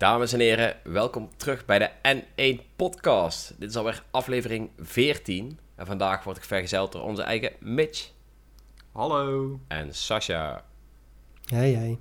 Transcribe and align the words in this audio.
Dames 0.00 0.32
en 0.32 0.40
heren, 0.40 0.76
welkom 0.84 1.30
terug 1.36 1.64
bij 1.64 1.78
de 1.78 1.90
N1 2.22 2.76
Podcast. 2.76 3.54
Dit 3.58 3.70
is 3.70 3.76
alweer 3.76 4.02
aflevering 4.10 4.70
14. 4.78 5.58
En 5.74 5.86
vandaag 5.86 6.24
word 6.24 6.36
ik 6.36 6.44
vergezeld 6.44 6.92
door 6.92 7.02
onze 7.02 7.22
eigen 7.22 7.52
Mitch 7.58 8.10
Hallo. 8.92 9.60
en 9.68 9.94
Sasha. 9.94 10.64
Hey, 11.44 11.72
hey. 11.72 11.98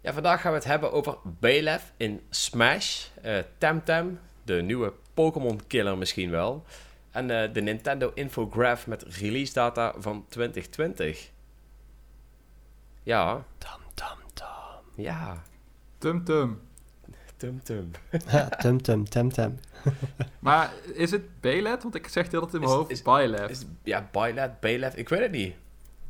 Ja, 0.00 0.12
vandaag 0.12 0.40
gaan 0.40 0.50
we 0.52 0.58
het 0.58 0.66
hebben 0.66 0.92
over 0.92 1.16
Belef 1.24 1.92
in 1.96 2.20
Smash, 2.30 3.06
eh 3.22 3.38
Temtem, 3.58 4.20
de 4.42 4.54
nieuwe 4.62 4.92
Pokémon 5.14 5.66
killer 5.66 5.98
misschien 5.98 6.30
wel. 6.30 6.64
En 7.10 7.30
eh, 7.42 7.52
de 7.52 7.60
Nintendo 7.60 8.10
Infograph 8.14 8.86
met 8.86 9.02
release 9.02 9.52
data 9.52 9.94
van 9.98 10.24
2020. 10.28 11.30
Ja, 13.02 13.44
Tam, 13.58 13.80
tam, 13.94 14.18
tam. 14.34 14.78
ja, 14.94 15.42
Tum 15.98 16.24
Tum. 16.24 16.70
Tum 17.42 17.62
tum. 17.62 17.90
Ha, 18.26 18.48
tum, 18.48 18.82
tum, 18.82 19.04
tem, 19.08 19.32
tem. 19.32 19.58
Maar 20.38 20.72
is 20.94 21.10
het 21.10 21.40
Belet? 21.40 21.82
Want 21.82 21.94
ik 21.94 22.08
zeg 22.08 22.24
het 22.24 22.34
altijd 22.34 22.52
in 22.54 22.58
mijn 22.60 22.70
Is- 22.72 22.76
hoofd 22.78 22.90
is-. 22.90 23.60
Is, 23.60 23.66
ja, 23.82 24.08
Byleth, 24.12 24.60
Belef, 24.60 24.94
ik 24.94 25.08
weet 25.08 25.20
het 25.20 25.30
niet. 25.30 25.54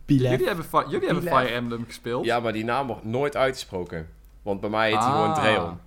Bilef. 0.05 0.31
Jullie 0.31 0.47
hebben, 0.47 0.67
jullie 0.91 1.07
hebben. 1.07 1.23
Fire 1.23 1.49
Emblem 1.49 1.85
gespeeld. 1.87 2.25
Ja, 2.25 2.41
maar 2.41 2.53
die 2.53 2.65
naam 2.65 2.87
wordt 2.87 3.05
nooit 3.05 3.37
uitgesproken. 3.37 4.09
Want 4.43 4.61
bij 4.61 4.71
mij 4.71 4.89
heet 4.91 4.99
hij 4.99 5.07
Ah. 5.09 5.15
gewoon 5.15 5.35
Dreon. 5.35 5.79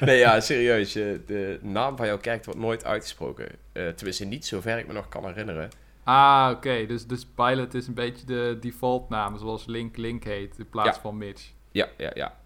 nee, 0.08 0.18
ja, 0.18 0.40
serieus. 0.40 0.92
De 0.92 1.58
naam 1.62 1.96
van 1.96 2.06
jouw 2.06 2.18
kerk 2.18 2.44
wordt 2.44 2.60
nooit 2.60 2.84
uitgesproken. 2.84 3.48
Eh 3.72 3.88
tenminste, 3.88 4.24
niet 4.24 4.46
zover 4.46 4.78
ik 4.78 4.86
me 4.86 4.92
nog 4.92 5.08
kan 5.08 5.24
herinneren. 5.26 5.68
Ah, 6.04 6.50
oké. 6.56 6.86
Dus, 6.86 7.06
dus 7.06 7.34
Byleth 7.34 7.74
is 7.74 7.86
een 7.86 7.94
beetje 7.94 8.26
de 8.26 8.56
default 8.60 9.08
naam, 9.08 9.38
zoals 9.38 9.66
Link 9.66 9.96
Link 9.96 10.24
heet, 10.24 10.58
in 10.58 10.68
plaats 10.68 10.96
Ja. 10.96 11.02
van 11.02 11.16
Mitch. 11.18 11.50
Ja, 11.78 11.88
ja, 11.96 12.10
ja. 12.14 12.36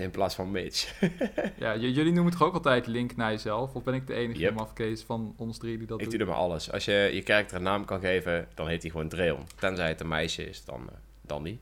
In 0.00 0.10
plaats 0.10 0.34
van 0.34 0.50
Mitch. 0.50 1.00
Ja, 1.58 1.76
jullie 1.76 2.12
noemen 2.12 2.32
toch 2.32 2.42
ook 2.42 2.54
altijd 2.54 2.86
Link 2.86 3.16
naar 3.16 3.30
jezelf? 3.30 3.74
Of 3.74 3.82
ben 3.82 3.94
ik 3.94 4.06
de 4.06 4.14
enige 4.14 4.40
Yep. 4.40 4.54
mafkees 4.54 5.02
van 5.02 5.34
ons 5.36 5.58
drie 5.58 5.78
die 5.78 5.86
dat 5.86 5.98
ik 6.00 6.04
doet? 6.04 6.12
doe 6.12 6.22
er 6.22 6.26
maar 6.34 6.42
alles. 6.42 6.72
Als 6.72 6.84
je 6.84 7.10
je 7.12 7.22
karakter 7.22 7.56
een 7.56 7.62
naam 7.62 7.84
kan 7.84 8.00
geven, 8.00 8.48
dan 8.54 8.68
heet 8.68 8.82
hij 8.82 8.90
gewoon 8.90 9.08
Dreon. 9.08 9.46
Tenzij 9.58 9.88
het 9.88 10.00
een 10.00 10.08
meisje 10.08 10.48
is, 10.48 10.64
dan, 10.64 10.88
eh, 10.88 10.94
dan 11.20 11.42
niet. 11.42 11.60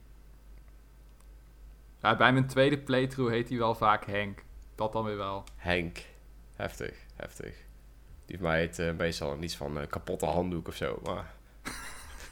Ja, 2.02 2.16
bij 2.16 2.32
mijn 2.32 2.46
tweede 2.46 2.78
playthrough 2.78 3.32
heet 3.32 3.48
hij 3.48 3.58
wel 3.58 3.74
vaak 3.74 4.06
Henk. 4.06 4.44
Dat 4.74 4.92
dan 4.92 5.04
weer 5.04 5.16
wel. 5.16 5.44
Henk. 5.56 5.98
Heftig, 6.54 6.94
heftig. 7.16 7.54
Die 8.26 8.36
van 8.38 8.46
mij 8.46 8.58
heet 8.58 8.78
eh, 8.78 8.92
meestal 8.92 9.36
niets 9.36 9.56
van 9.56 9.78
eh, 9.80 9.86
kapotte 9.88 10.26
handdoek 10.26 10.68
of 10.68 10.74
zo. 10.74 11.00
Maar... 11.04 11.34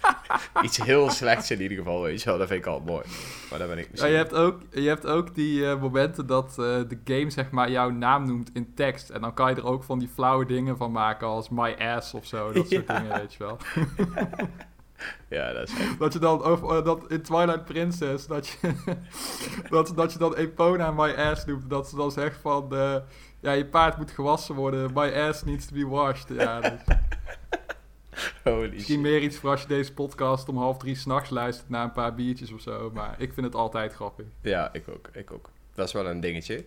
Iets 0.62 0.77
heel 0.77 1.11
slechts 1.11 1.51
in 1.51 1.61
ieder 1.61 1.77
geval, 1.77 2.03
weet 2.03 2.23
je 2.23 2.29
wel. 2.29 2.39
Dat 2.39 2.48
vind 2.48 2.61
ik 2.61 2.67
al 2.67 2.83
mooi. 2.87 3.05
Maar 3.51 3.59
daar 3.59 3.69
ben 3.69 3.79
ik 3.79 3.84
Ja, 3.84 3.91
misschien... 3.91 4.11
je, 4.11 4.17
hebt 4.17 4.34
ook, 4.34 4.61
je 4.70 4.89
hebt 4.89 5.06
ook 5.06 5.34
die 5.34 5.70
eh, 5.70 5.81
momenten 5.81 6.27
dat 6.27 6.48
eh, 6.51 6.56
de 6.89 7.01
game 7.05 7.31
zeg 7.31 7.51
maar 7.51 7.70
jouw 7.70 7.91
naam 7.91 8.27
noemt 8.27 8.51
in 8.53 8.75
tekst. 8.75 9.11
En 9.11 9.21
dan 9.21 9.34
kan 9.34 9.51
je 9.51 9.56
er 9.56 9.67
ook 9.67 9.84
van 9.84 9.98
die 9.98 10.09
flauwe 10.09 10.47
dingen 10.47 10.77
van 10.77 10.93
maken 10.93 11.27
als 11.27 11.48
my 11.48 11.77
ass 11.78 12.15
of 12.15 12.27
zo. 12.27 12.53
Dat 12.53 12.69
soort 12.69 12.87
Ja. 12.87 12.98
dingen, 13.01 13.19
weet 13.19 13.34
je 13.34 13.39
wel. 13.39 13.59
Ja, 15.28 15.53
dat 15.53 15.69
is 15.69 15.78
echt... 15.78 15.98
Dat 15.98 16.12
je 16.12 16.19
dan 16.19 16.43
over, 16.43 16.77
eh, 16.77 16.84
dat 16.84 17.05
in 17.09 17.23
Twilight 17.23 17.65
Princess, 17.65 18.27
dat 18.27 18.48
je, 18.48 18.73
dat, 19.71 19.93
dat 19.97 20.12
je 20.12 20.19
dan 20.19 20.34
Epona 20.34 20.91
my 20.91 21.15
ass 21.15 21.45
noemt. 21.45 21.71
Dat 21.71 21.89
ze 21.89 21.97
dan 21.97 22.11
zegt 22.11 22.39
van, 22.41 22.67
ja, 23.41 23.53
je 23.53 23.67
paard 23.67 23.97
moet 23.97 24.11
gewassen 24.11 24.55
worden. 24.55 24.91
My 24.95 25.12
ass 25.12 25.45
needs 25.45 25.67
to 25.67 25.75
be 25.75 25.87
washed. 25.87 26.28
Ja, 26.28 26.61
dus 26.61 26.71
Holy 28.44 28.69
misschien 28.69 28.94
shit. 28.94 29.05
meer 29.05 29.22
iets 29.22 29.36
voor 29.36 29.50
als 29.50 29.62
je 29.62 29.69
deze 29.69 29.92
podcast 29.92 30.48
om 30.48 30.56
half 30.56 30.78
drie 30.78 30.94
s'nachts 30.94 31.30
luistert 31.30 31.69
na 31.69 31.83
een 31.83 31.92
paar 31.92 32.14
biertjes 32.14 32.53
of 32.53 32.61
zo. 32.61 32.91
Maar 32.94 33.14
ik 33.19 33.33
vind 33.33 33.47
het 33.47 33.55
altijd 33.55 33.92
grappig. 33.92 34.27
Ja, 34.41 34.72
ik 34.72 34.89
ook, 34.89 35.08
ik 35.12 35.33
ook. 35.33 35.50
Dat 35.75 35.86
is 35.86 35.92
wel 35.92 36.06
een 36.06 36.20
dingetje. 36.20 36.64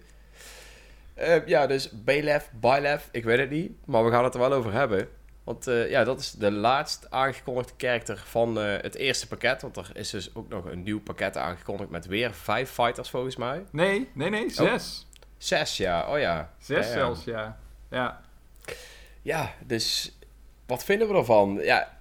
Eh, 1.13 1.47
ja, 1.47 1.67
dus 1.67 1.89
Belef, 1.91 2.49
Bylef, 2.59 3.09
ik 3.11 3.23
weet 3.23 3.39
het 3.39 3.49
niet. 3.49 3.71
Maar 3.85 4.05
we 4.05 4.11
gaan 4.11 4.23
het 4.23 4.33
er 4.33 4.39
wel 4.39 4.53
over 4.53 4.73
hebben. 4.73 5.09
Want 5.43 5.67
eh, 5.67 5.89
ja, 5.89 6.03
dat 6.03 6.19
is 6.19 6.31
de 6.31 6.51
laatst 6.51 7.07
aangekondigde 7.09 7.73
karakter 7.77 8.17
van 8.17 8.59
eh, 8.59 8.81
het 8.81 8.95
eerste 8.95 9.27
pakket. 9.27 9.61
Want 9.61 9.77
er 9.77 9.91
is 9.93 10.09
dus 10.09 10.35
ook 10.35 10.49
nog 10.49 10.65
een 10.65 10.83
nieuw 10.83 11.01
pakket 11.01 11.37
aangekondigd 11.37 11.89
met 11.89 12.05
weer 12.05 12.33
vijf 12.33 12.69
fighters 12.69 13.09
volgens 13.09 13.35
mij. 13.35 13.65
Nee, 13.71 14.09
nee, 14.13 14.29
nee, 14.29 14.49
zes. 14.49 15.07
Zes, 15.37 15.77
ja. 15.77 16.07
Oh 16.07 16.19
ja. 16.19 16.53
Zes 16.57 16.91
zelfs, 16.91 17.23
ja. 17.23 17.59
Ja. 17.89 18.21
Ja, 19.21 19.53
dus 19.65 20.17
wat 20.73 20.83
vinden 20.83 21.07
we 21.07 21.13
ervan? 21.13 21.59
Ja, 21.61 21.97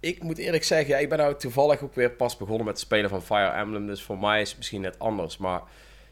ik 0.00 0.22
moet 0.22 0.38
eerlijk 0.38 0.64
zeggen, 0.64 0.88
ja, 0.88 0.96
ik 0.96 1.08
ben 1.08 1.18
nou 1.18 1.36
toevallig 1.36 1.82
ook 1.82 1.94
weer 1.94 2.10
pas 2.10 2.36
begonnen 2.36 2.64
met 2.64 2.74
het 2.74 2.84
spelen 2.84 3.10
van 3.10 3.22
Fire 3.22 3.50
Emblem. 3.50 3.86
Dus 3.86 4.02
voor 4.02 4.18
mij 4.18 4.40
is 4.40 4.48
het 4.48 4.56
misschien 4.56 4.80
net 4.80 4.98
anders. 4.98 5.36
Maar 5.36 5.62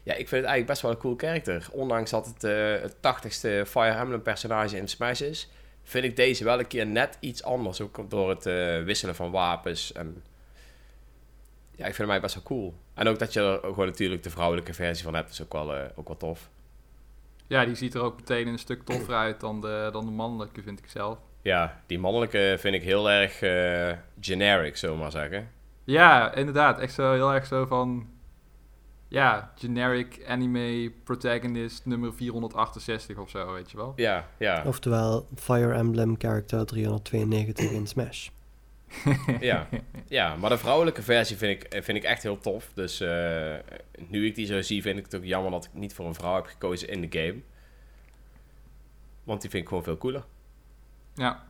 ja, 0.03 0.13
ik 0.13 0.27
vind 0.27 0.29
het 0.29 0.49
eigenlijk 0.49 0.65
best 0.65 0.81
wel 0.81 0.91
een 0.91 0.97
cool 0.97 1.15
karakter. 1.15 1.67
Ondanks 1.71 2.11
dat 2.11 2.25
het 2.25 2.43
eh, 2.43 2.81
het 2.81 3.01
tachtigste 3.01 3.63
Fire 3.67 3.97
Emblem 3.99 4.21
personage 4.21 4.77
in 4.77 4.87
Smash 4.87 5.21
is, 5.21 5.49
vind 5.83 6.05
ik 6.05 6.15
deze 6.15 6.43
wel 6.43 6.59
een 6.59 6.67
keer 6.67 6.85
net 6.87 7.17
iets 7.19 7.43
anders. 7.43 7.81
Ook 7.81 8.09
door 8.09 8.29
het 8.29 8.45
eh, 8.45 8.83
wisselen 8.83 9.15
van 9.15 9.31
wapens. 9.31 9.91
En 9.91 10.23
ja, 11.71 11.85
ik 11.85 11.95
vind 11.95 11.97
hem 11.97 12.09
eigenlijk 12.09 12.21
best 12.21 12.33
wel 12.33 12.43
cool. 12.43 12.73
En 12.93 13.07
ook 13.07 13.19
dat 13.19 13.33
je 13.33 13.39
er 13.39 13.59
gewoon 13.61 13.85
natuurlijk 13.85 14.23
de 14.23 14.29
vrouwelijke 14.29 14.73
versie 14.73 15.03
van 15.03 15.15
hebt, 15.15 15.31
is 15.31 15.41
ook 15.41 15.53
wel, 15.53 15.75
eh, 15.75 15.89
ook 15.95 16.07
wel 16.07 16.17
tof. 16.17 16.49
ja, 17.47 17.65
die 17.65 17.75
ziet 17.75 17.93
er 17.93 18.01
ook 18.01 18.15
meteen 18.15 18.47
een 18.47 18.59
stuk 18.59 18.83
toffer 18.83 19.15
uit 19.15 19.39
dan 19.39 19.61
de, 19.61 19.89
dan 19.91 20.05
de 20.05 20.11
mannelijke, 20.11 20.61
vind 20.61 20.79
ik 20.79 20.89
zelf. 20.89 21.17
Ja, 21.41 21.81
die 21.85 21.99
mannelijke 21.99 22.55
vind 22.59 22.75
ik 22.75 22.83
heel 22.83 23.09
erg 23.09 23.41
eh, 23.41 23.97
generic, 24.19 24.77
zullen 24.77 24.95
we 24.95 25.01
maar 25.01 25.11
zeggen. 25.11 25.49
Ja, 25.83 26.33
inderdaad. 26.33 26.79
Echt 26.79 26.93
zo, 26.93 27.13
heel 27.13 27.33
erg 27.33 27.45
zo 27.45 27.65
van... 27.65 28.07
Ja, 29.07 29.51
generic 29.55 30.25
anime 30.27 30.91
protagonist 31.03 31.85
nummer 31.85 32.13
468 32.13 33.17
of 33.17 33.29
zo, 33.29 33.53
weet 33.53 33.71
je 33.71 33.77
wel. 33.77 33.93
Ja, 33.95 34.27
ja, 34.37 34.63
Oftewel, 34.65 35.27
Fire 35.35 35.73
Emblem 35.73 36.15
character 36.17 36.65
392 36.65 37.71
in 37.71 37.87
Smash. 37.87 38.29
ja. 39.39 39.67
ja. 40.07 40.35
Maar 40.35 40.49
de 40.49 40.57
vrouwelijke 40.57 41.01
versie 41.01 41.37
vind 41.37 41.63
ik, 41.63 41.83
vind 41.83 41.97
ik 41.97 42.03
echt 42.03 42.23
heel 42.23 42.39
tof. 42.39 42.71
Dus 42.73 42.99
eh, 42.99 43.55
nu 44.07 44.25
ik 44.25 44.35
die 44.35 44.45
zo 44.45 44.61
zie, 44.61 44.81
vind 44.81 44.97
ik 44.97 45.03
het 45.03 45.15
ook 45.15 45.23
jammer 45.23 45.51
dat 45.51 45.65
ik 45.65 45.73
niet 45.73 45.93
voor 45.93 46.05
een 46.05 46.13
vrouw 46.13 46.35
heb 46.35 46.45
gekozen 46.45 46.89
in 46.89 47.01
de 47.01 47.19
game. 47.19 47.41
Want 49.23 49.41
die 49.41 49.49
vind 49.49 49.63
ik 49.63 49.69
gewoon 49.69 49.83
veel 49.83 49.97
cooler. 49.97 50.23
Ja, 51.19 51.43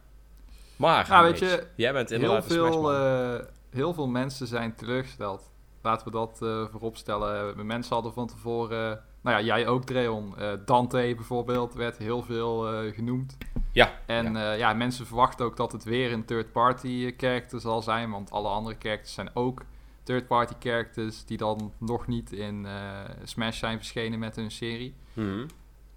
Maar, 0.76 1.08
Nou, 1.10 1.24
weet 1.24 1.40
je, 1.40 1.68
jij 1.76 1.94
bent 1.94 2.10
heel 2.10 2.20
inderdaad 2.20 2.44
een 2.44 2.52
veel, 2.52 2.94
eh, 2.94 3.46
heel 3.70 3.94
veel 3.94 4.08
mensen 4.08 4.48
zijn 4.48 4.76
teleurgesteld. 4.76 5.52
Laten 5.82 6.06
we 6.06 6.12
dat 6.12 6.42
eh 6.42 6.66
vooropstellen. 6.72 7.66
Mensen 7.66 7.94
hadden 7.94 8.14
van 8.14 8.28
tevoren... 8.28 9.04
Nou 9.22 9.38
ja, 9.38 9.56
jij 9.56 9.68
ook, 9.68 9.84
Dreon. 9.84 10.38
Eh, 10.38 10.52
Dante 10.66 11.14
bijvoorbeeld 11.16 11.74
werd 11.74 11.98
heel 11.98 12.24
veel 12.24 12.74
eh, 12.74 12.94
genoemd. 12.94 13.38
Ja, 13.72 14.00
En 14.06 14.34
ja. 14.34 14.40
ja. 14.40 14.52
ja, 14.52 14.74
mensen 14.74 15.06
verwachten 15.06 15.46
ook 15.46 15.58
dat 15.58 15.72
het 15.72 15.84
weer 15.84 16.12
een 16.12 16.26
third-party 16.26 17.14
character 17.18 17.60
zal 17.60 17.82
zijn. 17.82 18.12
Want 18.12 18.32
alle 18.32 18.48
andere 18.48 18.76
characters 18.80 19.14
zijn 19.14 19.30
ook 19.34 19.62
third-party 20.04 20.54
characters... 20.60 21.26
die 21.26 21.38
dan 21.38 21.74
nog 21.78 22.08
niet 22.08 22.32
in 22.32 22.66
eh, 22.66 22.74
Smash 23.24 23.60
zijn 23.60 23.78
verschenen 23.78 24.20
met 24.20 24.36
hun 24.36 24.52
serie. 24.52 24.96
Mhm. 25.14 25.46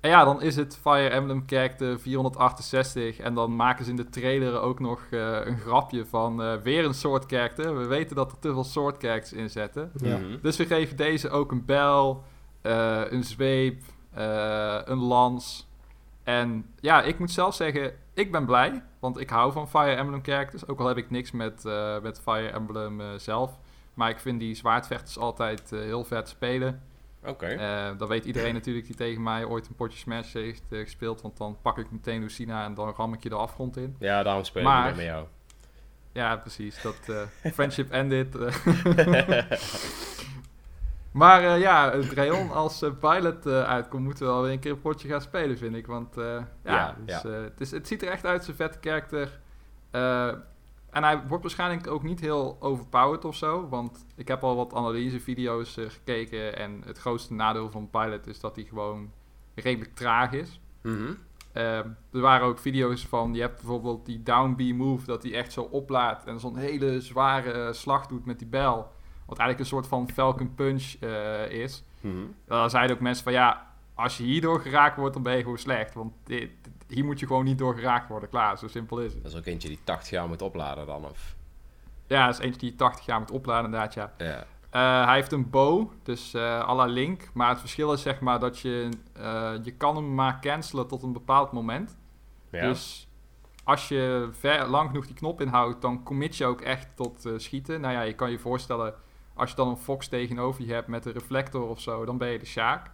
En 0.02 0.10
ja, 0.10 0.24
dan 0.24 0.42
is 0.42 0.56
het 0.56 0.78
Fire 0.82 1.08
Emblem 1.08 1.42
character 1.46 2.00
468. 2.00 3.18
En 3.18 3.34
dan 3.34 3.56
maken 3.56 3.84
ze 3.84 3.90
in 3.90 3.96
de 3.96 4.08
trailer 4.08 4.60
ook 4.60 4.80
nog 4.80 5.00
eh, 5.10 5.46
een 5.46 5.58
grapje 5.58 6.06
van 6.06 6.42
eh, 6.42 6.54
weer 6.62 6.84
een 6.84 6.94
soort 6.94 7.24
character. 7.26 7.78
We 7.78 7.86
weten 7.86 8.16
dat 8.16 8.32
er 8.32 8.38
te 8.38 8.52
veel 8.52 8.64
soort 8.64 9.02
characters 9.02 9.32
in 9.32 9.50
zitten. 9.50 9.92
Ja. 9.96 10.16
Mhm. 10.16 10.36
Dus 10.42 10.56
we 10.56 10.66
geven 10.66 10.96
deze 10.96 11.30
ook 11.30 11.50
een 11.50 11.64
bel, 11.64 12.24
eh, 12.62 13.00
een 13.10 13.24
zweep, 13.24 13.82
eh, 14.14 14.78
een 14.84 14.98
lans. 14.98 15.68
En 16.22 16.66
ja, 16.80 17.02
ik 17.02 17.18
moet 17.18 17.30
zelf 17.30 17.54
zeggen, 17.54 17.92
ik 18.14 18.32
ben 18.32 18.46
blij. 18.46 18.82
Want 18.98 19.20
ik 19.20 19.30
hou 19.30 19.52
van 19.52 19.68
Fire 19.68 19.94
Emblem 19.94 20.24
characters. 20.24 20.66
Ook 20.66 20.80
al 20.80 20.86
heb 20.86 20.96
ik 20.96 21.10
niks 21.10 21.30
met, 21.30 21.64
eh, 21.64 22.00
met 22.00 22.20
Fire 22.20 22.48
Emblem 22.48 23.00
zelf. 23.16 23.58
Maar 23.94 24.10
ik 24.10 24.18
vind 24.18 24.40
die 24.40 24.54
zwaardvechters 24.54 25.18
altijd 25.18 25.70
heel 25.70 26.04
vet 26.04 26.28
spelen. 26.28 26.82
Oké. 27.24 27.46
Eh, 27.46 27.90
dat 27.98 28.08
weet 28.08 28.24
iedereen 28.24 28.54
natuurlijk 28.54 28.86
die 28.86 28.96
tegen 28.96 29.22
mij 29.22 29.44
ooit 29.44 29.68
een 29.68 29.74
potje 29.74 29.98
Smash 29.98 30.32
heeft 30.32 30.62
eh, 30.70 30.78
gespeeld. 30.80 31.22
Want 31.22 31.36
dan 31.36 31.56
pak 31.62 31.78
ik 31.78 31.90
meteen 31.90 32.20
Lucina 32.20 32.64
en 32.64 32.74
dan 32.74 32.94
ram 32.96 33.12
ik 33.12 33.22
je 33.22 33.28
de 33.28 33.34
afgrond 33.34 33.76
in. 33.76 33.96
Ja, 33.98 34.22
daarom 34.22 34.44
speel 34.44 34.62
ik 34.62 34.68
maar- 34.68 34.84
meer 34.84 34.96
met 34.96 35.04
jou. 35.04 35.26
Ja, 36.12 36.36
precies. 36.36 36.82
Dat 36.82 36.98
eh, 37.42 37.52
friendship 37.56 37.90
ended. 37.90 38.34
maar 41.12 41.58
ja, 41.58 41.92
Rayon 42.14 42.50
als 42.50 42.84
pilot 43.00 43.46
uitkomt, 43.46 44.04
moeten 44.04 44.26
we 44.26 44.32
wel 44.32 44.42
weer 44.42 44.52
een 44.52 44.58
keer 44.58 44.70
een 44.70 44.80
potje 44.80 45.08
gaan 45.08 45.20
spelen, 45.20 45.58
vind 45.58 45.74
ik. 45.76 45.86
Want 45.86 46.14
ja, 46.16 46.48
Ja, 46.64 46.96
dus, 47.04 47.22
ja. 47.22 47.30
het, 47.30 47.60
is, 47.60 47.70
het 47.70 47.86
ziet 47.88 48.02
er 48.02 48.08
echt 48.08 48.26
uit, 48.26 48.44
zijn 48.44 48.56
vette 48.56 48.78
karakter. 48.78 49.40
En 50.92 51.02
hij 51.02 51.26
wordt 51.26 51.42
waarschijnlijk 51.42 51.86
ook 51.86 52.02
niet 52.02 52.20
heel 52.20 52.56
overpowered 52.60 53.24
of 53.24 53.36
zo. 53.36 53.68
Want 53.68 54.04
ik 54.16 54.28
heb 54.28 54.42
al 54.42 54.56
wat 54.56 54.74
analysevideo's 54.74 55.76
eh, 55.76 55.90
gekeken. 55.90 56.56
En 56.56 56.82
het 56.84 56.98
grootste 56.98 57.34
nadeel 57.34 57.70
van 57.70 57.90
Pilot 57.90 58.26
is 58.26 58.40
dat 58.40 58.56
hij 58.56 58.64
gewoon 58.64 59.10
redelijk 59.54 59.94
traag 59.94 60.32
is. 60.32 60.60
Mhm. 60.82 61.12
Ehm, 61.52 61.88
er 62.12 62.20
waren 62.20 62.46
ook 62.46 62.58
video's 62.58 63.06
van, 63.06 63.34
je 63.34 63.40
hebt 63.40 63.56
bijvoorbeeld 63.56 64.06
die 64.06 64.22
down 64.22 64.54
B 64.54 64.76
move, 64.76 65.06
dat 65.06 65.22
hij 65.22 65.34
echt 65.34 65.52
zo 65.52 65.62
oplaat 65.62 66.26
en 66.26 66.40
zo'n 66.40 66.56
hele 66.56 67.00
zware 67.00 67.72
slag 67.72 68.06
doet 68.06 68.24
met 68.24 68.38
die 68.38 68.48
bel. 68.48 68.92
Wat 69.26 69.38
eigenlijk 69.38 69.58
een 69.58 69.76
soort 69.76 69.86
van 69.86 70.10
Falcon 70.10 70.54
Punch 70.54 70.94
eh, 71.00 71.50
is. 71.50 71.84
Mhm. 72.00 72.16
Dan 72.46 72.70
zeiden 72.70 72.96
ook 72.96 73.02
mensen 73.02 73.24
van 73.24 73.32
ja, 73.32 73.72
als 73.94 74.16
je 74.16 74.24
hierdoor 74.24 74.60
geraakt 74.60 74.96
wordt, 74.96 75.14
dan 75.14 75.22
ben 75.22 75.36
je 75.36 75.42
gewoon 75.42 75.58
slecht. 75.58 75.94
Want 75.94 76.12
dit, 76.24 76.50
hier 76.92 77.04
moet 77.04 77.20
je 77.20 77.26
gewoon 77.26 77.44
niet 77.44 77.58
door 77.58 77.74
geraakt 77.74 78.08
worden. 78.08 78.28
Klaar, 78.28 78.58
zo 78.58 78.68
simpel 78.68 78.98
is 79.00 79.12
het. 79.12 79.22
Dat 79.22 79.32
is 79.32 79.38
ook 79.38 79.46
eentje 79.46 79.68
die 79.68 79.78
80 79.84 80.10
jaar 80.10 80.28
moet 80.28 80.42
opladen 80.42 80.86
dan, 80.86 81.04
of... 81.04 81.34
Ja, 82.06 82.26
dat 82.26 82.34
is 82.34 82.40
eentje 82.40 82.60
die 82.60 82.70
je 82.70 82.76
80 82.76 83.06
jaar 83.06 83.18
moet 83.18 83.30
opladen 83.30 83.64
inderdaad, 83.64 83.94
ja. 83.94 84.12
Ja. 84.18 84.44
Eh, 84.70 85.06
hij 85.06 85.14
heeft 85.14 85.32
een 85.32 85.50
bow, 85.50 85.90
dus 86.02 86.34
eh 86.34 86.68
à 86.68 86.74
la 86.74 86.84
Link. 86.84 87.30
Maar 87.32 87.48
het 87.48 87.60
verschil 87.60 87.92
is 87.92 88.02
zeg 88.02 88.20
maar 88.20 88.38
dat 88.40 88.58
je... 88.58 88.88
eh, 89.12 89.52
je 89.62 89.72
kan 89.72 89.96
hem 89.96 90.14
maar 90.14 90.40
cancelen 90.40 90.88
tot 90.88 91.02
een 91.02 91.12
bepaald 91.12 91.52
moment. 91.52 91.96
Ja. 92.50 92.60
Dus 92.68 93.08
als 93.64 93.88
je 93.88 94.28
ver, 94.32 94.66
lang 94.66 94.88
genoeg 94.88 95.06
die 95.06 95.14
knop 95.14 95.40
inhoudt, 95.40 95.82
dan 95.82 96.02
commit 96.02 96.36
je 96.36 96.46
ook 96.46 96.60
echt 96.60 96.88
tot 96.94 97.28
schieten. 97.36 97.80
Nou 97.80 97.94
ja, 97.94 98.00
je 98.00 98.14
kan 98.14 98.30
je 98.30 98.38
voorstellen, 98.38 98.94
als 99.34 99.50
je 99.50 99.56
dan 99.56 99.68
een 99.68 99.76
Fox 99.76 100.08
tegenover 100.08 100.64
je 100.64 100.72
hebt 100.72 100.88
met 100.88 101.06
een 101.06 101.12
reflector 101.12 101.68
of 101.68 101.80
zo, 101.80 102.04
dan 102.04 102.18
ben 102.18 102.28
je 102.28 102.38
de 102.38 102.46
Sjaak. 102.46 102.90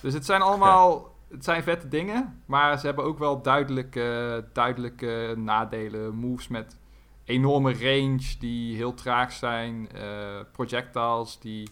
Dus 0.00 0.14
het 0.14 0.24
zijn 0.24 0.42
allemaal, 0.48 1.13
het 1.34 1.44
zijn 1.44 1.62
vette 1.62 1.88
dingen, 1.88 2.42
maar 2.46 2.78
ze 2.78 2.86
hebben 2.86 3.04
ook 3.04 3.18
wel 3.18 3.42
duidelijke, 3.42 4.44
duidelijke 4.52 5.34
nadelen. 5.36 6.14
Moves 6.14 6.48
met 6.48 6.78
enorme 7.24 7.72
range 7.72 8.38
die 8.38 8.76
heel 8.76 8.94
traag 8.94 9.32
zijn, 9.32 9.92
eh, 9.92 10.40
projectiles 10.52 11.38
die... 11.38 11.68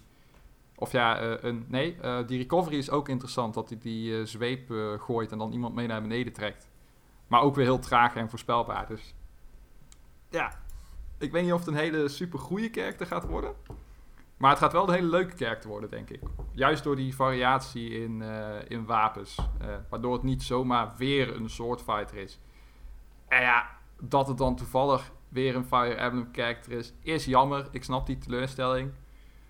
Of 0.77 0.93
ja, 0.93 1.19
eh, 1.21 1.33
een, 1.41 1.65
nee, 1.69 1.97
eh, 2.01 2.27
die 2.27 2.39
recovery 2.39 2.77
is 2.77 2.91
ook 2.91 3.09
interessant. 3.09 3.55
Dat 3.55 3.69
hij 3.69 3.79
die 3.79 4.27
zweep 4.27 4.71
gooit 4.99 5.33
en 5.33 5.39
dan 5.39 5.53
iemand 5.53 5.75
mee 5.75 5.87
naar 5.87 6.03
beneden 6.03 6.33
trekt. 6.33 6.71
Maar 7.27 7.41
ook 7.41 7.55
weer 7.55 7.65
heel 7.65 7.79
traag 7.79 8.15
en 8.15 8.31
voorspelbaar. 8.31 8.87
Dus 8.87 9.15
ja, 10.31 10.61
ik 11.19 11.33
weet 11.33 11.43
niet 11.43 11.53
of 11.53 11.59
het 11.59 11.69
een 11.69 11.75
hele 11.75 12.09
super 12.09 12.39
goede 12.39 12.71
karakter 12.71 13.07
gaat 13.07 13.27
worden. 13.27 13.55
Maar 14.43 14.51
het 14.51 14.61
gaat 14.61 14.73
wel 14.73 14.89
een 14.89 14.95
hele 14.95 15.09
leuke 15.09 15.35
karakter 15.35 15.71
worden, 15.71 15.91
denk 15.91 16.11
ik. 16.11 16.21
Juist 16.53 16.85
door 16.85 16.97
die 16.97 17.15
variatie 17.15 18.03
in, 18.03 18.23
eh, 18.23 18.57
in 18.69 18.85
wapens. 18.85 19.39
eh, 19.61 19.69
waardoor 19.89 20.13
het 20.13 20.23
niet 20.23 20.43
zomaar 20.43 20.93
weer 20.97 21.37
een 21.37 21.51
sword 21.51 21.83
fighter 21.83 22.17
is. 22.17 22.39
En 23.29 23.41
ja, 23.41 23.71
dat 24.01 24.29
het 24.29 24.39
dan 24.39 24.57
toevallig 24.57 25.11
weer 25.29 25.57
een 25.57 25.65
Fire 25.65 25.95
Emblem 25.95 26.31
karakter 26.31 26.73
is, 26.73 26.93
is 27.03 27.25
jammer. 27.25 27.69
Ik 27.71 27.85
snap 27.85 28.07
die 28.07 28.19
teleurstelling. 28.19 28.93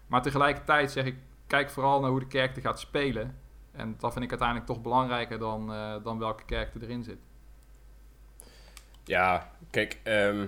Maar 0.06 0.22
tegelijkertijd 0.22 0.90
zeg 0.90 1.04
ik, 1.04 1.16
kijk 1.46 1.70
vooral 1.70 2.00
naar 2.00 2.10
hoe 2.10 2.20
de 2.20 2.26
karakter 2.26 2.62
gaat 2.62 2.80
spelen. 2.80 3.38
En 3.72 3.94
dat 3.98 4.12
vind 4.12 4.24
ik 4.24 4.30
uiteindelijk 4.30 4.68
toch 4.68 4.82
belangrijker 4.82 5.38
dan, 5.38 5.72
eh, 5.72 5.94
dan 6.02 6.18
welke 6.18 6.44
karakter 6.44 6.82
erin 6.82 7.02
zit. 7.02 7.18
Ja, 9.04 9.50
kijk, 9.70 10.00
ehm, 10.02 10.46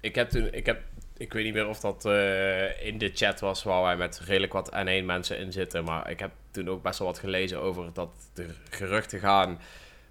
ik 0.00 0.14
heb 0.14 0.30
toen, 0.30 0.52
ik 0.52 0.66
heb, 0.66 0.82
ik 1.16 1.32
weet 1.32 1.44
niet 1.44 1.54
meer 1.54 1.68
of 1.68 1.80
dat 1.80 2.04
eh, 2.04 2.86
in 2.86 2.98
de 2.98 3.10
chat 3.14 3.40
was 3.40 3.62
waar 3.62 3.82
wij 3.82 3.96
met 3.96 4.20
redelijk 4.24 4.52
wat 4.52 4.70
N1 4.72 5.04
mensen 5.04 5.38
in 5.38 5.52
zitten, 5.52 5.84
maar 5.84 6.10
ik 6.10 6.18
heb 6.18 6.30
toen 6.50 6.68
ook 6.68 6.82
best 6.82 6.98
wel 6.98 7.08
wat 7.08 7.18
gelezen 7.18 7.60
over 7.60 7.92
dat 7.92 8.10
er 8.34 8.54
geruchten 8.70 9.18
gaan 9.18 9.58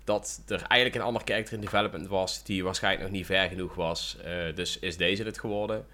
dat 0.06 0.42
er 0.48 0.62
eigenlijk 0.62 0.96
een 0.96 1.08
ander 1.08 1.22
character 1.26 1.54
in 1.54 1.62
development 1.62 2.08
was 2.08 2.44
die 2.44 2.64
waarschijnlijk 2.64 3.04
nog 3.04 3.12
niet 3.12 3.26
ver 3.26 3.50
genoeg 3.50 3.76
was. 3.76 4.18
Eh, 4.24 4.56
dus 4.56 4.80
is 4.80 4.98
deze 4.98 5.24
het 5.24 5.40
geworden? 5.40 5.86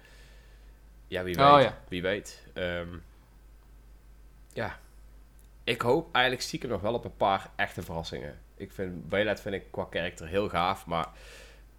Ja, 1.08 1.22
wie 1.22 1.34
weet. 1.34 1.46
Oh, 1.46 1.60
ja. 1.60 1.78
Wie 1.88 2.02
weet. 2.02 2.46
Ehm, 2.52 2.88
ja. 4.52 4.78
Ik 5.64 5.80
hoop 5.80 6.14
eigenlijk 6.14 6.44
stiekem 6.44 6.70
nog 6.70 6.80
wel 6.80 6.94
op 6.94 7.04
een 7.04 7.16
paar 7.16 7.50
echte 7.56 7.82
verrassingen. 7.82 8.38
Ik 8.56 8.72
vind 8.72 9.08
Bailet 9.08 9.40
vind 9.40 9.54
ik 9.54 9.64
qua 9.70 9.86
karakter 9.90 10.26
heel 10.28 10.48
gaaf, 10.48 10.86
maar 10.86 11.08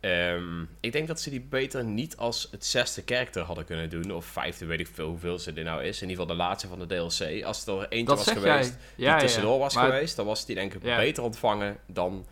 ehm, 0.03 0.61
ik 0.79 0.91
denk 0.91 1.07
dat 1.07 1.19
ze 1.21 1.29
die 1.29 1.41
beter 1.41 1.83
niet 1.83 2.17
als 2.17 2.47
het 2.51 2.65
zesde 2.65 3.03
karakter 3.03 3.43
hadden 3.43 3.65
kunnen 3.65 3.89
doen. 3.89 4.11
Of 4.11 4.25
vijfde, 4.25 4.65
weet 4.65 4.79
ik 4.79 4.87
veel 4.93 5.07
hoeveel 5.07 5.39
ze 5.39 5.53
dit 5.53 5.65
nou 5.65 5.83
is. 5.83 6.01
In 6.01 6.09
ieder 6.09 6.21
geval 6.21 6.37
de 6.37 6.43
laatste 6.43 6.67
van 6.67 6.79
de 6.79 6.85
DLC. 6.85 7.43
Als 7.43 7.67
er 7.67 7.87
eentje 7.89 8.15
Dat 8.15 8.25
was 8.25 8.33
geweest 8.33 8.77
die 8.95 9.05
Ja, 9.05 9.13
ja, 9.13 9.19
tussendoor 9.19 9.59
was 9.59 9.75
maar- 9.75 9.85
geweest, 9.85 10.15
dan 10.15 10.25
was 10.25 10.45
die 10.45 10.55
denk 10.55 10.73
ik 10.73 10.83
Ja. 10.83 10.97
beter 10.97 11.23
ontvangen 11.23 11.77
dan, 11.85 12.25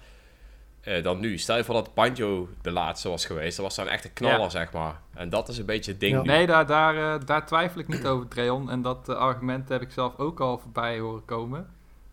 eh, 0.82 1.04
dan 1.04 1.20
nu. 1.20 1.38
Stel 1.38 1.58
je 1.58 1.64
voor 1.64 1.74
dat 1.74 1.94
Banjo 1.94 2.50
de 2.62 2.72
laatste 2.72 3.10
was 3.10 3.26
geweest, 3.26 3.56
dan 3.56 3.66
was 3.66 3.76
dat 3.76 3.86
een 3.86 3.92
echte 3.92 4.10
knaller, 4.10 4.40
Ja. 4.40 4.50
zeg 4.50 4.72
maar. 4.72 5.02
En 5.14 5.30
dat 5.30 5.48
is 5.50 5.58
een 5.58 5.66
beetje 5.66 5.92
het 5.92 6.00
ding 6.00 6.14
Ja. 6.16 6.22
nu. 6.22 6.28
Nee, 6.28 6.46
daar, 6.48 6.66
daar, 6.66 7.14
eh, 7.20 7.26
daar 7.26 7.46
twijfel 7.46 7.80
ik 7.80 7.88
niet 7.88 8.06
over, 8.06 8.28
Dreon. 8.28 8.70
En 8.70 8.82
dat 8.82 9.10
eh, 9.10 9.16
argument 9.16 9.70
heb 9.70 9.82
ik 9.82 9.92
zelf 9.92 10.18
ook 10.18 10.40
al 10.40 10.58
voorbij 10.58 11.00
horen 11.00 11.26
komen. 11.26 11.70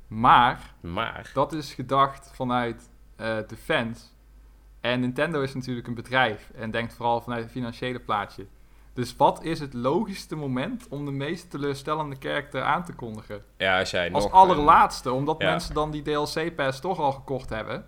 Maar 0.06 0.60
Maar, 0.80 1.30
dat 1.34 1.52
is 1.52 1.72
gedacht 1.74 2.30
vanuit 2.34 2.88
eh, 3.16 3.36
de 3.46 3.56
fans. 3.56 4.16
En 4.80 5.00
Nintendo 5.00 5.40
is 5.42 5.54
natuurlijk 5.54 5.86
een 5.86 5.94
bedrijf 5.94 6.50
en 6.54 6.70
denkt 6.70 6.94
vooral 6.94 7.20
vanuit 7.20 7.42
het 7.42 7.52
financiële 7.52 7.98
plaatje. 8.00 8.46
Dus 8.92 9.16
wat 9.16 9.44
is 9.44 9.60
het 9.60 9.74
logischste 9.74 10.36
moment 10.36 10.86
om 10.88 11.04
de 11.04 11.10
meest 11.10 11.50
teleurstellende 11.50 12.16
karakter 12.18 12.62
aan 12.62 12.84
te 12.84 12.92
kondigen? 12.92 13.42
ja, 13.56 13.78
als 13.78 13.90
jij 13.90 14.12
Als 14.12 14.24
nog... 14.24 14.32
allerlaatste, 14.32 15.12
omdat 15.12 15.40
Ja. 15.42 15.50
mensen 15.50 15.74
dan 15.74 15.90
die 15.90 16.02
DLC-pass 16.02 16.80
toch 16.80 16.98
al 16.98 17.12
gekocht 17.12 17.50
hebben. 17.50 17.84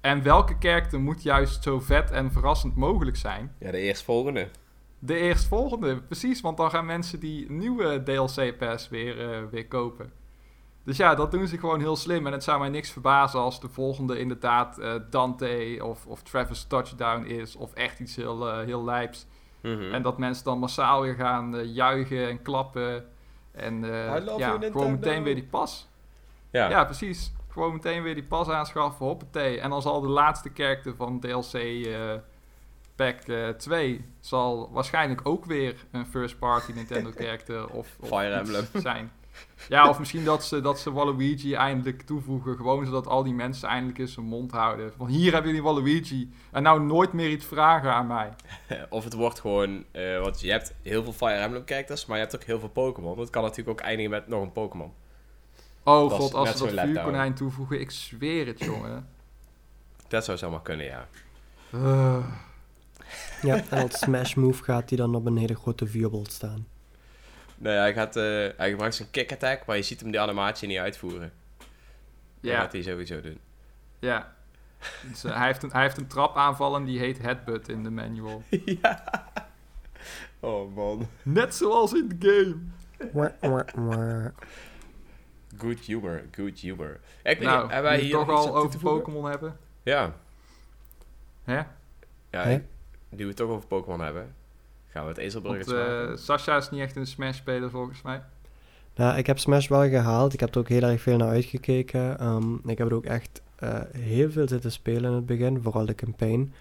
En 0.00 0.22
welke 0.22 0.58
karakter 0.58 1.00
moet 1.00 1.22
juist 1.22 1.62
zo 1.62 1.80
vet 1.80 2.10
en 2.10 2.32
verrassend 2.32 2.76
mogelijk 2.76 3.16
zijn? 3.16 3.54
Ja, 3.58 3.70
de 3.70 3.78
eerstvolgende. 3.78 4.48
De 4.98 5.16
eerstvolgende, 5.16 6.02
precies, 6.02 6.40
want 6.40 6.56
dan 6.56 6.70
gaan 6.70 6.86
mensen 6.86 7.20
die 7.20 7.50
nieuwe 7.50 8.02
DLC-pass 8.02 8.88
weer, 8.88 9.32
eh, 9.32 9.38
weer 9.50 9.68
kopen. 9.68 10.12
Dus 10.84 10.96
ja, 10.96 11.14
dat 11.14 11.30
doen 11.30 11.46
ze 11.46 11.58
gewoon 11.58 11.80
heel 11.80 11.96
slim. 11.96 12.26
En 12.26 12.32
het 12.32 12.44
zou 12.44 12.58
mij 12.58 12.68
niks 12.68 12.90
verbazen 12.90 13.40
als 13.40 13.60
de 13.60 13.68
volgende 13.68 14.18
inderdaad 14.18 14.78
eh, 14.78 14.94
Dante 15.10 15.78
of, 15.82 16.06
of 16.06 16.22
Travis 16.22 16.64
Touchdown 16.64 17.24
is. 17.24 17.56
Of 17.56 17.72
echt 17.72 17.98
iets 18.00 18.16
heel, 18.16 18.48
eh, 18.48 18.64
heel 18.64 18.84
lijps. 18.84 19.26
Mhm. 19.62 19.92
En 19.92 20.02
dat 20.02 20.18
mensen 20.18 20.44
dan 20.44 20.58
massaal 20.58 21.02
weer 21.02 21.14
gaan 21.14 21.56
eh, 21.56 21.74
juichen 21.74 22.28
en 22.28 22.42
klappen. 22.42 23.04
En 23.52 23.84
eh, 23.84 24.38
ja, 24.38 24.58
gewoon 24.60 24.90
meteen 24.90 25.22
weer 25.22 25.34
die 25.34 25.44
pas. 25.44 25.88
ja. 26.50 26.68
Ja. 26.70 26.84
precies. 26.84 27.32
Gewoon 27.48 27.72
meteen 27.72 28.02
weer 28.02 28.14
die 28.14 28.24
pas 28.24 28.48
aanschaffen, 28.48 29.06
hoppatee. 29.06 29.60
En 29.60 29.70
dan 29.70 29.82
zal 29.82 30.00
de 30.00 30.08
laatste 30.08 30.48
karakter 30.50 30.94
van 30.96 31.20
DLC 31.20 31.52
eh, 31.54 32.14
Pack 32.96 33.20
eh, 33.20 33.48
2... 33.48 34.04
zal 34.20 34.70
waarschijnlijk 34.72 35.20
ook 35.24 35.44
weer 35.44 35.86
een 35.90 36.06
first-party 36.06 36.72
Nintendo 36.72 37.10
character 37.20 37.68
of, 37.68 37.96
of 38.00 38.08
Fire 38.08 38.32
Emblem. 38.34 38.64
zijn. 38.74 39.12
Ja, 39.68 39.88
of 39.88 39.98
misschien 39.98 40.24
dat 40.24 40.44
ze, 40.44 40.60
dat 40.60 40.80
ze 40.80 40.92
Waluigi 40.92 41.54
eindelijk 41.54 42.02
toevoegen. 42.02 42.56
Gewoon 42.56 42.84
zodat 42.84 43.06
al 43.06 43.22
die 43.22 43.34
mensen 43.34 43.68
eindelijk 43.68 43.98
eens 43.98 44.16
hun 44.16 44.24
mond 44.24 44.50
houden. 44.50 44.92
Van 44.96 45.06
hier 45.06 45.32
hebben 45.32 45.50
jullie 45.50 45.66
Waluigi. 45.66 46.32
En 46.50 46.62
nou 46.62 46.82
nooit 46.82 47.12
meer 47.12 47.30
iets 47.30 47.44
vragen 47.44 47.92
aan 47.92 48.06
mij. 48.06 48.32
Of 48.90 49.04
het 49.04 49.12
wordt 49.12 49.40
gewoon... 49.40 49.84
eh, 49.90 50.20
want 50.20 50.40
je 50.40 50.50
hebt 50.50 50.74
heel 50.82 51.02
veel 51.02 51.12
Fire 51.12 51.40
Emblem 51.40 51.62
characters, 51.66 52.06
maar 52.06 52.16
je 52.16 52.22
hebt 52.22 52.34
ook 52.36 52.42
heel 52.44 52.58
veel 52.58 52.68
Pokémon. 52.68 53.18
Het 53.18 53.30
kan 53.30 53.42
natuurlijk 53.42 53.80
ook 53.80 53.86
eindigen 53.86 54.10
met 54.10 54.28
nog 54.28 54.42
een 54.42 54.52
Pokémon. 54.52 54.92
Oh 55.84 56.10
Dat 56.10 56.18
god, 56.20 56.34
als 56.34 56.56
ze 56.56 56.74
dat 56.74 56.84
vuurkonijn 56.84 57.34
toevoegen. 57.34 57.80
Ik 57.80 57.90
zweer 57.90 58.46
het, 58.46 58.58
jongen. 58.58 59.08
Dat 60.08 60.24
zou 60.24 60.38
zomaar 60.38 60.62
kunnen, 60.62 60.86
ja. 60.86 61.06
Uh, 61.74 62.26
Ja, 63.42 63.62
en 63.70 63.82
als 63.82 63.98
Smash 63.98 64.34
Move 64.34 64.62
gaat 64.62 64.88
hij 64.88 64.98
dan 64.98 65.14
op 65.14 65.26
een 65.26 65.36
hele 65.36 65.54
grote 65.54 65.86
vuurbol 65.86 66.24
staan. 66.28 66.66
Nee, 67.62 67.76
hij, 67.76 67.92
gaat, 67.92 68.16
eh, 68.16 68.48
hij 68.56 68.70
gebruikt 68.70 68.94
zijn 68.94 69.10
kick 69.10 69.32
attack, 69.32 69.66
maar 69.66 69.76
je 69.76 69.82
ziet 69.82 70.00
hem 70.00 70.10
die 70.10 70.20
animatie 70.20 70.68
niet 70.68 70.78
uitvoeren. 70.78 71.32
Dat 71.58 72.50
ja, 72.50 72.60
gaat 72.60 72.72
hij 72.72 72.82
sowieso 72.82 73.20
doen. 73.20 73.38
ja. 73.98 74.34
Dus, 75.08 75.24
eh, 75.24 75.36
hij, 75.36 75.46
heeft 75.46 75.62
een, 75.62 75.70
hij 75.72 75.82
heeft 75.82 75.96
een 75.96 76.06
trapaanval 76.06 76.76
en 76.76 76.84
die 76.84 76.98
heet 76.98 77.18
Headbutt 77.18 77.68
in 77.68 77.82
de 77.82 77.90
manual. 77.90 78.42
ja. 78.82 79.04
Oh 80.40 80.74
man. 80.74 81.08
Net 81.22 81.54
zoals 81.54 81.92
in 81.92 82.08
de 82.08 82.28
game. 82.28 82.56
Good 85.56 85.80
humor, 85.80 86.24
good 86.30 86.58
humor. 86.58 87.00
Ik 87.22 87.40
Nou, 87.40 87.72
hebben 87.72 87.90
wij 87.90 88.00
hier 88.00 88.12
toch 88.12 88.28
al 88.28 88.56
over? 88.56 88.80
Pokémon 88.80 89.24
hebben. 89.24 89.56
Ja. 89.82 90.14
Hè? 91.44 91.62
Ja, 92.30 92.46
nu 93.08 93.16
we 93.16 93.24
het 93.24 93.36
toch 93.36 93.50
over 93.50 93.66
Pokémon 93.66 94.00
hebben, 94.00 94.34
gaan 94.92 95.02
we 95.02 95.08
het 95.08 95.16
Want 95.16 95.18
ezelbruggetje 95.18 95.76
eh 95.76 95.98
maken. 96.00 96.18
Sasha 96.18 96.56
is 96.56 96.70
niet 96.70 96.80
echt 96.80 96.96
een 96.96 97.06
Smash-speler 97.06 97.70
volgens 97.70 98.02
mij. 98.02 98.22
Nou, 98.94 99.16
ik 99.18 99.26
heb 99.26 99.38
Smash 99.38 99.68
wel 99.68 99.88
gehaald. 99.88 100.32
Ik 100.32 100.40
heb 100.40 100.54
er 100.54 100.58
ook 100.60 100.68
heel 100.68 100.82
erg 100.82 101.00
veel 101.00 101.16
naar 101.16 101.28
uitgekeken. 101.28 102.18
Ehm, 102.18 102.54
ik 102.68 102.78
heb 102.78 102.86
er 102.88 102.94
ook 102.94 103.04
echt 103.04 103.42
eh, 103.56 103.80
heel 103.96 104.30
veel 104.30 104.48
zitten 104.48 104.72
spelen 104.72 105.10
in 105.10 105.16
het 105.16 105.26
begin. 105.26 105.62
Vooral 105.62 105.86
de 105.86 105.94
campaign. 105.94 106.52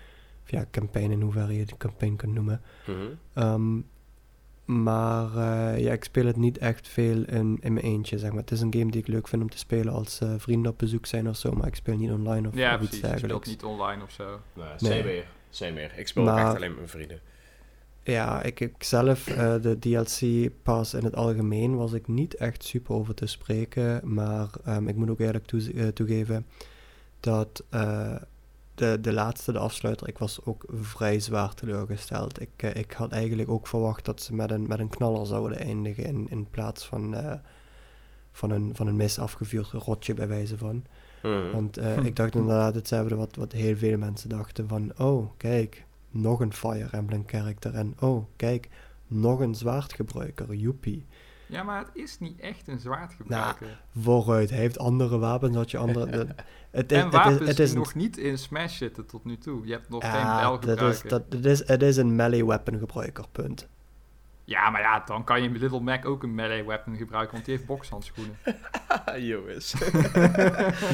Of 0.43 0.51
ja, 0.51 0.65
campaign 0.71 1.11
in 1.11 1.21
hoeverre 1.21 1.57
je 1.57 1.65
de 1.65 1.77
campaign 1.77 2.15
kunt 2.15 2.33
noemen. 2.33 2.61
Mhm. 2.87 2.97
Ehm, 3.33 3.79
maar 4.65 5.25
eh, 5.35 5.79
ja, 5.83 5.91
ik 5.93 6.03
speel 6.03 6.25
het 6.25 6.35
niet 6.35 6.57
echt 6.57 6.87
veel 6.87 7.23
in, 7.25 7.57
in 7.61 7.73
mijn 7.73 7.85
eentje, 7.85 8.17
zeg 8.19 8.29
maar. 8.31 8.39
Het 8.41 8.51
is 8.51 8.61
een 8.61 8.73
game 8.73 8.91
die 8.91 9.01
ik 9.01 9.07
leuk 9.07 9.27
vind 9.27 9.41
om 9.41 9.49
te 9.49 9.57
spelen 9.57 9.93
als 9.93 10.19
eh, 10.19 10.29
vrienden 10.37 10.71
op 10.71 10.77
bezoek 10.77 11.05
zijn 11.05 11.29
of 11.29 11.35
zo. 11.35 11.51
Maar 11.51 11.67
ik 11.67 11.75
speel 11.75 11.95
niet 11.97 12.11
online 12.11 12.47
of, 12.47 12.55
ja, 12.55 12.75
of 12.75 12.81
iets 12.81 12.89
precies. 12.89 12.99
Je 12.99 13.17
speelt 13.17 13.19
dergelijks. 13.21 13.47
niet 13.47 13.63
online 13.63 14.03
of 14.03 14.11
zo. 14.11 14.39
Nou, 14.53 14.69
Nee. 14.79 15.23
Same 15.49 15.71
meer. 15.71 15.73
Meer. 15.73 15.91
Ik 15.99 16.07
speel 16.07 16.23
ook 16.23 16.29
Maar- 16.29 16.45
echt 16.45 16.55
alleen 16.55 16.67
met 16.69 16.77
mijn 16.77 16.89
vrienden. 16.89 17.19
Ja, 18.03 18.41
ik, 18.43 18.59
ik 18.59 18.83
zelf, 18.83 19.27
eh, 19.27 19.55
de 19.61 19.79
DLC-pas 19.79 20.93
in 20.93 21.03
het 21.03 21.15
algemeen, 21.15 21.75
was 21.75 21.93
ik 21.93 22.07
niet 22.07 22.35
echt 22.35 22.63
super 22.63 22.95
over 22.95 23.13
te 23.13 23.25
spreken. 23.25 24.13
Maar 24.13 24.49
ehm, 24.65 24.87
ik 24.87 24.95
moet 24.95 25.09
ook 25.09 25.19
eerlijk 25.19 25.45
toe- 25.45 25.73
eh, 25.73 25.87
toegeven 25.87 26.45
dat 27.19 27.63
eh, 27.69 28.15
de, 28.75 28.97
de 29.01 29.13
laatste, 29.13 29.51
de 29.51 29.59
afsluiter, 29.59 30.07
ik 30.07 30.17
was 30.17 30.45
ook 30.45 30.63
vrij 30.81 31.19
zwaar 31.19 31.53
teleurgesteld. 31.53 32.41
Ik, 32.41 32.63
ik 32.73 32.91
had 32.91 33.11
eigenlijk 33.11 33.49
ook 33.49 33.67
verwacht 33.67 34.05
dat 34.05 34.21
ze 34.21 34.35
met 34.35 34.51
een, 34.51 34.67
met 34.67 34.79
een 34.79 34.89
knaller 34.89 35.25
zouden 35.25 35.59
eindigen 35.59 36.03
in, 36.05 36.27
in 36.29 36.47
plaats 36.49 36.85
van, 36.85 37.15
eh, 37.15 37.33
van 38.31 38.51
een, 38.51 38.71
van 38.75 38.87
een 38.87 38.95
mis 38.95 39.19
afgevuurd 39.19 39.67
rotje 39.71 40.13
bij 40.13 40.27
wijze 40.27 40.57
van. 40.57 40.83
Mhm. 41.23 41.51
Want 41.51 41.77
eh, 41.77 41.93
Hm. 41.93 42.05
ik 42.05 42.15
dacht 42.15 42.35
inderdaad 42.35 42.75
hetzelfde 42.75 43.15
wat, 43.15 43.35
wat 43.35 43.51
heel 43.51 43.75
veel 43.75 43.97
mensen 43.97 44.29
dachten 44.29 44.67
van, 44.67 44.91
oh 44.97 45.29
kijk, 45.37 45.85
nog 46.11 46.39
een 46.39 46.53
Fire 46.53 46.87
Emblem 46.91 47.23
character 47.25 47.73
en 47.73 47.93
oh 47.99 48.25
kijk, 48.35 48.69
nog 49.07 49.39
een 49.39 49.55
zwaardgebruiker, 49.55 50.53
joepie. 50.53 51.05
Ja, 51.47 51.63
maar 51.63 51.79
het 51.79 51.89
is 51.93 52.19
niet 52.19 52.39
echt 52.39 52.67
een 52.67 52.79
zwaardgebruiker. 52.79 53.81
Vooruit, 53.99 54.49
hij 54.49 54.59
heeft 54.59 54.79
andere 54.79 55.17
wapens, 55.17 55.55
had 55.55 55.71
je 55.71 55.77
andere... 55.77 56.05
de- 56.11 56.27
het, 56.71 56.91
is- 56.91 56.97
en 56.97 57.03
het 57.03 57.13
wapens 57.13 57.39
is, 57.41 57.47
het 57.47 57.59
is 57.59 57.69
die 57.69 57.77
nog 57.77 57.95
niet 57.95 58.17
in 58.17 58.37
Smash 58.37 58.77
zitten 58.77 59.05
tot 59.05 59.25
nu 59.25 59.37
toe. 59.37 59.65
Je 59.65 59.71
hebt 59.71 59.89
nog 59.89 60.03
geen 60.03 60.11
ja, 60.19 60.49
dat 60.51 60.63
is, 60.63 60.65
belgebruiker. 60.65 61.09
dat, 61.09 61.23
het, 61.29 61.45
is, 61.45 61.67
het 61.67 61.81
is 61.81 61.97
een 61.97 62.15
melee 62.15 62.45
weapon 62.45 62.77
gebruiker, 62.79 63.25
punt. 63.31 63.67
Ja, 64.51 64.69
maar 64.69 64.81
ja, 64.81 64.99
dan 65.05 65.23
kan 65.23 65.41
je 65.41 65.47
in 65.49 65.57
Little 65.57 65.79
Mac 65.79 66.05
ook 66.05 66.23
een 66.23 66.35
melee 66.35 66.63
weapon 66.65 66.95
gebruiken, 66.95 67.33
want 67.33 67.45
die 67.45 67.55
heeft 67.55 67.67
bokshandschoenen. 67.67 68.37
Jongens. 69.31 69.73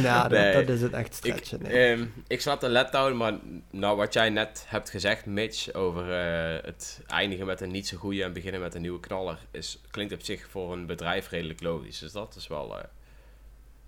Nou, 0.04 0.30
Nee. 0.30 0.54
dat, 0.54 0.68
dat 0.68 0.76
is 0.76 0.82
het 0.82 0.94
echt 0.94 1.14
stretchen. 1.14 1.60
Ik, 1.62 1.68
nee. 1.68 1.96
ehm, 1.96 2.06
ik 2.28 2.42
snap 2.42 2.60
de 2.60 2.70
letdown, 2.70 3.18
maar 3.18 3.34
nou 3.72 3.98
wat 3.98 4.14
jij 4.14 4.30
net 4.30 4.66
hebt 4.68 4.90
gezegd, 4.90 5.26
Mitch, 5.26 5.74
over 5.74 6.12
eh, 6.12 6.64
het 6.66 7.02
eindigen 7.08 7.46
met 7.46 7.62
een 7.62 7.72
niet 7.72 7.88
zo 7.88 7.98
goede 7.98 8.24
en 8.24 8.34
beginnen 8.34 8.62
met 8.62 8.76
een 8.76 8.82
nieuwe 8.82 9.00
knaller, 9.00 9.38
is, 9.52 9.82
klinkt 9.92 10.14
op 10.14 10.22
zich 10.22 10.48
voor 10.50 10.74
een 10.74 10.86
bedrijf 10.86 11.30
redelijk 11.30 11.62
logisch. 11.62 12.00
Dus 12.00 12.12
dat 12.12 12.36
is 12.36 12.48
wel 12.48 12.78
eh, 12.80 12.84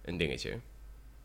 een 0.02 0.18
dingetje. 0.18 0.60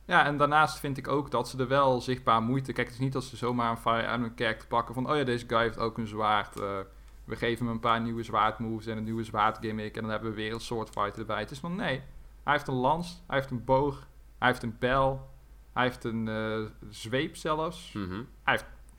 Ja, 0.07 0.27
en 0.27 0.37
daarnaast 0.37 0.79
vind 0.79 0.97
ik 0.99 1.09
ook 1.09 1.31
dat 1.31 1.49
ze 1.49 1.59
er 1.59 1.69
wel 1.69 2.01
zichtbaar 2.01 2.43
moeite... 2.43 2.73
Kijk, 2.73 2.87
het 2.87 2.97
is 2.97 3.03
niet 3.03 3.13
dat 3.13 3.25
ze 3.25 3.37
zomaar 3.37 3.71
een 3.71 3.77
Fire 3.79 4.03
Emblem 4.03 4.33
character 4.37 4.69
pakken 4.69 4.95
van... 4.95 5.11
Oh 5.11 5.17
ja, 5.17 5.25
deze 5.25 5.45
guy 5.49 5.59
heeft 5.61 5.79
ook 5.79 5.99
een 5.99 6.07
zwaard. 6.07 6.61
eh, 6.61 6.79
we 7.25 7.37
geven 7.37 7.67
hem 7.67 7.75
een 7.75 7.81
paar 7.81 8.01
nieuwe 8.01 8.23
zwaardmoves 8.23 8.87
en 8.87 8.97
een 8.97 9.05
nieuwe 9.05 9.25
zwaardgimmick... 9.25 9.97
en 9.97 10.03
dan 10.03 10.11
hebben 10.11 10.31
we 10.31 10.37
weer 10.37 10.53
een 10.53 10.61
swordfighter 10.61 11.21
erbij. 11.21 11.39
Het 11.39 11.51
is 11.51 11.59
van 11.59 11.77
nee, 11.77 12.03
hij 12.43 12.53
heeft 12.53 12.69
een 12.69 12.75
lans, 12.75 13.23
hij 13.27 13.37
heeft 13.37 13.51
een 13.51 13.65
boog, 13.65 14.09
hij 14.39 14.49
heeft 14.49 14.63
een 14.63 14.77
bijl... 14.79 15.31
hij 15.73 15.83
heeft 15.83 16.05
een 16.05 16.29
eh, 16.29 16.61
zweep 16.89 17.37
zelfs. 17.37 17.93
Mhm. 17.93 18.23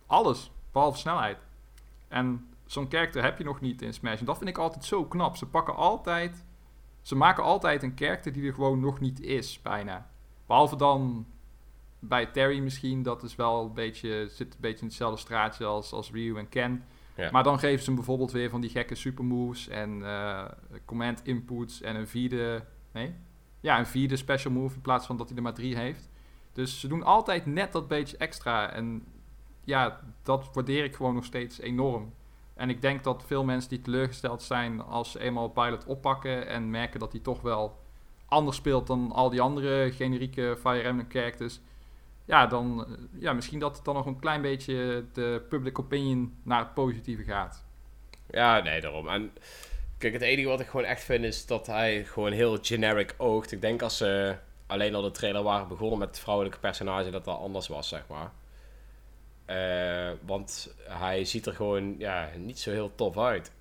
Alles, 0.05 0.51
behalve 0.71 0.97
snelheid. 0.97 1.37
En 2.07 2.47
zo'n 2.65 2.89
character 2.89 3.23
heb 3.23 3.37
je 3.37 3.43
nog 3.43 3.61
niet 3.61 3.81
in 3.81 3.93
Smash. 3.93 4.19
En 4.19 4.25
dat 4.25 4.37
vind 4.37 4.49
ik 4.49 4.57
altijd 4.57 4.85
zo 4.85 5.05
knap. 5.05 5.35
Ze 5.35 5.45
pakken 5.45 5.75
altijd... 5.75 6.45
Ze 7.01 7.15
maken 7.15 7.43
altijd 7.43 7.83
een 7.83 7.91
character 7.95 8.31
die 8.31 8.47
er 8.47 8.53
gewoon 8.53 8.79
nog 8.79 8.99
niet 8.99 9.21
is, 9.21 9.61
bijna. 9.61 10.09
Behalve 10.45 10.75
dan 10.75 11.25
bij 11.99 12.25
Terry 12.25 12.59
misschien. 12.59 13.03
Dat 13.03 13.23
is 13.23 13.35
wel 13.35 13.65
een 13.65 13.73
beetje, 13.73 14.27
zit 14.29 14.53
een 14.53 14.61
beetje 14.61 14.79
in 14.79 14.87
hetzelfde 14.87 15.19
straatje 15.19 15.65
als, 15.65 15.91
als 15.91 16.11
Ryu 16.11 16.37
en 16.37 16.49
Ken. 16.49 16.83
Maar 17.31 17.43
dan 17.43 17.59
geven 17.59 17.79
ze 17.79 17.85
hem 17.85 17.95
bijvoorbeeld 17.95 18.31
weer 18.31 18.49
van 18.49 18.61
die 18.61 18.69
gekke 18.69 18.95
supermoves 18.95 19.67
en 19.67 20.05
eh, 20.05 20.45
command 20.85 21.21
inputs 21.23 21.81
en 21.81 21.95
een 21.95 22.07
vierde... 22.07 22.63
Nee? 22.91 23.15
Ja, 23.59 23.79
een 23.79 23.85
vierde 23.85 24.15
special 24.15 24.53
move 24.53 24.75
in 24.75 24.81
plaats 24.81 25.05
van 25.05 25.17
dat 25.17 25.27
hij 25.27 25.37
er 25.37 25.43
maar 25.43 25.53
drie 25.53 25.75
heeft. 25.75 26.09
Dus 26.53 26.79
ze 26.79 26.87
doen 26.87 27.03
altijd 27.03 27.45
net 27.45 27.71
dat 27.71 27.87
beetje 27.87 28.17
extra. 28.17 28.71
En 28.71 29.03
ja, 29.63 29.99
dat 30.23 30.49
waardeer 30.53 30.83
ik 30.83 30.95
gewoon 30.95 31.13
nog 31.13 31.25
steeds 31.25 31.59
enorm. 31.59 32.13
En 32.53 32.69
ik 32.69 32.81
denk 32.81 33.03
dat 33.03 33.23
veel 33.25 33.43
mensen 33.43 33.69
die 33.69 33.81
teleurgesteld 33.81 34.41
zijn 34.41 34.81
als 34.81 35.11
ze 35.11 35.19
eenmaal 35.19 35.49
Pilot 35.49 35.85
oppakken 35.85 36.47
en 36.47 36.69
merken 36.69 36.99
dat 36.99 37.11
hij 37.11 37.21
toch 37.21 37.41
wel 37.41 37.79
anders 38.25 38.57
speelt 38.57 38.87
dan 38.87 39.11
al 39.11 39.29
die 39.29 39.41
andere 39.41 39.91
generieke 39.91 40.57
Fire 40.59 40.81
Emblem 40.81 41.09
characters. 41.09 41.59
Ja, 42.25 42.47
dan, 42.47 42.85
eh, 42.85 43.21
ja, 43.21 43.33
misschien 43.33 43.59
dat 43.59 43.75
het 43.75 43.85
dan 43.85 43.95
nog 43.95 44.05
een 44.05 44.19
klein 44.19 44.41
beetje 44.41 45.05
de 45.13 45.41
public 45.49 45.79
opinion 45.79 46.37
naar 46.43 46.59
het 46.59 46.73
positieve 46.73 47.23
gaat. 47.23 47.63
Ja, 48.29 48.59
nee, 48.59 48.81
daarom. 48.81 49.07
En 49.09 49.31
kijk, 49.97 50.13
het 50.13 50.21
enige 50.21 50.47
wat 50.47 50.59
ik 50.59 50.67
gewoon 50.67 50.85
echt 50.85 51.03
vind 51.03 51.23
is 51.23 51.45
dat 51.45 51.67
hij 51.67 52.05
gewoon 52.05 52.31
heel 52.31 52.57
generic 52.61 53.15
oogt. 53.17 53.51
Ik 53.51 53.61
denk 53.61 53.81
als 53.81 53.97
ze 53.97 54.35
alleen 54.67 54.95
al 54.95 55.01
de 55.01 55.11
trailer 55.11 55.43
waren 55.43 55.67
begonnen 55.67 55.99
met 55.99 56.07
het 56.07 56.19
vrouwelijke 56.19 56.59
personage, 56.59 57.09
dat 57.09 57.25
dat 57.25 57.39
anders 57.39 57.67
was, 57.67 57.87
zeg 57.87 58.03
maar. 58.07 58.31
Eh, 59.45 60.11
want 60.25 60.75
hij 60.87 61.25
ziet 61.25 61.45
er 61.45 61.53
gewoon 61.53 61.95
ja, 61.97 62.29
niet 62.37 62.59
zo 62.59 62.71
heel 62.71 62.95
tof 62.95 63.17
uit. 63.17 63.51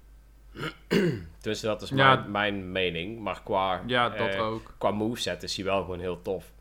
dus 1.40 1.60
dat 1.60 1.82
is 1.82 1.88
Ja. 1.88 1.94
mijn, 2.14 2.30
mijn 2.30 2.72
mening. 2.72 3.20
Maar 3.20 3.40
qua, 3.44 3.82
Ja, 3.86 4.08
dat 4.08 4.28
eh, 4.28 4.42
ook. 4.46 4.74
qua 4.78 4.90
moveset 4.90 5.42
is 5.42 5.56
hij 5.56 5.64
wel 5.64 5.80
gewoon 5.80 6.00
heel 6.00 6.22
tof. 6.22 6.52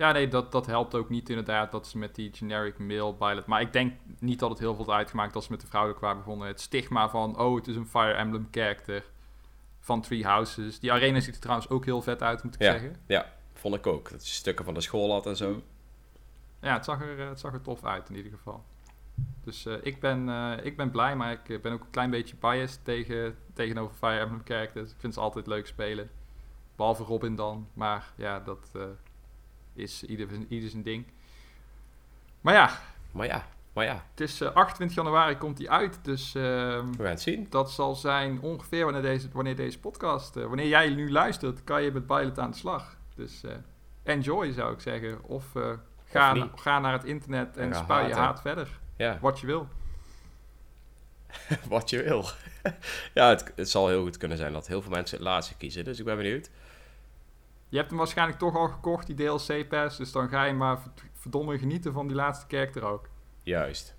Ja, 0.00 0.12
nee, 0.12 0.28
dat, 0.28 0.52
dat 0.52 0.66
helpt 0.66 0.94
ook 0.94 1.08
niet 1.08 1.28
inderdaad 1.28 1.70
dat 1.72 1.86
ze 1.86 1.98
met 1.98 2.14
die 2.14 2.30
generic 2.32 2.78
male 2.78 3.14
pilot... 3.14 3.46
Maar 3.46 3.60
ik 3.60 3.72
denk 3.72 3.92
niet 4.18 4.38
dat 4.38 4.50
het 4.50 4.58
heel 4.58 4.74
veel 4.74 4.94
uitgemaakt 4.94 5.34
als 5.34 5.44
ze 5.44 5.50
met 5.50 5.60
de 5.60 5.66
vrouwelijke 5.66 6.04
waren 6.04 6.18
begonnen. 6.22 6.48
Het 6.48 6.60
stigma 6.60 7.08
van, 7.08 7.38
oh, 7.38 7.56
het 7.56 7.66
is 7.68 7.76
een 7.76 7.86
Fire 7.86 8.12
Emblem 8.12 8.48
character 8.50 9.04
van 9.80 10.00
Three 10.00 10.24
Houses. 10.24 10.78
Die 10.80 10.92
arena 10.92 11.20
ziet 11.20 11.34
er 11.34 11.40
trouwens 11.40 11.68
ook 11.68 11.84
heel 11.84 12.02
vet 12.02 12.22
uit, 12.22 12.42
moet 12.42 12.54
ik 12.54 12.60
Ja. 12.62 12.70
zeggen. 12.72 12.96
Vond 13.54 13.74
ik 13.74 13.86
ook. 13.86 14.10
Dat 14.10 14.26
je 14.28 14.34
stukken 14.34 14.64
van 14.64 14.74
de 14.74 14.80
school 14.80 15.12
had 15.12 15.26
en 15.26 15.36
zo. 15.36 15.62
Ja, 16.60 16.74
het 16.74 16.84
zag, 16.84 17.00
er, 17.02 17.20
eh, 17.20 17.28
het 17.28 17.40
zag 17.40 17.52
er 17.52 17.62
tof 17.62 17.84
uit 17.84 18.08
in 18.08 18.16
ieder 18.16 18.32
geval. 18.32 18.64
Dus 19.44 19.66
eh, 19.66 19.74
ik, 19.82 20.00
ben, 20.00 20.28
eh, 20.28 20.52
ik 20.64 20.76
ben 20.76 20.90
blij, 20.90 21.16
maar 21.16 21.32
ik 21.32 21.62
ben 21.62 21.72
ook 21.72 21.80
een 21.80 21.90
klein 21.90 22.10
beetje 22.10 22.36
biased 22.36 22.84
tegen, 22.84 23.36
tegenover 23.54 23.96
Fire 23.96 24.18
Emblem 24.18 24.42
characters. 24.44 24.90
Ik 24.90 24.96
vind 25.00 25.14
ze 25.14 25.20
altijd 25.20 25.46
leuk 25.46 25.66
spelen. 25.66 26.10
Behalve 26.76 27.02
Robin 27.02 27.34
dan. 27.34 27.68
Maar 27.72 28.12
ja, 28.16 28.40
dat 28.40 28.70
is 29.74 30.04
ieder, 30.04 30.28
ieder 30.48 30.70
zijn 30.70 30.82
ding. 30.82 31.06
Maar 32.40 32.54
ja, 32.54 32.78
Maar 33.12 33.26
ja, 33.26 33.46
maar 33.72 33.84
ja, 33.84 34.04
het 34.10 34.20
is 34.20 34.40
eh, 34.40 34.52
28 34.54 34.96
januari 34.96 35.36
komt 35.36 35.56
die 35.56 35.70
uit. 35.70 35.98
Dus 36.02 36.34
ehm, 36.34 36.86
we 36.90 36.96
gaan 36.96 37.06
het 37.06 37.20
zien. 37.20 37.46
dat 37.50 37.70
zal 37.70 37.94
zijn 37.94 38.40
ongeveer 38.40 38.84
wanneer 38.84 39.02
deze, 39.02 39.28
wanneer 39.32 39.56
deze 39.56 39.78
podcast... 39.80 40.36
eh, 40.36 40.44
wanneer 40.46 40.68
jij 40.68 40.88
nu 40.88 41.10
luistert, 41.10 41.64
kan 41.64 41.82
je 41.82 41.92
met 41.92 42.06
Pilot 42.06 42.38
aan 42.38 42.50
de 42.50 42.56
slag. 42.56 42.96
Dus 43.14 43.42
eh, 43.44 43.52
enjoy 44.02 44.52
zou 44.52 44.72
ik 44.72 44.80
zeggen. 44.80 45.22
Of, 45.24 45.44
ga, 45.52 45.72
Of 46.04 46.12
na- 46.12 46.32
niet. 46.32 46.50
ga 46.54 46.78
naar 46.78 46.92
het 46.92 47.04
internet 47.04 47.56
en 47.56 47.74
spuit 47.74 48.08
je 48.08 48.14
haat 48.14 48.40
verder. 48.40 48.78
Ja, 48.96 49.18
Wat 49.20 49.40
je 49.40 49.46
wil. 49.46 49.68
wat 51.68 51.90
je 51.90 52.02
wil. 52.02 52.24
ja, 53.14 53.28
het, 53.28 53.52
het 53.56 53.70
zal 53.70 53.88
heel 53.88 54.02
goed 54.02 54.16
kunnen 54.16 54.36
zijn 54.38 54.52
dat 54.52 54.66
heel 54.66 54.82
veel 54.82 54.90
mensen 54.90 55.16
het 55.16 55.26
laatste 55.26 55.56
kiezen. 55.56 55.84
Dus 55.84 55.98
ik 55.98 56.04
ben 56.04 56.16
benieuwd. 56.16 56.50
Je 57.70 57.76
hebt 57.76 57.88
hem 57.88 57.98
waarschijnlijk 57.98 58.38
toch 58.38 58.56
al 58.56 58.68
gekocht, 58.68 59.06
die 59.06 59.16
DLC-pass. 59.16 59.96
Dus 59.96 60.12
dan 60.12 60.28
ga 60.28 60.44
je 60.44 60.52
maar 60.52 60.80
verd- 60.80 61.02
verdomme 61.12 61.58
genieten 61.58 61.92
van 61.92 62.06
die 62.06 62.16
laatste 62.16 62.46
character 62.48 62.82
ook. 62.84 63.08
Juist. 63.42 63.96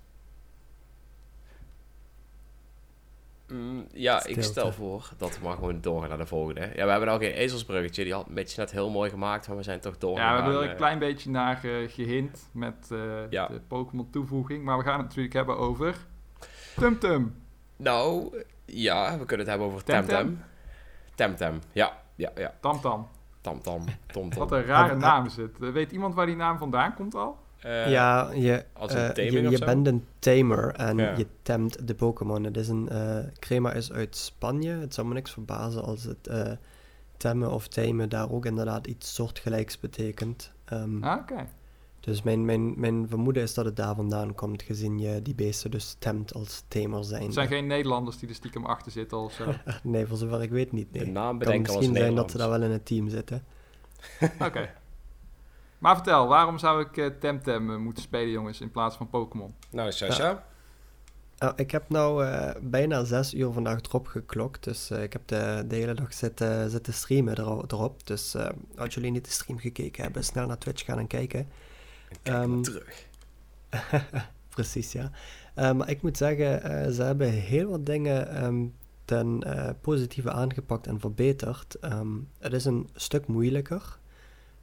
Mm, 3.48 3.86
ja, 3.92 4.26
ik 4.26 4.42
stel 4.42 4.72
voor 4.72 5.10
dat 5.16 5.38
we 5.38 5.44
maar 5.44 5.54
gewoon 5.54 5.80
doorgaan 5.80 6.08
naar 6.08 6.18
de 6.18 6.26
volgende. 6.26 6.60
Ja, 6.74 6.84
we 6.84 6.90
hebben 6.90 7.08
al 7.08 7.18
geen 7.18 7.32
ezelsbruggetje. 7.32 8.04
Die 8.04 8.12
had 8.12 8.28
Mitch 8.28 8.56
net 8.56 8.70
heel 8.70 8.90
mooi 8.90 9.10
gemaakt, 9.10 9.48
maar 9.48 9.56
we 9.56 9.62
zijn 9.62 9.80
toch 9.80 9.98
door. 9.98 10.16
Ja, 10.18 10.36
we 10.36 10.42
hebben 10.42 10.62
er 10.62 10.70
een 10.70 10.76
klein 10.76 10.98
beetje 10.98 11.30
naar 11.30 11.64
eh, 11.64 11.90
gehint 11.90 12.48
met 12.52 12.88
eh, 12.90 13.30
Ja. 13.30 13.46
de 13.46 13.60
Pokémon 13.68 14.10
toevoeging. 14.10 14.64
Maar 14.64 14.78
we 14.78 14.84
gaan 14.84 14.98
het 14.98 15.06
natuurlijk 15.06 15.34
hebben 15.34 15.58
over... 15.58 15.96
Tumtum. 16.76 17.42
Nou, 17.76 18.36
ja, 18.64 19.10
we 19.18 19.24
kunnen 19.24 19.38
het 19.38 19.48
hebben 19.48 19.66
over 19.66 19.84
Temtem? 19.84 20.16
Temtem. 20.16 20.44
Temtem, 21.14 21.60
ja. 21.72 22.02
Ja, 22.14 22.30
ja. 22.34 22.54
Tamtam. 22.60 23.08
Tamtam, 23.42 23.84
Tomtom. 24.06 24.38
Wat 24.38 24.52
een 24.52 24.64
rare 24.64 24.96
naam 24.96 25.26
is 25.26 25.36
het. 25.36 25.60
Eh, 25.60 25.68
Weet 25.70 25.92
iemand 25.92 26.14
waar 26.14 26.26
die 26.26 26.36
naam 26.36 26.58
vandaan 26.58 26.94
komt 26.94 27.14
al? 27.14 27.38
Eh, 27.60 27.90
ja, 27.90 28.30
je, 28.32 28.64
als 28.72 28.92
een 28.94 29.12
eh, 29.14 29.30
je, 29.50 29.58
bent 29.64 29.86
een 29.86 30.04
tamer 30.18 30.74
en 30.74 30.96
Ja. 30.98 31.16
je 31.16 31.26
temt 31.42 31.86
de 31.88 31.94
Pokémon. 31.94 32.44
Het 32.44 32.56
is 32.56 32.68
een, 32.68 32.88
eh, 32.88 33.18
Crema 33.38 33.72
is 33.72 33.92
uit 33.92 34.16
Spanje. 34.16 34.72
Het 34.72 34.94
zou 34.94 35.06
me 35.06 35.14
niks 35.14 35.30
verbazen 35.32 35.82
als 35.84 36.02
het 36.04 36.26
eh, 36.26 36.52
temmen 37.16 37.50
of 37.52 37.68
tamen 37.68 38.08
daar 38.08 38.30
ook 38.30 38.46
inderdaad 38.46 38.86
iets 38.86 39.14
soortgelijks 39.14 39.80
betekent. 39.80 40.52
Ehm, 40.64 41.04
Ah, 41.04 41.18
Oké. 41.20 41.46
Dus 42.02 42.22
mijn, 42.22 42.44
mijn, 42.44 42.80
mijn 42.80 43.08
vermoeden 43.08 43.42
is 43.42 43.54
dat 43.54 43.64
het 43.64 43.76
daar 43.76 43.94
vandaan 43.94 44.34
komt, 44.34 44.62
gezien 44.62 44.98
je 44.98 45.22
die 45.22 45.34
beesten 45.34 45.70
dus 45.70 45.96
temt 45.98 46.34
als 46.34 46.64
tamer 46.68 47.04
zijn. 47.04 47.22
Het 47.22 47.32
zijn 47.32 47.48
geen 47.48 47.66
Nederlanders 47.66 48.18
die 48.18 48.28
er 48.28 48.34
stiekem 48.34 48.64
achter 48.64 48.92
zitten 48.92 49.18
of 49.18 49.32
zo. 49.32 49.44
Nee, 49.82 50.06
voor 50.06 50.16
zover 50.16 50.42
ik 50.42 50.50
weet 50.50 50.72
niet. 50.72 50.86
De 50.92 51.06
naam 51.06 51.28
kan 51.28 51.38
bedenken 51.38 51.66
als 51.66 51.76
misschien 51.76 51.96
zijn 51.96 52.14
dat 52.14 52.30
ze 52.30 52.36
daar 52.38 52.48
wel 52.48 52.62
in 52.62 52.70
het 52.70 52.86
team 52.86 53.08
zitten. 53.08 53.44
Oké. 54.46 54.70
Maar 55.78 55.94
vertel, 55.94 56.26
waarom 56.26 56.58
zou 56.58 56.80
ik 56.82 56.96
eh, 56.96 57.06
Temtem 57.20 57.70
eh, 57.70 57.76
moeten 57.76 58.02
spelen, 58.02 58.30
jongens, 58.30 58.60
in 58.60 58.70
plaats 58.70 58.96
van 58.96 59.08
Pokémon? 59.08 59.54
Nou, 59.70 59.92
Sasha. 59.92 60.44
Nou, 61.38 61.52
ik 61.56 61.70
heb 61.70 61.88
nou 61.88 62.24
eh, 62.26 62.50
bijna 62.60 63.04
zes 63.04 63.34
uur 63.34 63.52
vandaag 63.52 63.80
erop 63.80 64.06
geklokt. 64.06 64.64
Dus 64.64 64.90
eh, 64.90 65.02
ik 65.02 65.12
heb 65.12 65.22
de, 65.26 65.64
de 65.68 65.74
hele 65.74 65.94
dag 65.94 66.12
zitten, 66.12 66.70
zitten 66.70 66.92
streamen 66.92 67.38
ero- 67.38 67.64
erop. 67.68 68.06
Dus 68.06 68.36
als 68.76 68.94
jullie 68.94 69.10
niet 69.10 69.24
de 69.24 69.30
stream 69.30 69.58
gekeken 69.58 70.02
hebben, 70.02 70.24
snel 70.24 70.46
naar 70.46 70.58
Twitch 70.58 70.84
gaan 70.84 70.98
en 70.98 71.06
kijken. 71.06 71.48
Ehm, 72.22 72.60
terug. 72.62 73.06
Precies, 74.48 74.92
ja. 74.92 75.10
Eh, 75.54 75.72
maar 75.72 75.90
ik 75.90 76.02
moet 76.02 76.16
zeggen, 76.16 76.62
eh, 76.62 76.90
ze 76.90 77.02
hebben 77.02 77.30
heel 77.30 77.68
wat 77.70 77.86
dingen 77.86 78.28
ehm, 78.34 78.64
ten 79.04 79.42
eh, 79.42 79.70
positieve 79.80 80.30
aangepakt 80.30 80.86
en 80.86 81.00
verbeterd. 81.00 81.74
Ehm, 81.74 82.08
het 82.38 82.52
is 82.52 82.64
een 82.64 82.88
stuk 82.94 83.26
moeilijker. 83.26 83.98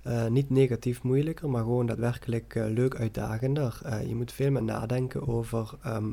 Eh, 0.02 0.28
niet 0.28 0.50
negatief 0.50 1.04
moeilijker, 1.04 1.50
maar 1.50 1.62
gewoon 1.64 1.86
daadwerkelijk 1.86 2.54
leuk 2.54 2.96
uitdagender. 2.96 3.80
Eh, 3.84 4.08
je 4.08 4.16
moet 4.16 4.32
veel 4.32 4.52
meer 4.52 4.64
nadenken 4.64 5.28
over 5.28 5.74
ehm, 5.84 6.12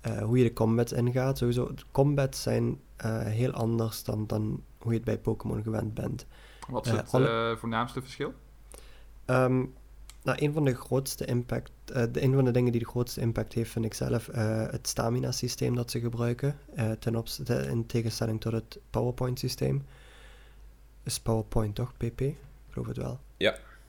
eh, 0.00 0.22
hoe 0.22 0.38
je 0.38 0.44
de 0.44 0.52
combats 0.52 0.92
ingaat. 0.92 1.38
Sowieso, 1.38 1.74
de 1.74 1.82
combats 1.92 2.42
zijn 2.42 2.80
eh, 2.96 3.20
heel 3.22 3.50
anders 3.52 4.04
dan, 4.04 4.26
dan 4.26 4.62
hoe 4.78 4.90
je 4.92 4.96
het 4.96 5.06
bij 5.06 5.18
Pokémon 5.18 5.62
gewend 5.62 5.94
bent. 5.94 6.26
Wat 6.68 6.86
is 6.86 6.92
het 6.92 7.12
alle- 7.12 7.50
eh, 7.50 7.56
voornaamste 7.56 8.00
verschil? 8.02 8.32
Nou, 10.24 10.38
een 10.44 10.52
van 10.52 10.64
de 10.64 10.74
grootste 10.74 11.24
impact, 11.24 11.70
eh, 11.92 12.02
de, 12.12 12.22
een 12.22 12.34
van 12.34 12.44
de 12.44 12.50
dingen 12.50 12.72
die 12.72 12.80
de 12.80 12.86
grootste 12.86 13.20
impact 13.20 13.52
heeft, 13.52 13.70
vind 13.70 13.84
ik 13.84 13.94
zelf, 13.94 14.28
eh, 14.28 14.66
het 14.70 14.88
stamina 14.88 15.32
systeem 15.32 15.74
dat 15.74 15.90
ze 15.90 16.00
gebruiken, 16.00 16.58
eh, 16.74 16.90
ten 16.90 17.16
opzichte, 17.16 17.54
in 17.54 17.86
tegenstelling 17.86 18.40
tot 18.40 18.52
het 18.52 18.78
PowerPoint 18.90 19.38
systeem. 19.38 19.86
Is 21.02 21.20
PowerPoint 21.20 21.74
toch, 21.74 21.96
PP? 21.96 22.20
Ik 22.20 22.36
geloof 22.70 22.86
het 22.86 22.96
wel. 22.96 23.20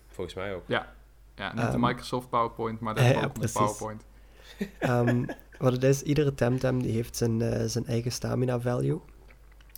Volgens 0.07 0.35
mij 0.35 0.55
ook. 0.55 0.63
Ja, 0.67 0.93
niet 1.35 1.55
de 1.55 1.61
Ehm, 1.61 1.79
Microsoft 1.79 2.29
PowerPoint, 2.29 2.79
maar 2.79 2.95
de 2.95 3.03
ja. 3.03 3.31
PowerPoint. 3.53 4.03
Ehm, 4.79 5.25
wat 5.57 5.71
het 5.71 5.83
is, 5.83 6.01
iedere 6.01 6.35
Temtem 6.35 6.81
die 6.81 6.91
heeft 6.91 7.15
zijn, 7.15 7.41
eh, 7.41 7.65
zijn 7.65 7.85
eigen 7.85 8.11
stamina 8.11 8.59
value. 8.59 8.99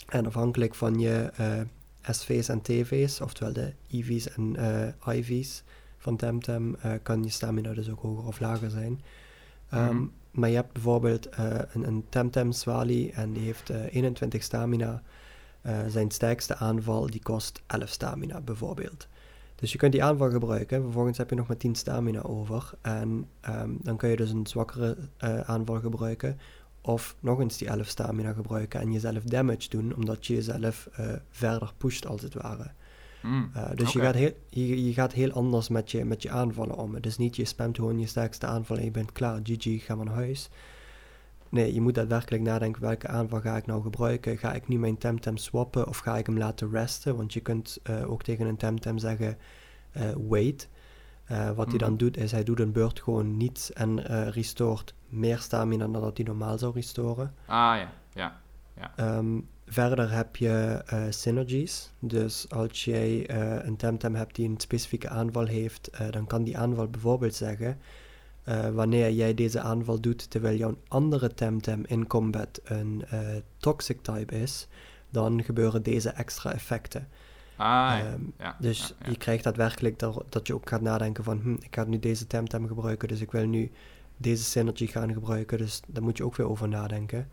En 0.07 0.25
afhankelijk 0.25 0.75
van 0.75 0.99
je 0.99 1.31
eh, 1.35 1.61
SV's 2.01 2.49
en 2.49 2.61
TV's, 2.61 3.21
oftewel 3.21 3.53
de 3.53 3.73
EV's 3.91 4.29
en 4.29 4.55
eh, 4.55 5.15
IV's 5.15 5.63
van 6.07 6.15
Temtem, 6.15 6.75
eh, 6.75 6.91
kan 7.03 7.23
je 7.23 7.29
stamina 7.29 7.73
dus 7.73 7.89
ook 7.89 8.01
hoger 8.01 8.27
of 8.27 8.39
lager 8.39 8.69
zijn. 8.69 9.01
Ehm, 9.69 9.95
Mhm. 9.95 10.05
Maar 10.37 10.49
je 10.49 10.55
hebt 10.55 10.73
bijvoorbeeld 10.73 11.29
eh, 11.29 11.59
een, 11.73 11.87
een 11.87 12.05
Temtem 12.09 12.51
Swali 12.51 13.09
en 13.09 13.33
die 13.33 13.43
heeft 13.43 13.69
eh, 13.69 13.93
21 13.95 14.43
stamina. 14.43 15.01
Eh, 15.61 15.79
zijn 15.87 16.11
sterkste 16.11 16.55
aanval 16.55 17.09
die 17.09 17.21
kost 17.23 17.61
11 17.67 17.89
stamina 17.89 18.41
bijvoorbeeld. 18.41 19.07
Dus 19.55 19.71
je 19.71 19.77
kunt 19.77 19.91
die 19.91 20.03
aanval 20.03 20.29
gebruiken. 20.29 20.81
Vervolgens 20.81 21.17
heb 21.17 21.29
je 21.29 21.35
nog 21.35 21.47
maar 21.47 21.57
10 21.57 21.75
stamina 21.75 22.21
over. 22.21 22.71
En 22.81 23.27
ehm, 23.41 23.69
dan 23.79 23.97
kun 23.97 24.09
je 24.09 24.15
dus 24.15 24.31
een 24.31 24.47
zwakkere 24.47 24.97
aanval 25.45 25.79
gebruiken. 25.79 26.39
Of 26.81 27.15
nog 27.19 27.39
eens 27.39 27.57
die 27.57 27.67
11 27.67 27.87
stamina 27.87 28.33
gebruiken 28.33 28.79
en 28.79 28.91
jezelf 28.91 29.23
damage 29.23 29.69
doen. 29.69 29.95
Omdat 29.95 30.25
je 30.25 30.33
jezelf 30.33 30.89
verder 31.29 31.73
pusht 31.77 32.05
als 32.07 32.21
het 32.21 32.33
ware. 32.33 32.71
Mm, 33.27 33.51
Uh, 33.55 33.69
dus 33.75 33.91
je, 33.93 34.00
gaat 34.00 34.15
heel, 34.15 34.31
je, 34.50 34.86
je 34.86 34.93
gaat 34.93 35.13
heel 35.13 35.31
anders 35.31 35.69
met 35.69 35.91
je, 35.91 36.05
met 36.05 36.22
je 36.22 36.29
aanvallen 36.29 36.75
om. 36.77 36.93
Het 36.96 37.05
is 37.05 37.17
niet 37.17 37.36
je 37.36 37.46
spamt 37.46 37.75
gewoon 37.75 38.00
je 38.00 38.07
sterkste 38.07 38.46
aanval 38.46 38.77
en 38.77 38.84
je 38.84 38.91
bent 38.91 39.12
klaar. 39.12 39.39
GG, 39.43 39.86
ga 39.86 39.96
maar 39.96 40.05
naar 40.05 40.13
huis. 40.15 40.50
Nee, 41.50 41.74
je 41.74 41.81
moet 41.81 41.96
daadwerkelijk 41.96 42.43
nadenken 42.43 42.81
welke 42.81 43.07
aanval 43.07 43.39
ga 43.41 43.57
ik 43.57 43.65
nou 43.65 43.81
gebruiken. 43.81 44.38
Ga 44.38 44.53
ik 44.53 44.67
nu 44.67 44.77
mijn 44.79 44.98
Temtem 44.98 45.38
swappen 45.38 45.88
of 45.88 45.98
ga 45.98 46.17
ik 46.17 46.25
hem 46.25 46.38
laten 46.38 46.69
resten? 46.72 47.15
Want 47.15 47.34
je 47.34 47.39
kunt 47.39 47.79
eh, 47.84 48.12
ook 48.12 48.24
tegen 48.24 48.46
een 48.46 48.57
Temtem 48.57 48.98
zeggen 48.98 49.38
eh, 49.91 50.03
wait. 50.27 50.69
Eh, 51.25 51.51
wat 51.51 51.67
hij 51.69 51.77
dan 51.77 51.89
Mhm. 51.89 51.98
doet 51.98 52.17
is 52.17 52.31
hij 52.31 52.43
doet 52.43 52.60
een 52.60 52.72
beurt 52.72 53.01
gewoon 53.01 53.38
niets 53.38 53.74
en 53.74 54.07
eh 54.07 54.27
restoort 54.29 54.93
meer 55.10 55.38
stamina 55.39 55.88
dan 55.88 56.01
dat 56.01 56.17
hij 56.17 56.25
normaal 56.25 56.57
zou 56.57 56.74
restoren. 56.74 57.34
Ah 57.46 57.77
ja, 57.77 57.91
ja. 58.13 58.39
Ehm, 58.96 59.39
verder 59.67 60.12
heb 60.12 60.36
je 60.36 60.83
eh, 60.86 61.03
synergies. 61.09 61.91
Dus 62.00 62.50
als 62.50 62.86
jij 62.86 63.27
eh, 63.27 63.65
een 63.65 63.75
Temtem 63.75 64.15
hebt 64.15 64.36
die 64.36 64.50
een 64.50 64.59
specifieke 64.59 65.09
aanval 65.09 65.45
heeft, 65.45 65.88
eh, 65.88 66.12
dan 66.12 66.27
kan 66.27 66.43
die 66.43 66.57
aanval 66.57 66.88
bijvoorbeeld 66.88 67.36
zeggen: 67.36 67.77
wanneer 68.74 69.12
jij 69.12 69.33
deze 69.33 69.59
aanval 69.59 70.00
doet 70.00 70.29
terwijl 70.29 70.57
jouw 70.57 70.77
andere 70.88 71.33
Temtem 71.33 71.83
in 71.86 72.07
combat 72.07 72.62
een 72.63 73.03
toxic 73.57 74.01
type 74.01 74.39
is, 74.39 74.67
dan 75.09 75.43
gebeuren 75.43 75.83
deze 75.83 76.09
extra 76.09 76.53
effecten. 76.53 77.07
Ah 77.55 77.67
ja. 77.67 78.00
Ehm, 78.00 78.21
ja, 78.38 78.55
dus 78.59 78.88
ja, 78.88 78.95
ja. 79.00 79.09
je 79.09 79.17
krijgt 79.17 79.43
daadwerkelijk 79.43 80.00
dat, 80.00 80.24
dat 80.29 80.47
je 80.47 80.53
ook 80.53 80.69
gaat 80.69 80.81
nadenken 80.81 81.24
van, 81.24 81.39
hm, 81.39 81.53
ik 81.53 81.75
ga 81.75 81.83
nu 81.83 82.00
deze 82.00 82.27
Temtem 82.27 82.67
gebruiken, 82.67 83.07
dus 83.07 83.21
ik 83.21 83.31
wil 83.31 83.45
nu 83.45 83.71
deze 84.17 84.43
synergy 84.43 84.88
gaan 84.88 85.13
gebruiken. 85.13 85.57
Dus 85.57 85.81
daar 85.88 86.03
moet 86.03 86.17
je 86.17 86.25
ook 86.25 86.36
weer 86.36 86.50
over 86.50 86.67
nadenken. 86.67 87.29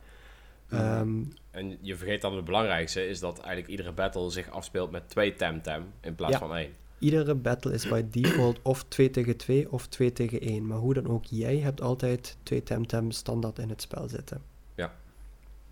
Mhm. 0.68 1.22
En 1.54 1.78
je 1.80 1.96
vergeet 1.96 2.20
dan 2.20 2.36
het 2.36 2.44
belangrijkste, 2.44 3.06
is 3.08 3.20
dat 3.20 3.38
eigenlijk 3.38 3.68
iedere 3.68 3.92
battle 3.92 4.30
zich 4.30 4.50
afspeelt 4.50 4.90
met 4.90 5.08
twee 5.08 5.34
Temtem 5.34 5.92
in 6.00 6.14
plaats 6.14 6.32
Ja. 6.32 6.38
van 6.38 6.56
één. 6.56 6.74
Iedere 6.98 7.34
battle 7.34 7.72
is 7.72 7.88
by 7.88 8.04
default 8.10 8.62
of 8.62 8.84
2 8.84 9.10
tegen 9.10 9.36
2 9.36 9.72
of 9.72 9.86
2 9.86 10.12
tegen 10.12 10.40
1. 10.40 10.66
Maar 10.66 10.78
hoe 10.78 10.94
dan 10.94 11.06
ook, 11.06 11.24
jij 11.24 11.56
hebt 11.58 11.80
altijd 11.80 12.36
twee 12.42 12.62
Temtem 12.62 13.10
standaard 13.10 13.58
in 13.58 13.68
het 13.68 13.82
spel 13.82 14.08
zitten. 14.08 14.42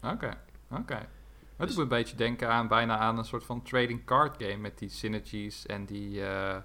Oké, 0.05 0.37
oké. 0.71 0.95
Het 0.95 1.09
Dus- 1.57 1.69
doet 1.69 1.79
een 1.79 1.89
beetje 1.89 2.17
denken 2.17 2.49
aan 2.49 2.69
bijna 2.69 2.99
aan 2.99 3.19
een 3.19 3.25
soort 3.25 3.45
van 3.45 3.63
trading 3.63 4.05
card 4.05 4.43
game 4.43 4.57
met 4.57 4.79
die 4.79 4.89
synergies 4.89 5.67
en 5.67 5.85
die 5.85 6.25
eh, 6.25 6.57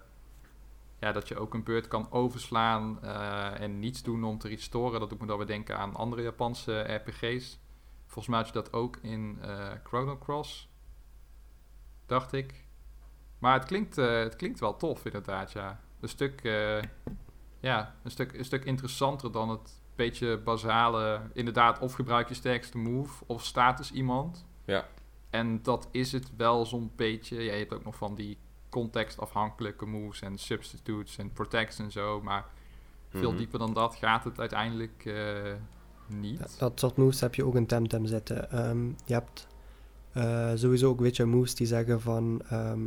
ja, 0.99 1.11
dat 1.11 1.27
je 1.27 1.37
ook 1.37 1.53
een 1.53 1.63
beurt 1.63 1.87
kan 1.87 2.11
overslaan 2.11 3.03
eh, 3.03 3.61
en 3.61 3.79
niets 3.79 4.03
doen 4.03 4.23
om 4.23 4.37
te 4.37 4.47
restoren. 4.47 4.99
Dat 4.99 5.09
doet 5.09 5.19
me 5.21 5.27
dan 5.27 5.37
weer 5.37 5.47
denken 5.47 5.77
aan 5.77 5.95
andere 5.95 6.21
Japanse 6.21 6.79
RPG's. 6.79 7.59
Volgens 8.17 8.35
mij 8.35 8.45
had 8.45 8.55
je 8.55 8.61
dat 8.61 8.73
ook 8.73 8.97
in 9.01 9.37
eh 9.41 9.71
Chrono 9.83 10.17
Cross, 10.17 10.69
dacht 12.05 12.33
ik. 12.33 12.65
Maar 13.39 13.53
het 13.53 13.65
klinkt, 13.65 13.97
eh, 13.97 14.19
het 14.19 14.35
klinkt 14.35 14.59
wel 14.59 14.77
tof 14.77 15.05
inderdaad, 15.05 15.51
ja. 15.51 15.79
Een 15.99 16.09
stuk, 16.09 16.43
eh, 16.43 16.81
ja, 17.59 17.95
een 18.03 18.11
stuk, 18.11 18.33
een 18.33 18.45
stuk 18.45 18.65
interessanter 18.65 19.31
dan 19.31 19.49
het 19.49 19.81
beetje 19.95 20.37
basale, 20.37 21.21
inderdaad, 21.33 21.79
of 21.79 21.93
gebruik 21.93 22.27
je 22.27 22.33
sterkste 22.33 22.77
move 22.77 23.23
of 23.27 23.43
status 23.45 23.91
iemand. 23.91 24.45
Ja. 24.65 24.87
En 25.29 25.63
dat 25.63 25.87
is 25.91 26.11
het 26.11 26.35
wel 26.35 26.65
zo'n 26.65 26.91
beetje. 26.95 27.35
Ja, 27.35 27.53
je 27.53 27.59
hebt 27.59 27.73
ook 27.73 27.83
nog 27.83 27.95
van 27.95 28.15
die 28.15 28.37
contextafhankelijke 28.69 29.85
moves 29.85 30.21
en 30.21 30.37
substitutes 30.37 31.17
en 31.17 31.33
protects 31.33 31.79
en 31.79 31.91
zo. 31.91 32.21
Maar 32.21 32.45
veel 33.09 33.29
Mhm. 33.29 33.37
dieper 33.37 33.59
dan 33.59 33.73
dat 33.73 33.95
gaat 33.95 34.23
het 34.23 34.39
uiteindelijk 34.39 35.05
niet. 36.07 36.55
Dat, 36.59 36.79
soort 36.79 36.97
moves 36.97 37.19
heb 37.19 37.35
je 37.35 37.45
ook 37.45 37.55
in 37.55 37.65
Temtem 37.65 38.05
zitten. 38.05 38.51
Ehm, 38.51 38.85
je 39.05 39.13
hebt 39.13 39.47
eh, 40.11 40.51
sowieso 40.55 40.89
ook 40.89 40.99
weet 40.99 41.15
je, 41.15 41.25
moves 41.25 41.55
die 41.55 41.67
zeggen 41.67 42.01
van 42.01 42.41
ehm 42.49 42.81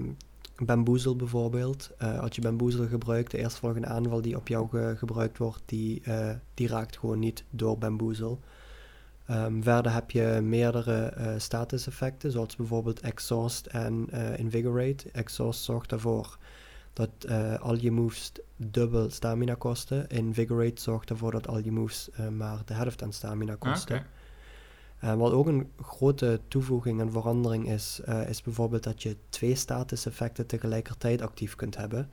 bamboezel 0.64 1.16
bijvoorbeeld. 1.16 1.90
Eh, 1.98 2.18
als 2.20 2.34
je 2.36 2.40
bamboezel 2.40 2.86
gebruikt, 2.86 3.30
de 3.30 3.38
eerstvolgende 3.38 3.86
aanval 3.86 4.20
die 4.22 4.36
op 4.36 4.48
jou 4.48 4.68
ge- 4.68 4.94
gebruikt 4.98 5.38
wordt, 5.38 5.62
die, 5.66 6.00
eh, 6.04 6.30
die 6.54 6.68
raakt 6.68 6.98
gewoon 6.98 7.18
niet 7.18 7.44
door 7.50 7.78
bamboezel. 7.78 8.40
Ehm, 9.26 9.62
verder 9.62 9.92
heb 9.92 10.10
je 10.10 10.40
meerdere 10.42 11.04
eh 11.06 11.34
status 11.38 11.86
effecten, 11.86 12.30
zoals 12.30 12.56
bijvoorbeeld 12.56 13.00
Exhaust 13.00 13.66
en 13.66 14.08
Invigorate. 14.36 15.10
Exhaust 15.12 15.62
zorgt 15.64 15.92
ervoor 15.92 16.38
dat 16.92 17.10
eh, 17.28 17.60
al 17.60 17.76
je 17.76 17.90
moves 17.90 18.32
dubbel 18.56 19.10
stamina 19.10 19.54
kosten. 19.54 20.08
Invigorate 20.08 20.82
zorgt 20.82 21.10
ervoor 21.10 21.30
dat 21.30 21.48
al 21.48 21.58
je 21.58 21.72
moves 21.72 22.10
eh, 22.10 22.28
maar 22.28 22.62
de 22.64 22.74
helft 22.74 23.02
aan 23.02 23.12
stamina 23.12 23.54
kosten. 23.54 23.96
Oké. 23.96 24.06
Eh, 24.98 25.14
wat 25.14 25.32
ook 25.32 25.46
een 25.46 25.70
grote 25.80 26.40
toevoeging 26.48 27.00
en 27.00 27.12
verandering 27.12 27.70
is, 27.70 28.00
is 28.28 28.42
bijvoorbeeld 28.42 28.82
dat 28.82 29.02
je 29.02 29.16
twee 29.28 29.54
status 29.54 30.06
effecten 30.06 30.46
tegelijkertijd 30.46 31.22
actief 31.22 31.54
kunt 31.56 31.76
hebben. 31.76 32.10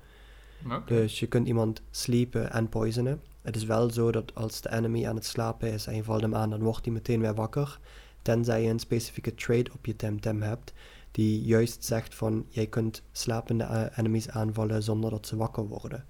Oké. 0.65 0.81
Dus 0.85 1.19
je 1.19 1.27
kunt 1.27 1.47
iemand 1.47 1.81
sleepen 1.91 2.51
en 2.51 2.69
poisonen. 2.69 3.21
Het 3.41 3.55
is 3.55 3.63
wel 3.63 3.89
zo 3.89 4.11
dat 4.11 4.35
als 4.35 4.61
de 4.61 4.71
enemy 4.71 5.07
aan 5.07 5.15
het 5.15 5.25
slapen 5.25 5.71
is 5.71 5.87
en 5.87 5.95
je 5.95 6.03
valt 6.03 6.21
hem 6.21 6.35
aan, 6.35 6.49
dan 6.49 6.63
wordt 6.63 6.85
hij 6.85 6.93
meteen 6.93 7.21
weer 7.21 7.35
wakker. 7.35 7.79
Tenzij 8.21 8.63
je 8.63 8.69
een 8.69 8.79
specifieke 8.79 9.35
trade 9.35 9.71
op 9.73 9.85
je 9.85 9.95
Temtem 9.95 10.41
hebt, 10.41 10.73
die 11.17 11.41
juist 11.41 11.83
zegt 11.85 12.15
van, 12.15 12.45
jij 12.49 12.67
kunt 12.67 13.01
slapende 13.11 13.91
enemies 13.95 14.29
aanvallen 14.29 14.83
zonder 14.83 15.09
dat 15.09 15.27
ze 15.27 15.35
wakker 15.35 15.67
worden. 15.67 16.05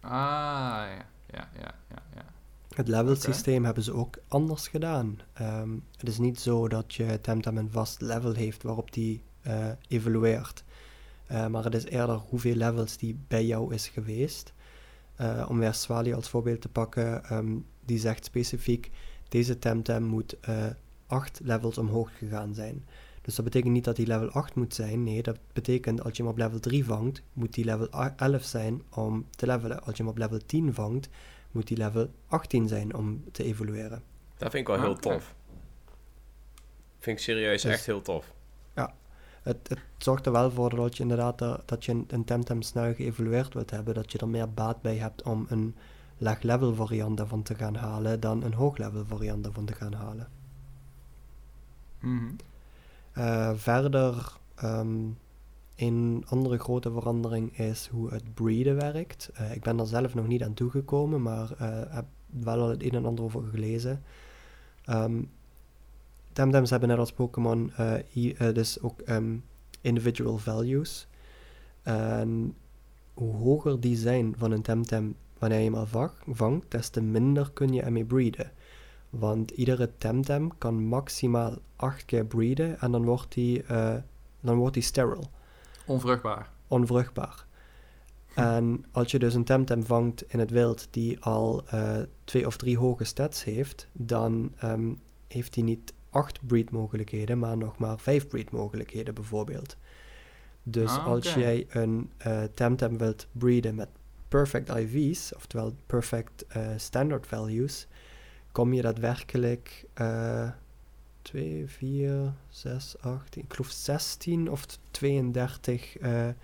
Ah, 0.00 0.10
ja. 0.10 1.06
Ja, 1.30 1.48
ja, 1.54 1.74
ja, 1.90 2.02
ja. 2.14 2.24
Het 2.74 2.88
level 2.88 3.14
systeem 3.14 3.64
hebben 3.64 3.82
ze 3.82 3.92
ook 3.92 4.18
anders 4.28 4.68
gedaan. 4.68 5.18
Ehm, 5.32 5.70
het 5.96 6.08
is 6.08 6.18
niet 6.18 6.40
zo 6.40 6.68
dat 6.68 6.94
je 6.94 7.18
Temtem 7.20 7.56
een 7.56 7.70
vast 7.70 8.00
level 8.00 8.32
heeft 8.32 8.62
waarop 8.62 8.92
die 8.92 9.22
eh, 9.42 9.68
evolueert. 9.88 10.64
Eh, 11.26 11.46
maar 11.46 11.64
het 11.64 11.74
is 11.74 11.84
eerder 11.84 12.16
hoeveel 12.16 12.54
levels 12.54 12.96
die 12.96 13.18
bij 13.28 13.46
jou 13.46 13.74
is 13.74 13.88
geweest. 13.88 14.52
Eh, 15.16 15.46
om 15.48 15.58
weer 15.58 15.74
Swali 15.74 16.14
als 16.14 16.28
voorbeeld 16.28 16.60
te 16.60 16.68
pakken, 16.68 17.24
ehm, 17.24 17.56
die 17.84 17.98
zegt 17.98 18.24
specifiek: 18.24 18.90
deze 19.28 19.58
Temtem 19.58 20.02
moet 20.02 20.36
8 21.06 21.40
levels 21.42 21.78
omhoog 21.78 22.18
gegaan 22.18 22.54
zijn. 22.54 22.84
Dus 23.28 23.36
dat 23.36 23.44
betekent 23.44 23.72
niet 23.72 23.84
dat 23.84 23.96
hij 23.96 24.06
level 24.06 24.30
8 24.30 24.54
moet 24.54 24.74
zijn. 24.74 25.02
Nee, 25.02 25.22
dat 25.22 25.38
betekent 25.52 26.04
als 26.04 26.16
je 26.16 26.22
hem 26.22 26.32
op 26.32 26.38
level 26.38 26.60
3 26.60 26.84
vangt, 26.84 27.22
moet 27.32 27.54
die 27.54 27.64
level 27.64 27.94
a- 27.94 28.14
11 28.16 28.42
zijn 28.44 28.82
om 28.94 29.26
te 29.30 29.46
levelen. 29.46 29.82
Als 29.84 29.96
je 29.96 30.02
hem 30.02 30.12
op 30.12 30.18
level 30.18 30.38
10 30.46 30.74
vangt, 30.74 31.08
moet 31.50 31.66
die 31.66 31.76
level 31.76 32.10
18 32.26 32.68
zijn 32.68 32.94
om 32.94 33.24
te 33.32 33.44
evolueren. 33.44 34.02
Dat 34.36 34.50
vind 34.50 34.54
ik 34.54 34.66
wel 34.74 34.80
heel 34.80 34.90
Oké. 34.90 35.00
tof. 35.00 35.34
Vind 36.98 37.18
ik 37.18 37.24
serieus 37.24 37.62
Dus- 37.62 37.72
echt 37.72 37.86
heel 37.86 38.02
tof. 38.02 38.32
Het, 39.42 39.68
het 39.68 39.78
zorgt 39.98 40.26
er 40.26 40.32
wel 40.32 40.50
voor 40.50 40.74
dat 40.76 40.96
je 40.96 41.02
inderdaad 41.02 41.42
eh, 41.42 41.54
dat 41.64 41.84
je 41.84 41.92
een, 41.92 42.04
een 42.08 42.24
Temtem 42.24 42.62
snel 42.62 42.94
geëvolueerd 42.94 43.54
wilt 43.54 43.70
hebben, 43.70 43.94
dat 43.94 44.12
je 44.12 44.18
er 44.18 44.28
meer 44.28 44.52
baat 44.52 44.82
bij 44.82 44.96
hebt 44.96 45.22
om 45.22 45.46
een 45.48 45.74
laag 46.18 46.42
level 46.42 46.74
variant 46.74 47.16
daarvan 47.16 47.42
te 47.42 47.54
gaan 47.54 47.74
halen 47.74 48.20
dan 48.20 48.42
een 48.42 48.54
hoog 48.54 48.76
level 48.76 49.04
variant 49.06 49.44
daarvan 49.44 49.64
te 49.64 49.72
gaan 49.74 49.92
halen. 49.92 50.28
Mhm. 52.00 52.24
Eh, 53.18 53.50
verder, 53.54 54.36
ehm, 54.54 55.06
een 55.76 56.24
andere 56.28 56.58
grote 56.58 56.92
verandering 56.92 57.58
is 57.58 57.88
hoe 57.92 58.10
het 58.10 58.34
breeden 58.34 58.76
werkt. 58.76 59.30
Eh, 59.34 59.54
ik 59.54 59.62
ben 59.62 59.78
er 59.78 59.86
zelf 59.86 60.14
nog 60.14 60.26
niet 60.26 60.42
aan 60.42 60.54
toegekomen, 60.54 61.22
maar 61.22 61.50
eh, 61.58 61.94
heb 61.94 62.04
wel 62.26 62.68
het 62.68 62.82
een 62.82 62.90
en 62.92 63.04
ander 63.04 63.24
over 63.24 63.42
gelezen. 63.42 64.02
Ehm, 64.84 65.22
Temtems 66.32 66.70
hebben 66.70 66.88
net 66.88 66.98
als 66.98 67.12
Pokémon 67.12 67.72
dus 68.54 68.80
ook 68.80 69.00
ehm, 69.00 69.36
individual 69.80 70.38
values. 70.38 71.06
En 71.82 72.54
hoe 73.14 73.34
hoger 73.34 73.80
die 73.80 73.96
zijn 73.96 74.34
van 74.36 74.50
een 74.50 74.62
Temtem 74.62 75.16
wanneer 75.38 75.58
je 75.58 75.64
hem 75.64 75.74
al 75.74 75.86
va- 75.86 76.12
vangt, 76.26 76.70
des 76.70 76.88
te 76.88 77.00
minder 77.00 77.50
kun 77.50 77.72
je 77.72 77.82
ermee 77.82 78.04
breeden. 78.04 78.50
Want 79.10 79.50
iedere 79.50 79.90
Temtem 79.98 80.58
kan 80.58 80.84
maximaal 80.86 81.58
8 81.76 82.04
keer 82.04 82.24
breeden 82.24 82.80
en 82.80 82.92
dan 82.92 83.04
wordt 83.04 83.32
die, 83.32 83.62
eh, 83.62 83.94
dan 84.40 84.56
wordt 84.56 84.74
die 84.74 84.82
sterile 84.82 85.22
Onvruchtbaar. 85.86 86.50
onvruchtbaar. 86.68 87.46
En 88.34 88.84
als 88.90 89.10
je 89.10 89.18
dus 89.18 89.34
een 89.34 89.44
Temtem 89.44 89.84
vangt 89.84 90.32
in 90.32 90.38
het 90.38 90.50
wild 90.50 90.88
die 90.90 91.20
al 91.20 91.62
eh, 91.66 91.96
twee 92.24 92.46
of 92.46 92.56
drie 92.56 92.78
hoge 92.78 93.04
stats 93.04 93.44
heeft, 93.44 93.88
dan 93.92 94.52
ehm, 94.58 94.92
heeft 95.28 95.54
hij 95.54 95.64
niet 95.64 95.92
acht 96.10 96.46
breedmogelijkheden, 96.46 97.38
maar 97.38 97.56
nog 97.56 97.78
maar 97.78 97.98
vijf 97.98 98.28
breedmogelijkheden 98.28 99.14
bijvoorbeeld. 99.14 99.76
Dus 100.62 100.90
Ah, 100.90 101.06
als 101.06 101.34
jij 101.34 101.66
een 101.68 102.10
eh, 102.16 102.42
Temtem 102.54 102.98
wilt 102.98 103.26
breeden 103.32 103.74
met 103.74 103.88
perfect 104.28 104.68
IV's, 104.68 105.34
oftewel 105.34 105.74
perfect 105.86 106.44
standard 106.76 107.26
values, 107.26 107.86
kom 108.52 108.72
je 108.72 108.82
daadwerkelijk 108.82 109.84
eh 109.94 110.48
2, 111.22 111.64
4, 111.68 112.32
6, 112.48 112.96
8, 113.00 113.36
ik 113.36 113.44
geloof 113.48 113.70
16 113.70 114.50
of 114.50 114.66
32 114.90 115.98
eh, 115.98 116.28
eh, 116.28 116.34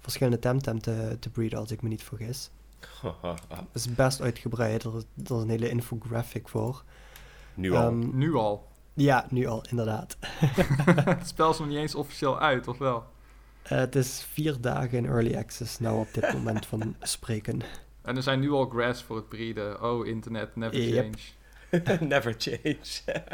verschillende 0.00 0.38
Temtem 0.38 0.80
te, 0.80 1.16
te 1.20 1.30
breeden, 1.30 1.58
als 1.58 1.70
ik 1.70 1.82
me 1.82 1.88
niet 1.88 2.02
vergis. 2.02 2.50
Dat 3.48 3.64
is 3.72 3.94
best 3.94 4.20
uitgebreid, 4.20 4.82
er 4.84 4.96
is, 4.96 5.02
er 5.24 5.36
is 5.36 5.42
een 5.42 5.48
hele 5.48 5.68
infographic 5.68 6.48
voor. 6.48 6.82
nu 7.54 7.72
al. 7.72 7.82
Ehm, 7.82 8.16
Nu 8.18 8.34
al. 8.34 8.66
ja, 8.94 9.26
nu 9.30 9.46
al, 9.46 9.64
inderdaad. 9.68 10.16
het 11.18 11.28
spel 11.28 11.50
is 11.50 11.58
nog 11.58 11.68
niet 11.68 11.78
eens 11.78 11.94
officieel 11.94 12.38
uit, 12.40 12.68
of 12.68 12.78
wel? 12.78 13.04
Eh, 13.62 13.78
het 13.78 13.94
is 13.94 14.26
vier 14.32 14.60
dagen 14.60 14.98
in 14.98 15.06
early 15.06 15.36
access 15.36 15.78
nou 15.78 16.00
op 16.00 16.14
dit 16.14 16.32
moment 16.32 16.66
van 16.66 16.96
spreken. 17.00 17.60
En 18.06 18.16
er 18.16 18.22
zijn 18.22 18.40
nu 18.40 18.50
al 18.50 18.68
grass 18.68 19.02
voor 19.02 19.16
het 19.16 19.28
breeden. 19.28 19.82
Oh, 19.82 20.06
internet, 20.06 20.56
never 20.56 20.78
Yep. 20.78 21.04
change. 21.04 21.34
Never 22.06 22.34
change. 22.38 23.02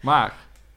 Maar, 0.00 0.34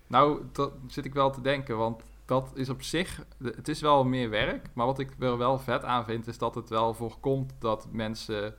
nou 0.08 0.42
dat 0.52 0.72
zit 0.88 1.06
ik 1.06 1.13
wel 1.13 1.32
te 1.32 1.42
denken, 1.42 1.78
want 1.78 2.04
dat 2.26 2.52
is 2.56 2.70
op 2.70 2.82
zich, 2.84 3.26
het 3.44 3.68
is 3.68 3.82
wel 3.82 4.04
meer 4.04 4.30
werk, 4.30 4.70
maar 4.74 4.86
wat 4.86 5.00
ik 5.00 5.12
er 5.20 5.38
wel 5.38 5.60
vet 5.60 5.84
aan 5.84 6.06
vind, 6.06 6.28
is 6.28 6.38
dat 6.38 6.56
het 6.56 6.70
wel 6.70 6.94
voorkomt 6.94 7.54
dat 7.60 7.88
mensen, 7.92 8.56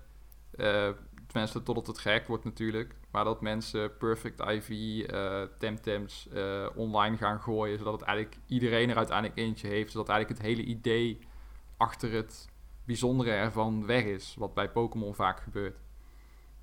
eh 0.57 0.89
mensen 1.33 1.63
totdat 1.63 1.87
het 1.87 1.99
gehackt 1.99 2.29
wordt 2.29 2.45
natuurlijk, 2.45 2.95
maar 3.11 3.25
dat 3.25 3.41
mensen 3.41 3.97
Perfect 3.97 4.41
IV, 4.41 4.71
eh 5.07 5.43
Temtems 5.59 6.29
eh, 6.29 6.67
online 6.75 7.17
gaan 7.17 7.41
gooien, 7.41 7.79
zodat 7.79 7.93
het 7.93 8.03
eigenlijk 8.03 8.39
iedereen 8.47 8.91
er 8.91 8.97
uiteindelijk 8.97 9.39
eentje 9.39 9.69
heeft, 9.69 9.93
zodat 9.93 10.09
eigenlijk 10.09 10.41
het 10.41 10.49
hele 10.49 10.63
idee 10.63 11.19
achter 11.77 12.13
het 12.13 12.49
bijzondere 12.89 13.31
ervan 13.31 13.87
weg 13.87 14.05
is, 14.05 14.35
wat 14.39 14.55
bij 14.55 14.71
Pokémon 14.71 15.15
vaak 15.15 15.41
gebeurt. 15.41 15.77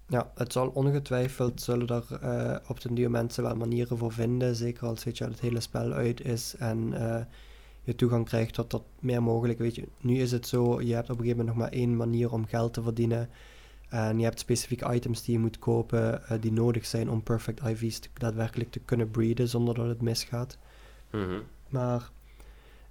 Ja, 0.08 0.32
het 0.36 0.52
zal 0.52 0.68
ongetwijfeld, 0.68 1.62
zullen 1.62 1.88
er 1.88 2.20
eh, 2.22 2.70
op 2.70 2.82
den 2.82 2.94
duur 2.96 3.12
mensen 3.12 3.44
wel 3.44 3.56
manieren 3.56 3.98
voor 3.98 4.12
vinden, 4.12 4.56
zeker 4.56 4.88
als 4.88 5.04
weet 5.04 5.18
je, 5.18 5.24
het 5.24 5.40
hele 5.40 5.60
spel 5.60 5.92
uit 5.92 6.22
is 6.22 6.56
en 6.56 6.94
eh, 6.94 7.26
je 7.84 7.96
toegang 7.96 8.26
krijgt 8.26 8.54
tot, 8.54 8.70
tot 8.70 8.84
meer 9.00 9.24
mogelijk. 9.24 9.60
Weet 9.60 9.76
je, 9.76 9.88
nu 10.00 10.18
is 10.18 10.32
het 10.32 10.48
zo, 10.48 10.82
je 10.82 10.94
hebt 10.94 11.10
op 11.10 11.18
een 11.18 11.24
gegeven 11.24 11.38
moment 11.46 11.58
nog 11.58 11.66
maar 11.66 11.80
één 11.80 11.96
manier 11.96 12.32
om 12.32 12.46
geld 12.46 12.74
te 12.74 12.82
verdienen. 12.84 13.30
En 13.90 14.18
je 14.18 14.24
hebt 14.24 14.40
specifieke 14.40 14.94
items 14.94 15.24
die 15.24 15.34
je 15.34 15.40
moet 15.40 15.60
kopen, 15.60 16.28
eh, 16.28 16.42
die 16.42 16.52
nodig 16.52 16.86
zijn 16.86 17.10
om 17.10 17.24
perfect 17.24 17.60
IV's 17.66 18.00
te- 18.00 18.10
daadwerkelijk 18.14 18.72
te 18.72 18.80
kunnen 18.80 19.12
breeden 19.12 19.48
zonder 19.48 19.76
dat 19.76 19.88
het 19.88 20.02
misgaat. 20.02 20.58
Mhm. 21.12 21.40
Maar 21.70 22.10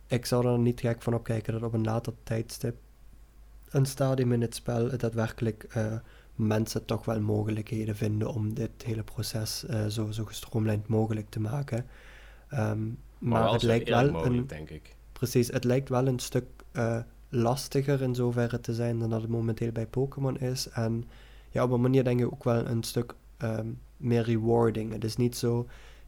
ik 0.07 0.27
zou 0.27 0.47
er 0.47 0.59
niet 0.59 0.81
gek 0.81 1.03
van 1.03 1.14
opkijken 1.14 1.53
dat 1.53 1.62
op 1.62 1.73
een 1.73 1.85
later 1.85 2.12
tijdstip, 2.23 2.77
een 3.74 3.87
stadium 3.87 4.32
in 4.32 4.40
het 4.40 4.54
spel, 4.54 4.96
daadwerkelijk 4.96 5.66
eh, 5.70 5.92
mensen 6.34 6.84
toch 6.84 7.04
wel 7.04 7.20
mogelijkheden 7.20 7.96
vinden 7.96 8.28
om 8.28 8.54
dit 8.54 8.70
hele 8.84 9.02
proces 9.02 9.66
eh, 9.66 9.87
zo, 9.87 10.10
zo 10.10 10.24
gestroomlijnd 10.24 10.88
mogelijk 10.88 11.30
te 11.30 11.40
maken. 11.40 11.87
Ehm, 12.48 12.80
Maar, 13.18 13.52
het 13.52 13.62
lijkt 13.62 13.88
wel 13.88 14.10
mogelijk, 14.10 14.37
een, 14.37 14.46
denk 14.46 14.70
ik. 14.70 14.96
precies, 15.12 15.48
het 15.48 15.64
lijkt 15.64 15.88
wel 15.88 16.06
een 16.06 16.18
stuk 16.18 16.44
eh, 16.72 16.98
lastiger 17.28 18.02
in 18.02 18.14
zoverre 18.14 18.60
te 18.60 18.74
zijn 18.74 18.98
dan 18.98 19.10
dat 19.10 19.20
het 19.20 19.30
momenteel 19.30 19.72
bij 19.72 19.87
Pokémon 19.87 20.38
is. 20.38 20.68
En 20.68 21.04
ja, 21.50 21.62
op 21.62 21.70
een 21.70 21.80
manier 21.80 22.04
denk 22.04 22.20
ik 22.20 22.26
ook 22.26 22.44
wel 22.44 22.66
een 22.66 22.82
stuk 22.82 23.14
ehm, 23.37 23.68
meer 23.96 24.22
rewarding. 24.22 24.92
Het 24.92 25.04
is 25.04 25.16
niet 25.16 25.37
zo, 25.37 25.66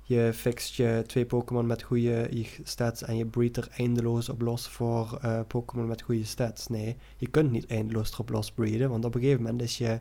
je 0.08 0.32
fixt 0.32 0.74
je 0.74 1.04
twee 1.06 1.26
Pokémon 1.26 1.66
met 1.66 1.82
goede 1.82 2.28
stats 2.62 3.02
en 3.02 3.16
je 3.16 3.26
breedt 3.26 3.56
er 3.56 3.68
eindeloos 3.76 4.28
op 4.28 4.40
los 4.40 4.68
voor 4.68 5.18
eh, 5.22 5.40
Pokémon 5.46 5.86
met 5.86 6.02
goede 6.02 6.24
stats. 6.24 6.66
Nee, 6.66 6.96
je 7.16 7.28
kunt 7.28 7.50
niet 7.50 7.66
eindeloos 7.66 8.12
erop 8.12 8.28
los 8.28 8.52
breeden, 8.52 8.90
want 8.90 9.04
op 9.04 9.14
een 9.14 9.20
gegeven 9.20 9.42
moment 9.42 9.62
is 9.62 9.78
je 9.78 10.00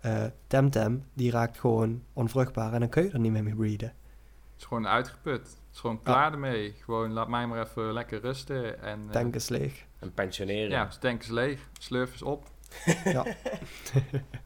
eh, 0.00 0.24
Temtem, 0.46 1.04
die 1.14 1.30
raakt 1.30 1.58
gewoon 1.58 2.02
onvruchtbaar 2.12 2.72
en 2.72 2.80
dan 2.80 2.88
kun 2.88 3.02
je 3.02 3.10
er 3.10 3.18
niet 3.18 3.32
meer 3.32 3.42
mee 3.42 3.54
breeden. 3.54 3.88
Het 3.88 4.64
is 4.64 4.64
gewoon 4.64 4.86
uitgeput. 4.86 5.40
Het 5.40 5.58
is 5.72 5.78
gewoon 5.78 6.02
klaar 6.02 6.32
ermee. 6.32 6.74
Gewoon 6.84 7.12
laat 7.12 7.28
mij 7.28 7.46
maar 7.46 7.62
even 7.62 7.92
lekker 7.92 8.20
rusten. 8.20 8.82
En, 8.82 9.00
eh, 9.06 9.12
Tank 9.12 9.34
is 9.34 9.48
leeg. 9.48 9.84
Een 9.98 10.14
pensionering. 10.14 10.72
Ja, 10.72 10.84
dus 10.84 10.98
tank 10.98 11.22
is 11.22 11.28
leeg, 11.28 11.68
slurf 11.78 12.14
is 12.14 12.22
op. 12.22 12.46
Ja. 13.04 13.24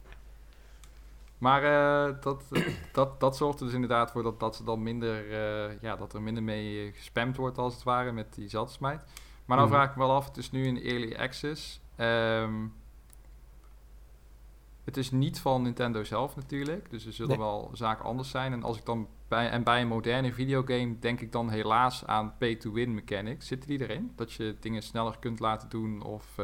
Maar 1.40 1.62
eh, 1.62 2.14
dat, 2.20 2.44
dat, 2.92 3.20
dat 3.20 3.36
zorgt 3.36 3.58
er 3.60 3.64
dus 3.64 3.74
inderdaad 3.74 4.10
voor 4.10 4.22
dat, 4.22 4.40
dat, 4.40 4.56
ze 4.56 4.64
dan 4.64 4.82
minder, 4.82 5.30
eh, 5.32 5.80
ja, 5.80 5.96
dat 5.96 6.12
er 6.14 6.22
minder 6.22 6.42
mee 6.42 6.86
eh, 6.86 6.94
gespamd 6.94 7.36
wordt 7.36 7.58
als 7.58 7.74
het 7.74 7.82
ware 7.82 8.12
met 8.12 8.34
die 8.34 8.48
zeldsmijt. 8.48 9.04
Maar 9.44 9.56
nou 9.56 9.68
Mhm. 9.68 9.78
vraag 9.78 9.90
ik 9.90 9.96
me 9.96 10.02
wel 10.06 10.14
af, 10.14 10.26
het 10.26 10.36
is 10.36 10.50
nu 10.50 10.66
in 10.66 10.82
early 10.82 11.14
access. 11.16 11.80
Ehm, 11.96 12.66
het 14.84 14.96
is 14.96 15.10
niet 15.10 15.40
van 15.40 15.62
Nintendo 15.62 16.04
zelf 16.04 16.36
natuurlijk, 16.36 16.90
dus 16.90 17.06
er 17.06 17.12
zullen 17.12 17.30
Nee. 17.30 17.46
wel 17.46 17.70
zaken 17.72 18.04
anders 18.04 18.30
zijn. 18.30 18.52
En 18.52 18.62
als 18.62 18.78
ik 18.78 18.84
dan 18.84 19.08
bij, 19.28 19.50
en 19.50 19.62
bij 19.62 19.80
een 19.80 19.88
moderne 19.88 20.32
videogame 20.32 20.98
denk 20.98 21.20
ik 21.20 21.32
dan 21.32 21.50
helaas 21.50 22.06
aan 22.06 22.36
pay-to-win 22.38 22.94
mechanics. 22.94 23.46
Zitten 23.46 23.68
die 23.68 23.80
erin? 23.80 24.12
Dat 24.16 24.32
je 24.32 24.56
dingen 24.60 24.82
sneller 24.82 25.16
kunt 25.18 25.40
laten 25.40 25.68
doen 25.68 26.02
of... 26.02 26.38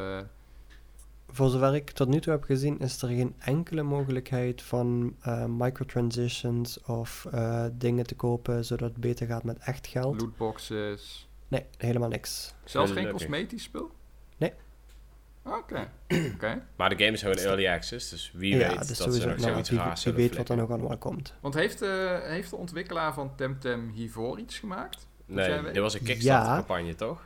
Voor 1.29 1.51
zover 1.51 1.75
ik 1.75 1.91
tot 1.91 2.09
nu 2.09 2.21
toe 2.21 2.33
heb 2.33 2.45
gezien, 2.45 2.79
is 2.79 3.03
er 3.03 3.09
geen 3.09 3.35
enkele 3.39 3.83
mogelijkheid 3.83 4.63
van 4.63 5.17
eh, 5.21 5.45
microtransitions 5.45 6.83
of 6.83 7.27
eh, 7.31 7.65
dingen 7.73 8.07
te 8.07 8.15
kopen 8.15 8.65
zodat 8.65 8.89
het 8.91 9.01
beter 9.01 9.27
gaat 9.27 9.45
met 9.45 9.59
echt 9.59 9.87
geld. 9.87 10.21
lootboxes. 10.21 11.29
Nee, 11.49 11.65
helemaal 11.79 12.09
niks. 12.09 12.55
Zelfs 12.65 12.93
geen 12.93 13.11
cosmetisch 13.11 13.63
spul? 13.63 13.91
Nee. 14.37 14.53
Oké, 15.45 15.89
oké. 16.35 16.63
Maar 16.77 16.89
de 16.89 16.97
game 16.97 17.11
is 17.11 17.21
gewoon 17.21 17.37
early 17.37 17.69
access, 17.69 18.11
dus 18.11 18.33
wie 18.35 18.57
ja, 18.57 18.69
weet 18.69 18.79
dus 18.79 18.87
dat 18.89 18.97
sowieso, 18.97 19.21
ze 19.21 19.27
nog 19.27 19.37
nou, 19.37 19.51
zoiets 19.51 19.71
wie, 19.71 19.79
raars 19.79 20.05
wie 20.05 20.13
zullen 20.13 20.29
weet 20.29 20.39
wat 20.39 20.49
er 20.49 20.57
nog 20.57 20.71
allemaal 20.71 20.99
komt. 20.99 21.35
Want 21.41 21.55
heeft, 21.55 21.83
eh, 21.83 22.21
heeft 22.23 22.51
de 22.51 22.57
ontwikkelaar 22.57 23.15
van 23.15 23.35
Temtem 23.37 23.91
hiervoor 23.95 24.39
iets 24.39 24.59
gemaakt? 24.59 25.07
Nee, 25.27 25.63
dit 25.63 25.79
was 25.79 25.95
een 25.95 26.01
Ja. 26.01 26.07
Kickstarter-campagne, 26.07 26.95
toch? 26.95 27.23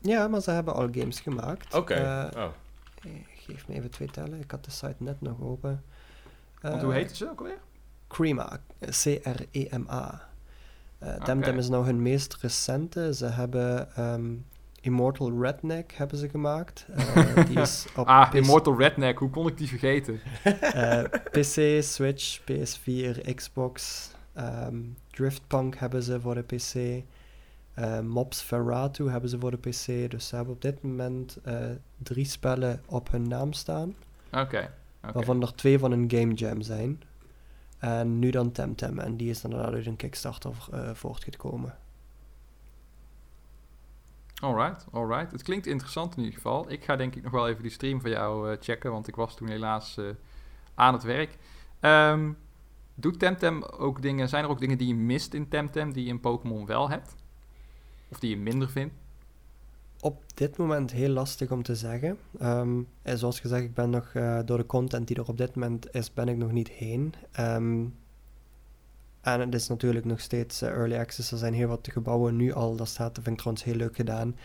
Ja, 0.00 0.28
maar 0.28 0.40
ze 0.40 0.50
hebben 0.50 0.74
al 0.74 0.88
games 0.92 1.20
gemaakt. 1.20 1.74
Oké. 1.74 2.30
Oh. 2.36 2.48
Geef 3.52 3.68
me 3.68 3.74
even 3.74 3.90
twee 3.90 4.08
tellen, 4.10 4.40
ik 4.40 4.50
had 4.50 4.64
de 4.64 4.70
site 4.70 4.94
net 4.98 5.20
nog 5.20 5.40
open. 5.40 5.82
Want 6.60 6.74
Eh, 6.74 6.82
hoe 6.82 6.92
heet 6.92 7.16
ze 7.16 7.30
ook 7.30 7.38
alweer? 7.38 7.58
Crema, 8.08 8.60
C-R-E-M-A. 8.80 10.28
Eh 10.98 11.14
Oké. 11.14 11.24
Temtem 11.24 11.58
is 11.58 11.68
nou 11.68 11.84
hun 11.84 12.02
meest 12.02 12.36
recente. 12.40 13.14
Ze 13.14 13.26
hebben 13.26 13.94
ehm, 13.96 14.32
Immortal 14.80 15.40
Redneck 15.42 15.92
hebben 15.92 16.18
ze 16.18 16.28
gemaakt. 16.28 16.86
Eh, 16.96 17.46
die 17.48 17.60
is 17.60 17.86
op 17.96 18.06
Ah, 18.06 18.28
PC 18.30 18.34
Immortal 18.34 18.78
Redneck, 18.78 19.18
hoe 19.18 19.30
kon 19.30 19.46
ik 19.46 19.56
die 19.58 19.68
vergeten? 19.68 20.20
eh, 20.60 21.02
PC, 21.30 21.82
Switch, 21.82 22.40
PS4, 22.40 23.34
Xbox. 23.34 24.10
ehm 24.32 24.76
Driftpunk 25.10 25.76
hebben 25.76 26.02
ze 26.02 26.20
voor 26.20 26.34
de 26.34 26.42
PC. 26.42 27.02
Eh, 27.74 28.00
Mobs 28.00 28.40
Ferratu 28.40 29.10
hebben 29.10 29.30
ze 29.30 29.38
voor 29.38 29.50
de 29.50 29.56
PC. 29.56 30.10
Dus 30.10 30.28
ze 30.28 30.36
hebben 30.36 30.54
op 30.54 30.62
dit 30.62 30.82
moment 30.82 31.38
eh, 31.42 31.70
drie 31.96 32.24
spellen 32.24 32.82
op 32.86 33.10
hun 33.10 33.28
naam 33.28 33.52
staan. 33.52 33.94
Oké. 34.32 34.74
Waarvan 35.00 35.42
er 35.42 35.54
twee 35.54 35.78
van 35.78 35.92
een 35.92 36.10
Game 36.10 36.34
Jam 36.34 36.62
zijn. 36.62 37.02
En 37.78 38.18
nu 38.18 38.30
dan 38.30 38.52
Temtem. 38.52 38.98
En 38.98 39.16
die 39.16 39.30
is 39.30 39.40
dan 39.40 39.54
uit 39.54 39.86
een 39.86 39.96
Kickstarter 39.96 40.54
eh, 40.72 40.90
voortgekomen. 40.94 41.76
Alright, 44.42 44.86
alright. 44.92 45.32
Het 45.32 45.42
klinkt 45.42 45.66
interessant 45.66 46.16
in 46.16 46.22
ieder 46.22 46.34
geval. 46.34 46.70
Ik 46.70 46.84
ga 46.84 46.96
denk 46.96 47.14
ik 47.14 47.22
nog 47.22 47.32
wel 47.32 47.48
even 47.48 47.62
die 47.62 47.72
stream 47.72 48.00
van 48.00 48.10
jou 48.10 48.56
checken, 48.60 48.90
want 48.90 49.08
ik 49.08 49.14
was 49.16 49.36
toen 49.36 49.48
helaas 49.48 50.00
aan 50.74 50.92
het 50.92 51.02
werk. 51.02 51.38
Ehm, 51.80 52.32
doet 52.94 53.18
Temtem 53.18 53.62
ook 53.62 54.02
dingen, 54.02 54.28
zijn 54.28 54.44
er 54.44 54.50
ook 54.50 54.60
dingen 54.60 54.78
die 54.78 54.88
je 54.88 54.94
mist 54.94 55.34
in 55.34 55.48
Temtem 55.48 55.92
die 55.92 56.04
je 56.04 56.10
in 56.10 56.20
Pokémon 56.20 56.66
wel 56.66 56.88
hebt? 56.90 57.14
Of 58.12 58.18
die 58.18 58.30
je 58.30 58.36
minder 58.36 58.70
vindt? 58.70 58.94
Op 60.00 60.22
dit 60.34 60.56
moment 60.56 60.90
heel 60.90 61.08
lastig 61.08 61.50
om 61.50 61.62
te 61.62 61.76
zeggen. 61.76 62.18
Ehm, 62.38 62.80
en 63.02 63.18
zoals 63.18 63.40
gezegd, 63.40 63.62
ik 63.62 63.74
ben 63.74 63.90
nog 63.90 64.10
eh, 64.14 64.38
door 64.44 64.58
de 64.58 64.66
content 64.66 65.06
die 65.06 65.16
er 65.16 65.28
op 65.28 65.36
dit 65.36 65.54
moment 65.54 65.94
is, 65.94 66.12
ben 66.12 66.28
ik 66.28 66.36
nog 66.36 66.52
niet 66.52 66.68
heen. 66.68 67.14
Ehm, 67.32 67.84
en 69.20 69.40
het 69.40 69.54
is 69.54 69.68
natuurlijk 69.68 70.04
nog 70.04 70.20
steeds 70.20 70.62
early 70.62 70.96
access. 70.96 71.32
Er 71.32 71.38
zijn 71.38 71.54
heel 71.54 71.68
wat 71.68 71.88
gebouwen 71.92 72.36
nu 72.36 72.52
al. 72.52 72.76
Dat 72.76 72.88
staat, 72.88 73.14
dat 73.14 73.24
vind 73.24 73.36
ik 73.36 73.38
trouwens 73.38 73.64
heel 73.64 73.74
leuk 73.74 73.96
gedaan. 73.96 74.36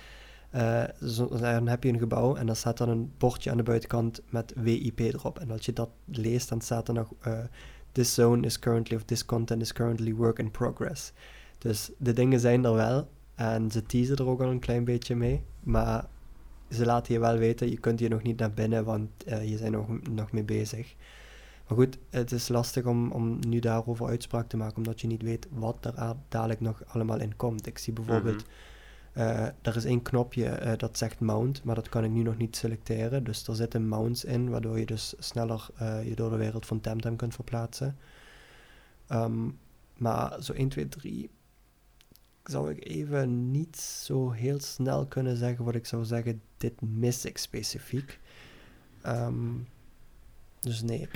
dan 1.30 1.68
heb 1.68 1.84
je 1.84 1.90
een 1.90 2.00
gebouw 2.00 2.36
en 2.36 2.46
dan 2.46 2.56
staat 2.56 2.78
dan 2.78 2.90
een 2.90 3.12
bordje 3.18 3.52
aan 3.52 3.58
de 3.58 3.64
buitenkant 3.64 4.22
met 4.30 4.54
WIP 4.56 5.00
erop. 5.00 5.40
En 5.40 5.52
als 5.52 5.66
je 5.66 5.74
dat 5.74 5.90
leest, 6.06 6.50
dan 6.50 6.62
staat 6.62 6.88
er 6.88 6.94
nog 6.94 7.14
this 7.92 8.14
zone 8.14 8.46
is 8.46 8.60
currently, 8.60 8.96
of 8.96 9.04
this 9.04 9.26
content 9.26 9.62
is 9.62 9.74
currently 9.74 10.14
work 10.14 10.40
in 10.40 10.52
progress. 10.52 11.14
Dus 11.58 11.92
de 11.98 12.14
dingen 12.14 12.40
zijn 12.40 12.66
er 12.66 12.74
wel 12.74 13.08
en 13.38 13.72
ze 13.72 13.84
teasen 13.84 14.16
er 14.16 14.28
ook 14.28 14.42
al 14.42 14.50
een 14.50 14.60
klein 14.60 14.84
beetje 14.84 15.16
mee, 15.16 15.42
maar 15.64 16.06
ze 16.70 16.86
laten 16.86 17.14
je 17.14 17.20
wel 17.20 17.38
weten, 17.38 17.70
je 17.70 17.78
kunt 17.78 18.00
hier 18.00 18.10
nog 18.10 18.24
niet 18.24 18.40
naar 18.40 18.52
binnen, 18.52 18.84
want 18.84 19.10
uh, 19.28 19.50
je 19.50 19.58
bent 19.58 19.72
nog, 19.72 19.88
nog 20.10 20.32
mee 20.32 20.44
bezig. 20.44 20.96
Maar 21.68 21.78
goed, 21.78 21.98
het 22.10 22.32
is 22.32 22.48
lastig 22.48 22.86
om, 22.86 23.12
om 23.12 23.40
nu 23.48 23.60
daarover 23.60 24.08
uitspraak 24.08 24.48
te 24.48 24.58
maken, 24.58 24.78
omdat 24.78 25.02
je 25.02 25.08
niet 25.08 25.22
weet 25.22 25.48
wat 25.52 25.86
er 25.86 26.16
dadelijk 26.30 26.60
nog 26.60 26.84
allemaal 26.88 27.20
in 27.20 27.36
komt. 27.36 27.68
Ik 27.68 27.78
zie 27.78 27.94
bijvoorbeeld, 27.94 28.44
mm 28.44 28.52
er 29.62 29.76
is 29.76 29.86
één 29.86 30.02
knopje 30.02 30.60
uh, 30.62 30.72
dat 30.78 30.98
zegt 30.98 31.20
mount, 31.20 31.64
maar 31.64 31.76
dat 31.76 31.90
kan 31.90 32.04
ik 32.04 32.12
nu 32.12 32.22
nog 32.22 32.38
niet 32.38 32.56
selecteren. 32.56 33.24
Dus 33.24 33.48
er 33.48 33.56
zitten 33.56 33.88
mounts 33.88 34.26
in, 34.26 34.50
waardoor 34.50 34.80
je 34.80 34.86
dus 34.86 35.14
sneller 35.20 35.68
je 36.04 36.16
door 36.16 36.30
de 36.30 36.36
wereld 36.36 36.66
van 36.66 36.82
Temtem 36.82 37.16
kunt 37.16 37.34
verplaatsen. 37.34 37.98
Um, 39.10 39.58
maar 39.98 40.44
zo 40.44 40.54
1, 40.54 40.70
2, 40.70 40.90
3 40.90 41.30
zou 42.50 42.72
ik 42.72 42.88
even 42.88 43.52
niet 43.52 43.78
zo 43.78 44.32
heel 44.32 44.60
snel 44.60 45.06
kunnen 45.06 45.38
zeggen 45.38 45.66
wat 45.66 45.76
ik 45.76 45.86
zou 45.86 46.06
zeggen, 46.06 46.42
dit 46.58 46.82
mis 46.82 47.26
ik 47.26 47.38
specifiek. 47.38 48.20
Um, 49.06 49.68
dus 50.60 50.82
nee, 50.82 51.08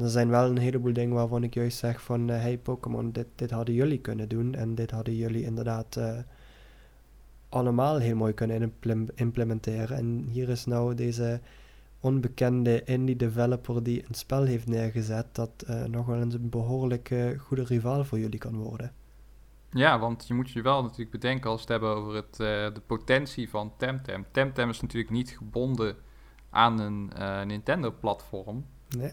er 0.00 0.08
zijn 0.08 0.28
wel 0.28 0.50
een 0.50 0.58
heleboel 0.58 0.92
dingen 0.92 1.14
waarvan 1.14 1.42
ik 1.42 1.54
juist 1.54 1.78
zeg 1.78 2.02
van, 2.02 2.30
uh, 2.30 2.40
hey 2.40 2.58
Pokémon, 2.58 3.12
dit, 3.12 3.26
dit 3.34 3.50
hadden 3.50 3.74
jullie 3.74 4.00
kunnen 4.00 4.28
doen 4.28 4.54
en 4.54 4.74
dit 4.74 4.90
hadden 4.90 5.16
jullie 5.16 5.44
inderdaad 5.44 5.96
uh, 5.96 6.18
allemaal 7.48 7.98
heel 7.98 8.16
mooi 8.16 8.32
kunnen 8.32 8.72
implementeren. 9.14 9.96
En 9.96 10.26
hier 10.30 10.48
is 10.48 10.64
nou 10.64 10.94
deze 10.94 11.40
onbekende 12.00 12.84
indie 12.84 13.16
developer 13.16 13.82
die 13.82 14.04
een 14.08 14.14
spel 14.14 14.42
heeft 14.42 14.66
neergezet 14.66 15.26
dat 15.32 15.50
uh, 15.70 15.84
nog 15.84 16.06
wel 16.06 16.20
eens 16.20 16.34
een 16.34 16.48
behoorlijk 16.48 17.14
goede 17.38 17.64
rivaal 17.64 18.04
voor 18.04 18.18
jullie 18.18 18.38
kan 18.38 18.56
worden. 18.56 18.92
Ja, 19.70 19.98
want 19.98 20.26
je 20.26 20.34
moet 20.34 20.50
je 20.50 20.62
wel 20.62 20.82
natuurlijk 20.82 21.10
bedenken 21.10 21.50
als 21.50 21.64
we 21.64 21.72
het 21.72 21.82
hebben 21.82 22.02
over 22.02 22.14
het, 22.14 22.38
uh, 22.40 22.74
de 22.74 22.82
potentie 22.86 23.50
van 23.50 23.72
Temtem. 23.76 24.26
Temtem 24.30 24.68
is 24.68 24.80
natuurlijk 24.80 25.12
niet 25.12 25.30
gebonden 25.30 25.96
aan 26.50 26.78
een 26.78 27.12
uh, 27.18 27.42
Nintendo-platform. 27.42 28.66
Nee. 28.88 29.12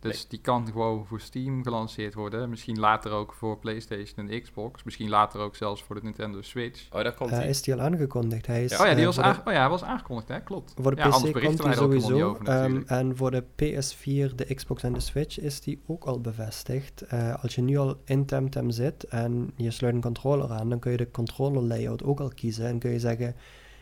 Dus 0.00 0.28
die 0.28 0.40
kan 0.40 0.66
gewoon 0.66 1.06
voor 1.06 1.20
Steam 1.20 1.62
gelanceerd 1.62 2.14
worden. 2.14 2.50
Misschien 2.50 2.78
later 2.78 3.10
ook 3.10 3.32
voor 3.32 3.58
PlayStation 3.58 4.28
en 4.28 4.42
Xbox. 4.42 4.84
Misschien 4.84 5.08
later 5.08 5.40
ook 5.40 5.56
zelfs 5.56 5.82
voor 5.82 5.94
de 5.94 6.02
Nintendo 6.02 6.42
Switch. 6.42 6.86
Oh, 6.92 7.02
daar 7.02 7.14
komt 7.14 7.30
hij. 7.30 7.48
is 7.48 7.62
die 7.62 7.74
al 7.74 7.80
aangekondigd? 7.80 8.46
Hij 8.46 8.64
is, 8.64 8.70
ja, 8.70 8.80
oh 8.80 8.86
ja, 8.86 8.94
die 8.94 9.04
was, 9.04 9.18
oh 9.18 9.24
ja, 9.44 9.52
hij 9.52 9.68
was 9.68 9.82
aangekondigd, 9.82 10.28
hè? 10.28 10.40
klopt. 10.40 10.74
Voor 10.80 10.96
de 10.96 11.02
PC 11.02 11.42
komt 11.44 11.64
hij 11.64 11.74
sowieso. 11.74 12.38
um, 12.44 12.84
en 12.86 13.16
voor 13.16 13.30
de 13.30 13.42
PS4, 13.42 14.34
de 14.34 14.54
Xbox 14.54 14.82
en 14.82 14.92
de 14.92 15.00
Switch 15.00 15.40
is 15.40 15.60
die 15.60 15.82
ook 15.86 16.04
al 16.04 16.20
bevestigd. 16.20 17.04
Uh, 17.12 17.42
als 17.42 17.54
je 17.54 17.62
nu 17.62 17.76
al 17.76 18.00
in 18.04 18.26
Temtem 18.26 18.70
zit 18.70 19.04
en 19.04 19.50
je 19.56 19.70
sluit 19.70 19.94
een 19.94 20.00
controller 20.00 20.50
aan, 20.50 20.68
dan 20.68 20.78
kun 20.78 20.90
je 20.90 20.96
de 20.96 21.10
controller 21.10 21.62
layout 21.62 22.04
ook 22.04 22.20
al 22.20 22.28
kiezen. 22.28 22.66
En 22.66 22.78
kun 22.78 22.90
je 22.90 23.00
zeggen, 23.00 23.36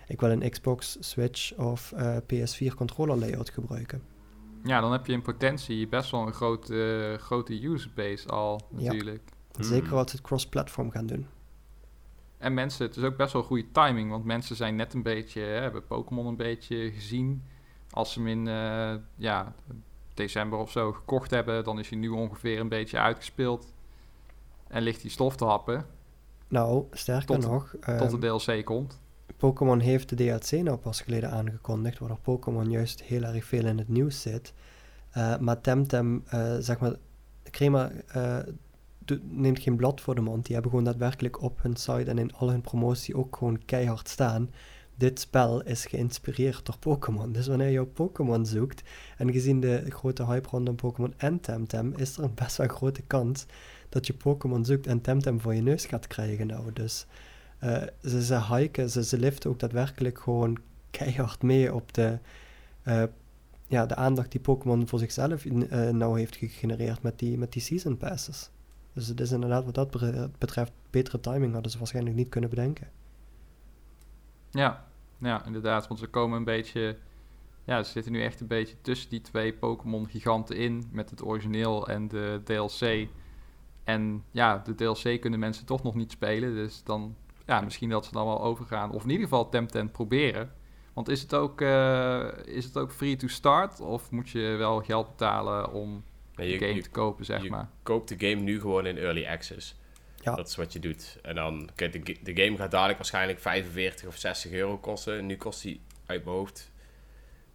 ik 0.07 0.20
wil 0.20 0.31
een 0.31 0.50
Xbox, 0.50 0.96
Switch 1.00 1.57
of 1.57 1.92
uh, 1.96 2.16
PS4 2.16 2.74
controller 2.74 3.16
layout 3.16 3.50
gebruiken. 3.50 4.15
Ja, 4.66 4.81
dan 4.81 4.92
heb 4.92 5.07
je 5.07 5.12
in 5.12 5.22
potentie 5.22 5.88
best 5.88 6.11
wel 6.11 6.26
een 6.26 6.33
grote, 6.33 6.74
uh, 7.12 7.18
grote 7.18 7.62
userbase 7.62 8.29
al 8.29 8.61
natuurlijk. 8.70 9.22
Ja, 9.52 9.62
zeker 9.62 9.94
als 9.94 10.11
ze 10.11 10.16
het 10.16 10.26
cross-platform 10.26 10.90
gaan 10.90 11.07
doen. 11.07 11.26
En 12.38 12.55
mensen, 12.55 12.87
het 12.87 12.96
is 12.96 13.02
ook 13.02 13.16
best 13.16 13.33
wel 13.33 13.42
goede 13.42 13.70
timing, 13.72 14.11
want 14.11 14.24
mensen 14.24 14.57
zijn 14.57 14.76
net 14.76 14.94
een 14.94 15.02
beetje, 15.02 15.40
hè, 15.40 15.61
hebben 15.61 15.87
Pokémon 15.87 16.26
een 16.26 16.37
beetje 16.37 16.90
gezien. 16.92 17.44
Als 17.90 18.12
ze 18.12 18.18
hem 18.18 18.29
in 18.29 18.46
uh, 18.46 18.94
ja, 19.16 19.55
december 20.14 20.59
of 20.59 20.70
zo 20.70 20.92
gekocht 20.92 21.31
hebben, 21.31 21.64
dan 21.64 21.79
is 21.79 21.88
hij 21.88 21.98
nu 21.98 22.09
ongeveer 22.09 22.61
een 22.61 22.68
beetje 22.68 22.98
uitgespeeld. 22.98 23.74
En 24.68 24.83
ligt 24.83 25.02
die 25.02 25.11
stof 25.11 25.37
te 25.37 25.44
happen. 25.44 25.87
Nou, 26.48 26.85
sterker 26.90 27.38
nog... 27.38 27.70
tot 27.70 28.20
de 28.20 28.26
ehm, 28.26 28.38
DLC 28.38 28.64
komt. 28.64 29.00
Pokémon 29.37 29.81
heeft 29.81 30.09
de 30.09 30.16
DLC 30.16 30.51
nou 30.51 30.77
pas 30.77 31.01
geleden 31.01 31.31
aangekondigd, 31.31 31.99
waardoor 31.99 32.18
Pokémon 32.18 32.70
juist 32.70 33.03
heel 33.03 33.22
erg 33.22 33.44
veel 33.44 33.66
in 33.66 33.79
het 33.79 33.88
nieuws 33.88 34.22
zit. 34.22 34.53
Uh, 35.16 35.38
maar 35.38 35.61
Temtem, 35.61 36.25
uh, 36.35 36.57
zeg 36.59 36.79
maar, 36.79 36.94
Crema 37.51 37.92
uh, 38.16 38.38
neemt 39.22 39.61
geen 39.61 39.77
blad 39.77 40.01
voor 40.01 40.14
de 40.14 40.20
mond. 40.20 40.44
Die 40.44 40.53
hebben 40.53 40.70
gewoon 40.70 40.87
daadwerkelijk 40.87 41.42
op 41.42 41.62
hun 41.62 41.77
site 41.77 42.11
en 42.11 42.18
in 42.18 42.35
al 42.35 42.51
hun 42.51 42.61
promotie 42.61 43.16
ook 43.16 43.37
gewoon 43.37 43.64
keihard 43.64 44.09
staan. 44.09 44.51
Dit 44.94 45.20
spel 45.20 45.62
is 45.62 45.87
geïnspireerd 45.87 46.66
door 46.66 46.79
Pokémon. 46.79 47.33
Dus 47.33 47.46
wanneer 47.46 47.70
je 47.70 47.85
Pokémon 47.85 48.46
zoekt, 48.46 48.83
en 49.16 49.33
gezien 49.33 49.61
de 49.61 49.85
grote 49.88 50.27
hype 50.27 50.49
rondom 50.49 50.77
Pokémon 50.77 51.14
en 51.16 51.40
Temtem, 51.40 51.92
is 51.96 52.16
er 52.16 52.25
een 52.25 52.35
best 52.35 52.57
wel 52.57 52.68
grote 52.68 53.03
kans 53.03 53.46
dat 53.88 54.07
je 54.07 54.14
Pokémon 54.14 54.64
zoekt 54.64 54.87
en 54.87 55.01
Temtem 55.01 55.40
voor 55.40 55.55
je 55.55 55.62
neus 55.62 55.87
gaat 55.87 56.07
krijgen 56.07 56.46
nou. 56.46 56.72
Dus 56.72 57.07
uh, 57.62 57.83
ze, 58.03 58.23
ze 58.25 58.55
hiken, 58.55 58.90
ze, 58.90 59.05
ze 59.05 59.19
liften 59.19 59.51
ook 59.51 59.59
daadwerkelijk 59.59 60.19
gewoon 60.19 60.59
keihard 60.90 61.42
mee 61.42 61.75
op 61.75 61.95
de, 61.95 62.19
uh, 62.85 63.03
ja, 63.66 63.87
de 63.87 63.95
aandacht 63.95 64.31
die 64.31 64.40
Pokémon 64.40 64.88
voor 64.88 64.99
zichzelf 64.99 65.45
uh, 65.45 65.88
nou 65.88 66.19
heeft 66.19 66.37
gegenereerd 66.37 67.03
met 67.03 67.19
die, 67.19 67.38
met 67.38 67.53
die 67.53 67.62
season 67.62 67.97
passes. 67.97 68.51
Dus 68.92 69.07
het 69.07 69.21
is 69.21 69.33
inderdaad 69.33 69.64
wat 69.64 69.75
dat 69.75 69.90
betreft 70.38 70.73
betere 70.90 71.21
timing 71.21 71.53
hadden 71.53 71.71
ze 71.71 71.79
waarschijnlijk 71.79 72.16
niet 72.16 72.29
kunnen 72.29 72.51
bedenken. 72.51 72.90
Ja, 74.51 74.85
ja, 75.19 75.45
inderdaad, 75.45 75.88
want 75.88 76.01
ze 76.01 76.07
komen 76.07 76.38
een 76.38 76.45
beetje, 76.45 76.97
ja, 77.64 77.83
ze 77.83 77.90
zitten 77.90 78.12
nu 78.12 78.23
echt 78.23 78.40
een 78.40 78.47
beetje 78.47 78.77
tussen 78.81 79.11
die 79.11 79.21
twee 79.21 79.55
Pokémon 79.55 80.09
giganten 80.09 80.57
in 80.57 80.88
met 80.90 81.11
het 81.11 81.25
origineel 81.25 81.88
en 81.88 82.09
de 82.09 82.40
DLC. 82.45 83.09
En 83.85 84.25
ja, 84.31 84.59
de 84.59 84.75
DLC 84.75 85.21
kunnen 85.21 85.38
mensen 85.38 85.66
toch 85.66 85.83
nog 85.83 85.95
niet 85.95 86.11
spelen, 86.11 86.55
dus 86.55 86.83
dan 86.83 87.16
ja, 87.46 87.61
misschien 87.61 87.88
dat 87.88 88.04
ze 88.04 88.12
dan 88.12 88.26
wel 88.26 88.42
overgaan. 88.42 88.92
Of 88.92 89.02
in 89.02 89.11
ieder 89.11 89.24
geval 89.24 89.48
Temtem 89.48 89.90
proberen. 89.90 90.52
Want 90.92 91.09
is 91.09 91.22
het 91.22 91.35
ook, 91.35 91.61
uh, 91.61 92.28
is 92.44 92.64
het 92.64 92.76
ook 92.76 92.92
free 92.92 93.16
to 93.16 93.28
start? 93.28 93.80
Of 93.80 94.11
moet 94.11 94.28
je 94.30 94.40
wel 94.40 94.80
geld 94.80 95.09
betalen 95.09 95.72
om 95.72 96.04
de 96.35 96.59
game 96.59 96.80
te 96.80 96.90
kopen, 96.90 97.24
zeg 97.24 97.42
je 97.42 97.50
maar? 97.50 97.61
Je 97.61 97.82
koopt 97.82 98.09
de 98.09 98.28
game 98.28 98.42
nu 98.42 98.61
gewoon 98.61 98.87
in 98.87 98.98
early 98.98 99.26
access. 99.26 99.76
Ja. 100.22 100.35
Dat 100.35 100.48
is 100.48 100.56
wat 100.56 100.72
je 100.72 100.78
doet. 100.78 101.18
En 101.22 101.35
dan, 101.35 101.70
kijk, 101.74 102.06
de, 102.06 102.16
de 102.22 102.42
game 102.42 102.56
gaat 102.56 102.70
dadelijk 102.70 102.98
waarschijnlijk 102.98 103.40
45 103.40 104.06
of 104.06 104.16
60 104.16 104.52
euro 104.52 104.78
kosten. 104.78 105.18
En 105.18 105.26
nu 105.26 105.37
kost 105.37 105.62
die 105.62 105.80
uit 106.06 106.24
mijn 106.24 106.37
hoofd, 106.37 106.70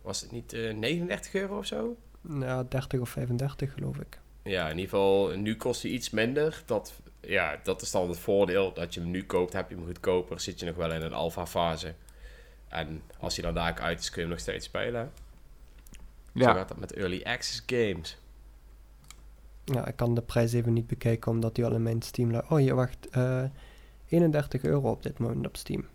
was 0.02 0.22
het 0.22 0.32
niet 0.32 0.54
uh, 0.54 0.70
eh, 0.70 0.78
39 0.78 1.34
euro 1.34 1.58
of 1.58 1.66
zo? 1.66 1.98
Ja, 2.40 2.64
30 2.64 3.00
of 3.00 3.10
35 3.10 3.74
geloof 3.74 3.98
ik. 3.98 4.20
Ja, 4.44 4.64
in 4.64 4.78
ieder 4.78 4.90
geval, 4.90 5.28
nu 5.28 5.56
kost 5.56 5.82
hij 5.82 5.92
iets 5.92 6.10
minder. 6.10 6.64
Dat 6.66 6.94
ja, 7.22 7.60
dat 7.64 7.82
is 7.82 7.92
dan 7.92 8.10
het 8.10 8.20
voordeel. 8.20 8.74
Dat 8.74 8.94
je 8.94 9.00
hem 9.00 9.12
nu 9.12 9.24
koopt, 9.24 9.54
heb 9.54 9.70
je 9.70 9.76
hem 9.76 9.86
goedkoper. 9.86 10.40
Zit 10.40 10.60
je 10.60 10.66
nog 10.66 10.76
wel 10.76 10.92
in 10.94 11.02
een 11.02 11.14
alpha 11.14 11.46
fase. 11.46 11.94
En 12.68 13.02
als 13.20 13.36
je 13.36 13.42
dan 13.42 13.54
daar 13.54 13.80
uit 13.80 14.00
is, 14.00 14.10
kun 14.10 14.16
je 14.16 14.28
hem 14.28 14.30
nog 14.30 14.40
steeds 14.40 14.66
spelen. 14.66 15.12
Ja. 16.32 16.48
Zo 16.48 16.54
gaat 16.54 16.68
dat 16.68 16.78
met 16.78 16.94
early 16.94 17.22
access 17.24 17.64
games. 17.66 18.18
Ja, 19.66 19.88
ik 19.88 19.96
kan 19.96 20.16
de 20.16 20.22
prijs 20.22 20.54
even 20.54 20.74
niet 20.74 20.88
bekijken, 20.88 21.32
omdat 21.32 21.56
die 21.56 21.66
al 21.66 21.74
in 21.74 21.84
mijn 21.84 22.02
Steam... 22.02 22.42
Oh, 22.50 22.62
je 22.62 22.74
wacht. 22.74 23.08
Uh, 23.18 23.44
eh, 23.44 23.50
31 24.08 24.64
euro 24.64 24.90
op 24.90 25.04
dit 25.04 25.18
moment 25.18 25.48
op 25.48 25.58
Steam. 25.58 25.88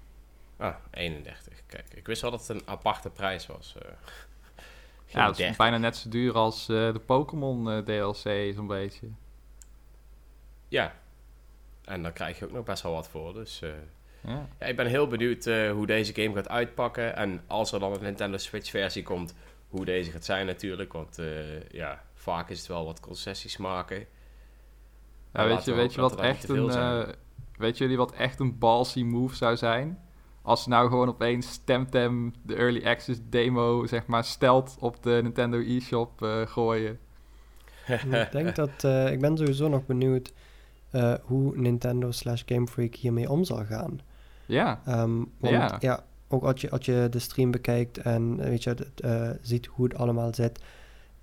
Ah, 0.57 0.75
31. 0.91 1.63
Kijk, 1.67 1.87
ik 1.95 2.07
wist 2.07 2.23
wel 2.23 2.31
dat 2.31 2.47
het 2.47 2.49
een 2.49 2.69
aparte 2.69 3.11
prijs 3.11 3.47
was. 3.47 3.75
Uh, 3.83 3.91
ja, 5.07 5.27
dat 5.27 5.39
is 5.39 5.57
bijna 5.57 5.79
net 5.79 5.97
zo 5.97 6.09
duur 6.09 6.35
als 6.35 6.69
uh, 6.69 6.93
de 6.93 7.01
Pokémon 7.07 7.85
DLC, 7.85 8.55
zo'n 8.55 8.67
beetje. 8.67 9.07
Ja, 10.69 10.95
en 11.85 12.03
daar 12.03 12.13
krijg 12.13 12.39
je 12.39 12.45
ook 12.45 12.53
nog 12.53 12.65
best 12.65 12.83
wel 12.83 12.93
wat 12.93 13.09
voor. 13.09 13.33
Dus 13.35 13.61
uh, 13.63 13.71
ja. 14.21 14.49
ja. 14.59 14.67
ik 14.67 14.77
ben 14.77 14.87
heel 14.87 15.07
benieuwd 15.07 15.45
hoe 15.45 15.87
deze 15.87 16.15
game 16.15 16.35
gaat 16.35 16.49
uitpakken. 16.49 17.17
En 17.17 17.41
als 17.47 17.73
er 17.73 17.81
dan 17.81 17.93
een 17.93 18.03
Nintendo 18.03 18.37
Switch 18.37 18.71
versie 18.71 19.03
komt, 19.03 19.35
hoe 19.69 19.85
deze 19.85 20.11
gaat 20.11 20.25
zijn 20.25 20.47
natuurlijk. 20.47 20.93
Want 20.93 21.19
ja, 21.71 22.03
vaak 22.15 22.51
is 22.51 22.59
het 22.59 22.67
wel 22.67 22.85
wat 22.85 23.01
concessies 23.01 23.57
maken. 23.57 24.07
Ja, 25.33 25.47
weet 25.47 25.65
je, 25.65 25.75
weet 25.75 25.95
je 25.95 26.01
wat 26.01 26.21
echt 26.21 26.49
een... 26.49 27.15
weet 27.57 27.79
jullie 27.79 27.97
wat 27.97 28.13
echt 28.13 28.41
een 28.41 28.59
ballsy 28.59 29.03
move 29.03 29.35
zou 29.35 29.57
zijn? 29.57 30.06
Als 30.47 30.63
ze 30.63 30.69
nou 30.69 30.89
gewoon 30.89 31.09
opeens 31.09 31.61
Temtem, 31.65 32.35
de 32.43 32.55
Early 32.55 32.87
Access 32.87 33.21
demo, 33.29 33.87
zeg 33.87 34.07
maar, 34.07 34.25
stelt 34.25 34.77
op 34.81 35.03
de 35.03 35.21
Nintendo 35.23 35.59
eShop 35.59 36.45
gooien. 36.45 36.99
ik 38.11 38.29
denk 38.33 38.55
dat... 38.55 38.85
ik 39.13 39.21
ben 39.21 39.37
sowieso 39.37 39.69
nog 39.69 39.87
benieuwd 39.87 40.33
uh, 40.97 41.15
hoe 41.23 41.57
Nintendo 41.57 42.11
slash 42.11 42.43
Game 42.47 42.67
Freak 42.67 42.95
hiermee 42.95 43.31
om 43.31 43.45
zal 43.45 43.65
gaan. 43.65 44.01
Ja. 44.47 44.83
Um, 44.89 45.33
want 45.39 45.83
ja. 45.83 46.05
ook 46.29 46.43
als 46.43 46.61
je, 46.61 46.71
als 46.71 46.87
je 46.87 47.07
de 47.11 47.19
stream 47.19 47.51
bekijkt 47.51 47.99
en 47.99 48.37
weet 48.37 48.63
je, 48.63 48.77
uh, 49.05 49.31
ziet 49.41 49.67
hoe 49.67 49.85
het 49.85 49.95
allemaal 49.95 50.35
zit, 50.35 50.61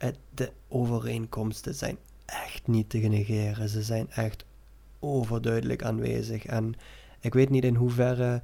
uh, 0.03 0.09
de 0.33 0.51
overeenkomsten 0.67 1.75
zijn 1.75 1.97
echt 2.25 2.67
niet 2.67 2.89
te 2.89 2.97
negeren. 2.97 3.69
Ze 3.69 3.81
zijn 3.81 4.11
echt 4.11 4.45
overduidelijk 4.99 5.83
aanwezig. 5.83 6.45
En 6.45 6.73
ik 7.19 7.33
weet 7.33 7.49
niet 7.49 7.63
in 7.63 7.75
hoeverre 7.75 8.41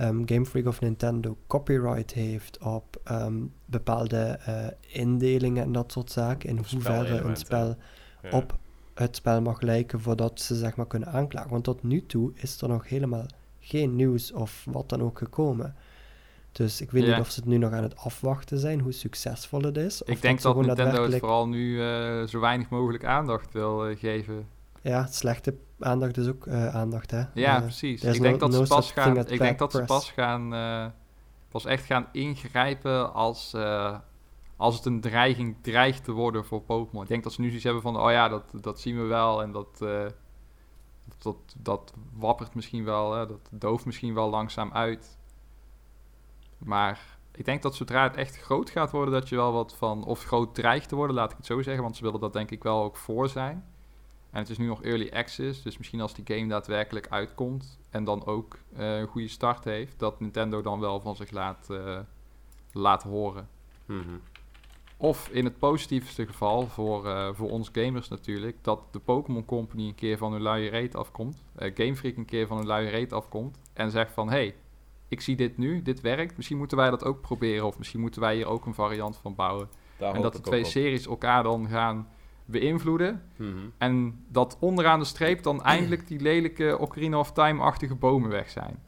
um, 0.00 0.28
Game 0.28 0.46
Freak 0.46 0.66
of 0.66 0.80
Nintendo 0.80 1.36
copyright 1.46 2.12
heeft 2.12 2.58
op 2.58 3.00
ehm, 3.04 3.42
bepaalde 3.64 4.40
uh, 4.48 4.66
indelingen 5.02 5.62
en 5.62 5.72
dat 5.72 5.92
soort 5.92 6.10
zaken. 6.10 6.48
In 6.48 6.56
hoeverre 6.56 7.20
een 7.20 7.36
spel 7.36 7.76
op 8.30 8.58
het 8.94 9.16
spel 9.16 9.40
mag 9.40 9.60
lijken 9.60 10.00
voordat 10.00 10.40
ze 10.40 10.54
zeg 10.54 10.76
maar 10.76 10.86
kunnen 10.86 11.08
aanklagen. 11.08 11.50
Want 11.50 11.64
tot 11.64 11.82
nu 11.82 12.06
toe 12.06 12.32
is 12.34 12.60
er 12.60 12.68
nog 12.68 12.88
helemaal 12.88 13.26
geen 13.60 13.96
nieuws 13.96 14.32
of 14.32 14.66
wat 14.70 14.88
dan 14.88 15.02
ook 15.02 15.18
gekomen. 15.18 15.74
Dus 16.52 16.80
ik 16.80 16.90
weet 16.90 17.06
niet 17.06 17.18
of 17.18 17.30
ze 17.30 17.40
het 17.40 17.48
nu 17.48 17.58
nog 17.58 17.72
aan 17.72 17.82
het 17.82 17.96
afwachten 17.96 18.58
zijn, 18.58 18.80
hoe 18.80 18.92
succesvol 18.92 19.60
het 19.60 19.76
is. 19.76 20.02
Ik 20.02 20.22
denk 20.22 20.42
dat, 20.42 20.56
Nintendo 20.56 21.02
het 21.02 21.18
vooral 21.18 21.48
nu 21.48 21.76
uh, 21.76 22.26
zo 22.26 22.40
weinig 22.40 22.68
mogelijk 22.68 23.04
aandacht 23.04 23.52
wil 23.52 23.90
uh, 23.90 23.98
geven. 23.98 24.46
Ja, 24.82 25.06
slechte 25.06 25.54
aandacht 25.84 26.16
is 26.16 26.28
ook 26.28 26.46
uh, 26.46 26.74
aandacht, 26.74 27.10
hè? 27.10 27.22
Ja, 27.34 27.60
precies. 27.60 28.02
Ik 28.02 28.20
denk, 28.20 28.40
dat 28.40 28.54
ze 28.54 28.62
pas 28.62 28.92
gaan, 28.92 29.16
ik 29.16 29.38
denk 29.38 29.58
dat 29.58 29.72
ze 29.72 29.84
pas 29.84 30.10
gaan, 30.10 30.92
pas 31.48 31.64
echt 31.64 31.84
gaan 31.84 32.06
ingrijpen 32.12 33.14
als, 33.14 33.54
als 34.56 34.76
het 34.76 34.84
een 34.84 35.00
dreiging 35.00 35.56
dreigt 35.60 36.04
te 36.04 36.12
worden 36.12 36.44
voor 36.44 36.60
Pokémon. 36.62 37.02
Ik 37.02 37.08
denk 37.08 37.22
dat 37.22 37.32
ze 37.32 37.40
nu 37.40 37.46
zoiets 37.46 37.64
hebben 37.64 37.82
van, 37.82 38.00
oh 38.00 38.10
ja, 38.10 38.28
dat, 38.28 38.44
dat 38.60 38.80
zien 38.80 38.96
we 38.96 39.04
wel 39.04 39.42
en 39.42 39.52
dat, 39.52 39.84
dat, 41.18 41.36
dat 41.58 41.92
wappert 42.12 42.54
misschien 42.54 42.84
wel, 42.84 43.14
hè? 43.14 43.26
dat 43.26 43.48
dooft 43.50 43.84
misschien 43.84 44.14
wel 44.14 44.30
langzaam 44.30 44.72
uit. 44.72 45.18
Maar 46.58 47.18
ik 47.34 47.44
denk 47.44 47.62
dat 47.62 47.74
zodra 47.74 48.02
het 48.02 48.16
echt 48.16 48.36
groot 48.36 48.70
gaat 48.70 48.90
worden, 48.90 49.14
dat 49.14 49.28
je 49.28 49.36
wel 49.36 49.52
wat 49.52 49.74
van, 49.74 50.04
of 50.04 50.24
groot 50.24 50.54
dreigt 50.54 50.88
te 50.88 50.96
worden, 50.96 51.16
laat 51.16 51.30
ik 51.30 51.36
het 51.36 51.46
zo 51.46 51.62
zeggen, 51.62 51.82
want 51.82 51.96
ze 51.96 52.02
willen 52.02 52.20
dat 52.20 52.32
denk 52.32 52.50
ik 52.50 52.62
wel 52.62 52.82
ook 52.82 52.96
voor 52.96 53.28
zijn. 53.28 53.64
En 54.32 54.38
het 54.38 54.50
is 54.50 54.58
nu 54.58 54.66
nog 54.66 54.82
early 54.82 55.10
access, 55.14 55.62
dus 55.62 55.78
misschien 55.78 56.00
als 56.00 56.14
die 56.14 56.36
game 56.36 56.48
daadwerkelijk 56.48 57.08
uitkomt 57.08 57.78
en 57.90 58.04
dan 58.04 58.26
ook 58.26 58.58
uh, 58.78 58.98
een 58.98 59.06
goede 59.06 59.28
start 59.28 59.64
heeft, 59.64 59.98
dat 59.98 60.20
Nintendo 60.20 60.62
dan 60.62 60.80
wel 60.80 61.00
van 61.00 61.16
zich 61.16 61.30
laat, 61.30 61.68
uh, 61.70 61.98
laat 62.72 63.02
horen. 63.02 63.48
Mhm. 63.86 64.16
Of 64.96 65.28
in 65.28 65.44
het 65.44 65.58
positiefste 65.58 66.26
geval, 66.26 66.66
voor, 66.66 67.06
uh, 67.06 67.28
voor 67.32 67.50
ons 67.50 67.68
gamers 67.72 68.08
natuurlijk, 68.08 68.56
dat 68.62 68.80
de 68.90 68.98
Pokémon 68.98 69.44
Company 69.44 69.86
een 69.86 69.94
keer 69.94 70.18
van 70.18 70.32
hun 70.32 70.42
luie 70.42 70.70
reet 70.70 70.94
afkomt, 70.94 71.42
Game 71.56 71.96
Freak 71.96 72.16
een 72.16 72.24
keer 72.24 72.46
van 72.46 72.56
hun 72.56 72.66
luie 72.66 72.88
reet 72.88 73.12
afkomt 73.12 73.58
en 73.72 73.90
zegt 73.90 74.12
van, 74.12 74.30
hey, 74.30 74.54
ik 75.08 75.20
zie 75.20 75.36
dit 75.36 75.58
nu, 75.58 75.82
dit 75.82 76.00
werkt. 76.00 76.36
Misschien 76.36 76.58
moeten 76.58 76.76
wij 76.76 76.90
dat 76.90 77.04
ook 77.04 77.20
proberen. 77.20 77.66
Of 77.66 77.78
misschien 77.78 78.00
moeten 78.00 78.20
wij 78.20 78.34
hier 78.34 78.46
ook 78.46 78.66
een 78.66 78.74
variant 78.74 79.16
van 79.16 79.34
bouwen. 79.34 79.68
en 79.98 80.22
dat 80.22 80.32
de 80.32 80.40
twee 80.40 80.64
series 80.64 81.06
elkaar 81.06 81.42
dan 81.42 81.68
gaan 81.68 82.08
beïnvloeden. 82.44 83.22
Mhm. 83.36 83.56
En 83.78 84.24
dat 84.28 84.56
onderaan 84.60 84.98
de 84.98 85.04
streep 85.04 85.42
dan 85.42 85.62
eindelijk 85.62 86.08
die 86.08 86.20
lelijke 86.20 86.78
Ocarina 86.78 87.18
of 87.18 87.32
Time-achtige 87.32 87.94
bomen 87.94 88.30
weg 88.30 88.50
zijn. 88.50 88.78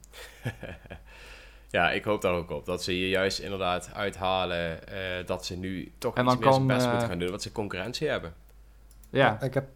ja, 1.71 1.91
ik 1.91 2.05
hoop 2.05 2.23
daar 2.23 2.35
ook 2.35 2.51
op. 2.51 2.67
Dat 2.67 2.83
ze 2.83 2.93
hier 2.93 3.09
juist 3.09 3.39
inderdaad 3.39 3.91
uithalen 3.95 4.79
uh, 4.89 5.27
dat 5.27 5.45
ze 5.45 5.57
nu 5.57 5.93
toch 5.99 6.15
en 6.15 6.25
iets 6.25 6.35
meer 6.35 6.51
kan, 6.51 6.67
best 6.67 6.85
uh, 6.85 6.91
moeten 6.91 7.09
gaan 7.09 7.19
doen. 7.19 7.31
Wat 7.31 7.43
ze 7.43 7.53
concurrentie 7.53 8.09
hebben. 8.09 8.35
Ja. 9.11 9.41
ik 9.41 9.55
heb, 9.55 9.69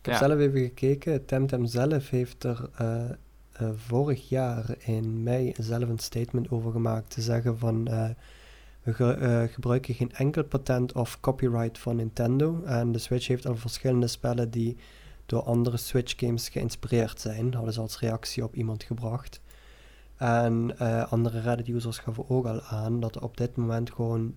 ik 0.00 0.06
heb 0.06 0.14
zelf 0.14 0.38
even 0.38 0.60
gekeken. 0.60 1.26
Temtem 1.26 1.66
zelf 1.66 2.10
heeft 2.10 2.44
er... 2.44 2.70
Uh, 2.80 3.10
uh, 3.62 3.68
vorig 3.76 4.28
jaar 4.28 4.64
in 4.78 5.22
mei 5.22 5.54
zelf 5.56 5.88
een 5.88 5.98
statement 5.98 6.50
over 6.50 6.72
gemaakt. 6.72 7.10
Te 7.10 7.20
zeggen 7.20 7.58
van 7.58 7.88
we 8.82 9.16
uh, 9.20 9.42
gebruiken 9.54 9.94
geen 9.94 10.12
enkel 10.12 10.44
patent 10.44 10.92
of 10.92 11.20
copyright 11.20 11.78
van 11.78 11.96
Nintendo. 11.96 12.62
En 12.64 12.92
de 12.92 12.98
Switch 12.98 13.26
heeft 13.26 13.46
al 13.46 13.56
verschillende 13.56 14.06
spellen 14.06 14.50
die 14.50 14.76
door 15.26 15.42
andere 15.42 15.76
Switch 15.76 16.14
games 16.16 16.48
geïnspireerd 16.48 17.20
zijn. 17.20 17.54
Hadden 17.54 17.72
ze 17.72 17.80
als 17.80 18.00
reactie 18.00 18.44
op 18.44 18.54
iemand 18.54 18.82
gebracht. 18.82 19.40
En 20.16 20.78
andere 21.08 21.40
Reddit 21.40 21.68
users 21.68 21.98
gaven 21.98 22.28
ook 22.28 22.46
al 22.46 22.62
aan 22.62 23.00
dat 23.00 23.14
er 23.14 23.22
op 23.22 23.36
dit 23.36 23.56
moment 23.56 23.90
gewoon 23.90 24.36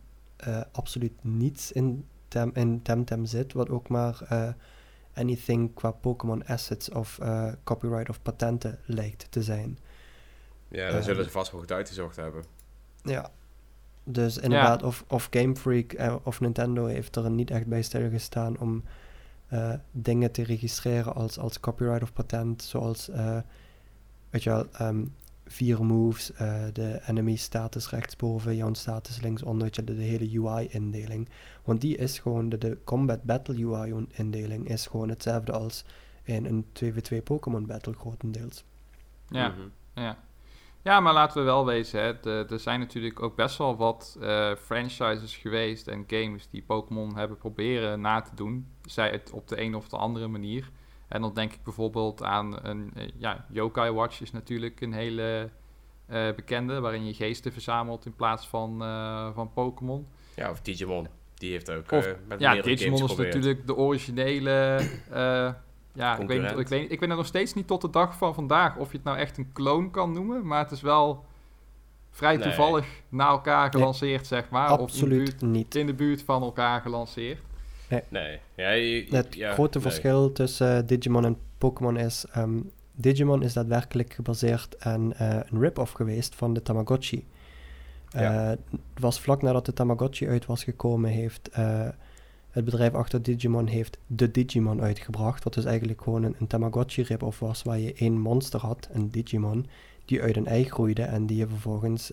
absoluut 0.71 1.13
niets 1.21 1.71
in, 1.71 2.06
tem 2.27 2.51
in 2.54 2.82
Temtem 2.82 3.25
zit. 3.25 3.54
Wat 3.54 3.69
ook 3.69 3.88
maar 3.88 4.27
anything 5.13 5.73
qua 5.73 5.91
Pokémon 5.91 6.45
assets 6.45 6.89
of 6.89 7.19
copyright 7.63 8.10
of 8.10 8.21
patenten 8.21 8.80
lijkt 8.86 9.27
te 9.30 9.43
zijn. 9.43 9.80
Ja, 10.67 10.91
daar 10.91 11.04
zullen 11.04 11.23
ze 11.23 11.30
vast 11.30 11.51
wel 11.51 11.60
goed 11.60 11.71
uitgezocht 11.71 12.15
hebben. 12.15 12.43
Ja, 13.04 13.32
dus 14.03 14.37
inderdaad, 14.37 14.83
of, 14.83 15.03
of 15.07 15.27
Game 15.31 15.55
Freak 15.55 15.93
uh, 15.93 16.15
of 16.23 16.39
Nintendo 16.39 16.85
heeft 16.85 17.15
er 17.15 17.31
niet 17.31 17.51
echt 17.51 17.67
bij 17.67 17.81
stilgestaan 17.81 18.59
om 18.59 18.83
dingen 19.91 20.31
te 20.31 20.43
registreren 20.43 21.15
als, 21.15 21.37
als 21.37 21.59
copyright 21.59 22.03
of 22.03 22.13
patent, 22.13 22.63
zoals, 22.63 23.09
weet 24.29 24.43
je 24.43 24.49
wel, 24.49 24.65
um, 24.81 25.13
vier 25.51 25.85
moves, 25.85 26.31
uh, 26.31 26.63
de 26.73 27.01
enemy 27.07 27.35
status 27.35 27.89
rechtsboven, 27.89 28.55
jouw 28.55 28.73
status 28.73 29.21
linksonder, 29.21 29.71
de, 29.71 29.83
de 29.83 30.01
hele 30.01 30.39
UI-indeling. 30.39 31.29
Want 31.63 31.81
die 31.81 31.97
is 31.97 32.19
gewoon, 32.19 32.49
de, 32.49 32.57
de 32.57 32.77
combat 32.83 33.23
battle 33.23 33.65
UI-indeling 33.65 34.69
is 34.69 34.87
gewoon 34.87 35.09
hetzelfde 35.09 35.51
als 35.51 35.85
in 36.23 36.45
een 36.45 36.65
2v2 36.83 37.23
Pokémon 37.23 37.65
battle 37.65 37.93
grotendeels. 37.93 38.63
Ja, 39.27 39.47
mm 39.47 39.55
-hmm. 39.55 39.71
ja. 40.03 40.17
Ja, 40.83 40.99
maar 40.99 41.13
laten 41.13 41.37
we 41.37 41.43
wel 41.43 41.65
wezen, 41.65 42.01
hè. 42.01 42.19
De, 42.19 42.45
er 42.49 42.59
zijn 42.59 42.79
natuurlijk 42.79 43.21
ook 43.21 43.35
best 43.35 43.57
wel 43.57 43.77
wat 43.77 44.17
uh, 44.21 44.55
franchises 44.55 45.37
geweest 45.37 45.87
en 45.87 46.03
games 46.07 46.47
die 46.49 46.61
Pokémon 46.61 47.15
hebben 47.17 47.37
proberen 47.37 48.01
na 48.01 48.21
te 48.21 48.35
doen. 48.35 48.67
Zij 48.85 49.09
het 49.09 49.31
op 49.31 49.47
de 49.47 49.61
een 49.61 49.75
of 49.75 49.87
de 49.89 49.97
andere 49.97 50.27
manier. 50.27 50.69
En 51.07 51.21
dan 51.21 51.33
denk 51.33 51.53
ik 51.53 51.63
bijvoorbeeld 51.63 52.23
aan 52.23 52.65
een 52.65 52.93
uh, 52.97 53.03
ja, 53.17 53.45
Yokai 53.49 53.91
Watch 53.91 54.21
is 54.21 54.31
natuurlijk 54.31 54.81
een 54.81 54.93
hele 54.93 55.49
uh, 56.09 56.33
bekende, 56.35 56.79
waarin 56.79 57.05
je 57.05 57.13
geesten 57.13 57.51
verzamelt 57.51 58.05
in 58.05 58.15
plaats 58.15 58.47
van, 58.47 58.77
van 59.33 59.53
Pokémon. 59.53 60.07
Ja, 60.35 60.49
of 60.49 60.61
Digimon. 60.61 61.07
Die 61.33 61.51
heeft 61.51 61.71
ook 61.71 61.91
of, 61.91 62.15
met 62.27 62.39
Ja, 62.39 62.61
Digimon 62.61 63.03
is 63.03 63.15
natuurlijk 63.15 63.67
de 63.67 63.75
originele... 63.75 64.79
ja, 65.93 66.17
ik 66.17 66.27
weet, 66.27 66.58
ik, 66.58 66.67
weet, 66.67 66.91
ik 66.91 66.99
weet 66.99 67.10
nog 67.10 67.25
steeds 67.25 67.54
niet 67.54 67.67
tot 67.67 67.82
de 67.82 67.89
dag 67.89 68.17
van 68.17 68.34
vandaag 68.34 68.77
of 68.77 68.91
je 68.91 68.97
het 68.97 69.06
nou 69.06 69.17
echt 69.17 69.38
een 69.38 69.51
kloon 69.54 69.91
kan 69.91 70.12
noemen, 70.12 70.47
maar 70.47 70.60
het 70.60 70.71
is 70.71 70.82
wel 70.82 71.25
vrij 72.12 72.36
nee. 72.36 72.43
toevallig 72.43 72.86
na 73.10 73.27
elkaar 73.27 73.71
gelanceerd, 73.71 74.30
nee, 74.30 74.41
zeg 74.41 74.49
maar. 74.49 74.67
Absoluut 74.67 75.27
of 75.27 75.34
in 75.34 75.39
buurt, 75.39 75.41
niet. 75.41 75.75
In 75.75 75.86
de 75.86 75.93
buurt 75.93 76.21
van 76.21 76.41
elkaar 76.41 76.82
gelanceerd. 76.82 77.41
Nee. 77.89 78.01
nee. 78.08 78.39
Ja, 78.56 78.69
je, 78.69 79.06
het 79.10 79.36
ja, 79.36 79.54
grote 79.54 79.80
nee. 79.80 79.88
verschil 79.88 80.32
tussen 80.32 80.77
uh, 80.77 80.88
Digimon 80.88 81.25
en 81.25 81.38
Pokémon 81.58 81.97
is... 81.97 82.25
Um, 82.38 82.71
Digimon 82.93 83.43
is 83.43 83.54
daadwerkelijk 83.54 84.13
gebaseerd 84.13 84.84
aan 84.84 85.13
uh, 85.21 85.39
een 85.49 85.60
rip-off 85.60 85.91
geweest 85.91 86.36
van 86.36 86.54
de 86.54 86.62
Tamagotchi. 86.62 87.27
Uh, 88.15 88.21
ja. 88.21 88.32
Het 88.32 88.60
was 88.99 89.21
vlak 89.21 89.41
nadat 89.41 89.65
de 89.65 89.73
Tamagotchi 89.73 90.27
uit 90.27 90.45
was 90.45 90.63
gekomen, 90.63 91.10
heeft 91.10 91.49
het 92.51 92.65
bedrijf 92.65 92.93
achter 92.93 93.23
Digimon 93.23 93.67
heeft 93.67 93.97
de 94.07 94.31
Digimon 94.31 94.81
uitgebracht. 94.81 95.43
Wat 95.43 95.53
dus 95.53 95.65
eigenlijk 95.65 96.01
gewoon 96.01 96.23
een, 96.23 96.35
een 96.39 96.47
Tamagotchi 96.47 97.01
rip-off 97.01 97.39
was, 97.39 97.63
waar 97.63 97.79
je 97.79 97.93
één 97.93 98.19
monster 98.19 98.59
had, 98.59 98.89
een 98.91 99.09
Digimon, 99.09 99.65
die 100.05 100.21
uit 100.21 100.37
een 100.37 100.47
ei 100.47 100.63
groeide 100.63 101.03
en 101.03 101.25
die 101.25 101.37
je 101.37 101.47
vervolgens 101.47 102.11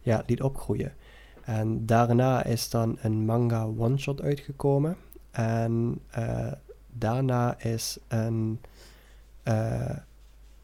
ja, 0.00 0.22
liet 0.26 0.42
opgroeien. 0.42 0.92
En 1.44 1.86
daarna 1.86 2.44
is 2.44 2.70
dan 2.70 2.98
een 3.00 3.24
manga 3.24 3.64
one-shot 3.64 4.22
uitgekomen. 4.22 4.96
En 5.30 6.00
uh, 6.18 6.52
daarna 6.92 7.60
is 7.60 7.98
een 8.08 8.60
uh, 9.44 9.96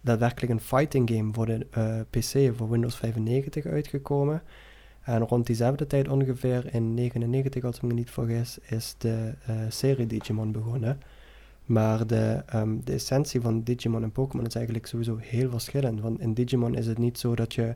daadwerkelijk 0.01 0.53
een 0.53 0.61
fighting 0.61 1.11
game 1.11 1.33
voor 1.33 1.47
de 1.47 1.67
PC 2.11 2.57
voor 2.57 2.71
Windows 2.71 2.97
95 2.97 3.67
uitgekomen. 3.67 4.43
En 5.09 5.27
rond 5.27 5.47
diezelfde 5.47 5.87
tijd 5.87 6.09
ongeveer 6.09 6.75
in 6.75 6.95
99, 6.95 7.65
als 7.65 7.77
ik 7.77 7.83
me 7.83 7.93
niet 7.93 8.11
vergis, 8.11 8.59
is 8.59 8.95
de 8.99 9.35
serie 9.69 10.07
Digimon 10.07 10.53
begonnen. 10.53 11.01
Maar 11.65 12.07
de, 12.07 12.43
um, 12.55 12.81
de 12.85 12.93
essentie 12.93 13.41
van 13.41 13.63
Digimon 13.63 14.03
en 14.03 14.13
Pokémon 14.13 14.47
is 14.47 14.55
eigenlijk 14.55 14.87
sowieso 14.87 15.17
heel 15.17 15.51
verschillend. 15.51 16.01
Want 16.01 16.21
in 16.21 16.35
Digimon 16.35 16.75
is 16.75 16.87
het 16.87 16.99
niet 16.99 17.19
zo 17.19 17.35
dat 17.35 17.55
je 17.55 17.75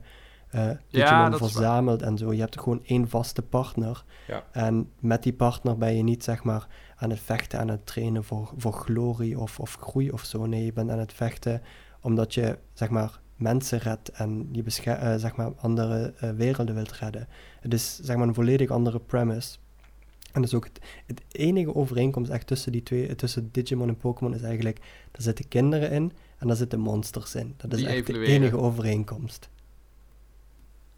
uh, 0.54 0.70
Digimon 0.90 1.30
ja, 1.30 1.36
verzamelt 1.36 2.02
en 2.02 2.18
zo. 2.18 2.32
Je 2.32 2.40
hebt 2.40 2.60
gewoon 2.60 2.80
één 2.84 3.08
vaste 3.08 3.42
partner. 3.42 4.04
Ja. 4.26 4.44
En 4.52 4.90
met 4.98 5.22
die 5.22 5.32
partner 5.32 5.78
ben 5.78 5.96
je 5.96 6.02
niet 6.02 6.24
zeg 6.24 6.44
maar 6.44 6.66
aan 6.96 7.10
het 7.10 7.20
vechten, 7.20 7.58
aan 7.58 7.68
het 7.68 7.86
trainen 7.86 8.24
voor, 8.24 8.52
voor 8.56 8.72
glorie 8.72 9.38
of, 9.38 9.60
of 9.60 9.76
groei 9.80 10.10
of 10.10 10.24
zo. 10.24 10.46
Nee, 10.46 10.64
je 10.64 10.72
bent 10.72 10.90
aan 10.90 10.98
het 10.98 11.12
vechten 11.12 11.62
omdat 12.00 12.34
je 12.34 12.58
zeg 12.72 12.90
maar 12.90 13.20
mensen 13.42 13.78
redt 13.78 14.08
en 14.08 14.48
je 14.52 14.62
uh, 14.84 15.14
zeg 15.16 15.36
maar 15.36 15.52
andere 15.56 16.14
uh, 16.24 16.30
werelden 16.30 16.74
wilt 16.74 16.92
redden. 16.92 17.28
Het 17.60 17.74
is 17.74 17.98
zeg 18.02 18.16
maar 18.16 18.28
een 18.28 18.34
volledig 18.34 18.70
andere 18.70 19.00
premise. 19.00 19.58
En 20.32 20.42
dus 20.42 20.54
ook 20.54 20.64
het, 20.64 20.80
het, 21.06 21.22
enige 21.32 21.74
overeenkomst 21.74 22.30
echt 22.30 22.46
tussen 22.46 22.72
die 22.72 22.82
twee, 22.82 23.14
tussen 23.14 23.48
Digimon 23.52 23.88
en 23.88 23.96
Pokémon 23.96 24.34
is 24.34 24.42
eigenlijk, 24.42 24.78
daar 25.10 25.22
zitten 25.22 25.48
kinderen 25.48 25.90
in 25.90 26.12
en 26.38 26.46
daar 26.46 26.56
zitten 26.56 26.80
monsters 26.80 27.34
in. 27.34 27.54
Dat 27.56 27.72
is 27.72 27.78
die 27.78 27.88
echt 27.88 28.06
de 28.06 28.24
enige 28.24 28.56
overeenkomst 28.56 29.50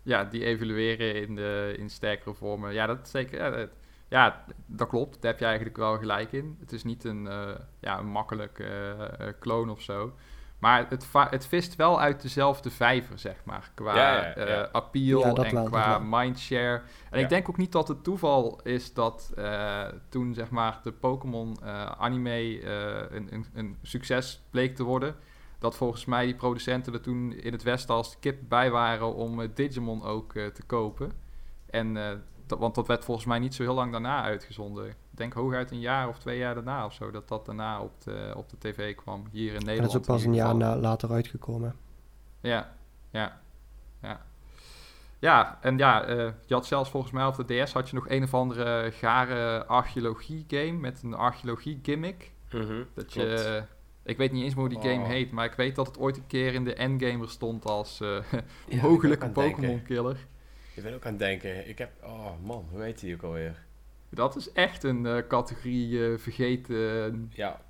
ja, 0.05 0.25
die 0.25 0.45
evolueren 0.45 1.15
in, 1.15 1.35
de, 1.35 1.75
in 1.79 1.91
sterkere 1.91 2.35
vormen. 2.35 2.73
Ja, 2.73 2.87
dat 2.87 3.09
zeker. 3.09 3.39
Ja, 3.39 3.51
dat, 3.51 3.69
ja, 4.09 4.45
dat 4.67 4.89
klopt. 4.89 5.23
Daar 5.23 5.31
heb 5.31 5.41
je 5.41 5.47
eigenlijk 5.47 5.77
wel 5.77 5.99
gelijk 5.99 6.33
in. 6.33 6.57
Het 6.61 6.73
is 6.73 6.85
niet 6.85 7.05
een, 7.05 7.25
uh, 7.25 7.55
ja, 7.81 7.99
een 7.99 8.07
makkelijk 8.07 8.59
uh, 9.43 9.71
of 9.71 9.83
zo. 9.83 10.15
Maar 10.65 10.87
het, 10.89 11.07
het 11.31 11.47
vist 11.47 11.77
wel 11.77 12.01
uit 12.01 12.23
dezelfde 12.23 12.71
vijver, 12.71 13.19
zeg 13.19 13.37
maar. 13.45 13.71
Qua 13.75 13.97
ja, 13.97 14.33
ja, 14.37 14.49
ja. 14.49 14.69
appeal 14.73 15.37
en 15.37 15.65
qua 15.65 15.99
mindshare. 15.99 16.83
En 17.11 17.21
ik 17.21 17.29
denk 17.29 17.49
ook 17.49 17.57
niet 17.57 17.73
dat 17.73 17.89
het 17.89 18.05
toeval 18.05 18.61
is 18.63 18.93
dat 18.93 19.33
toen, 20.09 20.35
zeg 20.35 20.51
maar, 20.51 20.81
de 20.83 20.93
Pokémon 20.93 21.63
anime 21.99 22.67
een, 23.13 23.35
een, 23.35 23.47
een 23.55 23.79
succes 23.83 24.43
bleek 24.51 24.77
te 24.77 24.83
worden 24.83 25.17
dat 25.59 25.77
volgens 25.77 26.05
mij 26.05 26.25
die 26.25 26.35
producenten 26.35 26.93
er 26.93 27.01
toen 27.01 27.33
in 27.33 27.53
het 27.53 27.63
Westen 27.63 27.95
als 27.95 28.19
kip 28.21 28.39
bij 28.49 28.71
waren 28.71 29.15
om 29.15 29.53
Digimon 29.55 30.03
ook 30.03 30.33
te 30.33 30.63
kopen. 30.67 31.13
En 31.71 32.23
want 32.47 32.75
dat 32.75 32.87
werd 32.87 33.05
volgens 33.05 33.27
mij 33.27 33.39
niet 33.39 33.55
zo 33.55 33.63
heel 33.63 33.75
lang 33.75 33.93
daarna 33.93 34.23
uitgezonden. 34.23 34.95
Ik 35.15 35.21
denk 35.21 35.33
hooguit 35.33 35.71
een 35.71 35.81
jaar 35.81 36.09
of 36.09 36.19
twee 36.19 36.39
jaar 36.39 36.55
daarna 36.55 36.85
of 36.85 36.93
zo, 36.93 37.11
dat 37.11 37.29
dat 37.29 37.47
daarna 37.47 37.81
op 37.81 38.03
de, 38.03 38.33
op 38.37 38.49
de 38.51 38.59
tv 38.59 38.95
kwam, 38.95 39.25
hier 39.31 39.53
in 39.53 39.59
Nederland. 39.59 39.79
En 39.79 39.83
dat 39.83 39.91
is 39.91 39.97
ook 39.97 40.17
pas 40.17 40.25
een 40.25 40.35
jaar 40.35 40.57
na, 40.57 40.77
later 40.77 41.11
uitgekomen. 41.11 41.75
Ja, 42.41 42.73
ja, 43.11 43.41
ja. 44.03 44.21
Ja, 45.19 45.59
en 45.61 45.79
ja, 45.79 46.09
uh, 46.09 46.31
je 46.47 46.55
had 46.55 46.67
zelfs 46.67 46.91
volgens 46.91 47.13
mij 47.13 47.27
op 47.27 47.47
de 47.47 47.63
DS 47.63 47.73
had 47.73 47.89
je 47.89 47.95
nog 47.95 48.09
een 48.09 48.23
of 48.23 48.35
andere 48.35 48.91
gare 48.91 49.67
archeologie 49.67 50.45
game 50.49 50.73
met 50.73 51.03
een 51.03 51.15
archeologie 51.15 51.79
gimmick. 51.83 52.31
Mm 52.51 52.87
dat 52.95 53.13
je, 53.13 53.63
ik 54.03 54.17
weet 54.17 54.33
niet 54.33 54.45
eens 54.45 54.55
hoe 54.55 54.69
die 54.69 54.81
game 54.81 55.03
oh. 55.03 55.07
heet, 55.07 55.31
maar 55.31 55.45
ik 55.45 55.55
weet 55.55 55.77
dat 55.77 55.87
het 55.87 55.99
ooit 55.99 56.17
een 56.17 56.27
keer 56.27 56.55
in 56.55 56.65
de 56.65 56.75
Endgamer 56.75 57.29
stond 57.29 57.65
als 57.65 58.01
uh, 58.03 58.83
mogelijke 58.83 59.29
Pokémon 59.29 59.83
killer. 59.83 60.27
Ik 60.75 60.83
ben 60.83 60.95
ook 60.95 61.05
aan 61.05 61.11
het 61.11 61.21
denken. 61.21 61.69
Ik 61.69 61.79
heb... 61.79 61.91
Oh 62.03 62.31
man, 62.43 62.67
hoe 62.71 62.83
heet 62.83 63.01
die 63.01 63.15
ook 63.15 63.23
alweer? 63.23 63.64
Dat 64.15 64.37
is 64.37 64.53
echt 64.53 64.83
een 64.83 65.05
uh, 65.05 65.19
categorie 65.29 65.91
uh, 65.91 66.19
vergeten. 66.19 67.31
Ja. 67.35 67.61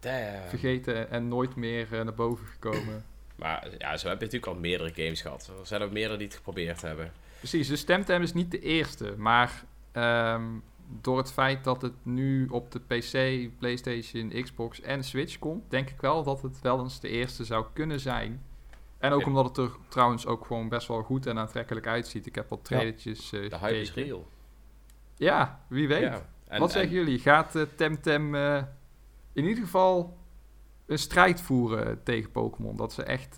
Damn. 0.00 0.48
Vergeten 0.48 1.10
en 1.10 1.28
nooit 1.28 1.56
meer 1.56 1.88
uh, 1.92 2.02
naar 2.02 2.14
boven 2.14 2.46
gekomen. 2.46 3.04
maar 3.36 3.68
ja, 3.78 3.96
zo 3.96 4.08
heb 4.08 4.18
je 4.18 4.24
natuurlijk 4.24 4.52
al 4.52 4.60
meerdere 4.60 4.92
games 4.94 5.20
gehad. 5.20 5.50
Er 5.60 5.66
zijn 5.66 5.82
ook 5.82 5.92
meerdere 5.92 6.16
die 6.16 6.26
het 6.26 6.36
geprobeerd 6.36 6.82
hebben. 6.82 7.12
Precies, 7.38 7.68
de 7.68 7.76
Stemtem 7.76 8.22
is 8.22 8.32
niet 8.32 8.50
de 8.50 8.60
eerste. 8.60 9.14
Maar 9.16 9.64
um, 9.92 10.62
door 11.00 11.18
het 11.18 11.32
feit 11.32 11.64
dat 11.64 11.82
het 11.82 11.94
nu 12.02 12.46
op 12.46 12.72
de 12.72 12.80
PC, 12.80 13.48
PlayStation, 13.58 14.42
Xbox 14.42 14.80
en 14.80 15.04
Switch 15.04 15.38
komt... 15.38 15.70
denk 15.70 15.90
ik 15.90 16.00
wel 16.00 16.22
dat 16.22 16.42
het 16.42 16.60
wel 16.60 16.80
eens 16.80 17.00
de 17.00 17.08
eerste 17.08 17.44
zou 17.44 17.64
kunnen 17.72 18.00
zijn... 18.00 18.42
En 18.98 19.12
ook 19.12 19.26
omdat 19.26 19.44
het 19.44 19.56
er 19.56 19.70
trouwens 19.88 20.26
ook 20.26 20.46
gewoon 20.46 20.68
best 20.68 20.88
wel 20.88 21.02
goed 21.02 21.26
en 21.26 21.38
aantrekkelijk 21.38 21.86
uitziet. 21.86 22.26
Ik 22.26 22.34
heb 22.34 22.48
wat 22.48 22.64
trailertjes 22.64 23.32
uh, 23.32 23.50
De 23.50 23.58
hype 23.58 23.80
is 23.80 23.94
real. 23.94 24.26
Ja, 25.16 25.60
wie 25.68 25.88
weet. 25.88 26.22
wat 26.48 26.72
zeggen 26.72 26.92
jullie? 26.92 27.18
Gaat 27.18 27.56
uh, 27.56 27.62
Temtem 27.76 28.34
uh, 28.34 28.62
in 29.32 29.44
ieder 29.44 29.64
geval 29.64 30.16
een 30.86 30.98
strijd 30.98 31.40
voeren 31.40 32.02
tegen 32.02 32.30
Pokémon? 32.30 32.76
Dat 32.76 32.92
ze 32.92 33.02
echt 33.02 33.34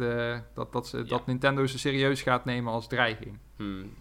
dat, 0.55 0.73
dat, 0.73 0.89
ze, 0.89 1.05
dat 1.05 1.27
Nintendo 1.27 1.67
ze 1.67 1.79
serieus 1.79 2.23
gaat 2.23 2.45
nemen 2.45 2.73
als 2.73 2.89
dreiging? 2.89 3.39
Hmm, 3.57 3.95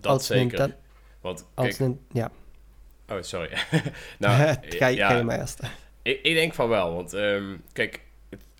dat 0.00 0.24
zeker. 0.24 0.76
Want, 1.20 1.46
kijk, 1.54 1.96
ja. 2.12 2.30
Oh, 3.08 3.22
sorry. 3.22 3.50
nou, 4.18 4.56
ga, 4.60 4.86
je, 4.86 4.96
ja, 4.96 5.08
ga 5.08 5.16
je 5.16 5.22
maar 5.22 5.38
eerst. 5.38 5.60
Ik, 6.02 6.20
ik, 6.22 6.34
denk 6.34 6.54
van 6.54 6.68
wel, 6.68 6.94
want 6.94 7.12
um, 7.12 7.62
kijk, 7.72 8.00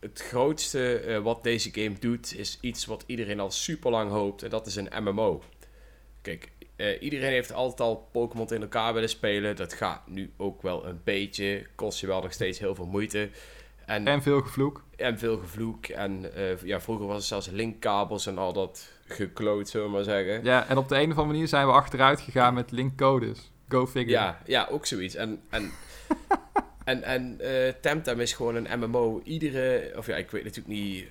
het 0.00 0.22
grootste 0.22 1.02
uh, 1.06 1.18
wat 1.18 1.42
deze 1.42 1.70
game 1.72 1.98
doet, 1.98 2.34
is 2.36 2.58
iets 2.60 2.84
wat 2.84 3.04
iedereen 3.06 3.40
al 3.40 3.50
super 3.50 3.90
lang 3.90 4.10
hoopt. 4.10 4.42
En 4.42 4.50
dat 4.50 4.66
is 4.66 4.76
een 4.76 4.88
MMO. 5.02 5.42
Kijk, 6.22 6.51
uh, 6.82 7.02
iedereen 7.02 7.30
heeft 7.30 7.52
altijd 7.52 7.80
al 7.80 8.08
Pokémon 8.12 8.48
in 8.48 8.62
elkaar 8.62 8.94
willen 8.94 9.08
spelen. 9.08 9.56
Dat 9.56 9.72
gaat 9.72 10.00
nu 10.06 10.32
ook 10.36 10.62
wel 10.62 10.86
een 10.86 11.00
beetje. 11.04 11.66
Kost 11.74 12.00
je 12.00 12.06
wel 12.06 12.22
nog 12.22 12.32
steeds 12.32 12.58
heel 12.58 12.74
veel 12.74 12.86
moeite. 12.86 13.30
En, 13.86 14.06
en 14.06 14.22
veel 14.22 14.40
gevloek. 14.40 14.84
En 14.96 15.18
veel 15.18 15.38
gevloek. 15.38 15.86
En 15.86 16.30
uh, 16.36 16.62
ja, 16.62 16.80
vroeger 16.80 17.06
was 17.06 17.16
het 17.16 17.24
zelfs 17.24 17.48
linkkabels 17.48 18.26
en 18.26 18.38
al 18.38 18.52
dat 18.52 18.88
gekloot, 19.06 19.68
zullen 19.68 19.86
we 19.86 19.92
maar 19.92 20.04
zeggen. 20.04 20.44
Ja, 20.44 20.68
en 20.68 20.76
op 20.76 20.88
de 20.88 20.94
een 20.94 21.02
of 21.02 21.08
andere 21.08 21.26
manier 21.26 21.48
zijn 21.48 21.66
we 21.66 21.72
achteruit 21.72 22.20
gegaan 22.20 22.54
met 22.54 22.70
linkcodes. 22.70 23.50
Go 23.68 23.86
figure. 23.86 24.10
Ja, 24.10 24.40
ja 24.46 24.68
ook 24.70 24.86
zoiets. 24.86 25.14
En, 25.14 25.40
en 25.50 25.70
En, 26.84 27.02
en 27.02 27.38
uh, 27.40 27.68
Temtem 27.80 28.20
is 28.20 28.32
gewoon 28.32 28.54
een 28.54 28.80
MMO. 28.80 29.20
Iedere, 29.24 29.92
of 29.96 30.06
ja, 30.06 30.16
ik 30.16 30.30
weet 30.30 30.44
natuurlijk 30.44 30.74
niet 30.74 31.04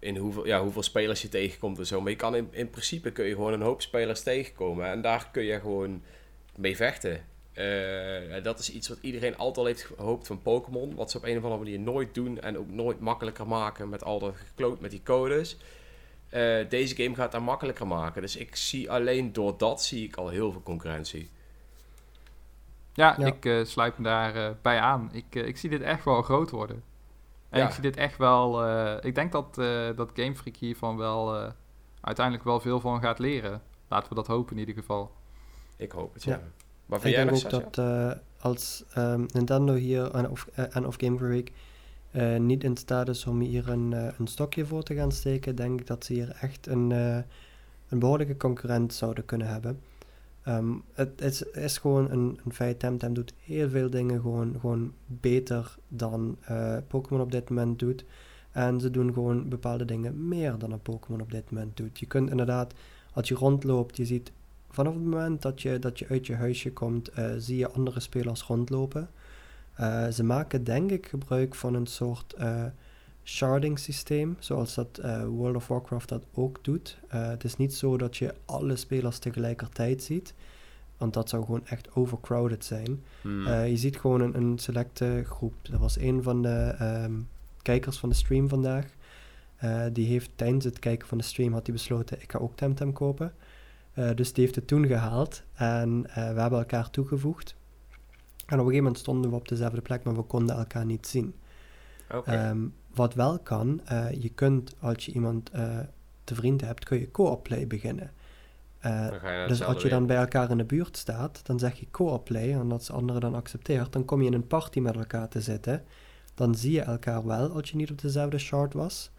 in 0.00 0.16
hoeveel, 0.16 0.46
ja, 0.46 0.62
hoeveel 0.62 0.82
spelers 0.82 1.22
je 1.22 1.28
tegenkomt 1.28 1.78
en 1.78 1.86
zo. 1.86 2.00
Maar 2.00 2.10
je 2.10 2.16
kan 2.16 2.36
in, 2.36 2.48
in 2.50 2.70
principe 2.70 3.10
kun 3.10 3.24
je 3.24 3.34
gewoon 3.34 3.52
een 3.52 3.62
hoop 3.62 3.82
spelers 3.82 4.22
tegenkomen. 4.22 4.86
En 4.86 5.02
daar 5.02 5.28
kun 5.32 5.42
je 5.42 5.60
gewoon 5.60 6.02
mee 6.56 6.76
vechten. 6.76 7.24
Uh, 7.54 8.42
dat 8.42 8.58
is 8.58 8.70
iets 8.70 8.88
wat 8.88 8.98
iedereen 9.00 9.36
altijd 9.36 9.58
al 9.58 9.64
heeft 9.64 9.90
gehoopt 9.96 10.26
van 10.26 10.42
Pokémon. 10.42 10.94
Wat 10.94 11.10
ze 11.10 11.16
op 11.16 11.24
een 11.24 11.36
of 11.36 11.42
andere 11.42 11.62
manier 11.62 11.80
nooit 11.80 12.14
doen. 12.14 12.40
En 12.40 12.58
ook 12.58 12.70
nooit 12.70 13.00
makkelijker 13.00 13.46
maken 13.46 13.88
met 13.88 14.04
al 14.04 14.18
dat 14.18 14.36
gekloot 14.36 14.80
met 14.80 14.90
die 14.90 15.02
codes. 15.02 15.56
Uh, 16.34 16.68
deze 16.68 16.94
game 16.94 17.14
gaat 17.14 17.32
dat 17.32 17.40
makkelijker 17.40 17.86
maken. 17.86 18.22
Dus 18.22 18.36
ik 18.36 18.56
zie 18.56 18.90
alleen 18.90 19.32
door 19.32 19.58
dat 19.58 19.82
zie 19.82 20.04
ik 20.04 20.16
al 20.16 20.28
heel 20.28 20.52
veel 20.52 20.62
concurrentie. 20.62 21.30
Ja, 22.94 23.18
ik 23.18 23.44
uh, 23.44 23.64
sluit 23.64 23.98
me 23.98 24.04
daarbij 24.04 24.48
uh, 24.48 24.54
bij 24.62 24.78
aan. 24.78 25.10
Ik, 25.12 25.34
uh, 25.34 25.46
ik 25.46 25.56
zie 25.56 25.70
dit 25.70 25.82
echt 25.82 26.04
wel 26.04 26.22
groot 26.22 26.50
worden. 26.50 26.82
En 27.50 27.66
ik 27.66 27.70
zie 27.70 27.82
dit 27.82 27.96
echt 27.96 28.16
wel... 28.16 28.68
ik 29.04 29.14
denk 29.14 29.32
dat, 29.32 29.54
dat 29.96 30.10
Game 30.14 30.34
Freak 30.34 30.56
hiervan 30.56 30.96
wel 30.96 31.52
uiteindelijk 32.00 32.44
wel 32.44 32.60
veel 32.60 32.80
van 32.80 33.00
gaat 33.00 33.18
leren. 33.18 33.62
Laten 33.88 34.08
we 34.08 34.14
dat 34.14 34.26
hopen 34.26 34.52
in 34.52 34.58
ieder 34.58 34.74
geval. 34.74 35.12
Ik 35.76 35.92
hoop 35.92 36.14
het, 36.14 36.24
ja. 36.24 36.32
ja. 36.32 36.40
Maar 36.86 37.06
ik 37.06 37.14
denk 37.14 37.32
ook 37.32 37.74
dat 37.74 37.80
als 38.40 38.84
um, 38.98 39.26
Nintendo 39.32 39.74
hier 39.74 40.10
en 40.14 40.30
of, 40.30 40.46
en 40.46 40.86
of 40.86 40.96
Game 40.98 41.18
Freak 41.18 41.50
niet 42.40 42.64
in 42.64 42.76
staat 42.76 43.08
is 43.08 43.26
om 43.26 43.40
hier 43.40 43.68
een, 43.68 43.92
een 43.92 44.26
stokje 44.26 44.66
voor 44.66 44.82
te 44.82 44.94
gaan 44.94 45.12
steken, 45.12 45.56
denk 45.56 45.80
ik 45.80 45.86
dat 45.86 46.04
ze 46.04 46.12
hier 46.12 46.36
echt 46.40 46.66
een, 46.66 46.90
een 47.88 47.98
behoorlijke 47.98 48.36
concurrent 48.36 48.94
zouden 48.94 49.24
kunnen 49.24 49.48
hebben. 49.48 49.80
Ehm, 50.42 50.72
het, 50.92 51.46
is, 51.52 51.78
gewoon 51.78 52.10
een, 52.10 52.40
een 52.44 52.52
feit. 52.52 52.78
Temtem 52.78 53.14
doet 53.14 53.34
heel 53.44 53.68
veel 53.68 53.90
dingen 53.90 54.20
gewoon, 54.20 54.56
gewoon 54.60 54.92
beter 55.06 55.76
dan 55.88 56.36
uh, 56.50 56.76
Pokémon 56.88 57.22
op 57.22 57.32
dit 57.32 57.50
moment 57.50 57.78
doet. 57.78 58.04
En 58.50 58.80
ze 58.80 58.90
doen 58.90 59.12
gewoon 59.12 59.48
bepaalde 59.48 59.84
dingen 59.84 60.28
meer 60.28 60.58
dan 60.58 60.72
een 60.72 60.82
Pokémon 60.82 61.20
op 61.20 61.30
dit 61.30 61.50
moment 61.50 61.76
doet. 61.76 61.98
Je 61.98 62.06
kunt 62.06 62.30
inderdaad, 62.30 62.74
als 63.12 63.28
je 63.28 63.34
rondloopt, 63.34 63.96
je 63.96 64.04
ziet 64.04 64.32
vanaf 64.70 64.94
het 64.94 65.02
moment 65.02 65.42
dat 65.42 65.62
je, 65.62 65.78
dat 65.78 65.98
je 65.98 66.08
uit 66.08 66.26
je 66.26 66.34
huisje 66.34 66.72
komt, 66.72 67.18
uh, 67.18 67.30
zie 67.38 67.56
je 67.56 67.70
andere 67.70 68.00
spelers 68.00 68.42
rondlopen. 68.42 69.10
Uh, 69.80 70.08
ze 70.08 70.24
maken 70.24 70.64
denk 70.64 70.90
ik 70.90 71.06
gebruik 71.06 71.54
van 71.54 71.74
een 71.74 71.86
soort 71.86 72.34
sharding 73.30 73.78
systeem, 73.78 74.36
zoals 74.38 74.74
dat 74.74 75.00
uh, 75.04 75.24
World 75.24 75.56
of 75.56 75.68
Warcraft 75.68 76.08
dat 76.08 76.24
ook 76.34 76.64
doet. 76.64 76.98
Uh, 77.14 77.28
het 77.28 77.44
is 77.44 77.56
niet 77.56 77.74
zo 77.74 77.96
dat 77.96 78.16
je 78.16 78.34
alle 78.44 78.76
spelers 78.76 79.18
tegelijkertijd 79.18 80.02
ziet, 80.02 80.34
want 80.96 81.14
dat 81.14 81.28
zou 81.28 81.44
gewoon 81.44 81.66
echt 81.66 81.94
overcrowded 81.94 82.64
zijn. 82.64 83.02
Hmm. 83.20 83.46
Uh, 83.46 83.68
je 83.68 83.76
ziet 83.76 83.96
gewoon 83.96 84.20
een, 84.20 84.36
een, 84.36 84.58
selecte 84.58 85.22
groep. 85.26 85.54
Dat 85.62 85.80
was 85.80 85.98
een 85.98 86.22
van 86.22 86.42
de 86.42 86.76
um, 87.04 87.28
kijkers 87.62 87.98
van 87.98 88.08
de 88.08 88.14
stream 88.14 88.48
vandaag. 88.48 88.86
die 89.92 90.06
heeft 90.06 90.30
tijdens 90.34 90.64
het 90.64 90.78
kijken 90.78 91.08
van 91.08 91.18
de 91.18 91.24
stream 91.24 91.52
had 91.52 91.66
hij 91.66 91.74
besloten, 91.74 92.22
ik 92.22 92.32
ga 92.32 92.38
ook 92.38 92.56
Temtem 92.56 92.92
kopen. 92.92 93.34
dus 94.14 94.32
die 94.32 94.44
heeft 94.44 94.56
het 94.56 94.66
toen 94.66 94.86
gehaald 94.86 95.42
en 95.54 96.02
we 96.02 96.40
hebben 96.40 96.58
elkaar 96.58 96.90
toegevoegd. 96.90 97.54
En 98.46 98.58
op 98.58 98.66
een 98.66 98.72
gegeven 98.72 98.82
moment 98.82 98.98
stonden 98.98 99.30
we 99.30 99.36
op 99.36 99.48
dezelfde 99.48 99.80
plek, 99.80 100.02
maar 100.02 100.14
we 100.14 100.22
konden 100.22 100.56
elkaar 100.56 100.84
niet 100.84 101.06
zien. 101.06 101.34
Okay. 102.10 102.50
Um, 102.50 102.74
wat 102.94 103.14
wel 103.14 103.38
kan, 103.38 103.80
uh, 103.92 104.12
je 104.12 104.28
kunt 104.28 104.74
als 104.80 105.04
je 105.04 105.12
iemand 105.12 105.50
uh, 105.54 105.78
te 106.24 106.34
vriend 106.34 106.60
hebt, 106.60 106.84
kun 106.84 106.98
je 106.98 107.10
co-op 107.10 107.42
play 107.42 107.66
beginnen. 107.66 108.10
Uh, 108.86 109.46
dus 109.46 109.62
als 109.62 109.82
je 109.82 109.88
dan 109.88 110.06
bij 110.06 110.16
elkaar 110.16 110.50
in 110.50 110.56
de 110.56 110.64
buurt 110.64 110.96
staat, 110.96 111.40
dan 111.46 111.58
zeg 111.58 111.74
je 111.74 111.86
co-op 111.90 112.24
play 112.24 112.52
en 112.52 112.72
als 112.72 112.86
de 112.86 112.92
andere 112.92 113.20
dan 113.20 113.34
accepteert, 113.34 113.92
dan 113.92 114.04
kom 114.04 114.20
je 114.20 114.26
in 114.26 114.34
een 114.34 114.46
party 114.46 114.80
met 114.80 114.96
elkaar 114.96 115.28
te 115.28 115.40
zitten. 115.40 115.84
Dan 116.34 116.54
zie 116.54 116.72
je 116.72 116.82
elkaar 116.82 117.26
wel 117.26 117.50
als 117.50 117.70
je 117.70 117.76
niet 117.76 117.90
op 117.90 118.00
dezelfde 118.00 118.38
shard 118.38 118.72
was. 118.72 119.10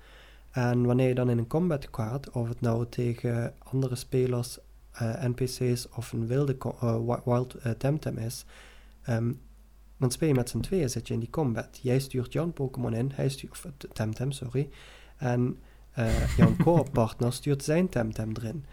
En 0.52 0.86
wanneer 0.86 1.08
je 1.08 1.16
dan 1.16 1.30
in 1.30 1.38
een 1.38 1.48
combat 1.48 1.88
gaat, 1.92 2.30
of 2.30 2.48
het 2.48 2.62
nou 2.62 2.86
tegen 2.90 3.54
andere 3.60 3.96
spelers, 3.96 4.60
NPC's 5.00 5.88
of 5.96 6.12
een 6.12 6.28
wilde 6.28 6.58
wild 7.26 7.56
Temtem 7.78 8.18
is, 8.18 8.46
um, 9.10 9.42
dan 10.02 10.12
speel 10.12 10.28
je 10.28 10.34
met 10.34 10.50
z'n 10.50 10.60
tweeën, 10.60 10.90
zit 10.90 11.08
je 11.08 11.14
in 11.14 11.20
die 11.20 11.30
combat. 11.30 11.80
Jij 11.82 12.00
stuurt 12.00 12.34
Jan 12.34 12.54
Pokémon 12.54 12.94
in, 12.94 13.12
hij 13.14 13.30
stuurt, 13.30 13.52
of 13.52 13.66
Temtem, 13.94 14.32
sorry. 14.32 14.70
En 15.18 15.58
uh, 16.00 16.36
jouw 16.38 16.56
co-partner 16.64 17.34
stuurt 17.34 17.64
zijn 17.64 17.90
Temtem 17.90 18.32
erin. 18.36 18.66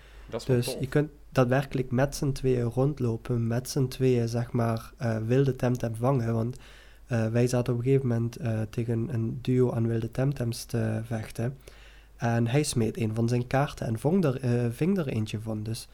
dus 0.46 0.76
je 0.80 0.86
kunt 0.86 1.10
daadwerkelijk 1.30 1.90
met 1.90 2.16
z'n 2.16 2.32
tweeën 2.32 2.62
rondlopen, 2.62 3.46
met 3.46 3.68
z'n 3.68 3.86
tweeën, 3.86 4.28
zeg 4.28 4.52
maar, 4.52 4.92
uh, 5.02 5.16
wilde 5.16 5.56
Temtem 5.56 5.94
vangen. 5.94 6.34
Want 6.34 6.56
uh, 7.08 7.26
wij 7.26 7.46
zaten 7.46 7.72
op 7.72 7.78
een 7.78 7.84
gegeven 7.84 8.08
moment 8.08 8.36
tegen 8.70 9.14
een 9.14 9.38
duo 9.42 9.72
aan 9.72 9.86
wilde 9.86 10.10
Temtems 10.10 10.64
te 10.64 11.00
vechten. 11.04 11.56
En 12.16 12.46
hij 12.46 12.62
smeet 12.62 12.96
een 12.96 13.14
van 13.14 13.28
zijn 13.28 13.46
kaarten 13.46 13.86
en 13.86 13.98
ving 13.98 14.24
er, 14.24 14.72
ving 14.72 14.98
er 14.98 15.08
eentje 15.08 15.40
van. 15.40 15.62
Dus 15.62 15.88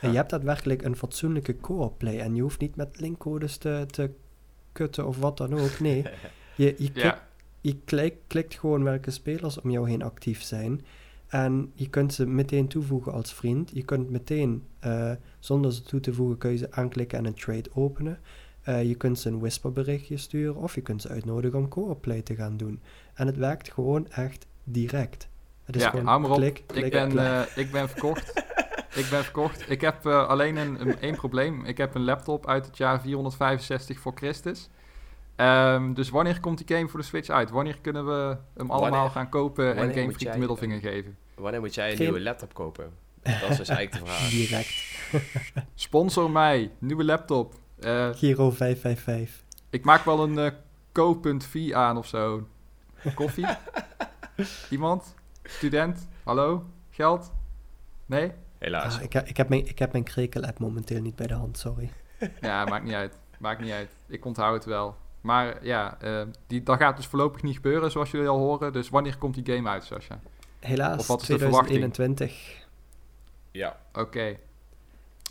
je 0.00 0.08
hebt 0.08 0.30
daadwerkelijk 0.30 0.82
een 0.82 0.96
fatsoenlijke 0.96 1.56
co-op 1.56 1.98
play. 1.98 2.20
En 2.20 2.34
je 2.34 2.42
hoeft 2.42 2.60
niet 2.60 2.76
met 2.76 3.00
linkcodes 3.00 3.56
te, 3.56 3.86
te 3.90 4.10
kutten 4.74 5.06
of 5.06 5.18
wat 5.18 5.36
dan 5.36 5.54
ook. 5.54 5.80
Nee, 5.80 6.04
je, 6.56 6.74
je, 7.60 7.76
klikt, 7.84 8.52
je 8.52 8.58
gewoon 8.58 8.82
welke 8.82 9.10
spelers 9.10 9.60
om 9.60 9.70
jou 9.70 9.90
heen 9.90 10.02
actief 10.02 10.42
zijn. 10.42 10.84
En 11.28 11.72
je 11.74 11.88
kunt 11.88 12.14
ze 12.14 12.26
meteen 12.26 12.68
toevoegen 12.68 13.12
als 13.12 13.34
vriend. 13.34 13.70
Je 13.72 13.82
kunt 13.82 14.10
meteen, 14.10 14.62
eh, 14.78 15.10
zonder 15.38 15.72
ze 15.72 15.82
toe 15.82 16.00
te 16.00 16.12
voegen, 16.12 16.38
kun 16.38 16.50
je 16.50 16.56
ze 16.56 16.70
aanklikken 16.70 17.18
en 17.18 17.24
een 17.24 17.34
trade 17.34 17.70
openen. 17.72 18.18
Eh, 18.62 18.84
je 18.84 18.94
kunt 18.94 19.18
ze 19.18 19.28
een 19.28 19.38
whisperberichtje 19.38 20.16
sturen 20.16 20.56
of 20.56 20.74
je 20.74 20.80
kunt 20.80 21.02
ze 21.02 21.08
uitnodigen 21.08 21.58
om 21.58 21.68
co-op 21.68 22.00
play 22.00 22.22
te 22.22 22.34
gaan 22.34 22.56
doen. 22.56 22.80
En 23.14 23.26
het 23.26 23.36
werkt 23.36 23.72
gewoon 23.72 24.10
echt 24.10 24.46
direct. 24.64 25.28
Het 25.64 25.76
is 25.76 25.82
ja 25.82 25.90
gewoon 25.90 26.32
klik, 26.32 26.62
klik, 26.66 26.84
ik, 26.84 26.90
ben, 26.90 27.18
eh, 27.18 27.42
ik 27.56 27.70
ben 27.70 27.88
verkocht. 27.88 28.32
ik 28.94 29.06
ben 29.10 29.22
verkocht. 29.24 29.70
Ik 29.70 29.80
heb 29.80 30.06
eh, 30.06 30.26
alleen 30.28 30.56
een, 30.56 30.80
een, 30.80 31.00
één 31.00 31.16
probleem. 31.16 31.64
Ik 31.64 31.76
heb 31.78 31.94
een 31.94 32.04
laptop 32.04 32.46
uit 32.46 32.66
het 32.66 32.76
jaar 32.76 33.00
465 33.00 33.98
voor 33.98 34.12
Christus. 34.14 34.68
Ehm, 35.36 35.92
dus 35.92 36.08
wanneer 36.10 36.40
komt 36.40 36.66
die 36.66 36.76
game 36.76 36.88
voor 36.88 37.00
de 37.00 37.06
Switch 37.06 37.28
uit? 37.28 37.50
Wanneer 37.50 37.78
kunnen 37.80 38.06
we 38.06 38.36
hem 38.56 38.70
allemaal 38.70 38.90
Wanneer- 38.90 39.10
gaan 39.10 39.28
kopen 39.28 39.76
en 39.76 39.92
Game 39.94 40.12
Freak 40.12 40.32
de 40.32 40.38
middelvinger 40.38 40.80
geven? 40.80 41.16
Wanneer 41.34 41.60
moet 41.60 41.74
jij 41.74 41.90
een 41.90 41.96
Geen- 41.96 42.06
nieuwe 42.06 42.20
laptop 42.22 42.54
kopen? 42.54 42.92
Dat 43.22 43.50
is 43.50 43.56
dus 43.56 43.68
eigenlijk 43.68 43.92
de 43.92 44.10
vraag. 44.10 44.30
direct. 44.40 44.84
Sponsor 45.74 46.30
mij, 46.30 46.70
nieuwe 46.78 47.04
laptop. 47.04 47.54
Eh, 47.80 48.08
Giro 48.14 48.50
555. 48.50 49.42
ik 49.70 49.84
maak 49.84 50.04
wel 50.04 50.22
een 50.22 50.38
eh 50.38 50.50
co.v 50.92 51.72
aan 51.72 51.96
of 51.96 52.06
zo. 52.06 52.46
Koffie? 53.14 53.46
Iemand? 54.70 55.14
Student? 55.42 56.08
Hallo? 56.24 56.66
Geld? 56.90 57.32
Nee? 58.06 58.32
Helaas. 58.64 58.96
Ah, 58.96 59.02
ik, 59.02 59.12
heb- 59.12 59.26
ik, 59.26 59.36
heb 59.36 59.48
mijn, 59.48 59.66
ik 59.66 59.78
heb 59.78 59.92
mijn 59.92 60.04
krekel-app 60.04 60.58
momenteel 60.58 61.00
niet 61.00 61.16
bij 61.16 61.26
de 61.26 61.34
hand, 61.34 61.58
sorry. 61.58 61.90
Ja, 62.40 62.64
maakt 62.64 62.84
niet 62.84 62.94
uit. 62.94 63.16
Maakt 63.38 63.60
niet 63.60 63.72
uit. 63.72 63.90
Ik 64.06 64.24
onthoud 64.24 64.54
het 64.54 64.64
wel. 64.64 64.96
Maar 65.20 65.64
ja, 65.64 65.96
eh, 66.00 66.22
die, 66.46 66.62
dat 66.62 66.78
gaat 66.78 66.96
dus 66.96 67.06
voorlopig 67.06 67.42
niet 67.42 67.54
gebeuren, 67.54 67.90
zoals 67.90 68.10
jullie 68.10 68.28
al 68.28 68.38
horen. 68.38 68.72
Dus 68.72 68.88
wanneer 68.88 69.16
komt 69.16 69.34
die 69.34 69.54
game 69.54 69.68
uit, 69.68 69.84
Sascha? 69.84 70.20
Helaas, 70.60 70.98
Of 70.98 71.06
wat 71.06 71.20
is 71.20 71.26
de 71.26 71.38
verwachting? 71.38 71.94
2021. 71.94 72.66
Ja. 73.50 73.76
Oké. 73.92 74.36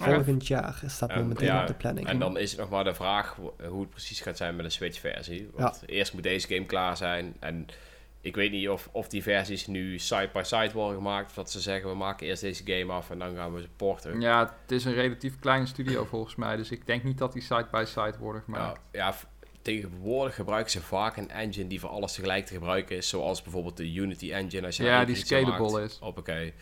Volgend 0.02 0.48
jaar 0.48 0.82
staat 0.86 1.10
En, 1.10 1.22
momenteel 1.22 1.48
ja, 1.48 1.62
op 1.62 1.68
de 1.68 1.74
planning. 1.74 2.08
En 2.08 2.20
dan 2.20 2.38
is 2.38 2.52
het 2.52 2.60
nog 2.60 2.70
maar 2.70 2.84
de 2.84 2.94
vraag 2.94 3.36
hoe 3.68 3.82
het 3.82 3.90
precies 3.90 4.22
gaat 4.22 4.38
zijn 4.38 4.56
met 4.56 4.66
de 4.66 4.72
Switch-versie. 4.72 5.50
Want 5.54 5.84
eerst 5.86 6.14
moet 6.14 6.24
deze 6.24 6.48
game 6.48 6.66
klaar 6.66 6.98
zijn. 6.98 7.36
En 7.40 7.66
ik 8.24 8.36
weet 8.36 8.52
niet 8.52 8.70
of, 8.70 8.90
of 8.92 9.08
die 9.08 9.24
versies 9.24 9.68
nu 9.68 10.00
side-by-side 10.00 10.72
worden 10.74 10.98
gemaakt. 10.98 11.30
Of 11.30 11.36
dat 11.36 11.52
ze 11.52 11.60
zeggen, 11.60 11.90
we 11.90 11.96
maken 11.96 12.28
eerst 12.28 12.42
deze 12.42 12.64
game 12.66 12.92
af 12.94 13.10
en 13.10 13.20
dan 13.20 13.36
gaan 13.36 13.54
we 13.54 13.62
ze 13.62 13.68
porten. 13.76 14.22
Ja, 14.22 14.56
het 14.62 14.72
is 14.72 14.86
een 14.86 14.94
relatief 14.94 15.40
kleine 15.40 15.66
studio 15.66 16.06
volgens 16.16 16.36
mij. 16.36 16.56
Dus 16.56 16.72
ik 16.72 16.86
denk 16.86 17.04
niet 17.04 17.18
dat 17.18 17.34
die 17.34 17.42
side-by-side 17.42 18.18
worden 18.20 18.42
gemaakt. 18.42 18.64
Nou, 18.64 18.78
ja, 18.92 19.16
tegenwoordig 19.62 20.36
gebruiken 20.36 20.72
ze 20.72 20.82
vaak 20.82 21.18
een 21.18 21.30
engine 21.30 21.68
die 21.68 21.80
voor 21.80 21.90
alles 21.90 22.14
tegelijk 22.14 22.46
te 22.46 22.54
gebruiken 22.54 22.96
is. 22.98 23.10
Zoals 23.10 23.42
bijvoorbeeld 23.42 23.78
de 23.78 23.94
Unity 23.94 24.32
engine. 24.32 24.66
Als 24.66 24.78
je 24.78 24.84
Ja, 24.84 25.06
die 25.06 25.16
scalable 25.16 25.72
maakt. 25.72 25.92
is. 25.92 25.98
Hoppakee. 26.02 26.54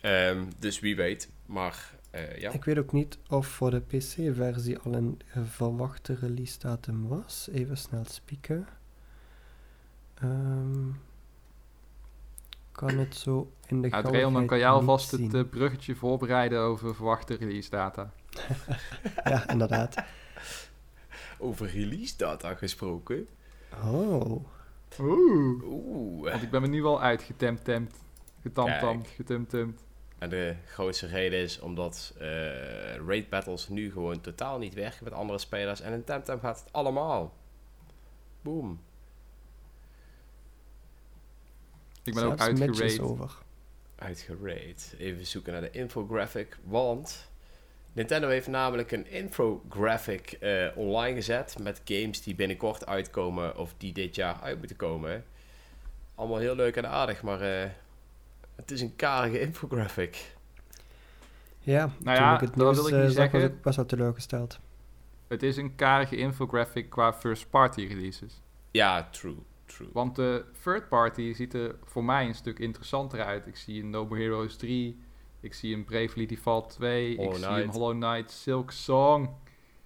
Ehm, 0.00 0.44
dus 0.58 0.80
wie 0.80 0.96
weet. 0.96 1.30
Maar 1.46 1.90
eh, 2.10 2.38
ja. 2.38 2.50
Ik 2.52 2.64
weet 2.64 2.78
ook 2.78 2.92
niet 2.92 3.18
of 3.28 3.46
voor 3.46 3.70
de 3.70 3.80
PC-versie 3.80 4.78
al 4.78 4.94
een 4.94 5.20
eh, 5.34 5.42
verwachte 5.44 6.14
release 6.20 6.58
datum 6.58 7.08
was. 7.08 7.48
Even 7.52 7.76
snel 7.76 8.04
spieken. 8.08 8.66
Ehm, 10.22 10.90
kan 12.72 12.98
het 12.98 13.16
zo 13.16 13.52
in 13.66 13.82
de 13.82 13.88
Nou, 13.88 14.04
Dreon, 14.04 14.32
dan 14.32 14.46
kan 14.46 14.58
jij 14.58 14.68
alvast 14.68 15.08
zien. 15.08 15.24
het 15.24 15.34
eh, 15.34 15.50
bruggetje 15.50 15.94
voorbereiden 15.94 16.60
over 16.60 16.94
verwachte 16.94 17.34
release 17.34 17.70
data. 17.70 18.10
Ja, 19.24 19.48
inderdaad. 19.48 20.04
Over 21.38 21.66
release 21.66 22.16
data 22.16 22.54
gesproken. 22.54 23.28
Oh, 23.84 24.44
Oeh. 25.00 25.62
Oeh. 25.64 26.30
Want 26.30 26.42
ik 26.42 26.50
ben 26.50 26.60
me 26.60 26.68
nu 26.68 26.84
al 26.84 27.02
uitgetemtemd. 27.02 27.94
Getamtamd, 28.42 29.08
getumtumd. 29.08 29.84
En 30.18 30.28
de 30.28 30.56
grootste 30.66 31.06
reden 31.06 31.38
is 31.38 31.60
omdat 31.60 32.14
eh, 32.18 32.26
raid 33.06 33.28
battles 33.28 33.68
nu 33.68 33.92
gewoon 33.92 34.20
totaal 34.20 34.58
niet 34.58 34.74
werken 34.74 35.04
met 35.04 35.12
andere 35.12 35.38
spelers. 35.38 35.80
En 35.80 35.92
in 35.92 36.04
Temtem 36.04 36.40
gaat 36.40 36.60
het 36.60 36.72
allemaal. 36.72 37.32
Boom. 38.42 38.80
Ik 42.02 42.14
ben 42.14 42.24
ook 42.24 42.38
zelfs 42.38 42.60
uitgerate. 42.60 43.02
over. 43.02 43.30
Uitgeraid. 43.96 44.94
Even 44.98 45.26
zoeken 45.26 45.52
naar 45.52 45.60
de 45.60 45.70
infographic. 45.70 46.58
Want 46.64 47.30
Nintendo 47.92 48.28
heeft 48.28 48.46
namelijk 48.46 48.92
een 48.92 49.10
infographic 49.10 50.32
eh, 50.32 50.66
online 50.74 51.14
gezet. 51.14 51.56
Met 51.60 51.80
games 51.84 52.22
die 52.22 52.34
binnenkort 52.34 52.86
uitkomen. 52.86 53.56
Of 53.56 53.74
die 53.76 53.92
dit 53.92 54.14
jaar 54.14 54.40
uit 54.42 54.58
moeten 54.58 54.76
komen. 54.76 55.24
Allemaal 56.14 56.38
heel 56.38 56.54
leuk 56.54 56.76
en 56.76 56.88
aardig. 56.88 57.22
Maar 57.22 57.40
eh, 57.40 57.70
het 58.56 58.70
is 58.70 58.80
een 58.80 58.96
karige 58.96 59.40
infographic. 59.40 60.34
Ja, 61.58 61.90
Nou 61.98 62.16
ja, 62.16 62.34
ik 62.34 62.40
het 62.40 62.54
dat 62.54 62.56
nieuws 62.56 62.76
wil 62.76 62.86
ik 62.86 62.92
eh, 62.92 62.98
niet 62.98 63.06
was 63.06 63.14
zeggen. 63.14 63.42
ik 63.42 63.62
best 63.62 63.76
wel 63.76 63.86
teleurgesteld. 63.86 64.58
Het 65.28 65.42
is 65.42 65.56
een 65.56 65.74
karige 65.74 66.16
infographic 66.16 66.90
qua 66.90 67.12
first 67.12 67.50
party 67.50 67.86
releases. 67.86 68.40
Ja, 68.70 69.08
true. 69.10 69.36
True. 69.74 69.88
Want 69.92 70.16
de 70.16 70.44
third 70.62 70.88
party 70.88 71.32
ziet 71.32 71.54
er 71.54 71.74
voor 71.84 72.04
mij 72.04 72.26
een 72.26 72.34
stuk 72.34 72.58
interessanter 72.58 73.24
uit. 73.24 73.46
Ik 73.46 73.56
zie 73.56 73.82
een 73.82 73.90
No 73.90 74.06
More 74.06 74.20
Heroes 74.20 74.56
3. 74.56 75.00
Ik 75.40 75.54
zie 75.54 75.74
een 75.74 75.84
Bravely 75.84 76.26
Default 76.26 76.70
2. 76.70 77.16
Hollow 77.16 77.32
ik 77.32 77.38
zie 77.38 77.48
een 77.48 77.68
Hollow 77.68 78.00
Knight 78.00 78.30
Silk 78.30 78.70
Song. 78.70 79.28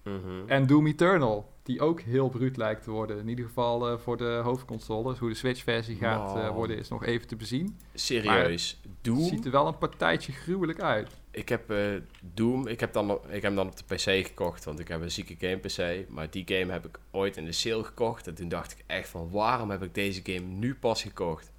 Mhm. 0.03 0.47
En 0.47 0.67
Doom 0.67 0.87
Eternal. 0.87 1.55
Die 1.63 1.81
ook 1.81 2.01
heel 2.01 2.29
bruut 2.29 2.57
lijkt 2.57 2.83
te 2.83 2.91
worden. 2.91 3.17
In 3.17 3.27
ieder 3.27 3.45
geval 3.45 3.89
eh, 3.89 3.97
voor 3.97 4.17
de 4.17 4.41
hoofdconsoles. 4.43 5.19
Hoe 5.19 5.29
de 5.29 5.35
Switch 5.35 5.63
versie 5.63 5.95
gaat 5.95 6.35
eh, 6.35 6.49
worden 6.49 6.77
is 6.77 6.89
nog 6.89 7.05
even 7.05 7.27
te 7.27 7.35
bezien. 7.35 7.77
Serieus. 7.93 8.81
Doom? 9.01 9.23
Ziet 9.23 9.45
er 9.45 9.51
wel 9.51 9.67
een 9.67 9.77
partijtje 9.77 10.31
gruwelijk 10.31 10.81
uit. 10.81 11.21
Ik 11.37 11.49
heb 11.49 11.71
eh, 11.71 11.95
Doom, 12.21 12.67
ik 12.67 12.79
heb, 12.79 12.93
dan, 12.93 13.11
ik 13.11 13.31
heb 13.31 13.41
hem 13.41 13.55
dan 13.55 13.67
op 13.67 13.77
de 13.77 13.95
PC 13.95 14.25
gekocht, 14.27 14.63
want 14.63 14.79
ik 14.79 14.87
heb 14.87 15.01
een 15.01 15.11
zieke 15.11 15.35
game 15.39 15.57
PC. 15.57 16.09
Maar 16.09 16.29
die 16.29 16.43
game 16.47 16.71
heb 16.71 16.85
ik 16.85 16.99
ooit 17.11 17.37
in 17.37 17.45
de 17.45 17.51
sale 17.51 17.83
gekocht. 17.83 18.27
En 18.27 18.35
toen 18.35 18.49
dacht 18.49 18.71
ik 18.71 18.83
echt 18.87 19.09
van, 19.09 19.29
waarom 19.29 19.69
heb 19.69 19.83
ik 19.83 19.93
deze 19.93 20.21
game 20.23 20.39
nu 20.45 20.75
pas 20.75 21.01
gekocht? 21.01 21.51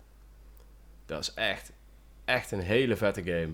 Dat 1.07 1.21
is 1.21 1.35
echt, 1.35 1.73
echt 2.25 2.51
een 2.53 2.61
hele 2.61 2.97
vette 2.97 3.23
game. 3.23 3.51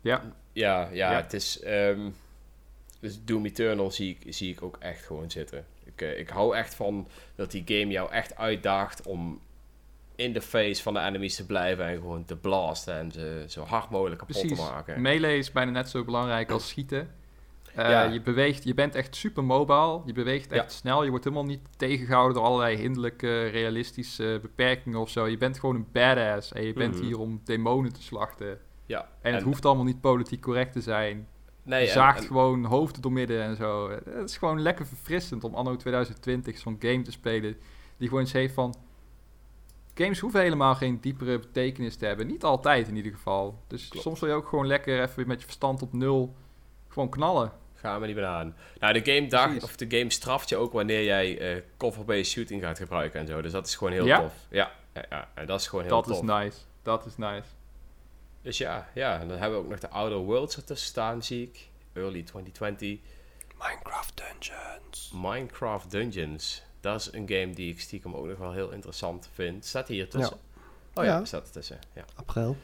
Ja. 0.00 0.34
Ja, 0.52 0.88
ja, 0.92 1.10
Ja. 1.10 1.16
het 1.22 1.32
is... 1.32 1.60
ehm, 1.60 2.10
dus 3.00 3.24
Doom 3.24 3.46
Eternal 3.46 3.90
zie 3.90 4.18
ik, 4.20 4.34
zie 4.34 4.52
ik 4.52 4.62
ook 4.62 4.76
echt 4.78 5.04
gewoon 5.04 5.30
zitten. 5.30 5.66
Ik, 5.84 6.02
eh, 6.02 6.18
ik 6.18 6.28
hou 6.28 6.56
echt 6.56 6.74
van 6.74 7.08
dat 7.34 7.50
die 7.50 7.62
game 7.66 7.92
jou 7.92 8.10
echt 8.12 8.36
uitdaagt 8.36 9.02
om 9.02 9.40
in 10.16 10.32
de 10.32 10.40
face 10.40 10.82
van 10.82 10.94
de 10.94 11.00
enemies 11.00 11.36
te 11.36 11.46
blijven 11.46 11.86
en 11.86 11.94
gewoon 11.96 12.24
te 12.24 12.36
blasten 12.36 12.94
en 12.98 13.12
ze 13.12 13.44
zo 13.48 13.62
hard 13.64 13.90
mogelijk 13.90 14.18
kapot 14.18 14.38
Precies. 14.40 14.58
te 14.58 14.70
maken. 14.72 15.00
Melee 15.00 15.38
is 15.38 15.52
bijna 15.52 15.70
net 15.70 15.88
zo 15.88 16.04
belangrijk 16.04 16.50
als 16.50 16.68
schieten. 16.68 17.10
Eh, 17.74 17.90
Ja. 17.90 18.02
Je 18.02 18.20
beweegt, 18.20 18.64
je 18.64 18.74
bent 18.74 18.94
echt 18.94 19.16
super 19.16 19.44
mobile. 19.44 20.00
Je 20.04 20.12
beweegt 20.12 20.52
echt 20.52 20.72
snel. 20.72 21.04
Je 21.04 21.10
wordt 21.10 21.24
helemaal 21.24 21.44
niet 21.46 21.60
tegengehouden 21.76 22.34
door 22.36 22.44
allerlei 22.44 22.76
hinderlijke, 22.76 23.46
realistische 23.46 24.38
beperkingen 24.42 25.00
of 25.00 25.10
zo. 25.10 25.26
Je 25.26 25.36
bent 25.36 25.58
gewoon 25.58 25.74
een 25.74 25.86
badass. 25.92 26.52
En 26.52 26.62
je 26.64 26.72
bent 26.72 26.94
Mhm. 26.94 27.04
hier 27.04 27.18
om 27.18 27.40
demonen 27.44 27.92
te 27.92 28.02
slachten. 28.02 28.58
Ja, 28.86 29.08
En 29.22 29.34
het 29.34 29.42
hoeft 29.42 29.64
allemaal 29.64 29.84
niet 29.84 30.00
politiek 30.00 30.40
correct 30.40 30.72
te 30.72 30.80
zijn. 30.80 31.28
nee, 31.62 31.84
je 31.84 31.90
zaagt 31.90 32.20
en- 32.20 32.26
gewoon 32.26 32.64
hoofden 32.64 33.02
door 33.02 33.12
midden 33.12 33.42
en 33.42 33.56
zo. 33.56 33.90
Het 33.90 34.30
is 34.30 34.36
gewoon 34.36 34.60
lekker 34.62 34.86
verfrissend 34.86 35.44
om 35.44 35.54
anno 35.54 35.76
2020 35.76 36.58
zo'n 36.58 36.76
game 36.78 37.02
te 37.02 37.10
spelen. 37.10 37.56
Die 37.96 38.08
gewoon 38.08 38.22
eens 38.22 38.32
heeft 38.32 38.54
van... 38.54 38.74
Games 39.96 40.18
hoeven 40.20 40.40
helemaal 40.40 40.74
geen 40.74 41.00
diepere 41.00 41.38
betekenis 41.38 41.96
te 41.96 42.06
hebben. 42.06 42.26
Niet 42.26 42.44
altijd 42.44 42.88
in 42.88 42.96
ieder 42.96 43.12
geval. 43.12 43.62
Dus 43.66 43.88
Klopt. 43.88 44.04
soms 44.04 44.20
wil 44.20 44.28
je 44.28 44.34
ook 44.34 44.48
gewoon 44.48 44.66
lekker 44.66 45.02
even 45.02 45.26
met 45.26 45.38
je 45.40 45.44
verstand 45.44 45.82
op 45.82 45.92
nul... 45.92 46.34
Gewoon 46.88 47.10
knallen. 47.10 47.52
Gaan 47.74 48.00
we 48.00 48.06
niet 48.06 48.16
meer 48.16 48.24
aan. 48.26 48.56
Nou, 48.80 49.00
de 49.02 49.12
game, 49.12 49.26
dag, 49.26 49.62
of 49.62 49.76
de 49.76 49.98
game 49.98 50.10
straft 50.10 50.48
je 50.48 50.56
ook 50.56 50.72
wanneer 50.72 51.04
jij 51.04 51.38
eh 51.38 51.62
cover-based 51.76 52.26
shooting 52.26 52.62
gaat 52.62 52.78
gebruiken 52.78 53.20
en 53.20 53.26
zo. 53.26 53.40
Dus 53.42 53.52
dat 53.52 53.66
is 53.66 53.74
gewoon 53.74 53.92
heel 53.92 54.06
Ja? 54.06 54.20
tof. 54.20 54.32
Ja, 54.50 54.72
ja, 54.94 55.04
ja, 55.10 55.28
en 55.34 55.46
dat 55.46 55.60
is 55.60 55.66
gewoon 55.66 55.84
heel 55.84 55.94
Dat 55.94 56.04
tof. 56.04 56.16
is 56.16 56.22
nice. 56.22 56.58
Dat 56.82 57.06
is 57.06 57.16
nice. 57.16 57.48
Dus 58.42 58.58
ja, 58.58 58.88
ja, 58.94 59.20
en 59.20 59.28
dan 59.28 59.38
hebben 59.38 59.58
we 59.58 59.64
ook 59.64 59.70
nog 59.70 59.78
de 59.80 59.88
Outer 59.88 60.18
Worlds 60.18 60.56
ertussen 60.56 60.88
staan, 60.88 61.22
zie 61.22 61.42
ik. 61.42 61.68
Early 61.92 62.22
2020. 62.22 62.98
Minecraft 63.58 64.16
Dungeons. 64.16 65.12
Minecraft 65.14 65.90
Dungeons. 65.90 66.62
Dat 66.80 67.00
is 67.00 67.12
een 67.12 67.28
game 67.28 67.50
die 67.54 67.72
ik 67.72 67.80
stiekem 67.80 68.14
ook 68.14 68.26
nog 68.26 68.38
wel 68.38 68.52
heel 68.52 68.70
interessant 68.70 69.28
vind. 69.32 69.64
Staat 69.64 69.88
hier 69.88 70.08
tussen? 70.10 70.36
Oh 70.94 71.04
ja, 71.04 71.18
Ja. 71.18 71.24
staat 71.24 71.46
er 71.46 71.52
tussen. 71.52 71.78
Ja. 71.92 72.04
April. 72.14 72.56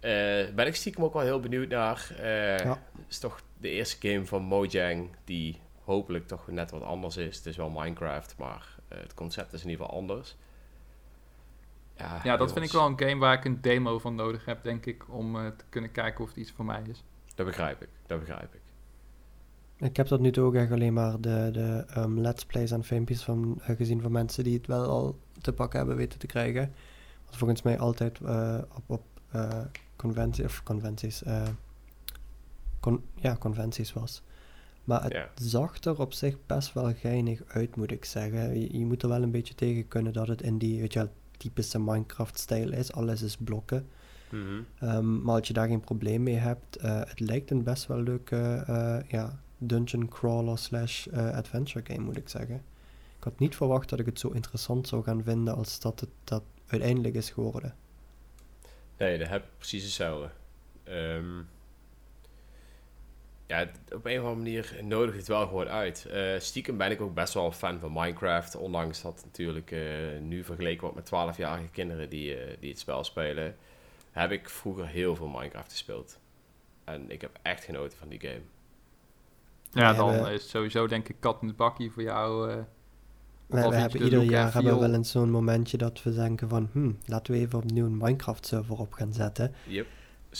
Eh, 0.00 0.54
ben 0.54 0.66
ik 0.66 0.74
stiekem 0.74 1.04
ook 1.04 1.12
wel 1.12 1.22
heel 1.22 1.40
benieuwd 1.40 1.68
naar. 1.68 2.10
Eh 2.18 2.58
Ja. 2.58 2.82
is 3.08 3.18
toch 3.18 3.40
de 3.58 3.68
eerste 3.68 4.08
game 4.08 4.26
van 4.26 4.42
Mojang 4.42 5.10
die 5.24 5.60
hopelijk 5.84 6.26
toch 6.26 6.46
net 6.48 6.70
wat 6.70 6.82
anders 6.82 7.16
is. 7.16 7.36
Het 7.36 7.46
is 7.46 7.56
wel 7.56 7.68
Minecraft, 7.70 8.34
maar 8.38 8.76
eh, 8.88 8.98
het 8.98 9.14
concept 9.14 9.52
is 9.52 9.62
in 9.64 9.68
ieder 9.70 9.84
geval 9.84 10.00
anders. 10.00 10.36
Ja, 11.96 12.20
Ja, 12.24 12.36
dat 12.36 12.52
vind 12.52 12.64
ik 12.64 12.72
wel 12.72 12.86
een 12.86 12.98
game 13.00 13.16
waar 13.16 13.34
ik 13.34 13.44
een 13.44 13.60
demo 13.60 13.98
van 13.98 14.14
nodig 14.14 14.44
heb, 14.44 14.62
denk 14.62 14.86
ik. 14.86 15.04
Om 15.08 15.34
te 15.56 15.64
kunnen 15.68 15.92
kijken 15.92 16.20
of 16.24 16.28
het 16.28 16.38
iets 16.38 16.50
voor 16.52 16.64
mij 16.64 16.82
is. 16.88 17.02
dat 17.34 17.46
begrijp 17.46 17.82
ik. 17.82 17.88
Dat 18.06 18.18
begrijp 18.18 18.54
ik. 18.54 18.60
Ik 19.78 19.96
heb 19.96 20.06
tot 20.06 20.20
nu 20.20 20.30
toe 20.30 20.44
ook 20.44 20.54
echt 20.54 20.72
alleen 20.72 20.92
maar 20.92 21.20
de, 21.20 21.48
de 21.52 21.84
um, 21.96 22.20
let's 22.20 22.44
plays 22.44 22.70
en 22.70 22.84
filmpjes 22.84 23.22
van, 23.22 23.60
uh, 23.60 23.76
gezien 23.76 24.00
van 24.00 24.12
mensen 24.12 24.44
die 24.44 24.56
het 24.56 24.66
wel 24.66 24.84
al 24.84 25.18
te 25.40 25.52
pakken 25.52 25.78
hebben 25.78 25.96
weten 25.96 26.18
te 26.18 26.26
krijgen. 26.26 26.72
Wat 27.26 27.36
volgens 27.36 27.62
mij 27.62 27.78
altijd 27.78 28.18
uh, 28.22 28.58
op, 28.74 28.82
op 28.86 29.02
uh, 29.34 29.60
conventie, 29.96 30.44
of 30.44 30.62
conventies, 30.62 31.22
con 32.80 33.02
ja, 33.14 33.36
conventies 33.36 33.92
was. 33.92 34.22
Maar 34.84 35.02
het 35.02 35.28
zag 35.34 35.84
er 35.84 36.00
op 36.00 36.12
zich 36.12 36.36
best 36.46 36.72
wel 36.72 36.94
geinig 36.94 37.42
uit, 37.46 37.76
moet 37.76 37.90
ik 37.90 38.04
zeggen. 38.04 38.60
Je, 38.60 38.78
je 38.78 38.86
moet 38.86 39.02
er 39.02 39.08
wel 39.08 39.22
een 39.22 39.30
beetje 39.30 39.54
tegen 39.54 39.88
kunnen 39.88 40.12
dat 40.12 40.28
het 40.28 40.42
in 40.42 40.58
die, 40.58 40.80
weet 40.80 40.92
je 40.92 40.98
wel, 40.98 41.08
typische 41.36 41.80
Minecraft-stijl 41.80 42.72
is. 42.72 42.92
Alles 42.92 43.22
is 43.22 43.36
blokken. 43.36 43.86
Mhm. 44.30 44.62
Ehm, 44.78 45.22
maar 45.22 45.34
als 45.34 45.46
je 45.46 45.52
daar 45.52 45.68
geen 45.68 45.80
probleem 45.80 46.22
mee 46.22 46.34
hebt, 46.34 46.76
eh, 46.76 47.00
het 47.04 47.20
lijkt 47.20 47.50
een 47.50 47.62
best 47.62 47.86
wel 47.86 48.00
leuke 48.00 48.64
eh, 48.66 48.98
ja, 49.08 49.40
dungeon 49.58 50.08
crawler 50.08 50.58
slash 50.58 51.06
eh, 51.06 51.34
adventure 51.34 51.84
game, 51.84 52.04
moet 52.04 52.16
ik 52.16 52.28
zeggen. 52.28 52.54
Ik 53.18 53.24
had 53.24 53.38
niet 53.38 53.56
verwacht 53.56 53.88
dat 53.88 53.98
ik 53.98 54.06
het 54.06 54.18
zo 54.18 54.28
interessant 54.28 54.88
zou 54.88 55.02
gaan 55.02 55.22
vinden 55.22 55.54
als 55.54 55.80
dat 55.80 56.00
het 56.00 56.10
dat 56.24 56.42
uiteindelijk 56.66 57.14
is 57.14 57.30
geworden. 57.30 57.74
Nee, 58.96 59.18
dat 59.18 59.28
heb 59.28 59.42
ik 59.42 59.50
precies 59.58 59.82
hetzelfde. 59.82 60.30
Ehm, 60.84 61.38
ja, 63.46 63.70
op 63.94 64.04
een 64.04 64.20
of 64.20 64.26
andere 64.26 64.34
manier 64.34 64.78
nodigt 64.82 65.16
het 65.16 65.28
wel 65.28 65.46
gewoon 65.46 65.68
uit. 65.68 66.06
Eh, 66.06 66.38
stiekem 66.38 66.76
ben 66.76 66.90
ik 66.90 67.00
ook 67.00 67.14
best 67.14 67.34
wel 67.34 67.52
fan 67.52 67.78
van 67.78 67.92
Minecraft. 67.92 68.56
Ondanks 68.56 69.02
dat 69.02 69.22
natuurlijk 69.24 69.70
eh, 69.70 69.80
nu 70.20 70.44
vergeleken 70.44 70.80
wordt 70.80 70.96
met 70.96 71.36
12-jarige 71.36 71.68
kinderen 71.68 72.10
die, 72.10 72.36
die 72.60 72.70
het 72.70 72.78
spel 72.78 73.04
spelen. 73.04 73.56
Heb 74.10 74.30
ik 74.30 74.48
vroeger 74.48 74.86
heel 74.86 75.16
veel 75.16 75.28
Minecraft 75.28 75.70
gespeeld. 75.70 76.18
En 76.84 77.10
ik 77.10 77.20
heb 77.20 77.38
echt 77.42 77.64
genoten 77.64 77.98
van 77.98 78.08
die 78.08 78.20
game. 78.20 78.42
Ja, 79.72 79.92
dan 79.92 80.22
we- 80.22 80.30
is 80.30 80.40
het 80.42 80.50
sowieso 80.50 80.86
denk 80.86 81.08
ik 81.08 81.16
kat 81.20 81.38
in 81.40 81.48
het 81.48 81.56
bakkie 81.56 81.90
voor 81.90 82.02
jou. 82.02 82.50
eh. 82.50 82.56
We, 83.46 83.56
hebben 83.58 83.90
de 83.98 84.04
ieder 84.04 84.22
jaar 84.22 84.52
hebben 84.54 84.74
we 84.74 84.78
wel 84.80 84.94
eens 84.94 85.10
zo'n 85.10 85.30
momentje 85.30 85.76
dat 85.76 86.02
we 86.02 86.14
denken 86.14 86.48
van, 86.48 86.68
hm, 86.72 86.90
laten 87.06 87.32
we 87.32 87.38
even 87.38 87.58
opnieuw 87.58 87.86
een 87.86 87.96
Minecraft 87.96 88.46
server 88.46 88.78
op 88.78 88.92
gaan 88.92 89.12
zetten. 89.12 89.54
Yep. 89.66 89.86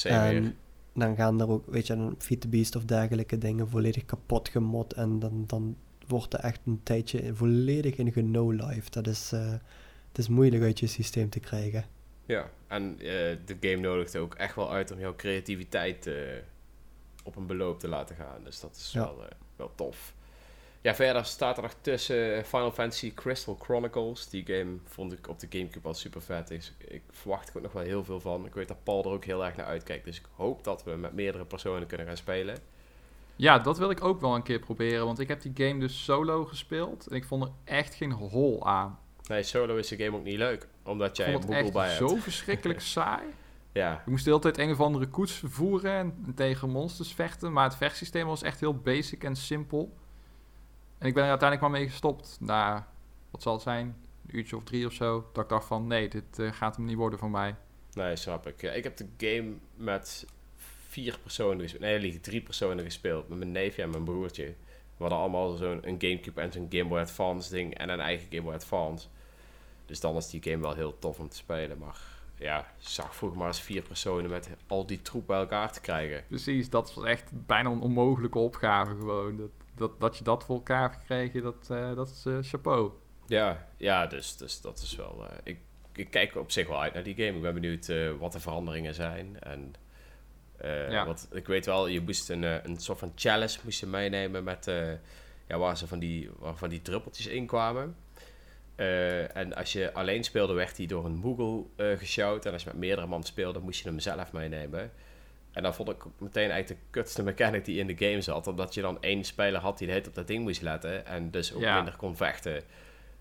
En 0.02 0.56
dan 0.94 1.16
gaan 1.16 1.40
er 1.40 1.48
ook, 1.48 1.66
weet 1.70 1.86
je, 1.86 1.92
een 1.92 2.14
Feed 2.18 2.40
the 2.40 2.48
Beast 2.48 2.76
of 2.76 2.84
dergelijke 2.84 3.38
dingen 3.38 3.68
volledig 3.68 4.04
kapot 4.04 4.48
gemod. 4.48 4.92
En 4.92 5.18
dan, 5.18 5.44
dan 5.46 5.76
wordt 6.06 6.34
er 6.34 6.40
echt 6.40 6.60
een 6.66 6.80
tijdje 6.82 7.34
volledig 7.34 7.96
in 7.96 8.12
geno-life. 8.12 8.90
Dat 8.90 9.06
is, 9.06 9.32
eh, 9.32 9.50
het 10.08 10.18
is 10.18 10.28
moeilijk 10.28 10.62
uit 10.62 10.78
je 10.80 10.86
systeem 10.86 11.28
te 11.28 11.40
krijgen. 11.40 11.84
Ja, 12.26 12.50
en 12.66 12.92
eh, 12.98 13.06
de 13.44 13.56
game 13.60 13.76
nodigt 13.76 14.16
ook 14.16 14.34
echt 14.34 14.54
wel 14.54 14.72
uit 14.72 14.92
om 14.92 14.98
jouw 14.98 15.14
creativiteit 15.16 16.06
eh, 16.06 16.14
op 17.28 17.36
een 17.36 17.46
beloop 17.46 17.80
te 17.80 17.88
laten 17.88 18.16
gaan. 18.16 18.44
Dus 18.44 18.60
dat 18.60 18.76
is 18.76 18.90
Ja. 18.92 19.00
wel, 19.00 19.24
eh, 19.24 19.30
wel 19.56 19.72
tof. 19.74 20.14
Ja, 20.80 20.94
verder 20.94 21.24
staat 21.24 21.56
er 21.56 21.62
nog 21.62 21.74
tussen 21.80 22.36
eh, 22.36 22.44
Final 22.44 22.70
Fantasy 22.72 23.14
Crystal 23.14 23.54
Chronicles. 23.60 24.28
Die 24.28 24.44
game 24.46 24.76
vond 24.84 25.12
ik 25.12 25.28
op 25.28 25.38
de 25.40 25.46
Gamecube 25.50 25.88
al 25.88 25.94
super 25.94 26.22
vet. 26.22 26.48
Dus 26.48 26.72
ik 26.78 27.02
verwacht 27.10 27.48
er 27.48 27.56
ook 27.56 27.62
nog 27.62 27.72
wel 27.72 27.82
heel 27.82 28.04
veel 28.04 28.20
van. 28.20 28.46
Ik 28.46 28.54
weet 28.54 28.68
dat 28.68 28.82
Paul 28.82 29.04
er 29.04 29.10
ook 29.10 29.24
heel 29.24 29.44
erg 29.44 29.56
naar 29.56 29.66
uitkijkt. 29.66 30.04
Dus 30.04 30.18
ik 30.18 30.24
hoop 30.36 30.64
dat 30.64 30.84
we 30.84 30.90
met 30.90 31.12
meerdere 31.12 31.44
personen 31.44 31.86
kunnen 31.86 32.06
gaan 32.06 32.16
spelen. 32.16 32.58
Ja, 33.36 33.58
dat 33.58 33.78
wil 33.78 33.90
ik 33.90 34.04
ook 34.04 34.20
wel 34.20 34.34
een 34.34 34.42
keer 34.42 34.58
proberen. 34.58 35.04
Want 35.04 35.18
ik 35.18 35.28
heb 35.28 35.40
die 35.42 35.52
game 35.54 35.80
dus 35.80 36.04
solo 36.04 36.44
gespeeld. 36.44 37.06
En 37.06 37.16
ik 37.16 37.24
vond 37.24 37.42
er 37.44 37.50
echt 37.64 37.94
geen 37.94 38.12
hol 38.12 38.66
aan. 38.66 38.98
Nee, 39.28 39.42
solo 39.42 39.76
is 39.76 39.88
de 39.88 39.96
game 39.96 40.16
ook 40.16 40.24
niet 40.24 40.36
leuk. 40.38 40.66
Omdat 40.84 41.16
jij 41.16 41.26
een 41.26 41.32
vond 41.32 41.54
het 41.54 41.72
bij 41.72 41.88
echt 41.88 41.98
hebt. 41.98 42.10
zo 42.10 42.16
verschrikkelijk 42.16 42.80
saai. 42.96 43.26
Ja, 43.78 44.00
Ik 44.00 44.06
moest 44.06 44.24
de 44.24 44.30
hele 44.30 44.42
tijd 44.42 44.58
een 44.58 44.70
of 44.70 44.80
andere 44.80 45.06
koets 45.06 45.32
vervoeren 45.32 45.92
en 45.92 46.34
tegen 46.34 46.70
monsters 46.70 47.12
vechten. 47.12 47.52
Maar 47.52 47.64
het 47.64 47.76
vechtsysteem 47.76 48.26
was 48.26 48.42
echt 48.42 48.60
heel 48.60 48.76
basic 48.76 49.24
en 49.24 49.36
simpel. 49.36 49.96
En 50.98 51.06
ik 51.06 51.14
ben 51.14 51.22
er 51.22 51.28
uiteindelijk 51.28 51.70
maar 51.70 51.80
mee 51.80 51.88
gestopt. 51.88 52.36
Na, 52.40 52.88
wat 53.30 53.42
zal 53.42 53.52
het 53.52 53.62
zijn, 53.62 53.86
een 54.26 54.36
uurtje 54.36 54.56
of 54.56 54.64
drie 54.64 54.86
of 54.86 54.92
zo. 54.92 55.30
Dat 55.32 55.44
ik 55.44 55.50
dacht 55.50 55.66
van, 55.66 55.86
nee, 55.86 56.08
dit 56.08 56.38
eh, 56.38 56.52
gaat 56.52 56.76
hem 56.76 56.84
niet 56.84 56.96
worden 56.96 57.18
voor 57.18 57.30
mij. 57.30 57.54
Nee, 57.92 58.16
snap 58.16 58.46
ik. 58.46 58.62
Ik 58.62 58.84
heb 58.84 58.96
de 58.96 59.06
game 59.16 59.54
met 59.74 60.26
vier 60.88 61.18
personen 61.22 61.60
gespeeld. 61.60 61.82
Nee, 61.82 62.20
drie 62.20 62.40
personen 62.40 62.84
gespeeld. 62.84 63.28
Met 63.28 63.38
mijn 63.38 63.52
neefje 63.52 63.82
en 63.82 63.90
mijn 63.90 64.04
broertje. 64.04 64.44
We 64.96 65.04
hadden 65.04 65.18
allemaal 65.18 65.56
zo'n 65.56 65.82
Gamecube 65.82 66.40
en 66.40 66.52
zo'n 66.52 66.66
Game 66.70 66.88
Boy 66.88 66.98
Advance 66.98 67.50
ding. 67.50 67.74
En 67.74 67.88
een 67.88 68.00
eigen 68.00 68.26
Game 68.30 68.42
Boy 68.42 68.54
Advance. 68.54 69.06
Dus 69.86 70.00
dan 70.00 70.16
is 70.16 70.30
die 70.30 70.42
game 70.42 70.62
wel 70.62 70.74
heel 70.74 70.98
tof 70.98 71.18
om 71.18 71.28
te 71.28 71.36
spelen. 71.36 71.78
Maar 71.78 72.17
ja, 72.38 72.72
zag 72.78 73.14
vroeger 73.16 73.38
maar 73.38 73.46
eens 73.46 73.60
vier 73.60 73.82
personen 73.82 74.30
met 74.30 74.48
al 74.66 74.86
die 74.86 75.02
troep 75.02 75.26
bij 75.26 75.38
elkaar 75.38 75.72
te 75.72 75.80
krijgen. 75.80 76.24
Precies, 76.28 76.70
dat 76.70 76.94
was 76.94 77.04
echt 77.04 77.30
bijna 77.46 77.70
een 77.70 77.80
onmogelijke 77.80 78.38
opgave 78.38 78.94
gewoon. 78.96 79.36
Dat, 79.36 79.50
dat, 79.74 80.00
dat 80.00 80.16
je 80.18 80.24
dat 80.24 80.44
voor 80.44 80.54
elkaar 80.56 80.90
gekregen, 80.92 81.42
dat, 81.42 81.68
eh, 81.70 81.94
dat 81.94 82.08
is 82.10 82.26
eh, 82.26 82.38
chapeau. 82.40 82.90
Ja, 83.26 83.66
ja 83.76 84.06
dus, 84.06 84.36
dus 84.36 84.60
dat 84.60 84.78
is 84.78 84.96
wel... 84.96 85.26
eh, 85.30 85.36
ik, 85.44 85.58
ik 85.92 86.10
kijk 86.10 86.36
op 86.36 86.50
zich 86.50 86.68
wel 86.68 86.80
uit 86.82 86.94
naar 86.94 87.02
die 87.02 87.14
game. 87.14 87.36
Ik 87.36 87.42
ben 87.42 87.54
benieuwd 87.54 87.92
wat 88.18 88.32
de 88.32 88.40
veranderingen 88.40 88.94
zijn. 88.94 89.40
En 89.40 89.74
Ja. 90.90 91.06
wat, 91.06 91.28
ik 91.32 91.46
weet 91.46 91.66
wel, 91.66 91.86
je 91.86 92.00
moest 92.00 92.28
een, 92.30 92.42
een 92.42 92.76
soort 92.80 92.98
van 92.98 93.12
chalice 93.14 93.58
moest 93.64 93.80
je 93.80 93.86
meenemen 93.86 94.44
met... 94.44 94.64
ja, 95.48 95.58
waar, 95.58 95.76
ze 95.76 95.86
van 95.86 95.98
die, 95.98 96.30
waar 96.38 96.56
van 96.56 96.68
die 96.68 96.82
druppeltjes 96.82 97.26
in 97.26 97.46
kwamen. 97.46 97.96
Eh, 98.78 99.36
en 99.36 99.54
als 99.54 99.72
je 99.72 99.92
alleen 99.92 100.24
speelde, 100.24 100.52
werd 100.52 100.76
hij 100.76 100.86
door 100.86 101.04
een 101.04 101.16
Moogle 101.16 101.64
eh 101.76 101.98
geshout. 101.98 102.46
En 102.46 102.52
als 102.52 102.62
je 102.62 102.68
met 102.68 102.78
meerdere 102.78 103.06
man 103.06 103.22
speelde, 103.22 103.58
moest 103.58 103.82
je 103.82 103.88
hem 103.88 103.98
zelf 103.98 104.32
meenemen. 104.32 104.92
En 105.52 105.62
dan 105.62 105.74
vond 105.74 105.88
ik 105.88 106.04
meteen 106.18 106.50
eigenlijk 106.50 106.80
de 106.80 106.86
kutste 106.90 107.22
mechanic 107.22 107.64
die 107.64 107.78
in 107.78 107.86
de 107.86 107.96
game 108.06 108.20
zat. 108.20 108.46
Omdat 108.46 108.74
je 108.74 108.80
dan 108.80 109.02
één 109.02 109.24
speler 109.24 109.60
had 109.60 109.78
die 109.78 109.86
de 109.86 109.92
hele 109.92 110.04
tijd 110.04 110.16
op 110.18 110.26
dat 110.26 110.34
ding 110.34 110.42
moest 110.44 110.62
letten. 110.62 111.06
En 111.06 111.30
dus 111.30 111.52
ook 111.54 111.60
Ja. 111.60 111.74
minder 111.74 111.96
kon 111.96 112.16
vechten. 112.16 112.62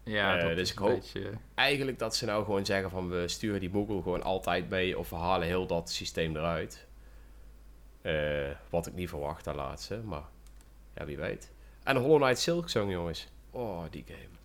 Ja, 0.03 0.37
Eh, 0.37 0.41
dat 0.47 0.51
dus 0.55 0.61
is 0.61 0.71
ik 0.71 0.77
hoop- 0.77 0.89
beetje... 0.89 1.29
Eigenlijk 1.55 1.99
dat 1.99 2.15
ze 2.15 2.25
nou 2.25 2.43
gewoon 2.43 2.65
zeggen 2.65 2.89
van 2.89 3.09
we 3.09 3.27
sturen 3.27 3.59
die 3.59 3.69
Moogle 3.69 4.01
gewoon 4.01 4.23
altijd 4.23 4.69
mee. 4.69 4.97
Of 4.99 5.09
we 5.09 5.15
halen 5.15 5.47
heel 5.47 5.67
dat 5.67 5.89
systeem 5.91 6.35
eruit. 6.35 6.85
Eh, 8.01 8.49
wat 8.69 8.87
ik 8.87 8.93
niet 8.93 9.09
verwacht, 9.09 9.43
daar 9.45 9.55
laatste. 9.55 9.97
Maar 9.97 10.23
ja, 10.95 11.05
wie 11.05 11.17
weet. 11.17 11.51
En 11.83 11.95
Hollow 11.97 12.21
Knight 12.21 12.39
Silksong, 12.39 12.91
jongens. 12.91 13.27
Oh, 13.51 13.83
die 13.89 14.03
game. 14.07 14.35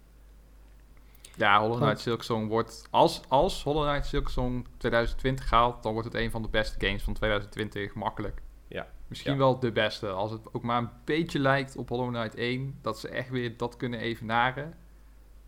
Ja, 1.36 1.60
Hollow. 1.60 1.76
Knight 1.82 2.00
Silksong 2.00 2.48
wordt... 2.48 2.86
Als, 2.90 3.20
als 3.28 3.62
Hollow 3.62 3.88
Knight 3.88 4.06
Silksong 4.06 4.66
2020 4.76 5.50
haalt, 5.50 5.82
dan 5.82 5.92
wordt 5.92 6.08
het 6.12 6.22
een 6.22 6.30
van 6.30 6.42
de 6.42 6.48
beste 6.48 6.86
games 6.86 7.02
van 7.02 7.14
2020. 7.14 7.94
Makkelijk. 7.94 8.42
Ja. 8.68 8.86
Misschien 9.06 9.32
Ja. 9.32 9.38
wel 9.38 9.58
de 9.58 9.72
beste. 9.72 10.08
Als 10.10 10.30
het 10.30 10.54
ook 10.54 10.62
maar 10.62 10.78
een 10.78 10.90
beetje 11.04 11.38
lijkt 11.38 11.76
op 11.76 11.88
Hollow 11.88 12.08
Knight 12.14 12.34
1. 12.34 12.78
Dat 12.82 12.98
ze 12.98 13.08
echt 13.08 13.28
weer 13.30 13.56
dat 13.56 13.76
kunnen 13.76 14.00
evenaren. 14.00 14.74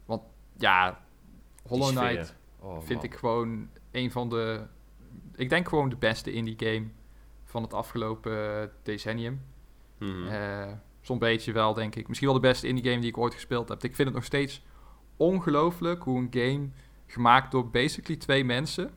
Want 0.05 0.22
ja, 0.59 1.01
Hollow. 1.66 1.89
Knight 1.97 2.35
Oh, 2.59 2.78
vind 2.82 2.95
man. 3.03 3.05
ik 3.05 3.14
gewoon 3.14 3.68
een 3.91 4.11
van 4.11 4.28
de... 4.28 4.66
Ik 5.35 5.49
denk 5.49 5.68
gewoon 5.68 5.89
de 5.89 5.97
beste 5.97 6.32
indie 6.32 6.55
game 6.59 6.87
van 7.45 7.62
het 7.62 7.74
afgelopen 7.74 8.70
decennium. 8.82 9.43
Mhm. 9.99 10.26
Eh, 10.26 10.72
Zo'n 11.01 11.18
beetje 11.18 11.53
wel, 11.53 11.74
denk 11.74 11.95
ik. 11.95 12.09
Misschien 12.09 12.28
wel 12.28 12.41
de 12.41 12.49
beste 12.49 12.66
indie 12.66 12.85
game 12.85 13.01
die 13.01 13.09
ik 13.11 13.18
ooit 13.18 13.35
gespeeld 13.35 13.68
heb. 13.68 13.82
Ik 13.85 13.95
vind 13.95 14.09
het 14.09 14.16
nog 14.16 14.26
steeds 14.26 14.62
ongelooflijk 15.17 16.03
hoe 16.03 16.19
een 16.19 16.29
game 16.31 16.69
gemaakt 17.07 17.51
door 17.51 17.71
basically 17.71 18.17
twee 18.21 18.45
mensen 18.45 18.91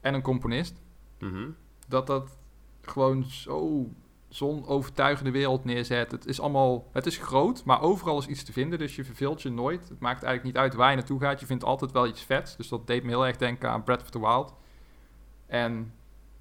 en 0.00 0.14
een 0.14 0.22
componist, 0.22 0.80
Mhm. 1.18 1.50
dat 1.88 2.06
dat 2.06 2.38
gewoon 2.80 3.24
zo 3.24 3.88
zo'n 4.28 4.66
overtuigende 4.66 5.30
wereld 5.30 5.64
neerzet. 5.64 6.10
Het 6.10 6.26
is 6.26 6.40
allemaal, 6.40 6.88
het 6.92 7.06
is 7.06 7.16
groot, 7.18 7.64
maar 7.64 7.80
overal 7.82 8.18
is 8.18 8.26
iets 8.26 8.42
te 8.44 8.52
vinden, 8.52 8.78
dus 8.78 8.96
je 8.96 9.04
verveelt 9.04 9.42
je 9.42 9.50
nooit. 9.50 9.88
Het 9.88 10.00
maakt 10.00 10.22
eigenlijk 10.22 10.44
niet 10.54 10.62
uit 10.64 10.74
waar 10.74 10.90
je 10.90 10.96
naartoe 10.96 11.20
gaat. 11.20 11.40
Je 11.40 11.46
vindt 11.46 11.64
altijd 11.64 11.92
wel 11.92 12.06
iets 12.06 12.22
vets. 12.22 12.56
Dus 12.56 12.68
dat 12.68 12.86
deed 12.86 13.02
me 13.02 13.08
heel 13.08 13.26
erg 13.26 13.36
denken 13.36 13.70
aan 13.70 13.82
Breath 13.82 14.02
of 14.02 14.10
the 14.10 14.20
Wild. 14.20 14.54
En 15.46 15.92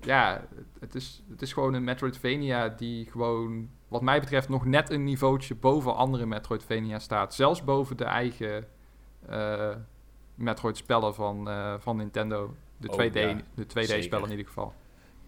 ja, 0.01 0.47
het, 0.55 0.67
het 0.79 0.95
is, 0.95 1.23
het 1.29 1.41
is 1.41 1.53
gewoon 1.53 1.73
een 1.73 1.83
Metroidvania 1.83 2.69
die 2.69 3.05
gewoon, 3.05 3.69
wat 3.87 4.01
mij 4.01 4.19
betreft, 4.19 4.49
nog 4.49 4.65
net 4.65 4.89
een 4.89 5.03
niveautje 5.03 5.55
boven 5.55 5.95
andere 5.95 6.25
Metroidvania 6.25 6.99
staat. 6.99 7.33
Zelfs 7.33 7.63
boven 7.63 7.97
de 7.97 8.05
eigen 8.05 8.67
eh 9.27 9.75
Metroid-spellen 10.37 11.15
van, 11.15 11.49
eh, 11.49 11.73
van 11.79 11.97
Nintendo. 11.97 12.55
De 12.77 12.87
Oh, 12.89 12.95
2D, 12.95 13.13
ja, 13.15 13.41
de 13.55 13.65
2D-spellen 13.65 14.01
zeker. 14.01 14.23
in 14.23 14.29
ieder 14.29 14.45
geval. 14.45 14.73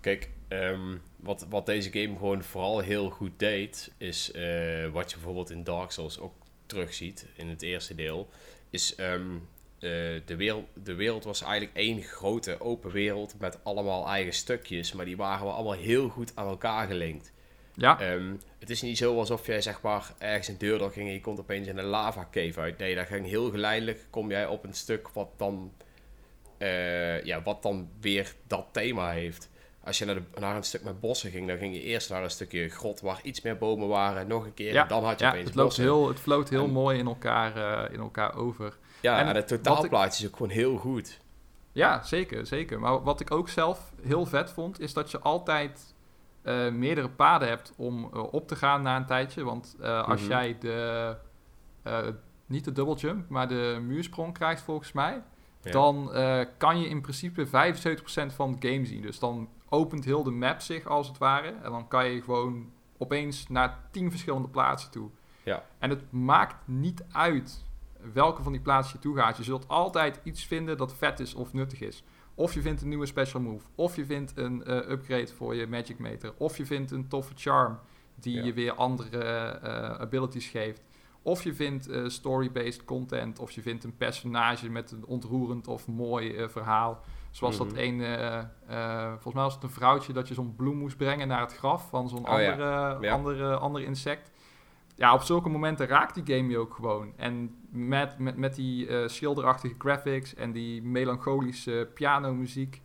Kijk, 0.01 0.30
ehm, 0.47 0.97
wat, 1.16 1.45
wat 1.49 1.66
deze 1.66 1.91
game 1.91 2.18
gewoon 2.18 2.43
vooral 2.43 2.80
heel 2.80 3.10
goed 3.10 3.32
deed, 3.38 3.91
is 3.97 4.32
eh, 4.32 4.88
wat 4.91 5.10
je 5.10 5.16
bijvoorbeeld 5.16 5.49
in 5.49 5.64
Dark 5.64 5.91
Souls 5.91 6.20
ook 6.20 6.34
terugziet 6.66 7.28
in 7.36 7.47
het 7.49 7.62
eerste 7.62 7.95
deel, 7.95 8.30
is 8.70 8.95
ehm, 8.95 9.36
eh, 9.80 9.89
de, 10.26 10.36
wereld, 10.36 10.66
de 10.84 10.95
wereld 10.95 11.24
was 11.24 11.41
eigenlijk 11.41 11.76
één 11.76 12.01
grote 12.01 12.62
open 12.62 12.91
wereld 12.91 13.36
met 13.39 13.64
allemaal 13.64 14.07
eigen 14.07 14.34
stukjes, 14.34 14.93
maar 14.93 15.05
die 15.05 15.18
waren 15.18 15.45
wel 15.45 15.53
allemaal 15.53 15.74
heel 15.74 16.10
goed 16.10 16.32
aan 16.36 16.47
elkaar 16.47 16.88
gelinkt. 16.88 17.34
Ja, 17.80 18.00
Ehm, 18.00 18.34
het 18.60 18.70
is 18.70 18.82
niet 18.82 18.98
zo 18.98 19.18
alsof 19.18 19.46
jij 19.46 19.62
zeg 19.62 19.82
maar 19.82 20.14
ergens 20.18 20.48
een 20.48 20.58
deur 20.58 20.78
door 20.78 20.92
ging 20.92 21.08
en 21.08 21.14
je 21.14 21.22
komt 21.22 21.40
opeens 21.40 21.68
in 21.68 21.78
een 21.78 21.86
lava 21.86 22.28
cave 22.32 22.60
uit. 22.60 22.78
Nee, 22.78 22.96
daar 22.96 23.06
ging 23.06 23.26
heel 23.28 23.50
geleidelijk 23.52 24.06
kom 24.10 24.30
jij 24.30 24.48
op 24.48 24.64
een 24.64 24.74
stuk 24.74 25.10
wat 25.10 25.30
dan, 25.38 25.72
eh, 26.58 27.24
ja, 27.24 27.42
wat 27.42 27.64
dan 27.64 27.90
weer 28.02 28.34
dat 28.48 28.66
thema 28.72 29.12
heeft. 29.12 29.50
als 29.84 29.98
je 29.98 30.06
naar, 30.06 30.16
de, 30.16 30.22
naar 30.40 30.56
een 30.56 30.64
stuk 30.64 30.84
met 30.84 31.00
bossen 31.00 31.32
ging, 31.32 31.48
dan 31.48 31.58
ging 31.58 31.74
je 31.76 31.82
eerst 31.82 32.10
naar 32.10 32.24
een 32.24 32.30
stukje 32.30 32.70
grot 32.70 33.02
waar 33.02 33.20
iets 33.24 33.42
meer 33.42 33.58
bomen 33.58 33.88
waren. 33.88 34.28
Nog 34.28 34.46
een 34.46 34.54
keer. 34.54 34.74
Ja, 34.74 34.82
en 34.82 34.88
dan 34.88 35.04
had 35.04 35.20
je 35.20 35.26
ja 35.26 35.32
opeens 35.32 35.46
het, 35.48 35.56
loopt 35.56 35.68
bossen. 35.68 35.84
heel, 35.84 36.08
het 36.08 36.20
floot 36.20 36.50
heel 36.50 36.64
En- 36.64 36.70
mooi 36.72 36.98
in 36.98 37.06
elkaar, 37.08 37.56
eh, 37.86 37.94
in 37.94 38.00
elkaar 38.00 38.36
over. 38.36 38.78
Ja, 39.02 39.20
en 39.20 39.28
en, 39.28 39.36
het 39.36 39.48
totaalplaatje 39.48 40.24
is 40.24 40.30
ook 40.32 40.36
gewoon 40.38 40.52
heel 40.52 40.78
goed. 40.78 41.20
Ja, 41.72 42.04
zeker, 42.04 42.46
zeker. 42.46 42.80
Maar 42.80 43.04
wat 43.04 43.20
ik 43.20 43.32
ook 43.32 43.50
zelf 43.50 43.92
heel 44.02 44.26
vet 44.26 44.50
vond, 44.52 44.80
is 44.80 44.94
dat 44.94 45.12
je 45.12 45.20
altijd 45.20 45.94
eh, 46.42 46.70
meerdere 46.70 47.10
paden 47.10 47.48
hebt 47.48 47.74
om 47.78 48.10
eh, 48.14 48.34
op 48.34 48.48
te 48.48 48.56
gaan 48.56 48.82
na 48.82 48.96
een 48.96 49.06
tijdje. 49.06 49.44
Want 49.44 49.76
eh, 49.82 50.08
als 50.08 50.22
Mhm. 50.22 50.30
jij 50.30 50.58
de, 50.60 51.16
niet 52.46 52.66
de 52.66 52.72
double 52.72 52.96
jump, 52.96 53.30
maar 53.30 53.48
de 53.48 53.80
muursprong 53.88 54.34
krijgt 54.34 54.62
volgens 54.62 54.92
mij, 54.92 55.22
Ja. 55.62 55.72
dan 55.72 56.12
kan 56.58 56.80
je 56.80 56.88
in 56.90 57.02
principe 57.02 57.46
75% 57.46 58.34
van 58.34 58.56
de 58.60 58.70
game 58.70 58.86
zien. 58.86 59.02
Dus 59.02 59.20
dan 59.20 59.50
opent 59.70 60.06
heel 60.06 60.24
de 60.24 60.32
map 60.32 60.60
zich 60.62 60.86
als 60.88 61.08
het 61.08 61.18
ware. 61.18 61.54
En 61.64 61.72
dan 61.72 61.88
kan 61.88 62.06
je 62.06 62.22
gewoon 62.22 62.72
opeens 62.98 63.48
naar 63.48 63.78
10 63.92 64.10
verschillende 64.10 64.48
plaatsen 64.48 64.92
toe. 64.92 65.10
Ja. 65.44 65.64
En 65.80 65.90
het 65.90 66.12
maakt 66.12 66.56
niet 66.68 67.04
uit 67.12 67.66
welke 68.14 68.44
van 68.44 68.52
die 68.52 68.62
plaatsen 68.62 68.96
je 68.96 69.02
toe 69.02 69.16
gaat. 69.18 69.38
Je 69.38 69.44
zult 69.44 69.68
altijd 69.68 70.20
iets 70.24 70.46
vinden 70.46 70.78
dat 70.78 70.94
vet 70.96 71.20
is 71.20 71.34
of 71.34 71.54
nuttig 71.54 71.80
is. 71.82 72.04
Of 72.40 72.54
je 72.54 72.62
vindt 72.62 72.82
een 72.82 72.88
nieuwe 72.88 73.06
special 73.06 73.42
move. 73.42 73.66
Of 73.76 73.96
je 73.96 74.06
vindt 74.06 74.38
een 74.38 74.64
eh, 74.64 74.90
upgrade 74.90 75.28
voor 75.28 75.56
je 75.56 75.68
magic 75.68 76.00
meter. 76.00 76.34
Of 76.38 76.58
je 76.58 76.66
vindt 76.66 76.92
een 76.92 77.08
toffe 77.08 77.34
charm 77.36 77.80
die 78.16 78.36
Ja. 78.36 78.44
je 78.46 78.54
weer 78.54 78.74
andere 78.74 79.20
eh, 79.28 79.90
abilities 80.00 80.48
geeft. 80.48 80.82
Of 81.22 81.44
je 81.44 81.54
vindt 81.54 81.88
eh, 81.90 82.08
story-based 82.08 82.86
content. 82.86 83.40
Of 83.40 83.52
je 83.52 83.62
vindt 83.62 83.84
een 83.84 83.96
personage 83.98 84.70
met 84.70 84.92
een 84.92 85.06
ontroerend 85.06 85.68
of 85.68 85.88
mooi 85.88 86.50
verhaal. 86.50 87.02
Zoals 87.32 87.58
Mhm. 87.60 87.68
dat 87.68 87.78
een, 87.78 88.02
eh, 88.02 89.08
volgens 89.10 89.34
mij 89.34 89.44
was 89.44 89.54
het 89.54 89.64
een 89.64 89.70
vrouwtje 89.70 90.14
dat 90.14 90.28
je 90.28 90.34
zo'n 90.34 90.56
bloem 90.56 90.78
moest 90.78 90.98
brengen 90.98 91.28
naar 91.28 91.42
het 91.42 91.56
graf 91.58 91.90
van 91.90 92.10
zo'n 92.10 92.20
Oh 92.28 92.30
andere, 92.30 92.98
Ja. 93.02 93.14
andere, 93.14 93.56
ander 93.58 93.82
insect. 93.82 94.32
Ja, 94.96 95.14
op 95.14 95.22
zulke 95.22 95.50
momenten 95.50 95.88
raakt 95.88 96.26
die 96.26 96.36
game 96.38 96.50
je 96.50 96.58
ook 96.58 96.74
gewoon. 96.74 97.14
En 97.16 97.56
met, 97.72 98.17
met, 98.17 98.38
met 98.38 98.55
die 98.55 98.88
eh, 98.88 99.07
schilderachtige 99.07 99.76
graphics 99.78 100.36
en 100.36 100.51
die 100.51 100.82
melancholische 100.82 101.89
pianomuziek... 101.93 102.82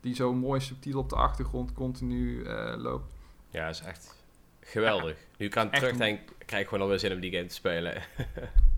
die 0.00 0.14
zo 0.14 0.32
mooi 0.34 0.60
subtiel 0.60 0.98
op 0.98 1.08
de 1.08 1.16
achtergrond 1.16 1.72
continu 1.72 2.44
eh, 2.44 2.74
loopt. 2.76 3.14
Ja, 3.50 3.68
is 3.68 3.80
echt 3.80 4.24
geweldig. 4.60 5.16
Nu 5.36 5.46
ik 5.46 5.56
aan 5.56 5.64
het 5.64 5.74
Echt 5.74 5.82
terugdenk, 5.82 6.20
krijg 6.46 6.62
ik 6.62 6.68
gewoon 6.68 6.84
alweer 6.84 6.98
zin 6.98 7.12
om 7.12 7.20
die 7.20 7.32
game 7.32 7.46
te 7.46 7.54
spelen. 7.54 8.02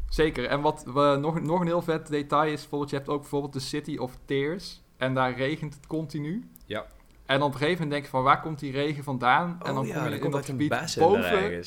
Zeker. 0.08 0.46
En 0.46 0.60
wat 0.60 0.84
we, 0.84 1.16
nog, 1.20 1.40
nog 1.40 1.60
een 1.60 1.66
heel 1.66 1.82
vet 1.82 2.06
detail 2.06 2.52
is... 2.52 2.60
bijvoorbeeld 2.60 2.90
je 2.90 2.96
hebt 2.96 3.08
ook 3.08 3.20
bijvoorbeeld 3.20 3.52
de 3.52 3.60
City 3.60 3.96
of 3.96 4.18
Tears... 4.24 4.82
en 4.96 5.14
daar 5.14 5.36
regent 5.36 5.74
het 5.74 5.86
continu. 5.86 6.48
Ja. 6.66 6.86
En 7.26 7.42
op 7.42 7.52
een 7.52 7.58
gegeven 7.58 7.72
moment 7.72 7.90
denk 7.90 8.04
je 8.04 8.10
van... 8.10 8.22
waar 8.22 8.40
komt 8.40 8.58
die 8.58 8.72
regen 8.72 9.04
vandaan? 9.04 9.58
en 9.62 9.74
dan 9.74 9.78
Oh 9.78 9.86
ja, 9.86 9.94
kom 9.94 10.10
je 10.10 10.18
in 10.18 10.30
dat 10.30 10.44
gebied 10.44 10.96
boven... 10.98 11.64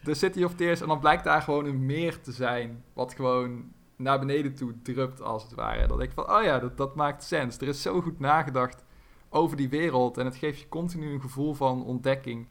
de 0.00 0.14
City 0.14 0.44
of 0.44 0.54
Tears. 0.54 0.80
En 0.80 0.88
dan 0.88 1.00
blijkt 1.00 1.24
daar 1.24 1.42
gewoon 1.42 1.64
een 1.64 1.86
meer 1.86 2.20
te 2.20 2.32
zijn. 2.32 2.84
Wat 2.92 3.14
gewoon 3.14 3.72
naar 3.96 4.18
beneden 4.18 4.54
toe 4.54 4.74
drupt, 4.82 5.22
als 5.22 5.42
het 5.42 5.54
ware. 5.54 5.86
Denk 5.86 6.00
ik 6.00 6.12
van, 6.12 6.32
oh 6.32 6.42
ja, 6.42 6.58
dat, 6.58 6.76
dat 6.76 6.94
maakt 6.94 7.24
sens. 7.24 7.58
Er 7.58 7.68
is 7.68 7.82
zo 7.82 8.00
goed 8.00 8.18
nagedacht 8.18 8.84
over 9.28 9.56
die 9.56 9.68
wereld. 9.68 10.18
En 10.18 10.24
het 10.24 10.36
geeft 10.36 10.60
je 10.60 10.68
continu 10.68 11.12
een 11.12 11.20
gevoel 11.20 11.54
van 11.54 11.84
ontdekking. 11.84 12.48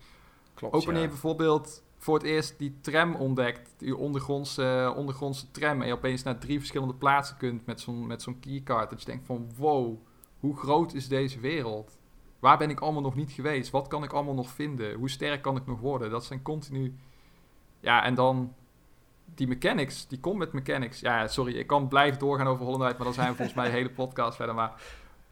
Klopt, 0.54 0.74
Ook 0.74 0.84
wanneer 0.84 1.02
ja. 1.02 1.08
je 1.08 1.14
bijvoorbeeld 1.14 1.84
voor 1.98 2.14
het 2.14 2.24
eerst 2.24 2.60
die 2.60 2.78
tram 2.82 3.16
ontdekt. 3.16 3.74
Die 3.78 3.96
ondergrondse, 3.96 4.94
ondergrondse 4.96 5.52
tram. 5.52 5.82
En 5.82 5.88
je 5.88 5.94
opeens 5.94 6.24
naar 6.24 6.38
drie 6.38 6.58
verschillende 6.58 6.94
plaatsen 6.96 7.38
kunt 7.38 7.66
met 7.66 7.82
zo'n, 7.82 8.08
met 8.08 8.22
zo'n 8.22 8.40
keycard. 8.40 8.90
Dat 8.90 9.00
je 9.00 9.06
denkt 9.06 9.26
van, 9.26 9.50
wow, 9.58 9.98
hoe 10.40 10.58
groot 10.58 10.94
is 10.94 11.08
deze 11.08 11.40
wereld? 11.40 11.98
Waar 12.40 12.58
ben 12.58 12.70
ik 12.70 12.80
allemaal 12.80 13.02
nog 13.02 13.16
niet 13.16 13.32
geweest? 13.32 13.72
Wat 13.72 13.88
kan 13.88 14.04
ik 14.04 14.14
allemaal 14.14 14.34
nog 14.34 14.50
vinden? 14.50 14.94
Hoe 14.94 15.10
sterk 15.10 15.42
kan 15.42 15.56
ik 15.56 15.66
nog 15.66 15.80
worden? 15.80 16.10
Dat 16.10 16.26
zijn 16.26 16.42
continu... 16.42 16.96
Ja, 17.80 18.04
en 18.04 18.14
dan 18.16 18.54
die 19.26 19.48
mechanics, 19.48 20.08
die 20.08 20.20
combat 20.20 20.54
mechanics. 20.54 21.00
Ja, 21.00 21.28
sorry, 21.28 21.56
ik 21.56 21.68
kan 21.68 21.88
blijven 21.88 22.20
doorgaan 22.20 22.48
over 22.48 22.64
Hollow 22.66 22.80
Knight, 22.80 22.98
maar 22.98 23.06
dan 23.06 23.16
zijn 23.16 23.30
we 23.30 23.36
volgens 23.36 23.58
mij 23.58 23.66
de 23.72 23.76
hele 23.76 23.90
podcast 23.90 24.36
verder. 24.36 24.56
Maar 24.56 24.72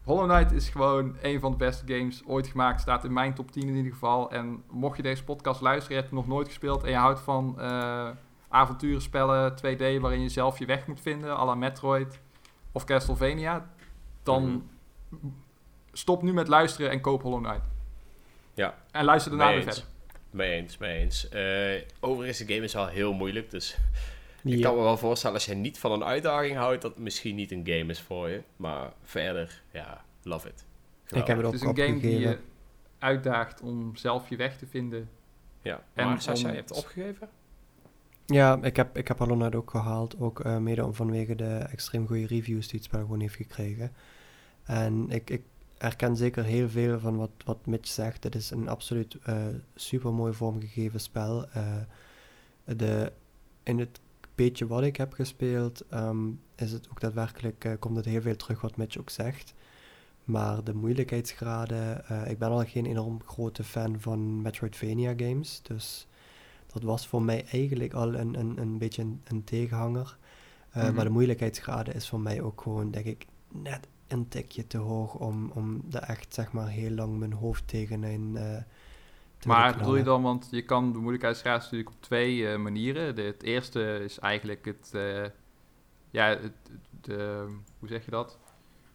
Hollow 0.03 0.29
Knight 0.29 0.51
is 0.51 0.69
gewoon 0.69 1.15
een 1.21 1.39
van 1.39 1.51
de 1.51 1.57
beste 1.57 1.93
games 1.93 2.23
ooit 2.25 2.47
gemaakt. 2.47 2.81
Staat 2.81 3.03
in 3.03 3.13
mijn 3.13 3.33
top 3.33 3.51
10 3.51 3.67
in 3.67 3.75
ieder 3.75 3.91
geval. 3.91 4.31
En 4.31 4.63
mocht 4.69 4.97
je 4.97 5.03
deze 5.03 5.23
podcast 5.23 5.61
luisteren, 5.61 5.95
je 5.95 6.01
hebt 6.01 6.13
hem 6.13 6.19
nog 6.19 6.27
nooit 6.27 6.47
gespeeld 6.47 6.83
en 6.83 6.89
je 6.89 6.97
houdt 6.97 7.19
van 7.19 7.59
eh 7.59 8.09
avonturenspellen 8.55 9.51
2D 9.51 10.01
waarin 10.01 10.21
je 10.21 10.29
zelf 10.29 10.59
je 10.59 10.65
weg 10.65 10.87
moet 10.87 11.01
vinden, 11.01 11.37
à 11.37 11.45
la 11.45 11.55
Metroid 11.55 12.19
of 12.71 12.83
Castlevania, 12.83 13.69
dan 14.23 14.69
stop 15.91 16.21
nu 16.21 16.33
met 16.33 16.47
luisteren 16.47 16.91
en 16.91 17.01
koop 17.01 17.21
Hollow 17.21 17.43
Knight. 17.43 17.65
Ja. 18.53 18.75
En 18.91 19.05
luister 19.05 19.31
daarna 19.31 19.53
weer 19.53 19.63
verder. 19.63 19.83
Mee 20.35 20.51
eens, 20.51 20.77
mee 20.77 20.97
eens. 20.99 21.29
Eh, 21.29 21.81
overigens, 21.99 22.37
de 22.37 22.53
game 22.53 22.65
is 22.65 22.73
wel 22.73 22.87
heel 22.87 23.13
moeilijk, 23.13 23.51
dus 23.51 23.77
ik 24.43 24.53
Ja. 24.57 24.61
kan 24.61 24.75
me 24.75 24.81
wel 24.81 24.97
voorstellen 24.97 25.35
als 25.35 25.45
je 25.45 25.55
niet 25.55 25.77
van 25.79 25.91
een 25.91 26.03
uitdaging 26.03 26.55
houdt, 26.55 26.81
dat 26.81 26.91
het 26.93 27.03
misschien 27.03 27.35
niet 27.35 27.51
een 27.51 27.61
game 27.67 27.85
is 27.85 28.01
voor 28.01 28.29
je. 28.29 28.41
Maar 28.55 28.91
verder, 29.03 29.61
ja, 29.71 30.03
love 30.23 30.47
it. 30.47 30.65
Ik 31.07 31.27
heb 31.27 31.27
het 31.27 31.37
Het 31.37 31.45
ook 31.45 31.53
is 31.53 31.61
een 31.61 31.77
game 31.77 31.99
die 31.99 32.19
je 32.19 32.37
uitdaagt 32.99 33.61
om 33.61 33.95
zelf 33.95 34.29
je 34.29 34.35
weg 34.35 34.57
te 34.57 34.67
vinden. 34.67 35.09
Ja, 35.61 35.83
en 35.93 36.05
maar 36.05 36.23
om- 36.27 36.35
je 36.35 36.47
hebt 36.47 36.69
het 36.69 36.77
opgegeven? 36.77 37.29
Ja, 38.25 38.59
ik 38.61 38.75
heb, 38.75 38.97
ik 38.97 39.07
heb 39.07 39.17
Hollow 39.17 39.37
Knight 39.37 39.55
ook 39.55 39.69
gehaald. 39.69 40.19
Ook 40.19 40.39
eh, 40.39 40.57
mede 40.57 40.85
om 40.85 40.93
vanwege 40.95 41.35
de 41.35 41.55
extreem 41.71 42.07
goede 42.07 42.25
reviews 42.27 42.67
die 42.67 42.75
het 42.79 42.83
spel 42.87 42.99
gewoon 42.99 43.19
heeft 43.19 43.35
gekregen. 43.35 43.91
En 44.63 45.09
ik, 45.09 45.29
ik 45.29 45.41
herken 45.77 46.15
zeker 46.15 46.43
heel 46.43 46.69
veel 46.69 46.99
van 46.99 47.17
wat, 47.17 47.29
wat 47.45 47.65
Mitch 47.65 47.87
zegt. 47.87 48.23
Het 48.23 48.35
is 48.35 48.51
een 48.51 48.67
absoluut 48.67 49.17
eh 49.23 49.45
super 49.75 50.13
mooi 50.13 50.33
vormgegeven 50.33 50.99
spel. 50.99 51.49
Eh, 51.49 51.77
de, 52.63 53.11
in 53.63 53.79
het 53.79 53.99
beetje 54.35 54.67
wat 54.67 54.83
ik 54.83 54.95
heb 54.95 55.13
gespeeld, 55.13 55.83
ehm, 55.89 56.27
is 56.55 56.71
het 56.71 56.89
ook 56.89 56.99
daadwerkelijk, 56.99 57.65
eh, 57.65 57.71
komt 57.79 57.95
het 57.95 58.05
heel 58.05 58.21
veel 58.21 58.35
terug 58.35 58.61
wat 58.61 58.77
Mitch 58.77 58.97
ook 58.97 59.09
zegt. 59.09 59.53
Maar 60.23 60.63
de 60.63 60.73
moeilijkheidsgraden, 60.73 62.03
ik 62.29 62.39
ben 62.39 62.49
al 62.49 62.65
geen 62.65 62.85
enorm 62.85 63.21
grote 63.25 63.63
fan 63.63 63.99
van 63.99 64.41
Metroidvania 64.41 65.13
games. 65.17 65.61
Dus 65.63 66.07
dat 66.73 66.83
was 66.83 67.07
voor 67.07 67.21
mij 67.21 67.45
eigenlijk 67.51 67.93
al 67.93 68.13
een, 68.13 68.39
een, 68.39 68.57
een 68.57 68.77
beetje 68.77 69.01
een, 69.01 69.21
een 69.23 69.43
tegenhanger. 69.43 70.17
Mhm. 70.73 70.93
Maar 70.93 71.03
de 71.05 71.11
moeilijkheidsgraden 71.11 71.93
is 71.93 72.09
voor 72.09 72.19
mij 72.19 72.41
ook 72.41 72.61
gewoon, 72.61 72.91
denk 72.91 73.05
ik, 73.05 73.25
net 73.51 73.87
een 74.07 74.27
tikje 74.27 74.67
te 74.67 74.77
hoog 74.77 75.13
om, 75.13 75.51
om 75.53 75.81
er 75.91 76.01
echt, 76.01 76.33
zeg 76.33 76.51
maar, 76.51 76.67
heel 76.67 76.91
lang 76.91 77.17
mijn 77.17 77.33
hoofd 77.33 77.67
tegenin 77.67 78.37
eh 78.37 78.61
te 79.45 79.47
Maar 79.47 79.77
bedoel 79.77 79.95
je 79.95 80.03
dan, 80.03 80.21
want 80.21 80.47
je 80.51 80.61
kan 80.61 80.91
de 80.91 80.97
moeilijkheidsgraad 80.97 81.61
natuurlijk 81.61 81.89
op 81.89 82.01
twee 82.01 82.47
eh, 82.47 82.57
manieren. 82.57 83.15
De, 83.15 83.21
het 83.21 83.43
eerste 83.43 83.99
is 84.03 84.19
eigenlijk 84.19 84.65
het, 84.65 84.91
eh, 84.93 85.25
ja, 86.09 86.27
het, 86.27 86.53
de, 87.01 87.47
hoe 87.79 87.87
zeg 87.87 88.05
je 88.05 88.11
dat? 88.11 88.37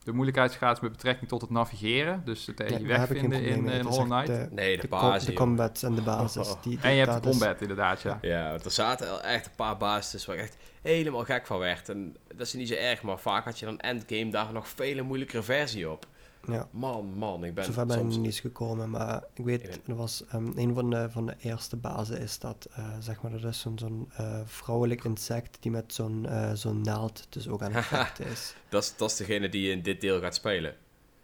De 0.04 0.12
moeilijkheidsgraad 0.12 0.80
met 0.80 0.92
betrekking 0.92 1.28
tot 1.28 1.40
het 1.40 1.50
navigeren. 1.50 2.22
Dus 2.24 2.46
het 2.46 2.60
eh, 2.60 2.68
Ja, 2.68 2.72
je 2.74 2.78
daar 2.78 2.88
weg 2.88 2.98
heb 2.98 3.10
ik 3.10 3.18
geen 3.18 3.30
vinden 3.30 3.48
in, 3.50 3.62
mee. 3.64 3.78
in 3.78 3.84
Hollow 3.84 4.04
Knight. 4.10 4.26
De, 4.26 4.48
Nee, 4.50 4.74
de, 4.76 4.80
de, 4.82 4.88
basis. 4.88 5.24
de 5.24 5.32
joh. 5.32 5.40
combats 5.40 5.82
en 5.82 5.94
de 5.94 6.00
basis. 6.12 6.54
Die, 6.62 6.78
En 6.82 6.92
je 6.94 7.04
hebt 7.06 7.22
de 7.22 7.28
is- 7.28 7.38
combat 7.38 7.60
inderdaad, 7.60 8.02
ja. 8.02 8.18
Ja, 8.20 8.50
want 8.50 8.64
er 8.64 8.70
zaten 8.70 9.22
echt 9.24 9.46
een 9.46 9.52
paar 9.56 9.76
bases 9.76 10.26
waar 10.26 10.36
ik 10.36 10.42
echt 10.42 10.56
helemaal 10.82 11.24
gek 11.24 11.46
van 11.46 11.58
werd. 11.58 11.88
En 11.88 12.16
dat 12.34 12.46
is 12.46 12.52
niet 12.52 12.68
zo 12.68 12.74
erg, 12.74 13.02
maar 13.02 13.18
vaak 13.18 13.44
had 13.44 13.58
je 13.58 13.64
dan 13.66 13.78
endgame 13.78 14.30
daar 14.30 14.52
nog 14.52 14.68
vele 14.68 15.02
moeilijkere 15.02 15.42
versie 15.42 15.90
op. 15.90 16.06
Ja. 16.46 16.68
Man, 16.70 17.12
man, 17.16 17.44
ik 17.44 17.54
ben 17.54 17.64
Zover 17.64 17.86
ben 17.86 17.94
ik 17.96 18.00
soms... 18.02 18.14
nog 18.14 18.24
niet 18.24 18.32
eens 18.32 18.40
gekomen, 18.40 18.90
maar 18.90 19.24
ik 19.34 19.44
weet, 19.44 19.62
Ik 19.62 19.70
ben- 19.70 19.80
er 19.86 19.94
was 19.94 20.24
ehm, 20.28 20.52
een 20.54 20.74
van 20.74 20.90
de, 20.90 21.10
van 21.10 21.26
de 21.26 21.34
eerste 21.38 21.76
bazen 21.76 22.20
is 22.20 22.38
dat, 22.38 22.68
eh, 22.72 22.88
zeg 22.98 23.22
maar, 23.22 23.30
dat 23.30 23.44
is 23.44 23.60
zo'n 23.60 23.78
zo'n 23.78 24.10
eh, 24.16 24.40
vrouwelijk 24.44 25.04
insect 25.04 25.56
die 25.60 25.70
met 25.70 25.94
zo'n 25.94 26.26
eh, 26.26 26.52
zo'n 26.52 26.80
naald 26.80 27.26
dus 27.28 27.48
ook 27.48 27.62
aan 27.62 27.72
het 27.72 27.84
vechten 27.96 28.26
is. 28.26 28.54
Dat 28.68 28.82
is, 28.82 28.96
dat 28.96 29.10
is 29.10 29.16
degene 29.16 29.48
die 29.48 29.62
je 29.66 29.70
in 29.72 29.82
dit 29.82 30.00
deel 30.00 30.20
gaat 30.20 30.34
spelen. 30.34 30.74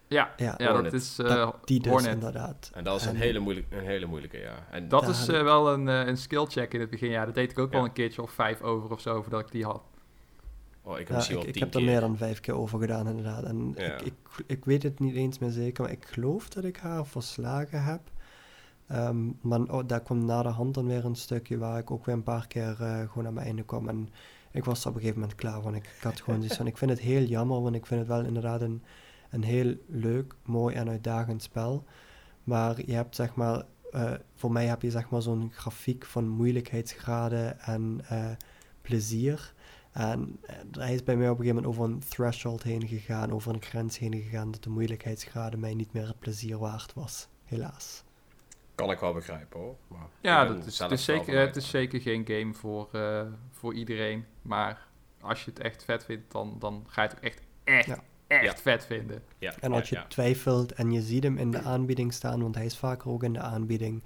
Ja, 0.09 0.35
Ja, 0.37 0.55
ja 0.59 0.83
dat 0.83 0.93
is 0.93 1.19
eh 1.19 1.27
dat, 1.27 1.57
die 1.65 1.81
dus 1.81 1.93
Hornet. 1.93 2.13
inderdaad. 2.13 2.71
En 2.75 2.85
dat 2.85 3.01
is 3.01 3.07
een 3.07 3.15
En- 3.15 3.21
hele, 3.21 3.39
moeilijk, 3.39 3.67
een 3.71 3.85
hele 3.85 4.07
moeilijke, 4.07 4.39
ja. 4.39 4.67
En 4.71 4.89
Dat 4.89 5.09
is 5.09 5.29
eh, 5.29 5.37
ik- 5.39 5.43
wel 5.45 5.73
een, 5.73 5.89
eh, 5.89 6.07
een 6.07 6.17
skill 6.17 6.45
check 6.47 6.75
in 6.75 6.81
het 6.81 6.91
begin. 6.91 7.11
Ja, 7.11 7.25
dat 7.25 7.35
deed 7.35 7.51
ik 7.51 7.59
ook 7.59 7.73
wel 7.73 7.85
een 7.85 7.93
keertje 7.93 8.23
of 8.23 8.31
vijf 8.31 8.63
over 8.63 8.91
of 8.91 9.01
zo, 9.01 9.23
voordat 9.23 9.41
ik 9.41 9.51
die 9.53 9.65
had. 9.65 9.83
Oh, 10.87 10.93
ik 10.93 10.99
heb 10.99 11.09
Ja, 11.09 11.15
misschien 11.15 11.37
ik, 11.37 11.43
wel 11.43 11.55
ik 11.55 11.61
heb 11.61 11.75
er 11.75 11.83
meer 11.83 12.01
dan 12.01 12.17
vijf 12.17 12.41
keer 12.41 12.55
over 12.55 12.79
gedaan, 12.79 13.09
inderdaad. 13.09 13.43
En 13.45 13.75
Ja. 13.77 13.85
ik, 13.85 14.01
ik, 14.03 14.15
ik 14.47 14.65
weet 14.65 14.83
het 14.83 14.99
niet 14.99 15.15
eens 15.15 15.39
meer 15.39 15.51
zeker, 15.51 15.83
maar 15.83 15.93
ik 15.93 16.05
geloof 16.05 16.49
dat 16.49 16.65
ik 16.65 16.77
haar 16.77 17.07
verslagen 17.07 17.85
heb. 17.85 18.01
Ehm, 18.87 19.31
maar 19.41 19.61
oh, 19.61 19.83
daar 19.87 20.03
kwam 20.03 20.25
na 20.25 20.43
de 20.43 20.49
hand 20.49 20.75
dan 20.75 20.87
weer 20.87 21.05
een 21.05 21.15
stukje 21.17 21.59
waar 21.59 21.79
ik 21.79 21.91
ook 21.91 22.05
weer 22.05 22.15
een 22.15 22.23
paar 22.23 22.47
keer 22.47 22.77
eh, 22.83 23.11
gewoon 23.11 23.27
aan 23.27 23.35
mijn 23.35 23.47
einde 23.47 23.65
kwam. 23.65 23.89
En 23.89 24.09
ik 24.51 24.65
was 24.65 24.83
er 24.83 24.89
op 24.89 24.95
een 24.95 25.01
gegeven 25.01 25.21
moment 25.21 25.39
klaar. 25.39 25.75
Ik, 25.75 25.85
ik 25.97 26.03
had 26.03 26.21
gewoon 26.21 26.39
zoiets 26.39 26.57
van, 26.57 26.67
ik 26.67 26.79
vind 26.79 26.91
het 26.91 27.01
heel 27.01 27.23
jammer, 27.23 27.63
want 27.63 27.75
ik 27.75 27.87
vind 27.87 28.01
het 28.01 28.09
wel 28.09 28.25
inderdaad 28.25 28.61
een, 28.61 28.83
een 29.31 29.43
heel 29.45 29.75
leuk, 29.87 30.35
mooi 30.45 30.75
en 30.75 30.89
uitdagend 30.89 31.43
spel. 31.43 31.85
Maar 32.45 32.87
je 32.87 32.93
hebt 32.93 33.15
zeg 33.15 33.35
maar, 33.35 33.65
eh, 33.91 34.13
voor 34.35 34.53
mij 34.53 34.67
heb 34.67 34.83
je 34.83 34.91
zeg 34.91 35.11
maar 35.11 35.23
zo'n 35.23 35.51
grafiek 35.53 36.05
van 36.05 36.29
moeilijkheidsgraden 36.29 37.61
en 37.61 38.01
eh, 38.09 38.31
plezier. 38.81 39.55
En 39.97 40.39
eh, 40.43 40.57
hij 40.71 40.95
is 40.95 41.03
bij 41.05 41.17
mij 41.17 41.29
op 41.31 41.39
een 41.39 41.45
gegeven 41.45 41.63
moment 41.63 41.81
over 41.81 41.95
een 41.95 42.09
threshold 42.09 42.63
heen 42.63 42.87
gegaan, 42.89 43.33
over 43.33 43.55
een 43.55 43.63
grens 43.63 43.99
heen 43.99 44.15
gegaan, 44.15 44.51
dat 44.51 44.63
de 44.63 44.71
moeilijkheidsgraden 44.71 45.61
mij 45.61 45.75
niet 45.75 45.93
meer 45.93 46.07
het 46.07 46.19
plezier 46.19 46.59
waard 46.59 46.95
was. 46.95 47.29
helaas. 47.45 48.05
Kan 48.75 48.91
ik 48.91 48.99
wel 48.99 49.13
begrijpen 49.13 49.61
hoor. 49.61 49.77
Maar 49.89 50.07
Ja, 50.21 50.45
dat 50.45 50.67
is, 50.67 50.79
het, 50.79 50.91
is 50.91 51.05
zeker, 51.05 51.39
het 51.39 51.57
is 51.57 51.69
zeker 51.71 52.01
geen 52.01 52.27
game 52.27 52.55
voor, 52.55 52.89
eh, 52.93 53.23
voor 53.51 53.75
iedereen. 53.75 54.25
Maar 54.43 54.87
als 55.21 55.45
je 55.45 55.51
het 55.51 55.61
echt 55.61 55.85
vet 55.85 56.05
vindt, 56.05 56.33
dan, 56.33 56.57
dan 56.59 56.85
ga 56.89 57.03
je 57.03 57.09
het 57.09 57.17
ook 57.17 57.25
echt, 57.25 57.41
echt, 57.65 57.87
Ja. 57.87 58.03
echt 58.27 58.45
Ja. 58.45 58.57
vet 58.57 58.87
vinden. 58.87 59.23
Ja, 59.39 59.55
En 59.61 59.73
als 59.73 59.89
je 59.89 59.95
ja, 59.95 60.01
ja. 60.01 60.07
twijfelt 60.07 60.73
en 60.73 60.93
je 60.93 61.03
ziet 61.03 61.23
hem 61.23 61.37
in 61.39 61.51
de 61.51 61.63
aanbieding 61.63 62.13
staan, 62.13 62.43
want 62.43 62.55
hij 62.55 62.65
is 62.65 62.77
vaker 62.77 63.11
ook 63.11 63.23
in 63.23 63.33
de 63.33 63.41
aanbieding, 63.41 64.03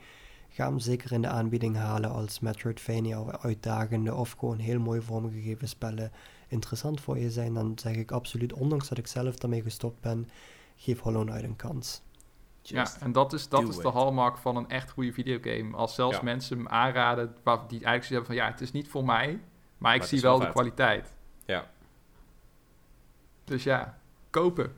ga 0.61 0.67
hem 0.67 0.79
zeker 0.79 1.13
in 1.13 1.23
de 1.23 1.29
aanbieding 1.29 1.77
halen 1.77 2.11
als 2.11 2.41
Metroidvania 2.41 3.21
of 3.21 3.37
uitdagende 3.37 4.15
of 4.15 4.33
gewoon 4.39 4.59
heel 4.59 4.81
mooi 4.81 5.01
vormgegeven 5.01 5.69
spellen 5.69 6.13
interessant 6.49 7.01
voor 7.01 7.19
je 7.19 7.31
zijn. 7.31 7.55
Dan 7.55 7.73
zeg 7.79 7.95
ik 7.95 8.11
absoluut, 8.11 8.53
ondanks 8.53 8.89
dat 8.89 8.99
ik 8.99 9.07
zelf 9.07 9.37
daarmee 9.37 9.63
gestopt 9.63 10.01
ben, 10.01 10.29
geef 10.77 11.01
Hollow 11.01 11.27
Knight 11.27 11.45
een 11.45 11.57
kans. 11.57 12.03
Just 12.63 12.95
ja, 12.95 13.05
en 13.05 13.13
dat 13.13 13.33
is, 13.33 13.49
dat 13.49 13.69
is 13.69 13.77
de 13.77 13.89
hallmark 13.89 14.37
van 14.39 14.57
een 14.57 14.69
echt 14.69 14.91
goede 14.91 15.13
videogame. 15.13 15.77
Als 15.77 15.95
zelfs 15.95 16.17
Ja. 16.17 16.23
mensen 16.23 16.57
hem 16.57 16.69
aanraden, 16.69 17.37
waar, 17.43 17.59
die 17.69 17.85
eigenlijk 17.85 18.09
hebben 18.09 18.27
van 18.27 18.35
ja, 18.35 18.51
het 18.51 18.61
is 18.61 18.73
niet 18.73 18.89
voor 18.89 19.05
mij, 19.05 19.41
maar 19.79 19.95
ik 19.95 20.03
zie 20.03 20.21
wel 20.21 20.39
wel 20.39 20.47
de 20.47 20.53
kwaliteit. 20.53 21.15
Ja. 21.45 21.71
Dus 23.45 23.63
ja, 23.63 23.99
kopen. 24.31 24.73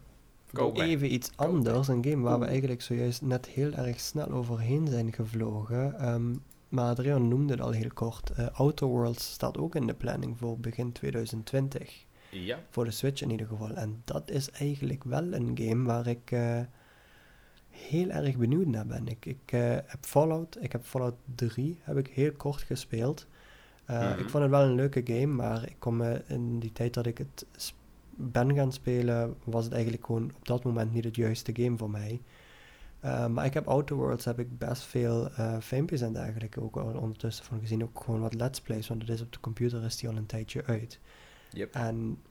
Koop 0.53 0.77
mee. 0.77 0.89
Even 0.89 1.13
iets 1.13 1.31
anders, 1.37 1.89
een 1.89 2.05
game 2.05 2.23
waar 2.23 2.39
we 2.39 2.45
eigenlijk 2.47 2.83
zojuist 2.83 3.23
net 3.23 3.47
heel 3.47 3.73
erg 3.73 4.01
snel 4.01 4.31
overheen 4.31 4.89
zijn 4.89 5.13
gevlogen. 5.13 5.99
Ehm, 5.99 6.35
maar 6.69 6.91
Adrian 6.91 7.29
noemde 7.29 7.53
het 7.53 7.63
al 7.63 7.71
heel 7.71 7.91
kort. 7.95 8.31
eh 8.31 8.47
Outer 8.53 8.87
Worlds 8.87 9.33
staat 9.33 9.59
ook 9.59 9.75
in 9.75 9.87
de 9.87 9.95
planning 9.95 10.39
voor 10.39 10.59
begin 10.59 10.93
2020. 10.93 12.05
Ja. 12.31 12.59
Voor 12.71 12.85
de 12.85 12.91
Switch 12.91 13.23
in 13.23 13.31
ieder 13.31 13.47
geval. 13.47 13.71
En 13.71 14.03
dat 14.05 14.31
is 14.31 14.51
eigenlijk 14.51 15.05
wel 15.05 15.33
een 15.33 15.59
game 15.61 15.85
waar 15.85 16.07
ik 16.07 16.31
eh, 16.31 16.61
heel 17.69 18.09
erg 18.09 18.37
benieuwd 18.37 18.67
naar 18.67 18.87
ben. 18.87 19.09
Ik, 19.09 19.27
ik 19.27 19.53
eh, 19.53 19.61
heb 19.71 19.99
Fallout, 20.01 20.57
ik 20.61 20.73
heb 20.73 20.85
Fallout 20.85 21.15
3 21.35 21.79
heb 21.83 21.97
ik 21.97 22.07
heel 22.07 22.33
kort 22.33 22.63
gespeeld. 22.63 23.27
Mhm. 23.87 24.19
Ik 24.19 24.29
vond 24.29 24.43
het 24.43 24.51
wel 24.51 24.63
een 24.63 24.75
leuke 24.75 25.03
game, 25.05 25.27
maar 25.27 25.63
ik 25.63 25.77
kom 25.79 26.03
in 26.27 26.59
die 26.59 26.73
tijd 26.73 26.95
dat 26.95 27.07
ik 27.07 27.19
het 27.19 27.47
ben 28.17 28.55
gaan 28.55 28.73
spelen, 28.73 29.37
was 29.45 29.65
het 29.65 29.73
eigenlijk 29.73 30.07
gewoon 30.07 30.33
op 30.37 30.47
dat 30.47 30.65
moment 30.65 30.93
niet 30.93 31.05
het 31.05 31.17
juiste 31.17 31.53
game 31.55 31.77
voor 31.77 31.91
mij. 31.91 32.21
Eh, 33.01 33.27
maar 33.27 33.45
ik 33.45 33.55
heb 33.55 33.69
Outer 33.69 33.97
Worlds 33.97 34.25
heb 34.25 34.39
ik 34.39 34.59
best 34.59 34.83
veel 34.83 35.31
eh 35.31 35.59
filmpjes 35.61 36.01
en 36.01 36.13
dergelijke 36.13 36.61
ook 36.63 36.77
al 36.77 36.93
ondertussen 36.99 37.45
van 37.45 37.61
gezien. 37.61 37.83
Ook 37.83 38.03
gewoon 38.05 38.21
wat 38.21 38.35
let's 38.35 38.61
plays, 38.61 38.89
want 38.89 39.01
het 39.01 39.11
is 39.11 39.21
op 39.21 39.33
de 39.33 39.41
computer 39.41 39.85
is 39.85 39.97
die 39.97 40.09
al 40.09 40.17
een 40.17 40.27
tijdje 40.27 40.65
uit. 40.65 40.99
Yep. 41.51 41.75
En 41.75 42.23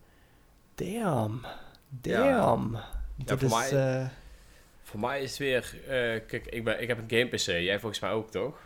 damn, 0.75 1.41
Ja. 2.01 2.35
damn. 2.37 2.77
Dit 3.15 3.29
voor 3.39 3.41
is, 3.61 3.71
mij- 3.71 4.01
eh, 4.01 4.07
Voor 4.81 4.99
mij 4.99 5.21
is 5.21 5.29
het 5.29 5.39
weer... 5.39 5.75
kijk, 6.27 6.45
ik, 6.47 6.63
ben, 6.63 6.81
ik 6.81 6.87
heb 6.87 6.97
een 6.97 7.17
game 7.19 7.25
PC. 7.29 7.45
Jij 7.45 7.79
volgens 7.79 8.01
mij 8.01 8.11
ook, 8.11 8.31
toch? 8.31 8.59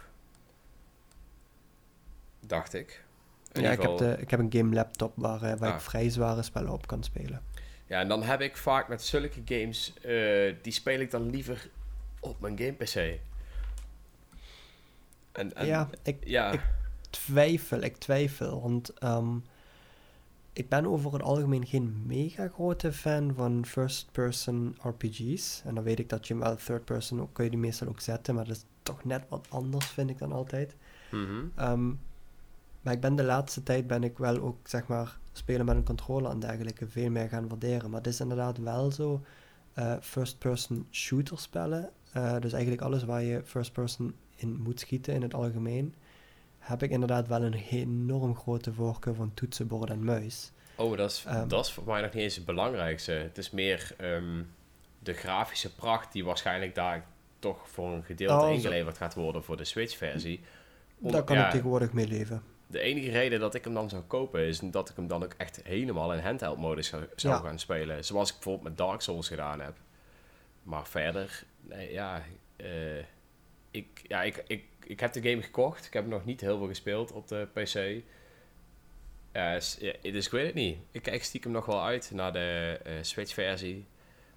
Dacht 2.39 2.73
ik. 2.73 3.04
Ja, 3.63 3.71
ik 3.71 3.81
heb, 3.81 3.97
de, 3.97 4.15
ik 4.19 4.29
heb 4.31 4.39
een 4.39 4.51
game 4.53 4.73
laptop 4.75 5.13
waar, 5.15 5.41
eh, 5.43 5.57
waar 5.57 5.69
Ah. 5.69 5.75
ik 5.75 5.81
vrij 5.81 6.09
zware 6.09 6.43
spellen 6.43 6.71
op 6.71 6.87
kan 6.87 7.03
spelen. 7.03 7.41
Ja, 7.87 7.99
en 7.99 8.07
dan 8.07 8.23
heb 8.23 8.41
ik 8.41 8.57
vaak 8.57 8.87
met 8.87 9.01
zulke 9.03 9.41
games... 9.45 9.93
eh, 10.01 10.55
die 10.61 10.73
speel 10.73 10.99
ik 10.99 11.11
dan 11.11 11.29
liever 11.29 11.69
op 12.19 12.39
mijn 12.39 12.57
game 12.57 12.71
PC. 12.73 13.19
En, 15.31 15.55
en, 15.55 15.65
ja, 15.65 15.89
ik 16.03 16.17
ja. 16.23 16.51
ik- 16.51 16.61
twijfel, 17.09 17.81
ik 17.81 17.97
twijfel. 17.97 18.61
Want 18.61 18.93
ehm, 18.93 19.35
ik 20.53 20.69
ben 20.69 20.85
over 20.85 21.13
het 21.13 21.21
algemeen 21.21 21.65
geen 21.65 22.03
mega 22.05 22.47
grote 22.47 22.93
fan 22.93 23.33
van 23.35 23.65
first-person 23.65 24.77
RPG's. 24.81 25.61
En 25.65 25.75
dan 25.75 25.83
weet 25.83 25.99
ik 25.99 26.09
dat 26.09 26.27
je 26.27 26.37
wel 26.37 26.55
third-person 26.55 27.21
ook 27.21 27.33
kun 27.33 27.43
je 27.43 27.49
die 27.49 27.59
meestal 27.59 27.87
ook 27.87 27.99
zetten, 27.99 28.35
maar 28.35 28.45
dat 28.45 28.55
is 28.55 28.65
toch 28.83 29.03
net 29.03 29.23
wat 29.29 29.47
anders, 29.49 29.85
vind 29.85 30.09
ik 30.09 30.17
dan 30.17 30.31
altijd. 30.31 30.75
Ehm, 31.55 31.91
maar 32.85 32.93
ik 32.93 32.99
ben 32.99 33.15
de 33.15 33.23
laatste 33.23 33.63
tijd 33.63 33.87
ben 33.87 34.03
ik 34.03 34.17
wel 34.17 34.41
ook, 34.41 34.67
zeg 34.67 34.87
maar, 34.87 35.17
spelen 35.31 35.65
met 35.65 35.75
een 35.75 35.83
controller 35.83 36.31
en 36.31 36.39
dergelijke 36.39 36.87
veel 36.87 37.09
meer 37.09 37.29
gaan 37.29 37.47
waarderen. 37.47 37.89
Maar 37.89 37.99
het 38.01 38.13
is 38.13 38.19
inderdaad 38.19 38.57
wel 38.57 38.91
zo, 38.91 39.21
eh, 39.73 39.95
first-person 40.01 40.87
shooter 40.91 41.39
spellen, 41.39 41.89
eh, 42.11 42.39
dus 42.39 42.53
eigenlijk 42.53 42.81
alles 42.81 43.03
waar 43.03 43.21
je 43.21 43.41
first-person 43.45 44.15
in 44.35 44.61
moet 44.61 44.79
schieten 44.79 45.13
in 45.13 45.21
het 45.21 45.33
algemeen, 45.33 45.93
heb 46.59 46.83
ik 46.83 46.89
inderdaad 46.91 47.27
wel 47.27 47.43
een 47.43 47.53
enorm 47.53 48.35
grote 48.35 48.73
voorkeur 48.73 49.15
van 49.15 49.33
toetsenbord 49.33 49.89
en 49.89 50.03
muis. 50.03 50.51
Oh, 50.75 50.97
dat 50.97 51.11
is, 51.11 51.23
Ehm. 51.27 51.47
dat 51.47 51.65
is 51.65 51.71
voor 51.71 51.83
mij 51.85 52.01
nog 52.01 52.13
niet 52.13 52.23
eens 52.23 52.35
het 52.35 52.45
belangrijkste. 52.45 53.11
Het 53.11 53.37
is 53.37 53.51
meer 53.51 53.93
ehm, 53.97 54.43
de 54.99 55.13
grafische 55.13 55.75
pracht 55.75 56.11
die 56.13 56.25
waarschijnlijk 56.25 56.75
daar 56.75 57.05
toch 57.39 57.69
voor 57.69 57.91
een 57.91 58.03
gedeelte 58.03 58.45
Oh, 58.45 58.53
ingeleverd 58.53 58.97
gaat 58.97 59.13
worden 59.13 59.43
voor 59.43 59.57
de 59.57 59.63
Switch-versie. 59.63 60.39
Daar 60.97 61.23
kan 61.23 61.35
ja, 61.35 61.45
ik 61.45 61.51
tegenwoordig 61.51 61.93
mee 61.93 62.07
leven. 62.07 62.41
De 62.67 62.79
enige 62.79 63.11
reden 63.11 63.39
dat 63.39 63.55
ik 63.55 63.63
hem 63.63 63.73
dan 63.73 63.89
zou 63.89 64.01
kopen 64.03 64.41
is 64.41 64.59
dat 64.59 64.89
ik 64.89 64.95
hem 64.95 65.07
dan 65.07 65.23
ook 65.23 65.33
echt 65.37 65.61
helemaal 65.63 66.13
in 66.13 66.19
handheld-modus 66.19 66.87
zou, 66.87 67.03
zou 67.15 67.33
Ja. 67.35 67.39
gaan 67.41 67.59
spelen. 67.59 68.05
Zoals 68.05 68.29
ik 68.29 68.33
bijvoorbeeld 68.35 68.67
met 68.67 68.77
Dark 68.77 69.01
Souls 69.01 69.27
gedaan 69.27 69.59
heb. 69.61 69.77
Maar 70.63 70.87
verder, 70.87 71.43
nee, 71.61 71.91
ja, 71.91 72.23
eh, 72.55 72.97
ik, 73.71 74.01
ja 74.07 74.23
ik, 74.23 74.43
ik, 74.47 74.65
ik 74.83 74.99
heb 74.99 75.13
de 75.13 75.29
game 75.29 75.41
gekocht. 75.41 75.85
Ik 75.85 75.93
heb 75.93 76.01
hem 76.03 76.11
nog 76.11 76.25
niet 76.25 76.41
heel 76.41 76.57
veel 76.57 76.67
gespeeld 76.67 77.11
op 77.11 77.27
de 77.27 77.47
PC. 77.53 78.03
Ja, 79.31 79.53
dus 79.53 79.77
ik 80.25 80.31
weet 80.31 80.45
het 80.45 80.53
niet. 80.55 80.77
Ik 80.91 81.01
kijk 81.01 81.23
stiekem 81.23 81.51
nog 81.51 81.65
wel 81.65 81.83
uit 81.83 82.11
naar 82.13 82.33
de 82.33 82.79
eh, 82.83 82.93
Switch-versie. 83.01 83.85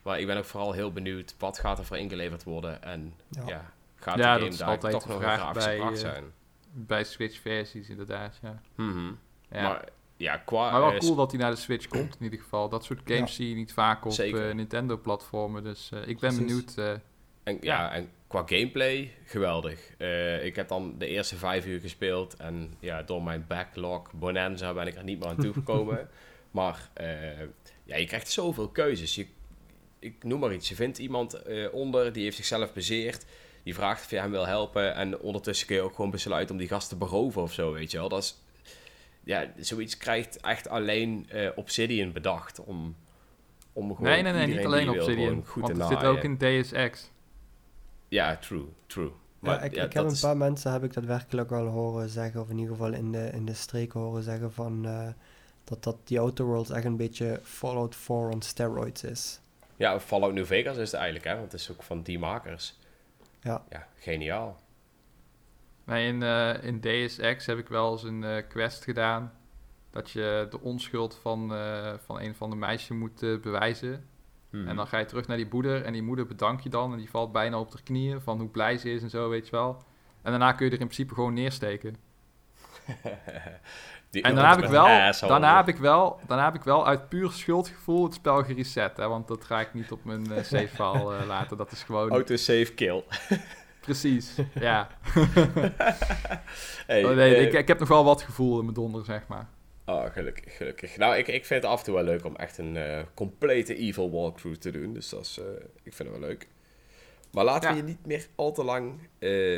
Maar 0.03 0.21
ik 0.21 0.27
ben 0.27 0.37
ook 0.37 0.45
vooral 0.45 0.73
heel 0.73 0.93
benieuwd 0.93 1.35
wat 1.39 1.59
gaat 1.59 1.79
er 1.79 1.85
voor 1.85 1.99
ingeleverd 1.99 2.45
worden. 2.45 2.83
En 2.83 3.15
Ja. 3.31 3.43
ja, 3.47 3.73
gaat 3.97 4.17
de 4.17 4.23
game 4.23 4.57
daar 4.57 4.79
toch 4.91 5.07
nog 5.07 5.23
grafische 5.23 5.69
bij, 5.69 5.79
pracht 5.79 5.95
eh, 5.95 6.01
zijn. 6.01 6.33
Bij 6.87 7.05
Switch-versies 7.05 7.89
inderdaad, 7.89 8.39
ja. 8.43 8.63
Mhm. 8.77 9.13
ja. 9.51 9.63
Maar 9.63 9.89
ja, 10.17 10.37
qua... 10.37 10.71
Maar 10.71 10.81
wel 10.81 10.93
eh, 10.93 10.99
cool 10.99 11.15
dat 11.15 11.31
hij 11.31 11.41
naar 11.41 11.51
de 11.51 11.57
Switch 11.57 11.89
komt 11.89 12.17
in 12.19 12.25
ieder 12.25 12.39
geval. 12.39 12.69
Dat 12.69 12.85
soort 12.85 13.01
games 13.05 13.21
Ja. 13.31 13.37
zie 13.37 13.49
je 13.49 13.55
niet 13.55 13.73
vaak 13.73 14.05
op 14.05 14.13
eh, 14.13 14.55
Nintendo-platformen. 14.55 15.63
Dus 15.65 15.91
eh, 15.93 15.99
ik 16.01 16.07
ben 16.07 16.17
Precies. 16.35 16.39
benieuwd. 16.39 16.77
eh, 16.79 16.93
En, 17.43 17.59
ja. 17.61 17.93
en 17.93 18.11
qua 18.27 18.43
gameplay, 18.47 19.15
geweldig. 19.25 19.91
Eh, 19.99 20.45
ik 20.45 20.57
heb 20.57 20.69
dan 20.69 20.95
de 20.99 21.07
eerste 21.07 21.37
vijf 21.37 21.67
uur 21.67 21.81
gespeeld. 21.81 22.37
En 22.37 22.75
ja, 22.81 23.03
door 23.03 23.23
mijn 23.23 23.45
backlog 23.49 24.13
bonanza 24.13 24.73
ben 24.75 24.87
ik 24.87 24.95
er 24.97 25.05
niet 25.05 25.19
meer 25.19 25.29
aan 25.29 25.37
toegekomen. 25.37 26.09
maar 26.51 26.89
eh, 26.95 27.39
ja, 27.85 27.97
je 27.97 28.07
krijgt 28.07 28.31
zoveel 28.31 28.69
keuzes. 28.69 29.15
Je, 29.15 29.27
ik 29.99 30.25
noem 30.25 30.41
maar 30.41 30.53
iets. 30.55 30.69
Je 30.69 30.75
vindt 30.75 30.99
iemand 30.99 31.35
eh, 31.35 31.75
onder, 31.75 32.13
die 32.13 32.23
heeft 32.23 32.37
zichzelf 32.37 32.73
bezeerd. 32.73 33.25
Die 33.69 33.77
vraagt 33.77 34.05
of 34.05 34.11
je 34.11 34.17
hem 34.19 34.31
wil 34.31 34.47
helpen. 34.47 34.95
En 34.95 35.21
ondertussen 35.21 35.67
kun 35.67 35.77
je 35.77 35.83
ook 35.83 35.95
gewoon 35.95 36.11
besluiten 36.11 36.55
om 36.55 36.61
die 36.61 36.69
gast 36.69 36.89
te 36.89 36.97
beroven 36.97 37.43
of 37.43 37.53
zo, 37.53 37.73
weet 37.73 37.91
je 37.91 37.99
wel. 37.99 38.09
Dat 38.09 38.23
is... 38.23 38.43
Ja, 39.25 39.47
zoiets 39.57 39.97
krijgt 39.97 40.41
echt 40.41 40.69
alleen 40.69 41.27
eh, 41.31 41.49
Obsidian 41.55 42.13
bedacht 42.13 42.61
om... 42.65 42.97
Om 43.73 43.95
gewoon 43.97 44.13
nee, 44.13 44.23
nee, 44.23 44.33
nee, 44.33 44.47
niet 44.47 44.67
alleen 44.67 44.89
Obsidian. 44.91 45.45
goed 45.47 45.63
Want 45.63 45.79
er 45.79 45.87
zit 45.87 46.05
ook 46.05 46.23
in 46.23 46.37
Deus 46.37 46.73
Ex. 46.73 47.11
Ja, 48.09 48.37
true, 48.37 48.65
true. 48.87 49.11
Maar 49.39 49.55
ja, 49.55 49.63
ik, 49.63 49.75
ja, 49.75 49.85
ik 49.85 49.93
heb 49.93 50.03
dat 50.03 50.05
een 50.05 50.11
is- 50.13 50.21
paar 50.21 50.37
mensen 50.37 50.73
heb 50.73 50.85
ik 50.85 50.93
daadwerkelijk 50.93 51.51
wel 51.51 51.67
horen 51.67 52.09
zeggen, 52.09 52.41
of 52.41 52.49
in 52.51 52.59
ieder 52.59 52.73
geval 52.77 52.93
in 52.93 53.13
de, 53.13 53.31
in 53.33 53.45
de 53.45 53.55
streken 53.55 54.01
horen 54.01 54.23
zeggen 54.23 54.53
van 54.53 54.87
eh, 54.87 55.09
dat, 55.65 55.83
dat 55.83 55.97
die 56.05 56.21
Outer 56.21 56.45
Worlds 56.45 56.71
echt 56.71 56.85
een 56.85 56.97
beetje 56.97 57.41
Fallout 57.43 57.97
4 57.97 58.17
on 58.17 58.43
steroids 58.43 59.05
is. 59.05 59.41
Ja, 59.77 60.01
Fallout 60.01 60.33
New 60.33 60.47
Vegas 60.47 60.77
is 60.77 60.91
het 60.91 61.01
eigenlijk, 61.01 61.25
hè? 61.25 61.33
Want 61.39 61.53
het 61.53 61.61
is 61.61 61.71
ook 61.71 61.83
van 61.83 62.03
die 62.03 62.19
makers. 62.19 62.78
Ja. 63.49 63.65
Ja, 63.69 63.87
geniaal. 63.97 64.57
Nee, 65.85 66.07
in, 66.07 66.23
eh, 66.23 66.63
in 66.63 66.81
Deus 66.81 67.19
Ex 67.19 67.47
heb 67.47 67.59
ik 67.59 67.69
wel 67.69 67.93
eens 67.93 68.03
een 68.03 68.25
eh, 68.25 68.43
quest 68.49 68.85
gedaan. 68.85 69.33
Dat 69.91 70.11
je 70.11 70.47
de 70.51 70.61
onschuld 70.61 71.19
van, 71.23 71.55
eh, 71.55 71.95
van 72.05 72.21
een 72.21 72.35
van 72.35 72.51
de 72.51 72.57
meisjes 72.57 72.97
moet 72.97 73.21
bewijzen. 73.21 74.09
Mhm. 74.51 74.69
En 74.69 74.77
dan 74.77 74.87
ga 74.87 74.99
je 74.99 75.05
terug 75.05 75.27
naar 75.27 75.37
die 75.37 75.49
moeder. 75.51 75.85
En 75.85 75.93
die 75.93 76.03
moeder 76.03 76.27
bedankt 76.27 76.63
je 76.63 76.69
dan. 76.69 76.93
En 76.93 76.99
die 76.99 77.11
valt 77.11 77.33
bijna 77.33 77.59
op 77.59 77.73
haar 77.73 77.83
knieën. 77.83 78.21
Van 78.21 78.39
hoe 78.39 78.49
blij 78.49 78.79
ze 78.79 78.91
is 78.91 79.03
en 79.03 79.11
zo, 79.11 79.29
weet 79.29 79.45
je 79.45 79.51
wel. 79.51 79.83
En 80.23 80.31
daarna 80.31 80.53
kun 80.53 80.67
je 80.67 80.73
er 80.73 80.81
in 80.81 80.87
principe 80.87 81.15
gewoon 81.15 81.35
neersteken. 81.35 81.97
Die 84.11 84.23
En 84.23 84.35
daarna 84.35 84.55
heb, 84.55 84.65
ik 84.65 84.71
wel, 84.71 84.87
daarna, 85.29 85.57
heb 85.57 85.69
ik 85.69 85.77
wel, 85.77 86.21
daarna 86.27 86.45
heb 86.45 86.55
ik 86.55 86.63
wel 86.63 86.87
uit 86.87 87.09
puur 87.09 87.31
schuldgevoel 87.31 88.05
het 88.05 88.15
spel 88.15 88.45
gereset. 88.45 88.97
Hè, 88.97 89.09
want 89.09 89.29
dat 89.29 89.45
ga 89.45 89.61
ik 89.61 89.75
niet 89.75 89.93
op 89.93 90.05
mijn 90.05 90.33
eh, 90.33 90.43
save 90.43 90.69
file 90.69 91.17
eh, 91.17 91.27
laten. 91.27 91.57
Dat 91.57 91.73
is 91.73 91.83
gewoon... 91.83 92.11
Autosave 92.11 92.75
kill. 92.75 93.03
Precies, 93.81 94.35
ja. 94.61 94.89
hey, 96.87 97.05
Oh, 97.05 97.15
nee, 97.15 97.35
eh, 97.35 97.43
ik, 97.43 97.53
ik 97.53 97.69
heb 97.69 97.79
nog 97.79 97.89
wel 97.89 98.05
wat 98.05 98.23
gevoel 98.23 98.59
in 98.59 98.63
mijn 98.63 98.75
donder, 98.75 99.05
zeg 99.05 99.27
maar. 99.27 99.49
Oh, 99.87 100.05
gelukkig, 100.13 100.57
gelukkig. 100.57 100.97
Nou, 100.97 101.17
ik, 101.17 101.29
ik 101.29 101.47
vind 101.47 101.63
het 101.63 101.73
af 101.73 101.79
en 101.79 101.85
toe 101.85 101.95
wel 101.95 102.05
leuk 102.05 102.25
om 102.25 102.37
echt 102.37 102.59
een 102.59 102.79
complete 103.15 103.75
evil 103.77 104.11
walkthrough 104.11 104.59
te 104.59 104.71
doen. 104.71 104.95
Dus 104.95 105.09
dat 105.09 105.21
is, 105.21 105.41
ik 105.83 105.95
vind 105.95 106.09
het 106.09 106.19
wel 106.19 106.29
leuk. 106.29 106.49
Maar 107.33 107.45
laten 107.45 107.71
we 107.71 107.77
je 107.77 107.83
niet 107.83 108.07
meer 108.07 108.27
al 108.35 108.53
te 108.53 108.65
lang 108.65 109.09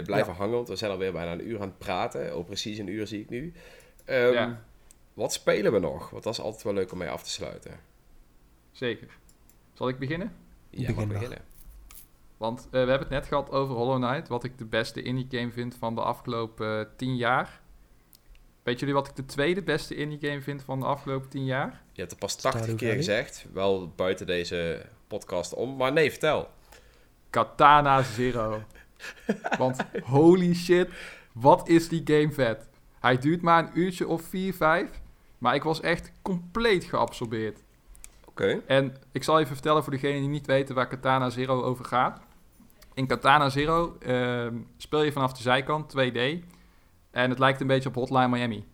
blijven 0.04 0.34
hangen, 0.34 0.54
want 0.54 0.68
we 0.68 0.76
zijn 0.76 0.90
alweer 0.90 1.12
bijna 1.12 1.32
een 1.32 1.48
uur 1.48 1.60
aan 1.60 1.68
het 1.68 1.78
praten. 1.78 2.36
Oh, 2.36 2.46
precies 2.46 2.78
een 2.78 2.88
uur 2.88 3.06
zie 3.06 3.20
ik 3.20 3.28
nu. 3.28 3.52
Ehm, 4.10 4.32
Ja. 4.32 4.60
Wat 5.14 5.32
spelen 5.32 5.72
we 5.72 5.78
nog? 5.78 6.10
Want 6.10 6.22
dat 6.24 6.32
is 6.32 6.40
altijd 6.40 6.62
wel 6.62 6.72
leuk 6.72 6.92
om 6.92 6.98
mee 6.98 7.08
af 7.08 7.22
te 7.22 7.30
sluiten. 7.30 7.80
Zeker. 8.72 9.08
Zal 9.72 9.88
ik 9.88 9.98
beginnen? 9.98 10.32
Ja, 10.70 10.78
Begin 10.86 10.94
mag 10.94 11.06
beginnen. 11.06 11.38
Want 12.36 12.68
we 12.70 12.76
hebben 12.78 12.98
het 12.98 13.08
net 13.08 13.26
gehad 13.26 13.50
over 13.50 13.74
Hollow 13.74 14.02
Knight, 14.04 14.28
wat 14.28 14.44
ik 14.44 14.58
de 14.58 14.64
beste 14.64 15.02
indie 15.02 15.26
game 15.30 15.50
vind 15.52 15.74
van 15.74 15.94
de 15.94 16.00
afgelopen 16.00 16.88
tien 16.96 17.16
jaar. 17.16 17.60
Weet 18.62 18.78
jullie 18.78 18.94
wat 18.94 19.08
ik 19.08 19.16
de 19.16 19.24
tweede 19.26 19.62
beste 19.62 19.94
indie 19.94 20.18
game 20.30 20.40
vind 20.42 20.62
van 20.62 20.80
de 20.80 20.86
afgelopen 20.86 21.28
tien 21.28 21.44
jaar? 21.44 21.82
Je 21.92 21.98
hebt 22.00 22.10
het 22.10 22.20
pas 22.20 22.36
80 22.36 22.74
keer 22.74 22.94
gezegd, 22.94 23.46
wel 23.52 23.88
buiten 23.96 24.26
deze 24.26 24.86
podcast 25.06 25.54
om. 25.54 25.76
Maar 25.76 25.92
nee, 25.92 26.10
vertel. 26.10 26.48
Katana 27.30 28.02
Zero. 28.02 28.62
Want 29.58 29.78
holy 30.02 30.54
shit, 30.54 30.88
wat 31.32 31.68
is 31.68 31.88
die 31.88 32.02
game 32.04 32.32
vet. 32.32 32.68
Hij 33.00 33.18
duurt 33.18 33.42
maar 33.42 33.64
een 33.64 33.78
uurtje 33.78 34.08
of 34.08 34.22
4, 34.22 34.54
5. 34.54 35.00
Maar 35.38 35.54
ik 35.54 35.62
was 35.62 35.80
echt 35.80 36.12
compleet 36.22 36.84
geabsorbeerd. 36.84 37.62
Oké. 38.24 38.62
En 38.66 38.96
ik 39.12 39.24
zal 39.24 39.40
even 39.40 39.54
vertellen 39.54 39.82
voor 39.82 39.92
degenen 39.92 40.20
die 40.20 40.28
niet 40.28 40.46
weten 40.46 40.74
waar 40.74 40.86
Katana 40.86 41.30
Zero 41.30 41.62
over 41.62 41.84
gaat. 41.84 42.20
In 42.94 43.06
Katana 43.06 43.48
Zero 43.48 43.96
ehm, 43.98 44.54
speel 44.76 45.02
je 45.02 45.12
vanaf 45.12 45.32
de 45.32 45.42
zijkant 45.42 45.94
2D. 45.96 46.44
En 47.10 47.30
het 47.30 47.38
lijkt 47.38 47.60
een 47.60 47.66
beetje 47.66 47.88
op 47.88 47.94
Hotline 47.94 48.28
Miami. 48.28 48.64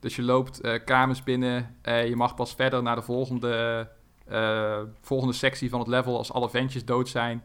Dus 0.00 0.16
je 0.16 0.22
loopt 0.22 0.64
uh, 0.64 0.84
kamers 0.84 1.22
binnen. 1.22 1.76
Uh, 1.84 2.08
je 2.08 2.16
mag 2.16 2.34
pas 2.34 2.54
verder 2.54 2.82
naar 2.82 2.96
de 2.96 3.02
volgende, 3.02 3.88
uh, 4.30 4.78
volgende 5.00 5.34
sectie 5.34 5.70
van 5.70 5.78
het 5.78 5.88
level 5.88 6.16
als 6.16 6.32
alle 6.32 6.50
ventjes 6.50 6.84
dood 6.84 7.08
zijn. 7.08 7.42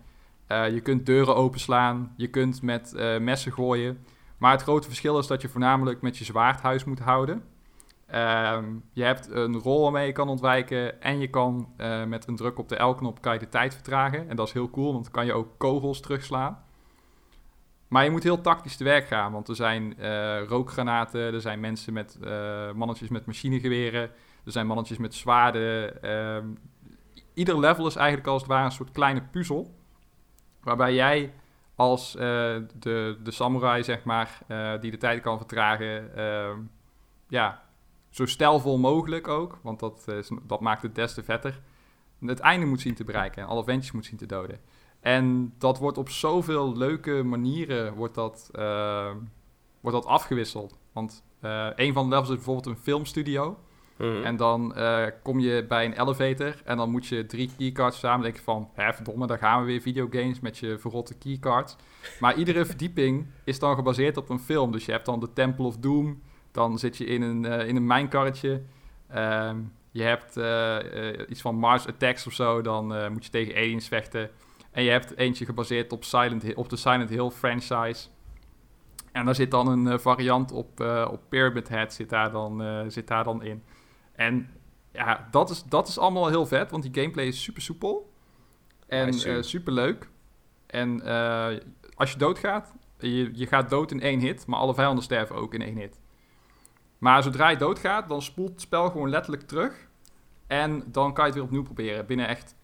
je 0.48 0.80
kunt 0.84 1.06
deuren 1.06 1.36
openslaan. 1.36 2.14
Je 2.18 2.28
kunt 2.28 2.62
met 2.62 2.94
messen 3.20 3.52
gooien. 3.52 4.06
Maar 4.40 4.52
het 4.52 4.62
grote 4.62 4.88
verschil 4.88 5.20
is 5.20 5.28
dat 5.28 5.42
je 5.42 5.50
voornamelijk 5.50 6.02
met 6.02 6.18
je 6.18 6.26
zwaard 6.26 6.62
huis 6.62 6.84
moet 6.84 7.00
houden. 7.00 7.44
Ehm, 8.08 8.66
je 8.94 9.04
hebt 9.04 9.30
een 9.32 9.56
rol 9.56 9.82
waarmee 9.82 10.06
je 10.06 10.12
kan 10.12 10.30
ontwijken. 10.30 11.02
En 11.02 11.20
je 11.20 11.30
kan 11.30 11.70
met 12.08 12.28
een 12.28 12.36
druk 12.36 12.58
op 12.58 12.70
de 12.70 12.84
L-knop 12.84 13.22
kan 13.22 13.34
je 13.34 13.40
de 13.40 13.50
tijd 13.50 13.74
vertragen. 13.74 14.30
En 14.30 14.36
dat 14.36 14.48
is 14.48 14.54
heel 14.54 14.70
cool, 14.70 14.92
want 14.92 15.04
dan 15.04 15.14
kan 15.14 15.26
je 15.26 15.34
ook 15.34 15.58
kogels 15.58 16.02
terugslaan. 16.02 16.64
Maar 17.90 18.04
je 18.04 18.10
moet 18.10 18.24
heel 18.24 18.42
tactisch 18.42 18.76
te 18.76 18.84
werk 18.84 19.08
gaan, 19.08 19.32
want 19.32 19.48
er 19.48 19.56
zijn 19.56 19.94
uh, 20.00 20.44
rookgranaten, 20.44 21.34
er 21.34 21.42
zijn 21.42 21.60
mensen 21.60 21.94
met 21.94 22.18
uh, 22.24 22.72
mannetjes 22.72 23.10
met 23.10 23.26
machinegeweren, 23.26 24.02
er 24.46 24.52
zijn 24.52 24.68
mannetjes 24.68 24.98
met 24.98 25.16
zwaarden. 25.16 25.94
Uh, 26.06 26.38
ieder 27.34 27.60
level 27.60 27.88
is 27.88 27.96
eigenlijk 27.96 28.28
als 28.28 28.42
het 28.42 28.52
ware 28.52 28.66
een 28.66 28.72
soort 28.72 28.92
kleine 28.92 29.22
puzzel, 29.32 29.76
waarbij 30.64 30.94
jij 30.94 31.34
als 31.80 32.16
uh, 32.16 32.22
de, 32.80 33.18
de 33.24 33.32
samurai, 33.32 33.84
zeg 33.84 34.04
maar, 34.04 34.40
die 34.80 34.92
de 34.92 34.98
tijd 34.98 35.22
kan 35.22 35.38
vertragen, 35.38 36.16
ehm, 36.16 36.60
ja, 37.28 37.64
zo 38.10 38.26
stijlvol 38.26 38.78
mogelijk 38.78 39.28
ook, 39.28 39.60
want 39.62 39.80
dat, 39.80 40.06
dat 40.44 40.60
maakt 40.60 40.82
het 40.82 40.96
des 40.96 41.14
te 41.14 41.24
vetter, 41.24 41.62
het 42.26 42.40
einde 42.40 42.66
moet 42.66 42.82
zien 42.82 42.96
te 42.96 43.04
bereiken 43.04 43.42
en 43.42 43.48
alle 43.48 43.64
ventjes 43.64 43.92
moet 43.92 44.06
zien 44.06 44.18
te 44.18 44.26
doden. 44.26 44.60
En 45.00 45.54
dat 45.58 45.78
wordt 45.78 45.98
op 45.98 46.10
zoveel 46.10 46.78
leuke 46.78 47.24
manieren 47.24 47.94
wordt 47.94 48.16
dat, 48.16 48.50
uh, 48.56 49.12
wordt 49.82 49.98
dat 49.98 50.06
afgewisseld. 50.06 50.78
Want 50.92 51.24
een 51.76 51.94
van 51.94 52.04
de 52.04 52.10
levels 52.10 52.30
is 52.30 52.36
bijvoorbeeld 52.36 52.66
een 52.66 52.84
filmstudio. 52.84 53.58
Mm. 54.00 54.24
En 54.24 54.36
dan 54.36 54.74
uh, 54.78 55.06
kom 55.24 55.40
je 55.40 55.66
bij 55.68 55.86
een 55.86 56.02
elevator 56.02 56.56
en 56.66 56.78
dan 56.78 56.92
moet 56.92 57.08
je 57.08 57.26
drie 57.26 57.52
keycards 57.58 58.00
samen 58.00 58.24
denken 58.24 58.44
van... 58.44 58.70
Hè, 58.74 58.94
verdomme, 58.94 59.28
daar 59.28 59.38
gaan 59.38 59.60
we 59.60 59.66
weer 59.66 59.82
videogames 59.82 60.40
met 60.40 60.58
je 60.58 60.78
verrotte 60.78 61.18
keycards. 61.18 61.76
Maar 62.20 62.36
iedere 62.36 62.66
verdieping 62.72 63.26
is 63.44 63.60
dan 63.60 63.76
gebaseerd 63.76 64.18
op 64.18 64.30
een 64.30 64.40
film. 64.40 64.72
Dus 64.72 64.86
je 64.86 64.92
hebt 64.92 65.06
dan 65.06 65.20
de 65.20 65.34
Temple 65.34 65.66
of 65.66 65.78
Doom. 65.78 66.22
Dan 66.52 66.80
zit 66.80 66.98
je 66.98 67.06
in 67.06 67.22
een, 67.22 67.46
in 67.46 67.76
een 67.76 67.88
mijnkarretje. 67.88 68.62
Ehm, 69.08 69.58
je 69.92 70.04
hebt 70.04 70.40
iets 71.30 71.42
van 71.42 71.56
Mars 71.56 71.88
Attacks 71.88 72.28
of 72.28 72.34
zo. 72.34 72.62
Dan 72.62 73.12
moet 73.12 73.26
je 73.26 73.32
tegen 73.32 73.56
aliens 73.56 73.88
vechten. 73.88 74.30
En 74.72 74.84
je 74.84 74.90
hebt 74.90 75.18
eentje 75.18 75.46
gebaseerd 75.46 75.92
op, 75.92 76.04
Silent 76.04 76.42
Hill, 76.42 76.54
op 76.54 76.70
de 76.70 76.76
Silent 76.76 77.10
Hill 77.10 77.30
franchise. 77.30 78.08
En 79.12 79.26
daar 79.26 79.36
zit 79.36 79.52
dan 79.52 79.68
een 79.68 80.00
variant 80.00 80.52
op, 80.52 80.80
op 81.12 81.22
Pyramid 81.30 81.70
Head 81.70 81.94
zit 81.94 82.10
daar, 82.10 82.32
dan, 82.32 82.64
zit 82.88 83.08
daar 83.08 83.24
dan 83.24 83.44
in. 83.44 83.64
En 84.20 84.50
ja, 84.92 85.28
dat 85.32 85.50
is, 85.50 85.64
dat 85.64 85.88
is 85.88 85.98
allemaal 85.98 86.28
heel 86.28 86.46
vet, 86.46 86.72
want 86.72 86.84
die 86.84 86.94
gameplay 86.94 87.26
is 87.26 87.44
super 87.44 87.62
soepel. 87.62 88.14
En 88.88 89.14
super 89.44 89.74
leuk. 89.74 90.10
En 90.66 91.02
als 91.96 92.12
je 92.12 92.18
doodgaat, 92.18 92.74
je, 92.98 93.30
je 93.34 93.48
gaat 93.48 93.70
dood 93.70 93.92
in 93.92 94.02
één 94.02 94.20
hit, 94.20 94.46
maar 94.48 94.60
alle 94.60 94.74
vijanden 94.74 95.04
sterven 95.04 95.36
ook 95.36 95.54
in 95.54 95.62
één 95.62 95.78
hit. 95.78 96.00
Maar 96.98 97.24
zodra 97.24 97.50
je 97.50 97.58
doodgaat, 97.58 98.10
dan 98.10 98.22
spoelt 98.22 98.50
het 98.50 98.62
spel 98.62 98.90
gewoon 98.90 99.10
letterlijk 99.10 99.48
terug. 99.48 99.88
En 100.48 100.84
dan 100.92 101.14
kan 101.14 101.24
je 101.24 101.30
het 101.30 101.34
weer 101.34 101.44
opnieuw 101.44 101.64
proberen. 101.64 102.06
Binnen 102.06 102.28
echt 102.28 102.56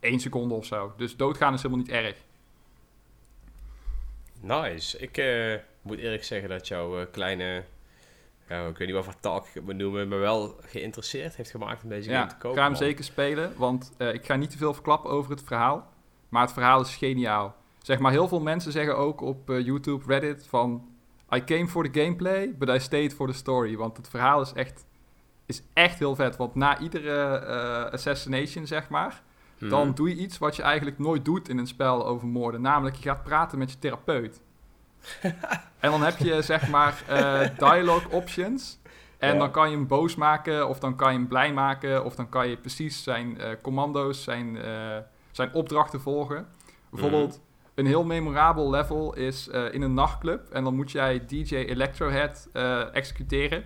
één 0.00 0.20
seconde 0.20 0.54
of 0.54 0.64
zo. 0.64 0.94
Dus 0.96 1.16
doodgaan 1.16 1.54
is 1.54 1.62
helemaal 1.62 1.84
niet 1.84 1.94
erg. 1.94 2.16
Nice. 4.40 4.98
Ik 4.98 5.18
uh, 5.18 5.54
moet 5.82 5.98
eerlijk 5.98 6.24
zeggen 6.24 6.48
dat 6.48 6.68
jouw 6.68 7.06
kleine, 7.10 7.64
ja, 8.52 8.66
ik 8.66 8.76
weet 8.76 8.86
niet 8.86 8.96
wat 8.96 9.04
voor 9.04 9.20
talk 9.20 9.46
ik 9.46 9.54
het 9.54 9.64
moet 9.64 9.76
noemen, 9.76 10.08
me 10.08 10.16
wel 10.16 10.56
geïnteresseerd 10.60 11.36
heeft 11.36 11.50
gemaakt 11.50 11.82
om 11.82 11.88
deze 11.88 12.10
game 12.10 12.26
te 12.26 12.34
kopen. 12.34 12.50
Ik 12.50 12.56
ga 12.56 12.64
hem 12.64 12.74
zeker 12.74 13.04
spelen, 13.04 13.52
want 13.56 13.92
uh, 13.98 14.14
ik 14.14 14.24
ga 14.24 14.36
niet 14.36 14.50
te 14.50 14.56
veel 14.56 14.74
verklappen 14.74 15.10
over 15.10 15.30
het 15.30 15.42
verhaal. 15.42 15.90
Maar 16.28 16.42
het 16.42 16.52
verhaal 16.52 16.80
is 16.80 16.96
geniaal. 16.96 17.54
Zeg 17.82 17.98
maar, 17.98 18.12
heel 18.12 18.28
veel 18.28 18.40
mensen 18.40 18.72
zeggen 18.72 18.96
ook 18.96 19.20
op 19.20 19.48
YouTube, 19.48 20.04
Reddit 20.06 20.46
van... 20.46 20.86
I 21.34 21.44
came 21.44 21.68
for 21.68 21.90
the 21.90 22.00
gameplay, 22.00 22.54
but 22.58 22.68
I 22.68 22.78
stayed 22.78 23.14
for 23.14 23.26
the 23.26 23.32
story. 23.32 23.76
Want 23.76 23.96
het 23.96 24.08
verhaal 24.08 24.40
is 24.40 24.52
echt, 24.52 24.86
is 25.46 25.62
echt 25.72 25.98
heel 25.98 26.14
vet. 26.14 26.36
Want 26.36 26.54
na 26.54 26.78
iedere 26.78 27.90
assassination, 27.90 28.66
zeg 28.66 28.88
maar 28.88 29.22
dan 29.68 29.86
mhm. 29.86 29.96
doe 29.96 30.08
je 30.08 30.14
iets 30.14 30.38
wat 30.38 30.56
je 30.56 30.62
eigenlijk 30.62 30.98
nooit 30.98 31.24
doet 31.24 31.48
in 31.48 31.58
een 31.58 31.66
spel 31.66 32.06
over 32.06 32.26
moorden. 32.28 32.60
Namelijk, 32.60 32.96
je 32.96 33.02
gaat 33.02 33.22
praten 33.22 33.58
met 33.58 33.70
je 33.70 33.78
therapeut. 33.78 34.40
En 35.78 35.90
dan 35.90 36.02
heb 36.02 36.18
je, 36.18 36.42
zeg 36.42 36.68
maar, 36.68 37.02
uh, 37.10 37.40
dialogue 37.56 38.10
options. 38.10 38.80
En 39.18 39.38
dan 39.38 39.50
kan 39.50 39.70
je 39.70 39.76
hem 39.76 39.86
boos 39.86 40.14
maken, 40.14 40.68
of 40.68 40.78
dan 40.78 40.96
kan 40.96 41.12
je 41.12 41.18
hem 41.18 41.28
blij 41.28 41.52
maken, 41.52 42.04
of 42.04 42.14
dan 42.14 42.28
kan 42.28 42.48
je 42.48 42.56
precies 42.56 43.02
zijn 43.02 43.36
uh, 43.40 43.46
commando's, 43.62 44.22
zijn, 44.22 44.54
uh, 44.54 44.96
zijn 45.30 45.54
opdrachten 45.54 46.00
volgen. 46.00 46.46
Bijvoorbeeld, 46.90 47.30
mhm. 47.30 47.40
een 47.74 47.86
heel 47.86 48.04
memorabel 48.04 48.70
level 48.70 49.14
is 49.14 49.48
in 49.48 49.82
een 49.82 49.94
nachtclub. 49.94 50.48
En 50.50 50.64
dan 50.64 50.74
moet 50.74 50.90
jij 50.90 51.24
DJ 51.26 51.54
Electrohead 51.54 52.48
executeren. 52.92 53.64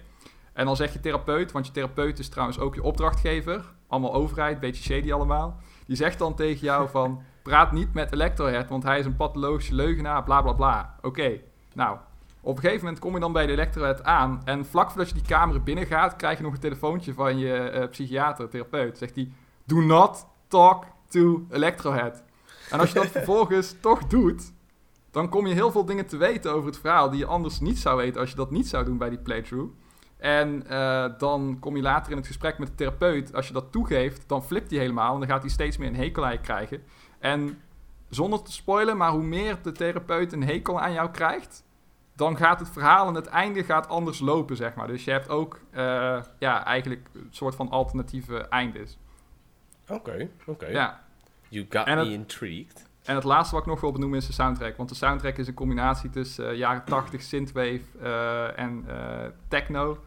En 0.52 0.66
dan 0.66 0.76
zeg 0.76 0.92
je 0.92 1.00
therapeut, 1.00 1.52
want 1.52 1.66
je 1.66 1.72
therapeut 1.72 2.18
is 2.18 2.28
trouwens 2.28 2.58
ook 2.58 2.74
je 2.74 2.82
opdrachtgever. 2.82 3.64
Allemaal 3.86 4.14
overheid, 4.14 4.60
beetje 4.60 4.82
shady 4.82 5.12
allemaal. 5.12 5.60
Die 5.86 5.96
zegt 5.96 6.18
dan 6.18 6.34
tegen 6.34 6.66
jou 6.66 6.88
van... 6.88 7.22
praat 7.46 7.72
niet 7.72 7.94
met 7.94 8.12
Electrohead, 8.12 8.68
want 8.68 8.82
hij 8.82 8.98
is 8.98 9.04
een 9.04 9.16
pathologische 9.16 9.74
leugenaar, 9.74 10.22
bla 10.24 10.42
bla 10.42 10.52
bla. 10.52 10.94
Oké, 11.02 11.40
nou... 11.74 11.98
Op 12.40 12.56
een 12.56 12.62
gegeven 12.62 12.84
moment 12.84 13.02
kom 13.02 13.14
je 13.14 13.20
dan 13.20 13.32
bij 13.32 13.46
de 13.46 13.52
Electrohead 13.52 14.04
aan... 14.04 14.42
en 14.44 14.66
vlak 14.66 14.88
voordat 14.88 15.08
je 15.08 15.14
die 15.14 15.26
kamer 15.26 15.62
binnen 15.62 15.86
gaat... 15.86 16.16
krijg 16.16 16.36
je 16.36 16.44
nog 16.44 16.52
een 16.52 16.60
telefoontje 16.60 17.14
van 17.14 17.38
je 17.38 17.72
uh, 17.74 17.88
psychiater, 17.88 18.48
therapeut. 18.48 18.98
Zegt 18.98 19.14
hij... 19.14 19.30
Do 19.64 19.80
not 19.80 20.26
talk 20.48 20.84
to 21.08 21.46
Electrohead. 21.50 22.22
En 22.70 22.80
als 22.80 22.92
je 22.92 22.94
dat 22.94 23.06
vervolgens 23.18 23.74
toch 23.80 24.06
doet... 24.06 24.52
dan 25.10 25.28
kom 25.28 25.46
je 25.46 25.54
heel 25.54 25.70
veel 25.70 25.84
dingen 25.84 26.06
te 26.06 26.16
weten 26.16 26.52
over 26.52 26.66
het 26.66 26.78
verhaal... 26.78 27.10
die 27.10 27.18
je 27.18 27.26
anders 27.26 27.60
niet 27.60 27.78
zou 27.78 27.96
weten 27.96 28.20
als 28.20 28.30
je 28.30 28.36
dat 28.36 28.50
niet 28.50 28.68
zou 28.68 28.84
doen 28.84 28.98
bij 28.98 29.08
die 29.08 29.18
playthrough. 29.18 29.72
En 30.16 30.62
uh, 30.70 31.04
dan 31.18 31.56
kom 31.60 31.76
je 31.76 31.82
later 31.82 32.10
in 32.10 32.18
het 32.18 32.26
gesprek 32.26 32.58
met 32.58 32.68
de 32.68 32.74
therapeut. 32.74 33.34
Als 33.34 33.46
je 33.46 33.52
dat 33.52 33.72
toegeeft, 33.72 34.28
dan 34.28 34.44
flipt 34.44 34.70
hij 34.70 34.80
helemaal. 34.80 35.12
En 35.12 35.20
dan 35.20 35.28
gaat 35.28 35.42
hij 35.42 35.50
steeds 35.50 35.76
meer 35.76 35.88
een 35.88 35.96
hekel 35.96 36.24
aan 36.24 36.32
je 36.32 36.40
krijgen. 36.40 36.82
En 37.26 37.60
zonder 38.08 38.42
te 38.42 38.52
spoilen, 38.52 38.96
maar 38.96 39.10
hoe 39.10 39.22
meer 39.22 39.58
de 39.62 39.72
therapeut 39.72 40.32
een 40.32 40.42
hekel 40.42 40.80
aan 40.80 40.92
jou 40.92 41.10
krijgt, 41.10 41.64
dan 42.14 42.36
gaat 42.36 42.60
het 42.60 42.70
verhaal 42.70 43.08
en 43.08 43.14
het 43.14 43.26
einde 43.26 43.64
gaat 43.64 43.88
anders 43.88 44.18
lopen, 44.18 44.56
zeg 44.56 44.74
maar. 44.74 44.86
Dus 44.86 45.04
je 45.04 45.10
hebt 45.10 45.28
ook 45.28 45.60
uh, 45.70 46.22
ja, 46.38 46.64
eigenlijk 46.64 47.08
een 47.12 47.28
soort 47.30 47.54
van 47.54 47.70
alternatieve 47.70 48.38
eindes. 48.48 48.98
Oké, 49.88 50.28
oké. 50.40 50.50
Okay. 50.50 50.72
Ja. 50.72 51.04
You 51.48 51.66
got 51.68 51.86
me 51.86 52.12
intrigued. 52.12 52.86
En 53.02 53.14
het 53.14 53.24
laatste 53.24 53.54
wat 53.54 53.64
ik 53.64 53.70
nog 53.70 53.80
wil 53.80 53.92
benoemen 53.92 54.18
is 54.18 54.26
de 54.26 54.32
soundtrack. 54.32 54.76
Want 54.76 54.88
de 54.88 54.94
soundtrack 54.94 55.36
is 55.36 55.48
een 55.48 55.54
combinatie 55.54 56.10
tussen 56.10 56.52
uh, 56.52 56.58
jaren 56.58 56.84
80 56.94 57.22
synthwave 57.22 57.82
uh, 58.02 58.58
en 58.58 58.84
techno. 59.48 59.98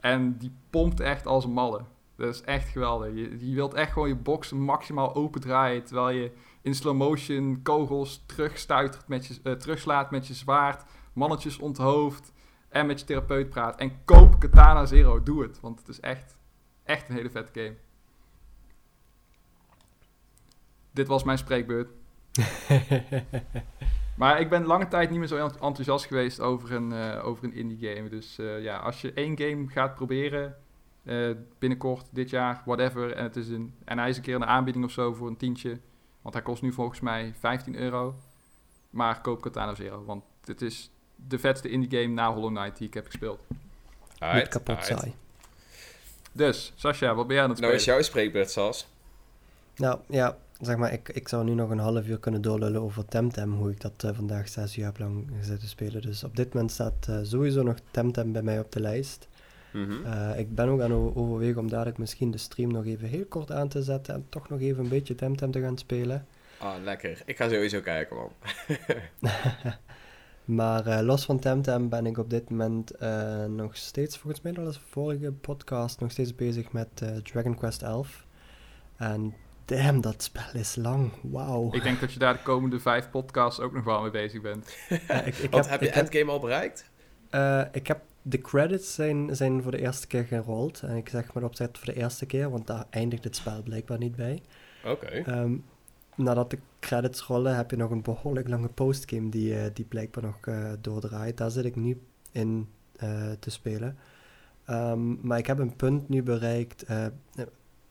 En 0.00 0.36
die 0.36 0.52
pompt 0.70 1.00
echt 1.00 1.26
als 1.26 1.44
een 1.44 1.52
malle. 1.52 1.80
Dat 2.16 2.34
is 2.34 2.42
echt 2.42 2.68
geweldig. 2.68 3.14
Je, 3.14 3.48
je 3.48 3.54
wilt 3.54 3.74
echt 3.74 3.92
gewoon 3.92 4.08
je 4.08 4.16
box 4.16 4.52
maximaal 4.52 5.14
open 5.14 5.40
draaien. 5.40 5.84
Terwijl 5.84 6.08
je 6.08 6.32
in 6.64 6.74
slow 6.74 6.96
motion 6.96 7.62
kogels 7.62 8.22
terugstuitert 8.26 9.08
met 9.08 9.26
je, 9.26 9.56
terugslaat 9.56 10.10
met 10.10 10.26
je 10.26 10.34
zwaard. 10.34 10.84
Mannetjes 11.12 11.58
onthoofd. 11.58 12.32
En 12.68 12.86
met 12.86 13.00
je 13.00 13.06
therapeut 13.06 13.50
praat. 13.50 13.76
En 13.76 14.04
koop 14.04 14.38
Katana 14.40 14.86
Zero. 14.86 15.22
Doe 15.22 15.42
het. 15.42 15.60
Want 15.60 15.78
het 15.78 15.88
is 15.88 16.00
echt, 16.00 16.38
echt 16.84 17.08
een 17.08 17.14
hele 17.14 17.30
vette 17.30 17.60
game. 17.60 17.76
Dit 20.90 21.08
was 21.08 21.24
mijn 21.24 21.38
spreekbeurt. 21.38 21.88
maar 24.16 24.40
ik 24.40 24.48
ben 24.48 24.64
lange 24.64 24.88
tijd 24.88 25.10
niet 25.10 25.18
meer 25.18 25.28
zo 25.28 25.46
enthousiast 25.46 26.06
geweest 26.06 26.40
over 26.40 26.72
een, 26.72 26.90
uh, 26.90 27.26
over 27.26 27.44
een 27.44 27.54
indie 27.54 27.88
game. 27.88 28.08
Dus 28.08 28.38
uh, 28.38 28.62
ja, 28.62 28.76
als 28.76 29.00
je 29.00 29.12
één 29.12 29.38
game 29.38 29.68
gaat 29.68 29.94
proberen, 29.94 30.56
binnenkort, 31.58 32.08
dit 32.10 32.30
jaar, 32.30 32.62
whatever, 32.64 33.12
en, 33.12 33.22
het 33.22 33.36
is 33.36 33.48
een, 33.48 33.74
en 33.84 33.98
hij 33.98 34.08
is 34.08 34.16
een 34.16 34.22
keer 34.22 34.34
een 34.34 34.46
aanbieding 34.46 34.84
of 34.84 34.90
zo 34.90 35.12
voor 35.12 35.28
een 35.28 35.36
tientje, 35.36 35.80
want 36.24 36.34
hij 36.34 36.44
kost 36.44 36.62
nu 36.62 36.72
volgens 36.72 37.00
mij 37.00 37.34
15 37.38 37.76
euro. 37.76 38.14
Maar 38.90 39.20
koop 39.20 39.40
Katana 39.40 39.74
Zero, 39.74 40.04
want 40.04 40.24
dit 40.40 40.62
is 40.62 40.90
de 41.28 41.38
vetste 41.38 41.68
indie 41.68 42.00
game 42.00 42.14
na 42.14 42.32
Hollow 42.32 42.56
Knight 42.56 42.78
die 42.78 42.86
ik 42.86 42.94
heb 42.94 43.06
gespeeld. 43.06 43.40
Niet 44.34 44.48
kapot 44.48 44.84
saai. 44.84 45.14
Dus, 46.32 46.72
Sascha, 46.74 47.14
wat 47.14 47.26
ben 47.26 47.34
jij 47.36 47.44
aan 47.44 47.50
het 47.50 47.60
Nou 47.60 47.72
spelen? 47.72 47.96
is 47.96 48.04
jouw 48.04 48.10
spreekbeurt, 48.12 48.50
Sas. 48.50 48.86
Nou 49.76 49.98
ja, 50.08 50.36
zeg 50.60 50.76
maar, 50.76 50.92
ik, 50.92 51.08
ik 51.08 51.28
zou 51.28 51.44
nu 51.44 51.54
nog 51.54 51.70
een 51.70 51.78
half 51.78 52.06
uur 52.06 52.18
kunnen 52.18 52.42
doorlullen 52.42 52.80
over 52.80 53.04
Temtem, 53.04 53.52
hoe 53.52 53.70
ik 53.70 53.80
dat 53.80 54.04
eh, 54.04 54.10
vandaag 54.14 54.48
zes 54.48 54.74
jaar 54.74 54.86
heb 54.86 54.98
lang 54.98 55.30
zitten 55.40 55.68
spelen. 55.68 56.02
Dus 56.02 56.24
op 56.24 56.36
dit 56.36 56.54
moment 56.54 56.72
staat 56.72 57.08
eh, 57.08 57.18
sowieso 57.22 57.62
nog 57.62 57.76
Temtem 57.90 58.32
bij 58.32 58.42
mij 58.42 58.58
op 58.58 58.72
de 58.72 58.80
lijst. 58.80 59.28
Mhm. 59.74 60.04
Eh, 60.06 60.38
ik 60.38 60.54
ben 60.54 60.68
ook 60.68 60.80
aan 60.80 60.90
het 60.90 61.14
overwegen 61.16 61.60
om 61.60 61.68
dadelijk 61.70 61.98
misschien 61.98 62.30
de 62.30 62.38
stream 62.38 62.72
nog 62.72 62.84
even 62.86 63.08
heel 63.08 63.24
kort 63.26 63.52
aan 63.52 63.68
te 63.68 63.82
zetten 63.82 64.14
en 64.14 64.26
toch 64.28 64.48
nog 64.48 64.60
even 64.60 64.82
een 64.82 64.88
beetje 64.90 65.14
Temtem 65.14 65.50
te 65.50 65.60
gaan 65.60 65.78
spelen. 65.78 66.26
Ah, 66.58 66.82
lekker. 66.82 67.22
Ik 67.26 67.36
ga 67.36 67.48
sowieso 67.48 67.80
kijken, 67.80 68.16
man. 68.16 68.30
Maar 70.44 70.86
eh, 70.86 71.00
los 71.04 71.24
van 71.24 71.38
Temtem 71.38 71.88
ben 71.88 72.06
ik 72.06 72.18
op 72.18 72.30
dit 72.30 72.50
moment 72.50 72.90
eh, 72.90 73.44
nog 73.44 73.76
steeds, 73.76 74.18
volgens 74.18 74.42
mij 74.42 74.52
dat 74.52 74.68
is 74.68 74.74
de 74.74 74.80
vorige 74.90 75.32
podcast, 75.32 76.00
nog 76.00 76.10
steeds 76.10 76.34
bezig 76.34 76.72
met 76.72 76.88
eh, 77.02 77.16
Dragon 77.16 77.56
Quest 77.56 77.82
11. 77.82 78.24
En 78.96 79.34
damn, 79.64 80.00
dat 80.00 80.22
spel 80.22 80.44
is 80.52 80.76
lang. 80.76 81.12
Wauw. 81.22 81.72
Ik 81.72 81.82
denk 81.82 82.00
dat 82.00 82.12
je 82.12 82.18
daar 82.18 82.32
de 82.32 82.42
komende 82.42 82.80
vijf 82.80 83.10
podcasts 83.10 83.60
ook 83.60 83.72
nog 83.72 83.84
wel 83.84 84.02
mee 84.02 84.10
bezig 84.10 84.40
bent. 84.40 84.76
Ik, 85.24 85.36
ik 85.36 85.50
Want 85.50 85.68
heb 85.68 85.80
je 85.80 85.86
ik 85.86 85.94
heb, 85.94 86.02
endgame 86.04 86.30
al 86.30 86.40
bereikt? 86.40 86.90
eh, 87.30 87.62
ik 87.72 87.86
heb 87.86 88.00
de 88.26 88.38
credits 88.38 88.94
zijn, 88.94 89.36
zijn 89.36 89.62
voor 89.62 89.70
de 89.70 89.80
eerste 89.80 90.06
keer 90.06 90.24
gerold. 90.24 90.82
En 90.82 90.96
ik 90.96 91.08
zeg 91.08 91.32
maar 91.32 91.42
opzet 91.42 91.78
voor 91.78 91.94
de 91.94 92.00
eerste 92.00 92.26
keer, 92.26 92.50
want 92.50 92.66
daar 92.66 92.86
eindigt 92.90 93.24
het 93.24 93.36
spel 93.36 93.62
blijkbaar 93.62 93.98
niet 93.98 94.16
bij. 94.16 94.42
Oké. 94.84 95.06
Ehm, 95.06 95.56
nadat 96.14 96.50
de 96.50 96.58
credits 96.80 97.20
rollen, 97.20 97.56
heb 97.56 97.70
je 97.70 97.76
nog 97.76 97.90
een 97.90 98.02
behoorlijk 98.02 98.48
lange 98.48 98.68
postgame 98.68 99.28
die, 99.28 99.58
eh, 99.58 99.70
die 99.74 99.84
blijkbaar 99.84 100.24
nog 100.24 100.46
eh, 100.46 100.72
doordraait. 100.80 101.36
Daar 101.36 101.50
zit 101.50 101.64
ik 101.64 101.76
nu 101.76 102.00
in 102.32 102.68
eh, 102.96 103.30
te 103.38 103.50
spelen. 103.50 103.96
Ehm, 104.64 105.26
maar 105.26 105.38
ik 105.38 105.46
heb 105.46 105.58
een 105.58 105.76
punt 105.76 106.08
nu 106.08 106.22
bereikt. 106.22 106.84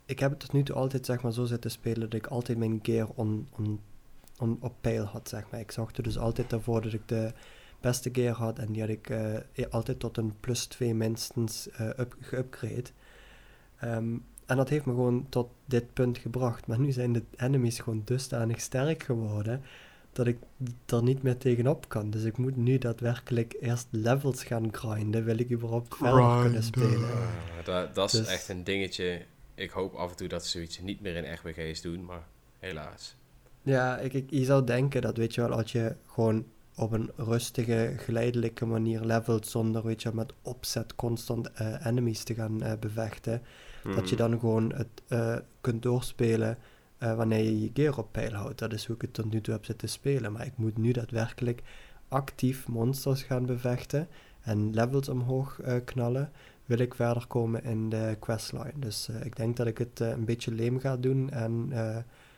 ik 0.05 0.19
heb 0.19 0.29
het 0.29 0.39
tot 0.39 0.53
nu 0.53 0.63
toe 0.63 0.75
altijd 0.75 1.05
zeg 1.05 1.21
maar, 1.21 1.33
zo 1.33 1.45
zitten 1.45 1.71
spelen 1.71 2.09
dat 2.09 2.19
ik 2.19 2.27
altijd 2.27 2.57
mijn 2.57 2.79
gear 2.81 3.07
on, 3.15 3.47
on, 3.57 3.79
on, 4.39 4.57
op 4.61 4.73
peil 4.81 5.03
had. 5.03 5.29
Zeg 5.29 5.49
maar. 5.51 5.59
Ik 5.59 5.71
zorgde 5.71 6.01
dus 6.01 6.17
altijd 6.17 6.51
ervoor 6.51 6.81
dat 6.81 6.93
ik 6.93 7.07
de 7.07 7.33
beste 7.83 8.09
gear 8.13 8.35
had 8.35 8.59
en 8.59 8.71
die 8.71 8.81
had 8.81 8.89
ik 8.89 9.09
eh, 9.09 9.65
altijd 9.69 9.99
tot 9.99 10.17
een 10.17 10.33
plus 10.39 10.65
2 10.65 10.93
minstens 10.93 11.69
eh 11.69 11.87
up, 11.87 12.15
geupgrade. 12.19 12.89
Ehm, 13.79 14.15
en 14.45 14.57
dat 14.57 14.69
heeft 14.69 14.85
me 14.85 14.93
gewoon 14.93 15.25
tot 15.29 15.49
dit 15.65 15.93
punt 15.93 16.17
gebracht. 16.17 16.67
Maar 16.67 16.79
nu 16.79 16.91
zijn 16.91 17.13
de 17.13 17.23
enemies 17.35 17.79
gewoon 17.79 18.01
dusdanig 18.05 18.61
sterk 18.61 19.03
geworden 19.03 19.61
dat 20.11 20.27
ik 20.27 20.37
er 20.85 21.03
niet 21.03 21.23
meer 21.23 21.37
tegenop 21.37 21.89
kan. 21.89 22.09
Dus 22.09 22.23
ik 22.23 22.37
moet 22.37 22.55
nu 22.57 22.77
daadwerkelijk 22.77 23.55
eerst 23.59 23.87
levels 23.89 24.43
gaan 24.43 24.73
grinden. 24.73 25.23
Wil 25.25 25.37
ik 25.39 25.51
überhaupt 25.51 25.95
verder 25.95 26.41
kunnen 26.41 26.63
spelen. 26.63 27.09
Dat, 27.63 27.95
dat 27.95 28.13
is 28.13 28.19
Dus- 28.19 28.27
echt 28.27 28.49
een 28.49 28.63
dingetje. 28.63 29.21
Ik 29.55 29.69
hoop 29.69 29.93
af 29.93 30.09
en 30.09 30.15
toe 30.15 30.27
dat 30.27 30.45
ze 30.45 30.49
zoiets 30.49 30.79
niet 30.79 31.01
meer 31.01 31.15
in 31.15 31.33
RPG's 31.33 31.81
doen, 31.81 32.05
maar 32.05 32.23
helaas. 32.59 33.15
Ja, 33.61 33.97
ik, 33.97 34.13
ik, 34.13 34.29
je 34.29 34.43
zou 34.45 34.63
denken 34.65 35.01
dat, 35.01 35.17
weet 35.17 35.35
je 35.35 35.41
wel, 35.41 35.51
als 35.51 35.71
je 35.71 35.95
gewoon 36.07 36.45
op 36.75 36.91
een 36.91 37.11
rustige, 37.15 37.93
geleidelijke 37.97 38.65
manier 38.65 39.01
levelt 39.05 39.47
zonder, 39.47 39.83
weet 39.83 40.01
je 40.01 40.11
met 40.13 40.33
opzet 40.41 40.95
constant 40.95 41.51
eh, 41.51 41.85
enemies 41.85 42.23
te 42.23 42.33
gaan 42.33 42.61
eh, 42.61 42.71
bevechten, 42.79 43.41
dat 43.95 44.09
je 44.09 44.15
Mhm. 44.15 44.29
dan 44.29 44.39
gewoon 44.39 44.73
het 44.73 44.87
eh, 45.07 45.35
kunt 45.61 45.81
doorspelen 45.81 46.57
wanneer 46.97 47.43
je 47.43 47.61
je 47.61 47.69
gear 47.73 47.97
op 47.97 48.11
peil 48.11 48.33
houdt. 48.33 48.59
Dat 48.59 48.73
is 48.73 48.85
hoe 48.85 48.95
ik 48.95 49.01
het 49.01 49.13
tot 49.13 49.31
nu 49.31 49.41
toe 49.41 49.53
heb 49.53 49.65
zitten 49.65 49.89
spelen. 49.89 50.31
Maar 50.31 50.45
ik 50.45 50.57
moet 50.57 50.77
nu 50.77 50.91
daadwerkelijk 50.91 51.61
actief 52.07 52.67
monsters 52.67 53.23
gaan 53.23 53.45
bevechten 53.45 54.07
en 54.41 54.73
levels 54.73 55.09
omhoog 55.09 55.59
knallen, 55.85 56.31
wil 56.65 56.77
ik 56.79 56.93
verder 56.93 57.27
komen 57.27 57.63
in 57.63 57.89
de 57.89 58.17
questline. 58.19 58.73
Dus 58.75 59.09
ik 59.23 59.35
denk 59.35 59.57
dat 59.57 59.67
ik 59.67 59.77
het 59.77 59.99
een 59.99 60.25
beetje 60.25 60.51
leem 60.51 60.79
ga 60.79 60.97
doen 60.97 61.29
en 61.29 61.71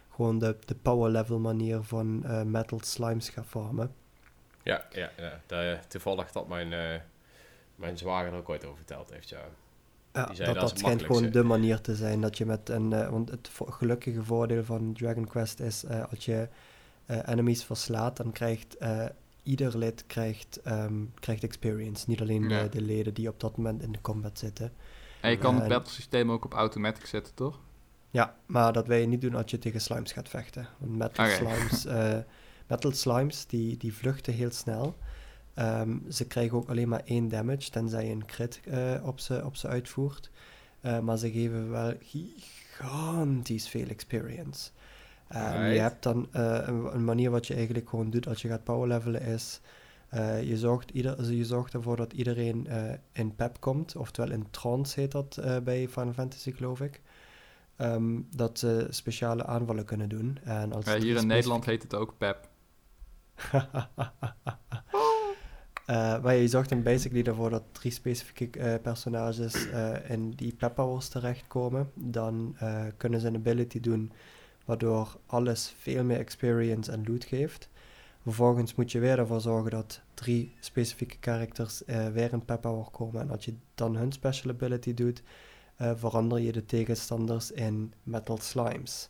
gewoon 0.09 0.39
de, 0.39 0.55
de 0.65 0.75
power 0.75 1.11
level 1.11 1.39
manier 1.39 1.83
van 1.83 2.23
metal 2.51 2.79
slimes 2.83 3.29
ga 3.29 3.43
vormen. 3.43 3.91
Ja, 4.65 4.85
ja, 4.91 5.09
ja. 5.17 5.41
Da- 5.45 5.79
toevallig 5.87 6.31
dat 6.31 6.47
mijn, 6.47 6.73
eh, 6.73 6.99
mijn 7.75 7.97
zwager 7.97 8.31
er 8.31 8.37
ook 8.37 8.49
ooit 8.49 8.65
over 8.65 8.77
verteld 8.77 9.09
heeft, 9.09 9.29
ja. 9.29 9.39
Ja, 10.13 10.25
Die 10.25 10.35
zei 10.35 10.53
dat, 10.53 10.69
dat 10.69 10.79
schijnt 10.79 11.03
gewoon 11.03 11.29
de 11.29 11.43
manier 11.43 11.81
te 11.81 11.95
zijn 11.95 12.21
dat 12.21 12.37
je 12.37 12.45
met 12.45 12.69
een... 12.69 12.93
eh, 12.93 13.09
want 13.09 13.29
het 13.31 13.47
vo- 13.51 13.65
gelukkige 13.65 14.23
voordeel 14.23 14.63
van 14.63 14.93
Dragon 14.93 15.25
Quest 15.27 15.59
is 15.59 15.83
eh, 15.83 16.03
als 16.09 16.25
je 16.25 16.47
eh, 17.05 17.19
enemies 17.25 17.63
verslaat, 17.63 18.17
dan 18.17 18.31
krijgt 18.31 18.77
eh, 18.77 19.05
ieder 19.43 19.77
lid 19.77 20.03
krijgt, 20.07 20.61
ehm, 20.63 20.93
krijgt 21.19 21.43
experience. 21.43 22.05
Niet 22.07 22.21
alleen 22.21 22.49
Ja. 22.49 22.63
de, 22.63 22.69
de 22.69 22.81
leden 22.81 23.13
die 23.13 23.29
op 23.29 23.39
dat 23.39 23.57
moment 23.57 23.81
in 23.81 23.91
de 23.91 24.01
combat 24.01 24.39
zitten. 24.39 24.73
En 25.21 25.29
je 25.31 25.37
kan 25.37 25.53
het 25.53 25.63
en- 25.63 25.69
battlesysteem 25.69 26.31
ook 26.31 26.45
op 26.45 26.53
automatic 26.53 27.05
zetten, 27.05 27.33
toch? 27.33 27.59
Ja, 28.09 28.35
maar 28.45 28.73
dat 28.73 28.87
wil 28.87 28.97
je 28.97 29.07
niet 29.07 29.21
doen 29.21 29.35
als 29.35 29.51
je 29.51 29.59
tegen 29.59 29.81
slimes 29.81 30.11
gaat 30.11 30.29
vechten. 30.29 30.67
Want 30.77 30.95
metal 30.97 31.25
Oké. 31.25 31.33
slimes, 31.35 31.85
eh, 31.95 32.17
metal 32.67 32.91
slimes 32.91 33.45
die, 33.45 33.77
die 33.77 33.93
vluchten 33.93 34.33
heel 34.33 34.51
snel. 34.51 34.95
Ehm, 35.53 35.97
ze 36.09 36.27
krijgen 36.27 36.57
ook 36.57 36.69
alleen 36.69 36.87
maar 36.89 37.01
één 37.05 37.29
damage, 37.29 37.69
tenzij 37.69 38.05
je 38.05 38.11
een 38.11 38.25
crit 38.25 38.61
eh, 38.65 38.93
op, 39.03 39.19
ze, 39.19 39.45
op 39.45 39.55
ze 39.55 39.67
uitvoert. 39.67 40.31
Eh, 40.85 40.99
maar 40.99 41.17
ze 41.17 41.31
geven 41.31 41.69
wel 41.69 41.93
gigantisch 42.01 43.69
veel 43.69 43.87
experience. 43.87 44.69
En 45.27 45.73
je 45.73 45.79
hebt 45.79 46.03
dan 46.03 46.27
eh, 46.31 46.59
een, 46.65 46.95
een 46.95 47.05
manier 47.05 47.31
wat 47.31 47.47
je 47.47 47.53
eigenlijk 47.55 47.89
gewoon 47.89 48.09
doet 48.09 48.27
als 48.27 48.41
je 48.41 48.47
gaat 48.47 48.63
powerlevelen 48.63 49.21
is... 49.21 49.61
eh, 50.09 50.43
je, 50.43 50.57
zorgt 50.57 50.89
ieder, 50.91 51.31
je 51.33 51.45
zorgt 51.45 51.73
ervoor 51.73 51.95
dat 51.95 52.13
iedereen 52.13 52.67
in 53.11 53.35
pep 53.35 53.57
komt, 53.59 53.95
oftewel 53.95 54.31
in 54.31 54.47
trance 54.49 54.99
heet 54.99 55.11
dat 55.11 55.39
bij 55.63 55.87
Final 55.89 56.13
Fantasy 56.13 56.51
geloof 56.51 56.81
ik. 56.81 57.01
Ehm, 57.75 58.19
dat 58.35 58.59
ze 58.59 58.87
speciale 58.89 59.45
aanvallen 59.45 59.85
kunnen 59.85 60.09
doen. 60.09 60.37
En 60.43 60.73
als 60.73 60.85
Ja, 60.85 60.97
hier 60.97 61.17
in 61.17 61.27
Nederland 61.27 61.65
heet 61.65 61.83
het 61.83 61.95
ook 61.95 62.17
PEP. 62.17 62.47
Eh, 65.85 66.21
maar 66.21 66.35
je 66.35 66.47
zorgt 66.47 66.69
dan 66.69 66.83
basically 66.83 67.23
ervoor 67.23 67.49
dat 67.49 67.63
drie 67.71 67.91
specifieke 67.91 68.59
eh, 68.59 68.81
personages 68.81 69.69
eh, 69.69 70.09
in 70.09 70.31
die 70.31 70.55
pep 70.55 70.75
powers 70.75 71.07
terechtkomen. 71.07 71.91
Dan 71.93 72.55
kunnen 72.97 73.19
ze 73.19 73.27
een 73.27 73.35
ability 73.35 73.79
doen 73.79 74.11
waardoor 74.65 75.19
alles 75.25 75.73
veel 75.77 76.03
meer 76.03 76.17
experience 76.17 76.91
en 76.91 77.03
loot 77.07 77.25
geeft. 77.25 77.69
Vervolgens 78.21 78.75
moet 78.75 78.91
je 78.91 78.99
weer 78.99 79.19
ervoor 79.19 79.41
zorgen 79.41 79.71
dat 79.71 80.01
drie 80.13 80.55
specifieke 80.59 81.17
characters 81.19 81.83
weer 82.13 82.33
in 82.33 82.45
pep 82.45 82.61
power 82.61 82.85
komen. 82.91 83.21
En 83.21 83.29
als 83.29 83.45
je 83.45 83.55
dan 83.75 83.95
hun 83.95 84.11
special 84.11 84.53
ability 84.53 84.93
doet, 84.93 85.23
verander 85.77 86.39
je 86.39 86.51
de 86.51 86.65
tegenstanders 86.65 87.51
in 87.51 87.93
metal 88.03 88.37
slimes. 88.37 89.09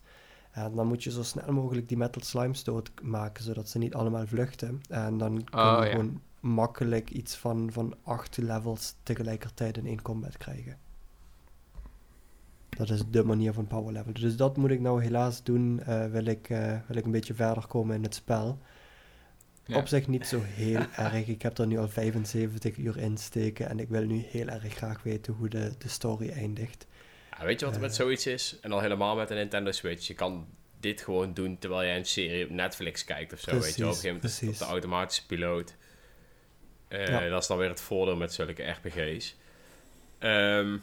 En 0.55 0.75
dan 0.75 0.87
moet 0.87 1.03
je 1.03 1.11
zo 1.11 1.23
snel 1.23 1.53
mogelijk 1.53 1.87
die 1.87 1.97
metal 1.97 2.21
slimes 2.23 2.63
doodmaken, 2.63 3.43
zodat 3.43 3.69
ze 3.69 3.77
niet 3.77 3.93
allemaal 3.93 4.27
vluchten. 4.27 4.81
En 4.89 5.17
dan 5.17 5.43
kun 5.43 5.59
je 5.61 5.67
Oh, 5.77 5.83
ja. 5.83 5.89
gewoon 5.89 6.21
makkelijk 6.39 7.09
iets 7.09 7.35
van, 7.35 7.71
van 7.71 7.95
acht 8.03 8.37
levels 8.37 8.95
tegelijkertijd 9.03 9.77
in 9.77 9.85
één 9.85 10.01
combat 10.01 10.37
krijgen. 10.37 10.77
Dat 12.69 12.89
is 12.89 13.03
de 13.09 13.23
manier 13.23 13.53
van 13.53 13.67
power 13.67 13.93
level. 13.93 14.13
Dus 14.13 14.35
dat 14.35 14.57
moet 14.57 14.69
ik 14.69 14.79
nou 14.79 15.01
helaas 15.03 15.43
doen, 15.43 15.79
eh, 15.79 16.05
wil, 16.05 16.25
ik, 16.25 16.49
eh, 16.49 16.77
wil 16.87 16.97
ik 16.97 17.05
een 17.05 17.11
beetje 17.11 17.33
verder 17.33 17.67
komen 17.67 17.95
in 17.95 18.03
het 18.03 18.15
spel. 18.15 18.59
Ja. 19.65 19.77
Op 19.77 19.87
zich 19.87 20.07
niet 20.07 20.27
zo 20.27 20.41
heel 20.41 20.85
erg. 20.95 21.27
Ik 21.27 21.41
heb 21.41 21.57
er 21.57 21.67
nu 21.67 21.77
al 21.77 21.89
75 21.89 22.77
uur 22.77 22.97
in 22.97 23.17
steken 23.17 23.69
en 23.69 23.79
ik 23.79 23.89
wil 23.89 24.05
nu 24.05 24.17
heel 24.17 24.47
erg 24.47 24.73
graag 24.73 25.03
weten 25.03 25.33
hoe 25.33 25.49
de, 25.49 25.73
de 25.77 25.89
story 25.89 26.29
eindigt. 26.29 26.87
Ja, 27.39 27.45
weet 27.45 27.59
je 27.59 27.65
wat 27.65 27.75
er 27.75 27.81
met 27.81 27.89
Eh. 27.89 27.95
zoiets 27.97 28.25
is? 28.27 28.57
En 28.61 28.71
al 28.71 28.79
helemaal 28.79 29.15
met 29.15 29.29
een 29.29 29.35
Nintendo 29.35 29.71
Switch. 29.71 30.07
Je 30.07 30.13
kan 30.13 30.47
dit 30.79 31.01
gewoon 31.01 31.33
doen 31.33 31.57
terwijl 31.59 31.83
jij 31.87 31.97
een 31.97 32.05
serie 32.05 32.43
op 32.45 32.49
Netflix 32.49 33.03
kijkt 33.05 33.33
of 33.33 33.39
zo. 33.39 33.51
weet 33.59 33.75
je. 33.75 33.83
Op 33.83 33.89
een 33.89 33.95
gegeven 33.95 34.15
moment 34.15 34.41
op 34.53 34.57
de 34.57 34.65
automatische 34.65 35.25
piloot. 35.25 35.75
Eh, 36.87 37.07
Ja. 37.07 37.29
Dat 37.29 37.41
is 37.41 37.47
dan 37.47 37.57
weer 37.57 37.69
het 37.69 37.81
voordeel 37.81 38.15
met 38.15 38.33
zulke 38.33 38.63
RPG's. 38.63 39.35
Ehm, 40.19 40.77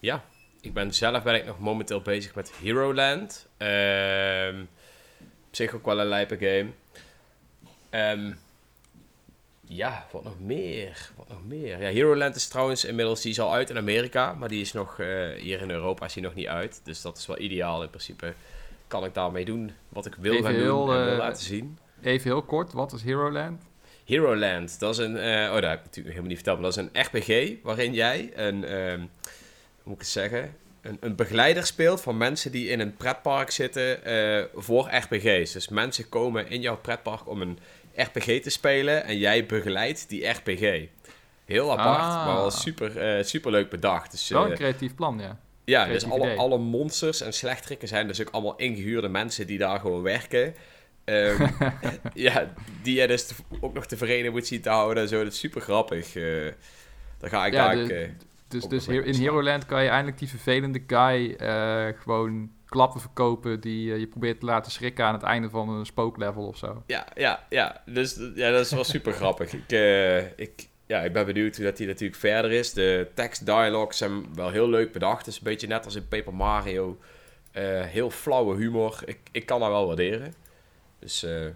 ja, 0.00 0.24
ik 0.60 0.72
ben 0.72 0.94
zelf 0.94 1.22
ben 1.22 1.34
ik 1.34 1.44
nog 1.46 1.58
momenteel 1.58 2.00
bezig 2.00 2.34
met 2.34 2.52
Hero 2.62 2.94
Land. 2.94 3.48
Ehm, 3.56 4.60
op 5.20 5.56
zich 5.56 5.74
ook 5.74 5.84
wel 5.84 6.00
een 6.00 6.06
lijpe 6.06 6.36
game. 6.38 6.70
Ehm, 7.90 8.32
ja, 9.72 10.06
wat 10.10 10.24
nog 10.24 10.40
meer? 10.40 11.10
Wat 11.16 11.28
nog 11.28 11.44
meer? 11.46 11.82
Ja, 11.82 11.88
Hero 11.88 12.16
Land 12.16 12.36
is 12.36 12.48
trouwens 12.48 12.84
inmiddels, 12.84 13.20
die 13.20 13.30
is 13.30 13.40
al 13.40 13.52
uit 13.52 13.70
in 13.70 13.76
Amerika, 13.76 14.34
maar 14.34 14.48
die 14.48 14.60
is 14.60 14.72
nog, 14.72 14.98
eh, 14.98 15.28
hier 15.38 15.60
in 15.60 15.70
Europa 15.70 16.06
is 16.06 16.12
die 16.12 16.22
nog 16.22 16.34
niet 16.34 16.46
uit. 16.46 16.80
Dus 16.84 17.00
dat 17.00 17.18
is 17.18 17.26
wel 17.26 17.38
ideaal 17.38 17.82
in 17.82 17.88
principe. 17.88 18.34
Kan 18.86 19.04
ik 19.04 19.14
daarmee 19.14 19.44
doen 19.44 19.72
wat 19.88 20.06
ik 20.06 20.14
wil 20.14 20.32
Even 20.32 20.44
gaan 20.44 20.54
heel, 20.54 20.86
doen 20.86 20.94
en 20.94 21.04
wil 21.04 21.12
eh, 21.12 21.18
laten 21.18 21.42
zien. 21.42 21.78
Even 22.02 22.30
heel 22.30 22.42
kort, 22.42 22.72
wat 22.72 22.92
is 22.92 23.02
Hero 23.02 23.32
Land? 23.32 23.62
Hero 24.04 24.36
Land, 24.36 24.80
dat 24.80 24.92
is 24.92 24.98
een, 24.98 25.16
eh, 25.16 25.48
oh 25.48 25.54
dat 25.54 25.64
heb 25.64 25.78
ik 25.78 25.84
natuurlijk 25.84 26.14
helemaal 26.14 26.28
niet 26.28 26.36
verteld, 26.36 26.60
maar 26.60 26.70
dat 26.70 26.78
is 26.78 26.90
een 26.92 27.02
RPG 27.02 27.62
waarin 27.62 27.94
jij 27.94 28.30
een, 28.34 28.64
ehm, 28.64 28.98
hoe 28.98 29.08
moet 29.82 29.94
ik 29.94 30.00
het 30.00 30.06
zeggen, 30.06 30.56
een, 30.80 30.96
een 31.00 31.16
begeleider 31.16 31.66
speelt 31.66 32.00
van 32.00 32.16
mensen 32.16 32.52
die 32.52 32.68
in 32.68 32.80
een 32.80 32.96
pretpark 32.96 33.50
zitten 33.50 33.98
voor 34.54 34.88
RPG's. 34.90 35.52
Dus 35.52 35.68
mensen 35.68 36.08
komen 36.08 36.48
in 36.48 36.60
jouw 36.60 36.76
pretpark 36.76 37.28
om 37.28 37.40
een 37.40 37.58
RPG 38.02 38.40
te 38.42 38.50
spelen 38.50 39.04
en 39.04 39.18
jij 39.18 39.46
begeleidt 39.46 40.08
die 40.08 40.26
RPG. 40.28 40.88
Heel 41.44 41.70
apart, 41.72 41.98
Ah. 42.00 42.26
maar 42.26 42.34
wel 42.36 42.50
super, 42.50 42.98
eh, 42.98 43.24
super 43.24 43.50
leuk 43.50 43.70
bedacht. 43.70 44.10
Dus, 44.10 44.28
Wel 44.28 44.44
eh, 44.44 44.50
een 44.50 44.56
creatief 44.56 44.94
plan, 44.94 45.18
ja. 45.18 45.38
ja, 45.64 45.86
dus 45.86 46.04
alle, 46.10 46.24
idee. 46.24 46.38
alle 46.38 46.58
monsters 46.58 47.20
en 47.20 47.32
slechterikken 47.32 47.88
zijn 47.88 48.06
dus 48.06 48.20
ook 48.20 48.30
allemaal 48.30 48.56
ingehuurde 48.56 49.08
mensen 49.08 49.46
die 49.46 49.58
daar 49.58 49.80
gewoon 49.80 50.02
werken. 50.02 50.54
Ehm, 51.04 51.46
ja, 52.14 52.52
die 52.82 53.00
je 53.00 53.06
dus 53.06 53.26
te- 53.26 53.34
ook 53.60 53.74
nog 53.74 53.86
tevreden 53.86 54.32
moet 54.32 54.46
zien 54.46 54.60
te 54.60 54.68
houden 54.70 55.02
en 55.02 55.08
zo. 55.08 55.24
Dat 55.24 55.32
is 55.32 55.38
super 55.38 55.60
grappig. 55.60 56.16
eh 56.16 56.52
daar 57.18 57.30
ga 57.30 57.46
ik 57.46 57.52
Ja, 57.52 57.66
daar... 57.74 57.86
de- 57.86 57.94
eh, 57.94 58.08
Dus, 58.48 58.64
dus 58.64 58.88
in 58.88 59.14
Heroland 59.14 59.66
kan 59.66 59.82
je 59.82 59.88
eindelijk 59.88 60.18
die 60.18 60.28
vervelende 60.28 60.82
guy 60.86 61.34
eh, 61.38 61.86
gewoon 62.02 62.50
klappen 62.70 63.00
verkopen 63.00 63.60
die 63.60 63.92
eh, 63.92 63.98
je 63.98 64.06
probeert 64.06 64.40
te 64.40 64.46
laten 64.46 64.72
schrikken 64.72 65.04
aan 65.04 65.14
het 65.14 65.22
einde 65.22 65.50
van 65.50 65.68
een 65.68 65.86
spooklevel 65.86 66.46
of 66.46 66.56
zo. 66.56 66.82
Ja, 66.86 67.06
ja, 67.14 67.46
ja. 67.48 67.82
Dus 67.86 68.18
ja, 68.34 68.50
dat 68.50 68.64
is 68.64 68.72
wel 68.72 68.84
super 68.84 69.12
grappig. 69.12 69.52
Ik, 69.52 69.72
eh, 69.72 70.38
ik, 70.38 70.68
ja, 70.86 71.00
ik 71.00 71.12
ben 71.12 71.26
benieuwd 71.26 71.56
hoe 71.56 71.64
dat 71.64 71.78
hij 71.78 71.86
natuurlijk 71.86 72.18
verder 72.20 72.52
is. 72.52 72.72
De 72.72 73.08
tekst 73.14 73.46
dialogues 73.46 73.96
zijn 73.96 74.34
wel 74.34 74.50
heel 74.50 74.68
leuk 74.68 74.92
bedacht. 74.92 75.18
Het 75.18 75.26
is 75.26 75.36
een 75.36 75.44
beetje 75.44 75.66
net 75.66 75.84
als 75.84 75.94
in 75.94 76.08
Paper 76.08 76.34
Mario. 76.34 76.98
Eh, 77.52 77.80
heel 77.82 78.10
flauwe 78.10 78.56
humor. 78.56 79.00
Ik, 79.04 79.18
ik 79.32 79.46
kan 79.46 79.60
dat 79.60 79.68
wel 79.68 79.86
waarderen. 79.86 80.34
Dus 80.98 81.22
eh, 81.22 81.46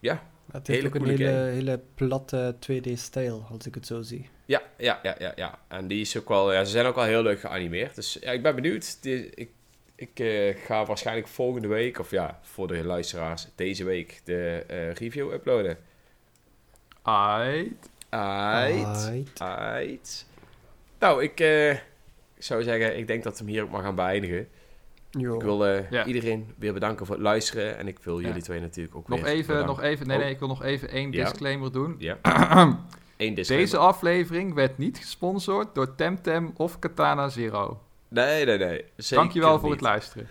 ja. 0.00 0.22
Het 0.52 0.66
heeft 0.66 0.82
Hele 0.82 0.94
ook 0.94 1.02
een 1.02 1.08
hele, 1.08 1.24
game. 1.24 1.50
hele 1.50 1.80
platte 1.94 2.54
2D-stijl, 2.60 3.46
als 3.50 3.66
ik 3.66 3.74
het 3.74 3.86
zo 3.86 4.02
zie. 4.02 4.28
Ja, 4.44 4.62
ja, 4.78 4.98
ja, 5.02 5.14
ja, 5.18 5.32
ja. 5.36 5.58
En 5.68 5.86
die 5.88 6.00
is 6.00 6.18
ook 6.18 6.28
wel, 6.28 6.52
ja, 6.52 6.64
ze 6.64 6.70
zijn 6.70 6.86
ook 6.86 6.94
wel 6.94 7.04
heel 7.04 7.22
leuk 7.22 7.40
geanimeerd. 7.40 7.94
Dus 7.94 8.18
ja, 8.20 8.30
ik 8.30 8.42
ben 8.42 8.54
benieuwd. 8.54 9.02
Die- 9.02 9.30
ik 9.34 9.50
ik 10.00 10.18
eh, 10.20 10.56
ga 10.64 10.84
waarschijnlijk 10.84 11.28
volgende 11.28 11.68
week, 11.68 11.98
of 11.98 12.10
ja, 12.10 12.38
voor 12.42 12.66
de 12.68 12.84
luisteraars, 12.84 13.48
deze 13.54 13.84
week 13.84 14.20
de 14.24 14.64
eh, 14.66 14.92
review 14.92 15.32
uploaden. 15.32 15.78
Aight. 17.02 17.90
Aight. 18.08 19.40
Aight. 19.40 20.26
Nou, 20.98 21.22
ik 21.22 21.40
eh, 21.40 21.76
zou 22.38 22.62
zeggen, 22.62 22.98
ik 22.98 23.06
denk 23.06 23.22
dat 23.22 23.38
we 23.38 23.44
hem 23.44 23.52
hier 23.52 23.62
ook 23.62 23.70
maar 23.70 23.82
gaan 23.82 23.94
beëindigen. 23.94 24.48
Jo. 25.10 25.34
Ik 25.34 25.42
wil 25.42 25.66
eh, 25.66 25.90
Ja. 25.90 26.04
iedereen 26.04 26.54
weer 26.58 26.72
bedanken 26.72 27.06
voor 27.06 27.14
het 27.14 27.24
luisteren. 27.24 27.76
En 27.78 27.88
ik 27.88 27.98
wil 28.02 28.18
Ja. 28.20 28.26
jullie 28.26 28.42
twee 28.42 28.60
natuurlijk 28.60 28.96
ook 28.96 29.08
Nog 29.08 29.20
weer 29.20 29.28
even, 29.28 29.46
bedanken. 29.46 29.66
nog 29.66 29.82
even, 29.82 30.06
nee, 30.06 30.16
Oh. 30.16 30.22
nee, 30.22 30.32
ik 30.32 30.38
wil 30.38 30.48
nog 30.48 30.62
even 30.62 30.88
één 30.90 31.12
Ja. 31.12 31.24
disclaimer 31.24 31.72
doen. 31.72 31.94
Ja, 31.98 32.18
één 33.16 33.34
disclaimer. 33.34 33.70
Deze 33.70 33.76
aflevering 33.76 34.54
werd 34.54 34.78
niet 34.78 34.98
gesponsord 34.98 35.74
door 35.74 35.94
Temtem 35.94 36.52
of 36.56 36.78
Katana 36.78 37.28
Zero. 37.28 37.80
Nee, 38.08 38.44
nee, 38.44 38.58
nee. 38.58 38.84
Zeker 38.96 39.16
Dankjewel 39.16 39.58
voor 39.58 39.70
niet. 39.70 39.80
het 39.80 39.88
luisteren. 39.88 40.28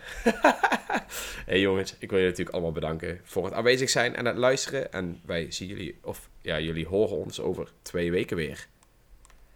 hey 1.46 1.60
jongens, 1.60 1.92
ik 1.92 2.10
wil 2.10 2.10
jullie 2.10 2.26
natuurlijk 2.26 2.50
allemaal 2.56 2.72
bedanken 2.72 3.20
voor 3.24 3.46
het 3.46 3.54
aanwezig 3.54 3.90
zijn 3.90 4.16
en 4.16 4.26
het 4.26 4.38
luisteren. 4.38 4.92
En 4.92 5.22
wij 5.26 5.52
zien 5.52 5.68
jullie, 5.68 5.98
of 6.04 6.30
ja, 6.42 6.60
jullie 6.60 6.88
horen 6.88 7.18
ons 7.18 7.40
over 7.40 7.72
twee 7.82 8.12
weken 8.12 8.38
weer. 8.38 8.68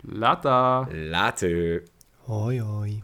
Later. 0.02 0.95
Later. 1.10 1.84
Hoi 2.18 2.61
hoi. 2.61 3.03